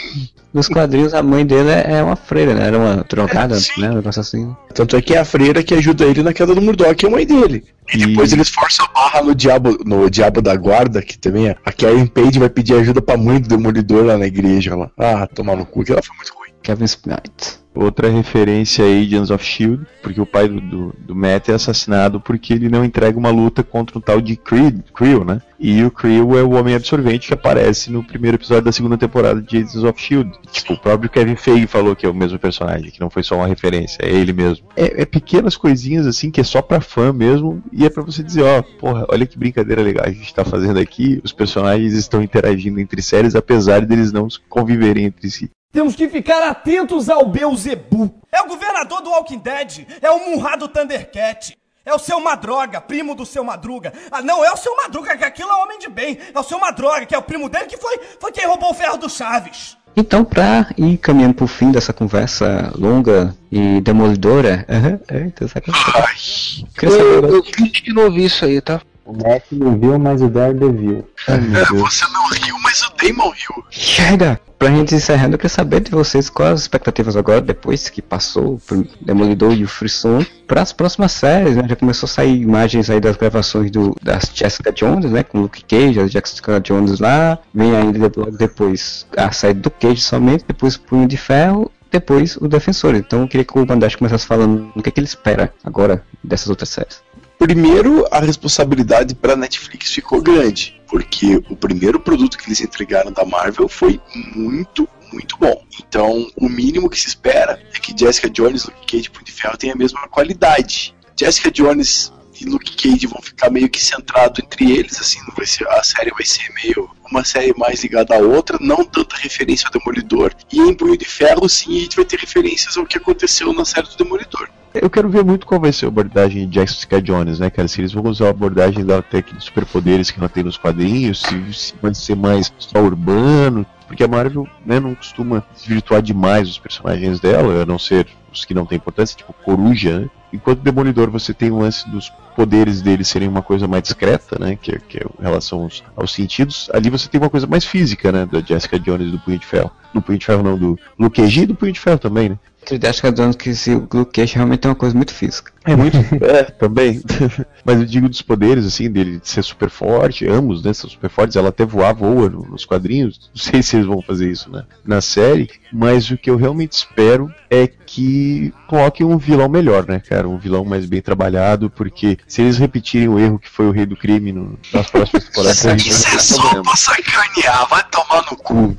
Nos 0.53 0.69
quadrinhos, 0.69 1.15
a 1.15 1.23
mãe 1.23 1.47
dele 1.47 1.71
é 1.71 1.95
é 1.95 2.03
uma 2.03 2.15
freira, 2.15 2.53
né? 2.53 2.67
Era 2.67 2.79
uma 2.79 3.07
drogada, 3.09 3.57
né? 3.79 3.91
Um 3.91 3.95
negócio 3.95 4.21
assim. 4.21 4.55
Tanto 4.75 4.97
é 4.97 5.01
que 5.01 5.15
é 5.15 5.19
a 5.19 5.25
freira 5.25 5.63
que 5.63 5.73
ajuda 5.73 6.05
ele 6.05 6.23
na 6.23 6.35
queda 6.35 6.55
do 6.55 6.61
Murdoch, 6.61 7.03
é 7.03 7.09
a 7.09 7.11
mãe 7.11 7.27
dele. 7.27 7.65
E 7.93 7.97
depois 7.97 8.35
eles 8.35 8.51
forçam 8.51 8.85
a 8.85 8.89
barra 8.93 9.23
no 9.23 9.35
diabo, 9.35 9.79
no 9.85 10.11
diabo 10.11 10.43
da 10.43 10.55
guarda, 10.55 11.01
que 11.01 11.17
também 11.19 11.49
é. 11.49 11.57
A 11.65 11.73
Karen 11.73 12.07
Page 12.07 12.39
vai 12.39 12.51
pedir 12.51 12.75
ajuda 12.75 13.01
pra 13.01 13.17
mãe 13.17 13.41
do 13.41 13.49
demolidor 13.49 14.05
lá 14.05 14.19
na 14.19 14.27
igreja 14.27 14.77
lá. 14.77 14.91
Ah, 14.99 15.27
tomar 15.27 15.57
no 15.57 15.65
cu, 15.65 15.85
que 15.85 15.93
ela 15.93 16.03
foi 16.03 16.17
muito 16.17 16.35
ruim. 16.35 16.51
Kevin 16.63 16.85
Smith. 16.85 17.62
Outra 17.75 18.11
referência 18.11 18.85
a 18.85 18.89
Agents 18.89 19.31
of 19.31 19.43
S.H.I.E.L.D., 19.43 19.87
porque 20.03 20.21
o 20.21 20.27
pai 20.27 20.47
do, 20.47 20.61
do, 20.61 20.95
do 20.99 21.17
Matt 21.17 21.49
é 21.49 21.55
assassinado 21.55 22.21
porque 22.21 22.53
ele 22.53 22.69
não 22.69 22.85
entrega 22.85 23.19
uma 23.19 23.31
luta 23.31 23.63
contra 23.63 23.97
um 23.97 24.01
tal 24.01 24.21
de 24.21 24.37
Creed, 24.37 24.81
Creel, 24.95 25.25
né? 25.25 25.41
E 25.59 25.83
o 25.83 25.91
Creel 25.91 26.37
é 26.37 26.43
o 26.43 26.51
Homem 26.51 26.75
Absorvente 26.75 27.29
que 27.29 27.35
aparece 27.35 27.91
no 27.91 28.05
primeiro 28.05 28.37
episódio 28.37 28.65
da 28.65 28.73
segunda 28.73 28.99
temporada 28.99 29.41
de 29.41 29.57
Agents 29.57 29.77
of 29.77 29.99
S.H.I.E.L.D. 29.99 30.39
Tipo, 30.51 30.75
o 30.75 30.79
próprio 30.79 31.09
Kevin 31.09 31.37
Feige 31.37 31.67
falou 31.67 31.97
que 31.97 32.05
é 32.05 32.09
o 32.09 32.15
mesmo 32.15 32.39
personagem, 32.39 32.91
que 32.91 33.01
não 33.01 33.09
foi 33.09 33.23
só 33.23 33.37
uma 33.37 33.47
referência, 33.47 33.99
é 34.03 34.11
ele 34.11 34.35
mesmo. 34.35 34.67
É, 34.77 35.03
é 35.03 35.05
pequenas 35.07 35.57
coisinhas 35.57 36.07
assim 36.07 36.31
que 36.31 36.41
é 36.41 36.45
só 36.45 36.61
pra 36.61 36.81
fã 36.81 37.11
mesmo, 37.11 37.63
e 37.73 37.87
é 37.87 37.91
pra 37.91 38.03
você 38.03 38.23
dizer, 38.23 38.43
ó, 38.43 38.61
porra, 38.61 39.07
olha 39.09 39.27
que 39.27 39.39
brincadeira 39.39 39.81
legal 39.81 40.05
a 40.07 40.11
gente 40.11 40.35
tá 40.35 40.45
fazendo 40.45 40.79
aqui, 40.79 41.21
os 41.25 41.33
personagens 41.33 41.95
estão 41.95 42.23
interagindo 42.23 42.79
entre 42.81 43.01
séries, 43.01 43.35
apesar 43.35 43.87
deles 43.87 44.13
não 44.13 44.29
conviverem 44.49 45.05
entre 45.05 45.31
si. 45.31 45.51
Temos 45.73 45.97
que 45.97 46.09
ficar 46.09 46.43
atentos 46.43 47.09
ao 47.09 47.27
Beuzebu. 47.27 48.15
É 48.31 48.43
o 48.43 48.47
governador 48.47 49.01
do 49.01 49.11
Walking 49.11 49.39
Dead. 49.39 49.87
É 50.03 50.11
o 50.11 50.19
Munra 50.31 50.57
do 50.57 50.69
Thundercat. 50.69 51.57
É 51.85 51.93
o 51.95 51.99
seu 51.99 52.21
Madroga, 52.21 52.81
primo 52.81 53.15
do 53.15 53.25
seu 53.27 53.43
Madruga. 53.43 53.93
Ah, 54.11 54.21
não, 54.23 54.45
é 54.45 54.53
o 54.53 54.57
seu 54.57 54.77
Madruga, 54.77 55.17
que 55.17 55.25
aquilo 55.25 55.51
é 55.51 55.55
homem 55.63 55.79
de 55.79 55.89
bem. 55.89 56.19
É 56.33 56.39
o 56.39 56.43
seu 56.43 56.59
Madroga, 56.61 57.07
que 57.07 57.15
é 57.15 57.19
o 57.19 57.23
primo 57.23 57.49
dele, 57.49 57.65
que 57.67 57.77
foi, 57.77 57.99
foi 58.21 58.31
quem 58.31 58.47
roubou 58.47 58.71
o 58.71 58.75
ferro 58.75 58.99
do 58.99 59.09
Chaves. 59.09 59.77
Então, 59.97 60.25
pra 60.25 60.69
ir 60.79 60.97
caminhando 60.99 61.35
pro 61.35 61.47
fim 61.47 61.71
dessa 61.73 61.93
conversa 61.93 62.73
longa 62.77 63.35
e 63.51 63.81
demolidora, 63.81 64.65
aham, 64.69 65.01
é, 65.09 65.19
então, 65.27 65.49
saca? 65.49 65.73
Saber 65.73 66.83
Eu, 66.83 67.19
agora- 67.19 67.33
eu 67.35 67.43
fingi 67.45 67.71
que 67.71 67.93
não 67.93 68.05
ouvi 68.05 68.25
isso 68.27 68.45
aí, 68.45 68.61
tá? 68.61 68.81
O 69.05 69.13
Matt 69.13 69.45
não 69.51 69.79
viu, 69.79 69.99
mas 69.99 70.23
o 70.23 70.29
Daredevil. 70.29 71.07
Ai, 71.27 71.41
meu 71.41 71.67
Deus. 71.67 71.81
Você 71.81 72.05
não 72.13 72.29
riu, 72.29 72.57
mas 72.63 72.83
o 72.83 72.93
Damon 72.97 73.31
riu. 73.31 73.65
Chega! 73.71 74.41
Pra 74.59 74.71
gente 74.71 74.95
encerrando, 74.95 75.35
eu 75.35 75.39
queria 75.39 75.49
saber 75.49 75.81
de 75.81 75.91
vocês 75.91 76.31
quais 76.31 76.53
as 76.53 76.61
expectativas 76.61 77.17
agora, 77.17 77.41
depois 77.41 77.89
que 77.89 78.01
passou 78.01 78.61
o 78.71 78.87
Demolidor 79.01 79.55
e 79.55 79.65
o 79.65 79.69
Frisson, 79.69 80.25
para 80.47 80.63
as 80.63 80.73
próximas 80.73 81.11
séries, 81.11 81.57
né? 81.57 81.65
Já 81.69 81.75
começou 81.75 82.07
a 82.07 82.11
sair 82.11 82.41
imagens 82.41 82.89
aí 82.89 83.01
das 83.01 83.17
gravações 83.17 83.73
do, 83.73 83.97
das 84.01 84.31
Jessica 84.33 84.71
Jones, 84.71 85.11
né? 85.11 85.25
Com 85.25 85.39
o 85.39 85.41
Luke 85.43 85.65
Cage, 85.65 85.99
a 85.99 86.07
Jessica 86.07 86.61
Jones 86.61 87.01
lá, 87.01 87.41
vem 87.53 87.75
ainda 87.75 88.09
depois 88.39 89.05
a 89.17 89.33
saída 89.33 89.63
do 89.63 89.71
Cage 89.71 90.01
somente, 90.01 90.45
depois 90.47 90.77
o 90.77 90.81
Punho 90.83 91.09
de 91.09 91.17
Ferro, 91.17 91.69
depois 91.91 92.37
o 92.37 92.47
Defensor. 92.47 92.95
Então 92.95 93.23
eu 93.23 93.29
queria 93.29 93.45
que 93.45 93.59
o 93.59 93.67
Bandache 93.67 93.99
começasse 93.99 94.27
falando 94.27 94.71
o 94.77 94.81
que, 94.83 94.89
é 94.91 94.93
que 94.93 95.01
ele 95.01 95.09
espera 95.09 95.53
agora 95.65 96.05
dessas 96.23 96.49
outras 96.49 96.69
séries. 96.69 97.03
Primeiro, 97.43 98.07
a 98.09 98.21
responsabilidade 98.21 99.17
pra 99.17 99.35
Netflix 99.35 99.91
ficou 99.91 100.23
grande, 100.23 100.81
porque 100.87 101.43
o 101.51 101.57
primeiro 101.57 101.99
produto 101.99 102.39
que 102.39 102.47
eles 102.47 102.61
entregaram 102.61 103.11
da 103.11 103.25
Marvel 103.25 103.69
foi 103.69 104.01
muito, 104.33 104.89
muito 105.13 105.37
bom. 105.39 105.61
Então, 105.85 106.31
o 106.37 106.49
mínimo 106.49 106.89
que 106.89 107.01
se 107.01 107.09
espera 107.09 107.61
é 107.75 107.81
que 107.81 107.99
Jessica 107.99 108.31
Jones, 108.31 108.67
Luke 108.67 108.87
Cage 108.87 109.07
e 109.07 109.11
Punho 109.11 109.25
de 109.25 109.33
Ferro 109.33 109.57
tenham 109.57 109.75
a 109.75 109.77
mesma 109.77 110.07
qualidade. 110.07 110.95
Jessica 111.19 111.51
Jones 111.51 112.13
e 112.41 112.45
Luke 112.45 112.77
Cage 112.77 113.09
vão 113.09 113.21
ficar 113.21 113.51
meio 113.51 113.69
que 113.69 113.85
centrado 113.85 114.41
entre 114.41 114.71
eles, 114.71 115.01
assim, 115.01 115.19
não 115.27 115.35
vai 115.35 115.45
ser, 115.45 115.67
a 115.69 115.83
série 115.83 116.13
vai 116.13 116.25
ser 116.25 116.49
meio 116.63 116.89
uma 117.11 117.25
série 117.25 117.53
mais 117.59 117.83
ligada 117.83 118.15
à 118.15 118.19
outra, 118.19 118.57
não 118.61 118.85
tanta 118.85 119.17
referência 119.17 119.67
ao 119.67 119.73
Demolidor. 119.73 120.33
E 120.53 120.61
em 120.61 120.73
Punho 120.73 120.97
de 120.97 121.05
Ferro, 121.05 121.49
sim, 121.49 121.77
a 121.77 121.81
gente 121.81 121.97
vai 121.97 122.05
ter 122.05 122.21
referências 122.21 122.77
ao 122.77 122.87
que 122.87 122.99
aconteceu 122.99 123.53
na 123.53 123.65
série 123.65 123.89
do 123.89 123.97
Demolidor. 123.97 124.49
Eu 124.75 124.89
quero 124.89 125.09
ver 125.09 125.23
muito 125.23 125.47
qual 125.47 125.61
vai 125.61 125.73
ser 125.73 125.85
a 125.85 125.89
abordagem 125.89 126.49
de 126.49 126.55
Jessica 126.55 127.01
Jones, 127.01 127.39
né, 127.39 127.51
cara? 127.51 127.69
Se 127.69 127.81
eles 127.81 127.93
vão 127.93 128.05
usar 128.05 128.29
a 128.29 128.31
abordagem 128.31 128.85
da 128.85 129.03
técnica 129.03 129.39
de 129.39 129.45
superpoderes 129.45 130.11
que 130.11 130.19
ela 130.19 130.31
tem 130.31 130.43
nos 130.43 130.57
quadrinhos, 130.57 131.21
se, 131.21 131.53
se 131.53 131.75
ser 131.95 132.17
mais 132.17 132.53
só 132.59 132.81
urbano, 132.81 133.67
porque 133.87 134.03
a 134.03 134.09
Marvel 134.09 134.49
né, 134.65 134.81
não 134.81 134.95
costuma 134.95 135.45
desvirtuar 135.55 136.01
demais 136.01 136.49
os 136.49 136.59
personagens 136.59 137.21
dela, 137.21 137.63
a 137.63 137.67
não 137.67 137.79
ser 137.79 138.07
os 138.33 138.47
que 138.47 138.55
não 138.55 138.65
têm 138.65 138.77
importância, 138.77 139.15
tipo 139.17 139.35
Coruja, 139.45 140.01
né? 140.01 140.11
Enquanto 140.33 140.61
Demolidor 140.61 141.11
você 141.11 141.35
tem 141.35 141.51
o 141.51 141.59
lance 141.59 141.87
dos 141.91 142.11
poderes 142.35 142.81
dele 142.81 143.05
serem 143.05 143.29
uma 143.29 143.43
coisa 143.43 143.69
mais 143.69 143.83
discreta, 143.83 144.39
né? 144.39 144.57
Que, 144.57 144.79
que 144.79 144.99
é 144.99 145.03
em 145.03 145.23
relação 145.23 145.65
aos, 145.65 145.85
aos 145.95 146.15
sentidos. 146.15 146.71
Ali 146.73 146.89
você 146.89 147.07
tem 147.07 147.21
uma 147.21 147.29
coisa 147.29 147.47
mais 147.47 147.67
física, 147.67 148.11
né? 148.11 148.25
Da 148.25 148.41
Jessica 148.41 148.81
Jones 148.81 149.11
do 149.11 149.19
Punho 149.19 149.39
de 149.39 149.45
Ferro. 149.45 149.71
Do 149.93 150.01
Punho 150.01 150.19
de 150.19 150.25
Ferro 150.25 150.43
não, 150.43 150.57
do 150.57 150.79
Luke 150.99 151.21
Cage 151.21 151.43
e 151.43 151.47
do 151.47 151.55
Punho 151.55 151.73
de 151.73 151.81
Ferro 151.81 151.99
também, 151.99 152.31
né? 152.31 152.39
Ideia 152.71 152.91
acho 152.91 153.01
que 153.01 153.07
é 153.09 153.11
dono 153.11 153.35
que 153.35 153.55
se 153.55 153.75
o 153.75 154.07
Cage 154.07 154.37
realmente 154.37 154.67
é 154.67 154.71
uma 154.71 154.77
coisa 154.77 154.95
muito 154.95 155.13
física. 155.13 155.53
É 155.65 155.75
muito. 155.77 155.97
É, 156.25 156.45
também. 156.45 157.03
Mas 157.65 157.81
eu 157.81 157.85
digo 157.87 158.09
dos 158.09 158.23
poderes, 158.23 158.65
assim, 158.65 158.91
dele 158.91 159.19
de 159.19 159.29
ser 159.29 159.43
super 159.43 159.69
forte. 159.69 160.27
Ambos, 160.29 160.63
né? 160.63 160.73
São 160.73 160.89
super 160.89 161.11
fortes. 161.11 161.37
Ela 161.37 161.49
até 161.49 161.65
voar, 161.65 161.93
voa 161.95 162.29
no- 162.29 162.47
nos 162.49 162.65
quadrinhos. 162.65 163.19
Não 163.35 163.43
sei 163.43 163.63
se 163.63 163.77
eles 163.77 163.87
vão 163.87 164.01
fazer 164.01 164.31
isso, 164.31 164.51
né? 164.51 164.65
Na 164.85 165.01
série. 165.01 165.51
Mas 165.73 166.11
o 166.11 166.17
que 166.17 166.31
eu 166.31 166.37
realmente 166.37 166.73
espero 166.73 167.33
é 167.51 167.67
que 167.67 168.53
coloquem 168.67 169.05
um 169.07 169.19
vilão 169.19 169.49
melhor, 169.49 169.87
né, 169.87 170.01
cara? 170.01 170.29
Um 170.29 170.39
vilão 170.39 170.65
mais 170.65 170.87
bem 170.87 171.03
trabalhado. 171.03 171.69
Porque 171.69 172.17
se 172.27 172.43
eles 172.43 172.59
repetirem 172.59 173.09
o 173.09 173.19
erro 173.19 173.39
que 173.39 173.49
foi 173.51 173.67
o 173.67 173.73
Rei 173.73 173.87
do 173.87 173.97
Crime 173.97 174.33
no- 174.33 174.59
nas 174.73 174.89
próximas 174.91 175.25
temporadas, 175.25 175.63
vai 175.63 175.77
ter 175.77 176.35
problema. 176.39 176.63
pra 176.63 176.77
sacanear, 176.77 177.69
vai 177.69 177.85
tomar 177.91 178.25
no 178.31 178.37
cu. 178.37 178.77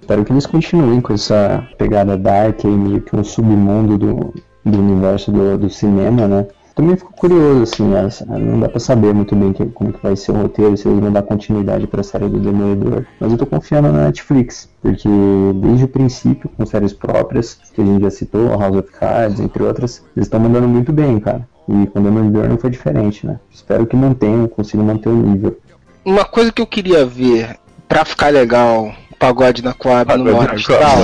Espero 0.00 0.24
que 0.24 0.32
eles 0.32 0.46
continuem 0.46 1.00
com 1.00 1.12
essa 1.12 1.66
pegada 1.78 2.16
dark 2.16 2.64
aí, 2.64 2.70
meio 2.70 3.00
que 3.00 3.16
um 3.16 3.24
submundo 3.24 3.96
do, 3.98 4.34
do 4.64 4.78
universo 4.78 5.30
do, 5.32 5.58
do 5.58 5.70
cinema, 5.70 6.26
né? 6.26 6.46
Também 6.74 6.96
fico 6.96 7.12
curioso, 7.12 7.62
assim, 7.62 7.94
essa- 7.94 8.26
não 8.26 8.58
dá 8.58 8.68
pra 8.68 8.80
saber 8.80 9.14
muito 9.14 9.36
bem 9.36 9.52
que- 9.52 9.64
como 9.66 9.92
que 9.92 10.02
vai 10.02 10.16
ser 10.16 10.32
o 10.32 10.34
roteiro, 10.42 10.76
se 10.76 10.88
eles 10.88 10.98
vão 10.98 11.12
dar 11.12 11.22
continuidade 11.22 11.86
pra 11.86 12.02
série 12.02 12.28
do 12.28 12.40
Demolidor. 12.40 13.06
Mas 13.20 13.30
eu 13.30 13.38
tô 13.38 13.46
confiando 13.46 13.92
na 13.92 14.06
Netflix, 14.06 14.68
porque 14.82 15.08
desde 15.54 15.84
o 15.84 15.88
princípio, 15.88 16.50
com 16.56 16.66
séries 16.66 16.92
próprias, 16.92 17.60
que 17.72 17.80
a 17.80 17.84
gente 17.84 18.02
já 18.02 18.10
citou, 18.10 18.48
House 18.58 18.76
of 18.76 18.90
Cards, 18.90 19.38
entre 19.38 19.62
outras, 19.62 20.04
eles 20.16 20.26
estão 20.26 20.40
mandando 20.40 20.66
muito 20.66 20.92
bem, 20.92 21.20
cara. 21.20 21.46
E 21.68 21.86
com 21.86 22.02
Demolidor 22.02 22.48
não 22.48 22.58
foi 22.58 22.70
diferente, 22.70 23.24
né? 23.24 23.38
Espero 23.52 23.86
que 23.86 23.94
mantenham, 23.96 24.48
consigam 24.48 24.84
manter 24.84 25.08
o 25.10 25.16
nível. 25.16 25.56
Uma 26.04 26.24
coisa 26.24 26.50
que 26.52 26.60
eu 26.60 26.66
queria 26.66 27.06
ver, 27.06 27.56
pra 27.88 28.04
ficar 28.04 28.32
legal, 28.32 28.94
pagode 29.18 29.62
na 29.62 29.72
Coab 29.72 30.16
no 30.16 30.24
Pagode 30.24 30.46
na 30.46 30.54
Astral, 30.54 30.98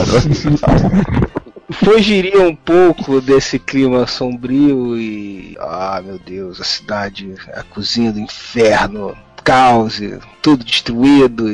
fugiria 1.73 2.41
um 2.43 2.55
pouco 2.55 3.21
desse 3.21 3.59
clima 3.59 4.07
sombrio 4.07 4.97
e. 4.97 5.57
Ah, 5.61 6.01
meu 6.05 6.19
Deus, 6.19 6.61
a 6.61 6.65
cidade, 6.65 7.35
a 7.55 7.63
cozinha 7.63 8.13
do 8.13 8.19
inferno, 8.19 9.17
caos, 9.45 10.01
tudo 10.43 10.65
destruído, 10.65 11.47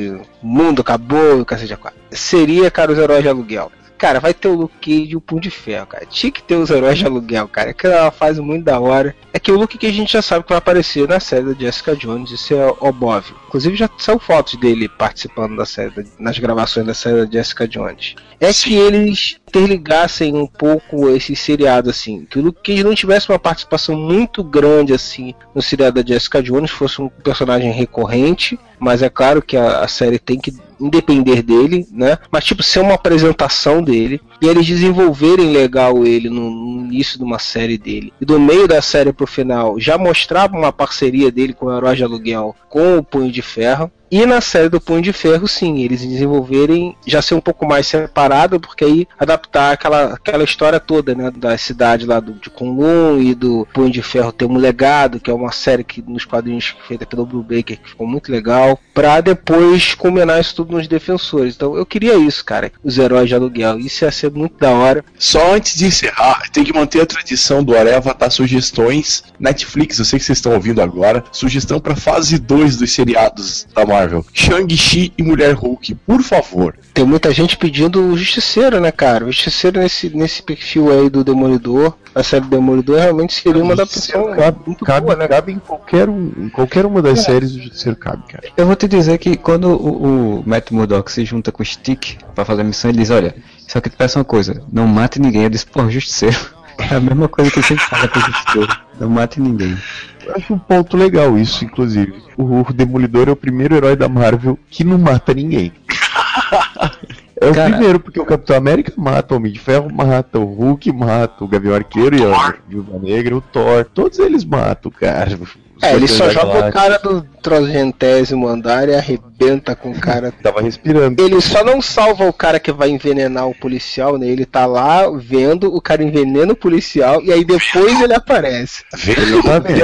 o 0.43 0.47
mundo 0.47 0.81
acabou, 0.81 1.39
e 1.39 1.41
o 1.41 1.47
cacete 1.47 1.73
a 1.73 1.77
quatro. 1.77 1.99
Seria, 2.11 2.71
cara, 2.71 2.93
os 2.93 2.99
heróis 2.99 3.23
de 3.23 3.29
aluguel. 3.29 3.71
Cara, 3.99 4.21
vai 4.21 4.35
ter 4.35 4.49
o 4.49 4.55
Luke 4.55 4.75
Cage 4.81 5.13
e 5.13 5.17
o 5.17 5.21
Punho 5.21 5.41
de 5.41 5.51
Ferro, 5.51 5.87
cara. 5.87 6.07
Tinha 6.07 6.31
que 6.31 6.43
ter 6.43 6.57
os 6.57 6.71
heróis 6.71 6.99
de 6.99 7.07
aluguel, 7.07 7.49
cara. 7.49 7.73
Que 7.73 7.87
é 7.87 8.01
uma 8.03 8.11
fase 8.11 8.41
muito 8.41 8.65
da 8.65 8.79
hora. 8.79 9.15
É 9.33 9.39
que 9.39 9.51
o 9.51 9.59
Luke 9.59 9.79
Cage 9.79 9.93
a 9.93 9.97
gente 9.97 10.13
já 10.13 10.23
sabe 10.23 10.45
que 10.45 10.51
vai 10.51 10.59
aparecer 10.59 11.09
na 11.09 11.21
série 11.21 11.47
da 11.47 11.55
Jessica 11.55 11.97
Jones, 11.97 12.31
isso 12.31 12.55
é 12.55 12.67
óbvio. 12.81 13.37
Inclusive 13.47 13.77
já 13.77 13.89
são 13.99 14.19
fotos 14.19 14.57
dele 14.57 14.89
participando 14.89 15.57
da 15.57 15.65
série, 15.65 15.93
nas 16.19 16.39
gravações 16.39 16.87
da 16.87 16.95
série 16.95 17.25
da 17.25 17.31
Jessica 17.31 17.67
Jones. 17.67 18.15
É 18.41 18.53
que 18.53 18.75
eles 18.75 19.39
interligassem 19.57 20.35
um 20.35 20.47
pouco 20.47 21.09
esse 21.09 21.35
seriado, 21.35 21.89
assim. 21.89 22.27
Que 22.29 22.39
o 22.39 22.43
Luke 22.43 22.61
Cage 22.63 22.85
não 22.85 22.95
tivesse 22.95 23.31
uma 23.31 23.39
participação 23.39 23.97
muito 23.97 24.45
grande, 24.45 24.93
assim, 24.93 25.35
no 25.55 25.63
seriado 25.63 26.03
da 26.03 26.07
Jessica 26.07 26.43
Jones, 26.43 26.71
fosse 26.71 27.01
um 27.01 27.09
personagem 27.09 27.73
recorrente. 27.73 28.59
Mas 28.79 29.03
é 29.03 29.09
claro 29.09 29.41
que 29.41 29.57
a, 29.57 29.81
a 29.81 29.89
série 29.89 30.19
tem 30.19 30.39
que 30.39 30.55
independer 30.79 31.43
dele, 31.43 31.87
né? 31.91 32.19
Mas 32.31 32.45
tipo, 32.45 32.63
ser 32.63 32.81
uma 32.81 32.95
apresentação 32.95 33.83
dele 33.83 34.21
e 34.43 34.47
eles 34.47 34.67
desenvolverem 34.67 35.51
legal 35.51 36.05
ele 36.05 36.29
no, 36.29 36.51
no 36.51 36.85
início 36.85 37.17
de 37.19 37.25
uma 37.25 37.39
série 37.39 37.79
dele. 37.79 38.13
E 38.21 38.25
do 38.27 38.39
meio 38.39 38.69
da 38.69 38.83
série 38.83 39.15
pro 39.15 39.27
final 39.27 39.81
já 39.81 39.97
mostrava 39.97 40.55
uma 40.55 40.73
parceria 40.73 41.31
dele 41.31 41.55
com 41.55 41.67
o 41.67 41.75
Herói 41.75 41.97
de 41.97 42.05
Aluguel 42.05 42.55
com 42.69 42.99
o 42.99 43.03
Punho 43.03 43.33
de 43.33 43.41
Ferro. 43.41 43.91
E 44.11 44.25
na 44.25 44.41
série 44.41 44.69
do 44.69 44.81
Punho 44.81 45.03
de 45.03 45.13
Ferro, 45.13 45.49
sim, 45.49 45.81
eles 45.81 46.01
desenvolverem 46.01 46.97
já 47.07 47.21
ser 47.21 47.35
um 47.35 47.41
pouco 47.41 47.67
mais 47.67 47.87
separado, 47.87 48.61
porque 48.61 48.85
aí 48.85 49.09
adaptar 49.19 49.73
aquela, 49.73 50.15
aquela 50.15 50.45
história 50.45 50.79
toda, 50.79 51.15
né? 51.15 51.31
Da 51.31 51.59
cidade 51.59 52.07
lá 52.07 52.21
do, 52.21 52.35
de 52.35 52.49
Kunlun 52.49 53.21
e 53.21 53.35
do 53.35 53.67
Punho 53.73 53.91
de 53.91 54.03
Ferro 54.03 54.33
ter 54.33 54.45
um 54.45 54.57
legado, 54.57 55.19
que 55.19 55.31
é 55.31 55.35
uma 55.35 55.51
série 55.51 55.83
que 55.83 56.03
nos 56.03 56.25
quadrinhos 56.25 56.77
feita 56.87 57.05
pelo 57.05 57.27
Baker, 57.27 57.79
que 57.79 57.91
ficou 57.91 58.07
muito 58.07 58.31
legal, 58.31 58.79
pra 58.95 59.21
depois 59.21 59.95
culminar 59.95 60.41
isso 60.41 60.55
tudo 60.55 60.77
nos 60.77 60.87
defensores. 60.87 61.55
Então 61.57 61.77
eu 61.77 61.85
queria 61.85 62.15
isso, 62.15 62.45
cara, 62.45 62.71
os 62.85 62.99
heróis 62.99 63.29
de 63.29 63.35
aluguel. 63.35 63.79
Isso 63.79 64.05
ia 64.05 64.13
ser 64.13 64.31
muito 64.31 64.57
da 64.59 64.71
hora. 64.71 65.05
Só 65.19 65.55
antes 65.55 65.77
de 65.77 65.87
encerrar, 65.87 66.49
tem 66.53 66.65
que 66.65 66.73
manter 66.73 67.01
a 67.01 67.07
tradição 67.07 67.63
do 67.63 67.77
Areva 67.77 68.15
tá 68.15 68.31
sugestões. 68.31 69.25
Netflix, 69.39 69.99
eu 69.99 70.05
sei 70.05 70.19
que 70.19 70.25
vocês 70.25 70.39
estão 70.39 70.53
ouvindo 70.53 70.81
agora. 70.81 71.25
Sugestão 71.33 71.81
pra 71.81 71.97
fase 71.97 72.39
2 72.39 72.77
dos 72.77 72.93
seriados 72.93 73.67
da 73.75 73.85
Marvel: 73.85 73.96
Shang-Chi 74.33 75.13
e 75.17 75.23
Mulher 75.23 75.55
Hulk, 75.55 75.95
por 76.07 76.23
favor. 76.23 76.75
Tem 76.93 77.05
muita 77.05 77.33
gente 77.33 77.57
pedindo 77.57 78.01
o 78.01 78.17
Justiceiro, 78.17 78.81
né, 78.81 78.91
cara? 78.91 79.25
O 79.25 79.33
Justiceiro 79.33 79.81
nesse, 79.81 80.11
nesse 80.11 80.43
perfil 80.43 80.91
aí 80.91 81.11
do 81.11 81.23
Demolidor, 81.23 81.95
a 82.15 82.23
série 82.23 82.45
do 82.45 82.51
Demolidor, 82.51 82.99
realmente 82.99 83.35
seria 83.35 83.63
uma 83.63 83.75
adaptação 83.75 84.35
Cabe, 84.35 84.59
muito 84.67 84.85
cabe, 84.85 85.07
boa, 85.07 85.17
né? 85.17 85.29
cabe 85.29 85.53
em, 85.53 85.59
qualquer 85.59 86.09
um, 86.09 86.33
em 86.39 86.49
qualquer 86.49 86.87
uma 86.87 87.03
das 87.03 87.21
séries 87.21 87.53
do 87.53 87.63
Justiceiro 87.63 87.97
cabe, 87.99 88.23
cara. 88.29 88.49
Eu 88.57 88.67
vou 88.67 88.77
te 88.77 88.89
dizer 88.89 89.19
que 89.19 89.37
quando 89.37 89.69
o, 89.69 90.39
o 90.41 90.43
Matt 90.47 90.71
Murdock 90.71 91.11
se 91.13 91.25
junta 91.25 91.53
com 91.53 91.63
o 91.63 91.67
Stick 91.67 92.17
pra 92.35 92.45
fazer 92.45 92.63
a 92.63 92.65
missão, 92.65 92.91
ele 92.91 92.99
diz, 92.99 93.11
olha, 93.11 93.35
só 93.67 93.81
que 93.81 93.91
te 93.91 93.97
peço 93.97 94.19
uma 94.19 94.25
coisa, 94.25 94.63
não 94.73 94.87
mate 94.87 95.21
ninguém. 95.21 95.43
Eu 95.43 95.51
disse, 95.51 95.67
pô, 95.67 95.89
justiceiro. 95.91 96.37
É 96.79 96.97
a 96.97 97.01
mesma 97.01 97.27
coisa 97.27 97.51
que 97.51 97.59
eu 97.59 97.63
sempre 97.63 97.85
falo 97.87 98.07
pro 98.07 98.21
justiceiro. 98.21 98.77
Não 99.01 99.09
mate 99.09 99.41
ninguém. 99.41 99.79
Eu 100.27 100.35
acho 100.35 100.55
um 100.55 100.59
ponto 100.59 100.97
legal 100.97 101.39
isso, 101.39 101.65
inclusive. 101.65 102.15
O, 102.37 102.61
o 102.61 102.73
Demolidor 102.73 103.29
é 103.29 103.33
o 103.33 103.37
primeiro 103.37 103.75
herói 103.77 103.95
da 103.97 104.09
Marvel 104.09 104.59
que 104.71 104.85
não 104.85 104.99
mata 104.99 105.33
ninguém. 105.33 105.73
É 107.39 107.51
o 107.51 107.55
Cara- 107.55 107.69
primeiro, 107.71 108.01
porque 108.01 108.19
o 108.19 108.25
Capitão 108.25 108.57
América 108.57 108.95
mata, 108.97 109.35
o 109.35 109.37
Homem 109.37 109.53
de 109.53 109.59
Ferro 109.59 109.93
mata, 109.93 110.39
o 110.39 110.45
Hulk 110.47 110.91
mata, 110.91 111.45
o 111.45 111.47
Gavião 111.47 111.75
Arqueiro 111.75 112.17
e 112.17 112.25
a 112.25 112.55
Viúva 112.67 112.99
Negra, 112.99 113.37
o 113.37 113.43
Thor, 113.43 113.85
todos 113.85 114.19
eles 114.19 114.43
matam, 114.43 114.91
cara. 114.91 115.39
É, 115.83 115.95
ele 115.95 116.09
só 116.09 116.31
joga 116.31 116.47
o 116.47 116.53
Galáxia. 116.55 116.73
cara 116.73 116.99
do 116.99 117.23
trozentésimo 117.43 118.49
andar 118.49 118.89
e 118.89 118.95
arrebenta 118.95 119.77
com 119.77 119.91
o 119.91 120.01
cara. 120.01 120.33
Tava 120.43 120.63
respirando. 120.63 121.23
Ele 121.23 121.41
só 121.41 121.63
não 121.63 121.83
salva 121.83 122.27
o 122.27 122.33
cara 122.33 122.59
que 122.59 122.73
vai 122.73 122.89
envenenar 122.89 123.47
o 123.49 123.55
policial, 123.55 124.17
né? 124.17 124.27
Ele 124.27 124.47
tá 124.47 124.67
lá 124.67 125.09
vendo, 125.11 125.75
o 125.75 125.81
cara 125.81 126.03
envenena 126.03 126.53
o 126.53 126.57
policial 126.57 127.23
e 127.23 127.33
aí 127.33 127.45
depois 127.45 128.01
ele 128.01 128.15
aparece. 128.15 128.85
Ele 129.07 129.43
tá 129.43 129.59
vendo. 129.59 129.77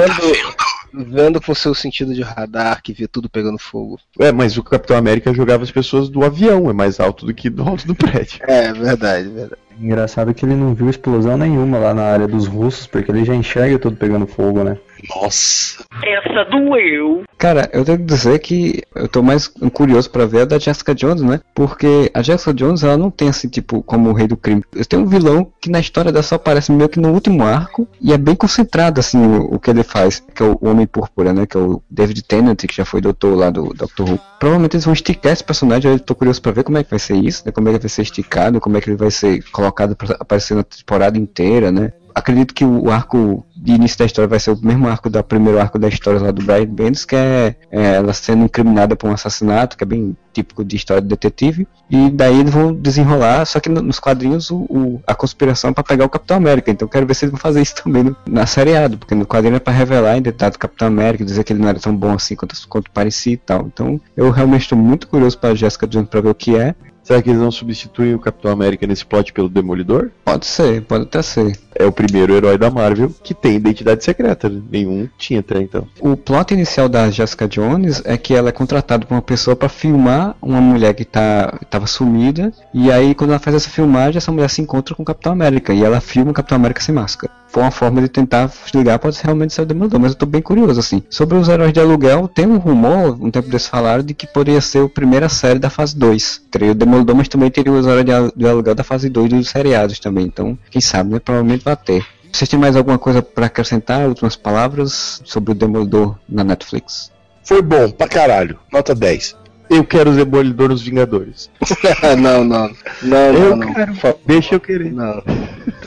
Vendo, 0.93 1.11
vendo 1.11 1.41
com 1.41 1.55
seu 1.55 1.73
sentido 1.73 2.13
de 2.13 2.21
radar 2.21 2.81
que 2.81 2.93
vê 2.93 3.07
tudo 3.07 3.29
pegando 3.29 3.57
fogo. 3.57 3.99
É, 4.19 4.31
mas 4.31 4.57
o 4.57 4.63
Capitão 4.63 4.97
América 4.97 5.33
jogava 5.33 5.63
as 5.63 5.71
pessoas 5.71 6.09
do 6.09 6.23
avião, 6.23 6.69
é 6.69 6.73
mais 6.73 6.99
alto 6.99 7.25
do 7.25 7.33
que 7.33 7.49
do 7.49 7.63
alto 7.63 7.87
do 7.87 7.95
prédio. 7.95 8.39
É, 8.47 8.71
verdade, 8.73 9.27
verdade. 9.29 9.61
Engraçado 9.79 10.33
que 10.33 10.45
ele 10.45 10.55
não 10.55 10.73
viu 10.75 10.89
explosão 10.89 11.37
nenhuma 11.37 11.79
lá 11.79 11.93
na 11.93 12.03
área 12.03 12.27
dos 12.27 12.45
russos, 12.45 12.85
porque 12.85 13.11
ele 13.11 13.25
já 13.25 13.33
enxerga 13.33 13.79
tudo 13.79 13.97
pegando 13.97 14.27
fogo, 14.27 14.63
né? 14.63 14.77
Nossa. 15.09 15.83
Essa 16.03 16.43
doeu. 16.45 17.23
Cara, 17.37 17.69
eu 17.73 17.83
tenho 17.83 17.97
que 17.97 18.05
dizer 18.05 18.39
que 18.39 18.83
eu 18.95 19.07
tô 19.07 19.21
mais 19.21 19.47
curioso 19.47 20.09
pra 20.09 20.25
ver 20.25 20.41
a 20.41 20.45
da 20.45 20.59
Jessica 20.59 20.95
Jones, 20.95 21.21
né? 21.21 21.41
Porque 21.53 22.09
a 22.13 22.21
Jessica 22.21 22.53
Jones, 22.53 22.83
ela 22.83 22.97
não 22.97 23.11
tem 23.11 23.29
assim, 23.29 23.49
tipo, 23.49 23.83
como 23.83 24.09
o 24.09 24.13
rei 24.13 24.27
do 24.27 24.37
crime. 24.37 24.63
Tem 24.87 24.99
um 24.99 25.05
vilão 25.05 25.51
que 25.59 25.69
na 25.69 25.79
história 25.79 26.11
dela 26.11 26.23
só 26.23 26.35
aparece 26.35 26.71
meio 26.71 26.89
que 26.89 26.99
no 26.99 27.11
último 27.11 27.43
arco 27.43 27.87
e 27.99 28.13
é 28.13 28.17
bem 28.17 28.35
concentrado, 28.35 28.99
assim, 28.99 29.17
o, 29.17 29.55
o 29.55 29.59
que 29.59 29.69
ele 29.69 29.83
faz, 29.83 30.23
que 30.33 30.41
é 30.41 30.45
o 30.45 30.57
Homem 30.61 30.87
Púrpura, 30.87 31.33
né? 31.33 31.45
Que 31.45 31.57
é 31.57 31.59
o 31.59 31.81
David 31.89 32.23
Tennant, 32.23 32.65
que 32.65 32.75
já 32.75 32.85
foi 32.85 33.01
doutor 33.01 33.35
lá 33.35 33.49
do 33.49 33.73
Doctor 33.73 34.09
Who. 34.09 34.19
Provavelmente 34.39 34.75
eles 34.75 34.85
vão 34.85 34.93
esticar 34.93 35.33
esse 35.33 35.43
personagem, 35.43 35.91
eu 35.91 35.99
tô 35.99 36.15
curioso 36.15 36.41
pra 36.41 36.51
ver 36.51 36.63
como 36.63 36.77
é 36.77 36.83
que 36.83 36.89
vai 36.89 36.99
ser 36.99 37.15
isso, 37.15 37.43
né? 37.45 37.51
Como 37.51 37.67
é 37.67 37.73
que 37.73 37.79
vai 37.79 37.89
ser 37.89 38.01
esticado, 38.03 38.61
como 38.61 38.77
é 38.77 38.81
que 38.81 38.89
ele 38.89 38.97
vai 38.97 39.11
ser 39.11 39.43
colocado 39.51 39.95
pra 39.95 40.15
aparecer 40.19 40.55
na 40.55 40.63
temporada 40.63 41.17
inteira, 41.17 41.71
né? 41.71 41.91
Acredito 42.15 42.53
que 42.53 42.63
o 42.65 42.91
arco 42.91 43.45
de 43.55 43.71
início 43.73 43.97
da 43.97 44.05
história 44.05 44.27
vai 44.27 44.39
ser 44.39 44.51
o 44.51 44.59
mesmo 44.61 44.87
arco 44.87 45.09
do 45.09 45.23
primeiro 45.23 45.59
arco 45.59 45.79
da 45.79 45.87
história 45.87 46.19
lá 46.19 46.31
do 46.31 46.43
Brian 46.43 46.65
Bendis, 46.65 47.05
que 47.05 47.15
é, 47.15 47.55
é 47.71 47.95
ela 47.95 48.13
sendo 48.13 48.43
incriminada 48.45 48.95
por 48.95 49.09
um 49.09 49.13
assassinato, 49.13 49.77
que 49.77 49.83
é 49.83 49.87
bem 49.87 50.15
típico 50.33 50.65
de 50.65 50.75
história 50.75 51.01
de 51.01 51.07
detetive, 51.07 51.67
e 51.89 52.09
daí 52.09 52.39
eles 52.39 52.51
vão 52.51 52.73
desenrolar, 52.73 53.45
só 53.45 53.59
que 53.59 53.69
no- 53.69 53.81
nos 53.81 53.99
quadrinhos 53.99 54.49
o, 54.49 54.57
o- 54.69 55.01
a 55.05 55.13
conspiração 55.13 55.69
é 55.69 55.73
pra 55.73 55.83
pegar 55.83 56.05
o 56.05 56.09
Capitão 56.09 56.37
América, 56.37 56.71
então 56.71 56.87
quero 56.87 57.05
ver 57.05 57.13
se 57.13 57.25
eles 57.25 57.31
vão 57.31 57.39
fazer 57.39 57.61
isso 57.61 57.75
também 57.75 58.03
no, 58.03 58.15
na 58.27 58.45
seriado, 58.45 58.97
porque 58.97 59.13
no 59.15 59.25
quadrinho 59.25 59.55
é 59.55 59.59
pra 59.59 59.71
revelar 59.73 60.11
a 60.13 60.17
identidade 60.17 60.53
do 60.53 60.59
Capitão 60.59 60.87
América, 60.87 61.23
dizer 61.23 61.43
que 61.43 61.53
ele 61.53 61.61
não 61.61 61.69
era 61.69 61.79
tão 61.79 61.95
bom 61.95 62.11
assim 62.13 62.35
quanto, 62.35 62.55
quanto 62.67 62.89
parecia 62.91 63.33
e 63.33 63.37
tal. 63.37 63.67
Então 63.71 64.01
eu 64.17 64.29
realmente 64.31 64.63
estou 64.63 64.77
muito 64.77 65.07
curioso 65.07 65.37
pra 65.37 65.53
Jessica 65.55 65.87
Jones 65.87 66.09
pra 66.09 66.21
ver 66.21 66.29
o 66.29 66.35
que 66.35 66.55
é. 66.57 66.73
Será 67.03 67.21
que 67.21 67.29
eles 67.29 67.41
não 67.41 67.51
substituem 67.51 68.15
o 68.15 68.19
Capitão 68.19 68.51
América 68.51 68.87
nesse 68.87 69.05
plot 69.05 69.33
pelo 69.33 69.49
Demolidor? 69.49 70.09
Pode 70.23 70.45
ser, 70.45 70.81
pode 70.83 71.03
até 71.03 71.21
ser. 71.21 71.59
É 71.75 71.85
o 71.85 71.91
primeiro 71.91 72.33
herói 72.33 72.57
da 72.57 72.71
Marvel 72.71 73.11
que 73.21 73.33
tem 73.33 73.55
identidade 73.55 74.03
secreta. 74.03 74.47
né? 74.47 74.61
Nenhum 74.71 75.09
tinha 75.17 75.41
até 75.41 75.59
então. 75.59 75.87
O 75.99 76.15
plot 76.15 76.53
inicial 76.53 76.87
da 76.87 77.09
Jessica 77.09 77.47
Jones 77.47 78.01
é 78.05 78.17
que 78.17 78.33
ela 78.33 78.49
é 78.49 78.51
contratada 78.51 79.05
por 79.05 79.13
uma 79.15 79.21
pessoa 79.21 79.55
para 79.55 79.67
filmar 79.67 80.35
uma 80.41 80.61
mulher 80.61 80.93
que 80.93 81.03
tá, 81.03 81.59
tava 81.69 81.87
sumida. 81.87 82.53
E 82.73 82.91
aí, 82.91 83.13
quando 83.13 83.31
ela 83.31 83.39
faz 83.39 83.55
essa 83.55 83.69
filmagem, 83.69 84.17
essa 84.17 84.31
mulher 84.31 84.49
se 84.49 84.61
encontra 84.61 84.95
com 84.95 85.03
o 85.03 85.05
Capitão 85.05 85.33
América. 85.33 85.73
E 85.73 85.83
ela 85.83 85.99
filma 85.99 86.31
o 86.31 86.33
Capitão 86.33 86.55
América 86.55 86.79
sem 86.81 86.95
máscara. 86.95 87.33
For 87.53 87.61
uma 87.61 87.71
forma 87.71 88.01
de 88.01 88.09
tentar 88.09 88.51
ligar, 88.73 88.97
pode 88.97 89.17
realmente 89.21 89.53
ser 89.53 89.61
o 89.61 89.65
Demolidor, 89.65 89.99
mas 89.99 90.11
eu 90.13 90.17
tô 90.17 90.25
bem 90.25 90.41
curioso, 90.41 90.79
assim. 90.79 91.03
Sobre 91.09 91.37
os 91.37 91.47
heróis 91.47 91.71
de 91.71 91.79
aluguel, 91.79 92.27
tem 92.27 92.47
um 92.47 92.57
rumor, 92.57 93.15
um 93.23 93.29
tempo 93.29 93.47
desse 93.47 93.69
falaram, 93.69 94.03
de 94.03 94.13
que 94.15 94.25
poderia 94.25 94.59
ser 94.59 94.83
a 94.83 94.89
primeira 94.89 95.29
série 95.29 95.59
da 95.59 95.69
fase 95.69 95.95
2. 95.95 96.41
Teria 96.49 96.71
o 96.71 96.75
Demolidor, 96.75 97.15
mas 97.15 97.27
também 97.27 97.51
teria 97.51 97.71
os 97.71 97.85
heróis 97.85 98.03
de 98.05 98.11
al- 98.11 98.31
de 98.35 98.47
aluguel 98.47 98.73
da 98.73 98.83
fase 98.83 99.07
2 99.07 99.29
dos 99.29 99.49
seriados 99.49 99.99
também. 99.99 100.25
Então, 100.25 100.57
quem 100.71 100.81
sabe, 100.81 101.13
né? 101.13 101.19
Provavelmente 101.19 101.63
vai 101.63 101.75
ter. 101.77 102.03
Vocês 102.31 102.49
têm 102.49 102.59
mais 102.59 102.75
alguma 102.75 102.97
coisa 102.97 103.21
para 103.21 103.45
acrescentar, 103.45 104.07
últimas 104.07 104.35
palavras 104.35 105.21
sobre 105.23 105.51
o 105.51 105.55
Demolidor 105.55 106.17
na 106.27 106.43
Netflix? 106.43 107.11
Foi 107.43 107.61
bom, 107.61 107.91
pra 107.91 108.07
caralho. 108.07 108.57
Nota 108.71 108.95
10. 108.95 109.35
Eu 109.69 109.83
quero 109.83 110.09
o 110.11 110.15
Demolidor 110.15 110.69
nos 110.69 110.81
Vingadores. 110.81 111.49
não, 112.19 112.43
não. 112.43 112.71
Não, 113.03 113.17
eu 113.33 113.55
não, 113.55 113.57
não. 113.67 113.73
quero. 113.73 113.93
Deixa 114.25 114.55
eu 114.55 114.59
querer. 114.59 114.91
Não. 114.91 115.21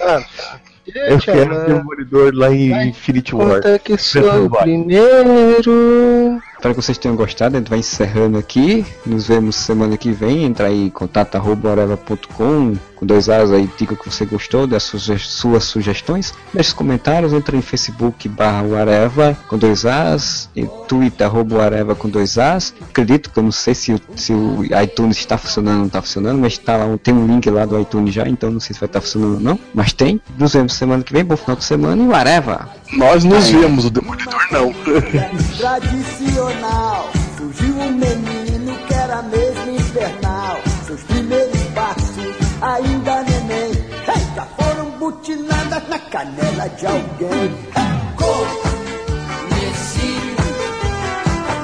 Ah, 0.00 0.22
tá. 0.36 0.60
Eu 0.94 1.18
quero 1.18 1.54
lá. 1.54 1.64
o 1.64 1.66
Demolidor 1.66 2.32
lá 2.34 2.52
em 2.52 2.88
Infinity 2.88 3.34
War. 3.34 3.54
Conta 3.54 3.78
que 3.78 3.98
sou 3.98 4.46
o 4.46 4.50
primeiro. 4.50 6.40
Espero 6.56 6.74
que 6.74 6.82
vocês 6.82 6.98
tenham 6.98 7.14
gostado. 7.16 7.56
A 7.56 7.58
gente 7.60 7.68
vai 7.68 7.78
encerrando 7.78 8.38
aqui. 8.38 8.84
Nos 9.04 9.26
vemos 9.28 9.54
semana 9.56 9.96
que 9.96 10.10
vem. 10.10 10.44
Entra 10.44 10.66
aí 10.68 10.86
em 10.86 10.90
contato.areva.com 10.90 12.74
com 12.96 13.04
dois 13.04 13.28
A's 13.28 13.50
aí, 13.52 13.68
diga 13.76 13.94
que 13.94 14.10
você 14.10 14.24
gostou 14.24 14.66
das 14.66 14.82
suas 14.84 15.64
sugestões. 15.64 16.32
Deixe 16.54 16.70
os 16.70 16.74
comentários. 16.74 17.34
Entra 17.34 17.54
em 17.54 17.60
Facebook 17.60 18.26
barra 18.26 18.62
Areva 18.80 19.36
com 19.48 19.58
dois 19.58 19.84
A's. 19.84 20.48
E 20.56 20.66
Twitter 20.88 21.28
Areva 21.62 21.94
com 21.94 22.08
dois 22.08 22.38
A's. 22.38 22.72
Acredito 22.88 23.30
que 23.30 23.38
eu 23.38 23.42
não 23.42 23.52
sei 23.52 23.74
se, 23.74 23.92
o- 23.92 24.00
se 24.16 24.32
o 24.32 24.64
iTunes 24.82 25.18
está 25.18 25.36
funcionando 25.36 25.74
ou 25.74 25.80
não 25.80 25.86
está 25.88 26.00
funcionando, 26.00 26.38
mas 26.40 26.56
tá 26.56 26.76
lá, 26.78 26.96
tem 27.02 27.12
um 27.12 27.26
link 27.26 27.50
lá 27.50 27.66
do 27.66 27.78
iTunes 27.78 28.14
já, 28.14 28.26
então 28.26 28.50
não 28.50 28.60
sei 28.60 28.72
se 28.72 28.80
vai 28.80 28.86
estar 28.86 29.02
funcionando 29.02 29.34
ou 29.34 29.40
não. 29.40 29.58
Mas 29.74 29.92
tem. 29.92 30.18
Nos 30.38 30.54
vemos 30.54 30.72
semana 30.72 31.02
que 31.04 31.12
vem. 31.12 31.22
Bom 31.22 31.36
final 31.36 31.56
de 31.56 31.64
semana 31.64 32.02
e 32.02 32.06
o 32.06 32.14
Areva! 32.14 32.66
Nós 32.92 33.24
nos 33.24 33.48
vemos, 33.50 33.84
o 33.84 33.90
Demolidor 33.90 34.46
não. 34.50 34.72
tradicional. 35.58 37.10
Surgiu 37.36 37.74
um 37.78 37.92
menino 37.92 38.76
que 38.86 38.94
era 38.94 39.22
mesmo 39.22 39.76
infernal. 39.76 40.58
Seus 40.86 41.02
primeiros 41.02 41.62
passos, 41.74 42.34
ainda 42.60 43.22
neném. 43.22 43.72
Hey, 44.06 44.26
já 44.34 44.46
foram 44.56 44.90
butinadas 44.98 45.88
na 45.88 45.98
canela 45.98 46.68
de 46.68 46.86
alguém. 46.86 47.54
Conheci 49.48 50.16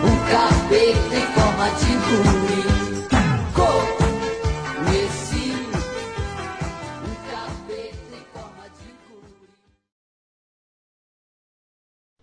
um 0.03 0.17
capeta 0.31 1.17
em 1.17 1.27
forma 1.33 1.71
de 1.79 1.93
guri. 2.33 2.42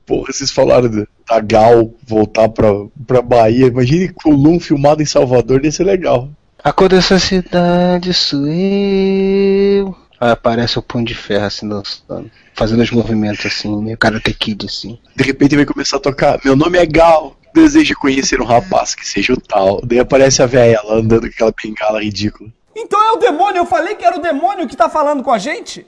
Porra, 0.10 0.34
vocês 0.34 0.50
falaram 0.50 0.90
da- 0.90 1.40
Gal 1.42 1.92
voltar 2.08 2.50
pra, 2.50 2.68
pra 3.06 3.22
Bahia. 3.22 3.68
Imagine 3.68 4.10
Colum 4.10 4.60
filmado 4.60 5.04
em 5.04 5.06
Salvador, 5.06 5.64
ia 5.64 5.72
ser 5.72 5.84
legal. 5.84 6.28
A 6.64 6.74
cor 6.74 6.90
dessa 6.90 7.20
cidade 7.20 8.12
sou 8.12 8.48
eu. 8.48 9.96
Aí 10.20 10.32
aparece 10.32 10.80
o 10.80 10.82
Punho 10.82 11.06
de 11.06 11.14
Ferro 11.14 11.46
assim 11.46 11.70
dançando, 11.70 12.32
fazendo 12.56 12.82
os 12.82 12.90
movimentos 12.90 13.46
assim, 13.46 13.80
meio 13.84 14.00
Karate 14.00 14.34
Kid 14.34 14.66
assim. 14.66 14.98
De 15.16 15.24
repente 15.24 15.56
vai 15.56 15.66
começar 15.66 15.98
a 15.98 16.00
tocar. 16.00 16.40
Meu 16.44 16.56
nome 16.56 16.80
é 16.80 16.86
Gal. 16.88 17.36
Desejo 17.54 17.94
conhecer 17.96 18.42
um 18.42 18.46
rapaz 18.46 18.96
que 18.96 19.08
seja 19.08 19.34
o 19.34 19.40
tal. 19.40 19.80
Daí 19.86 20.00
aparece 20.00 20.42
a 20.42 20.48
velha 20.48 20.82
lá 20.84 20.96
andando 20.96 21.22
com 21.22 21.28
aquela 21.28 21.54
bengala 21.64 22.04
ridícula. 22.04 22.50
Então 22.76 23.00
é 23.08 23.12
o 23.12 23.18
demônio, 23.18 23.60
eu 23.60 23.66
falei 23.68 23.94
que 23.94 24.04
era 24.06 24.18
o 24.18 24.22
demônio 24.22 24.68
que 24.68 24.76
tá 24.76 24.90
falando 24.90 25.22
com 25.22 25.32
a 25.32 25.38
gente? 25.38 25.86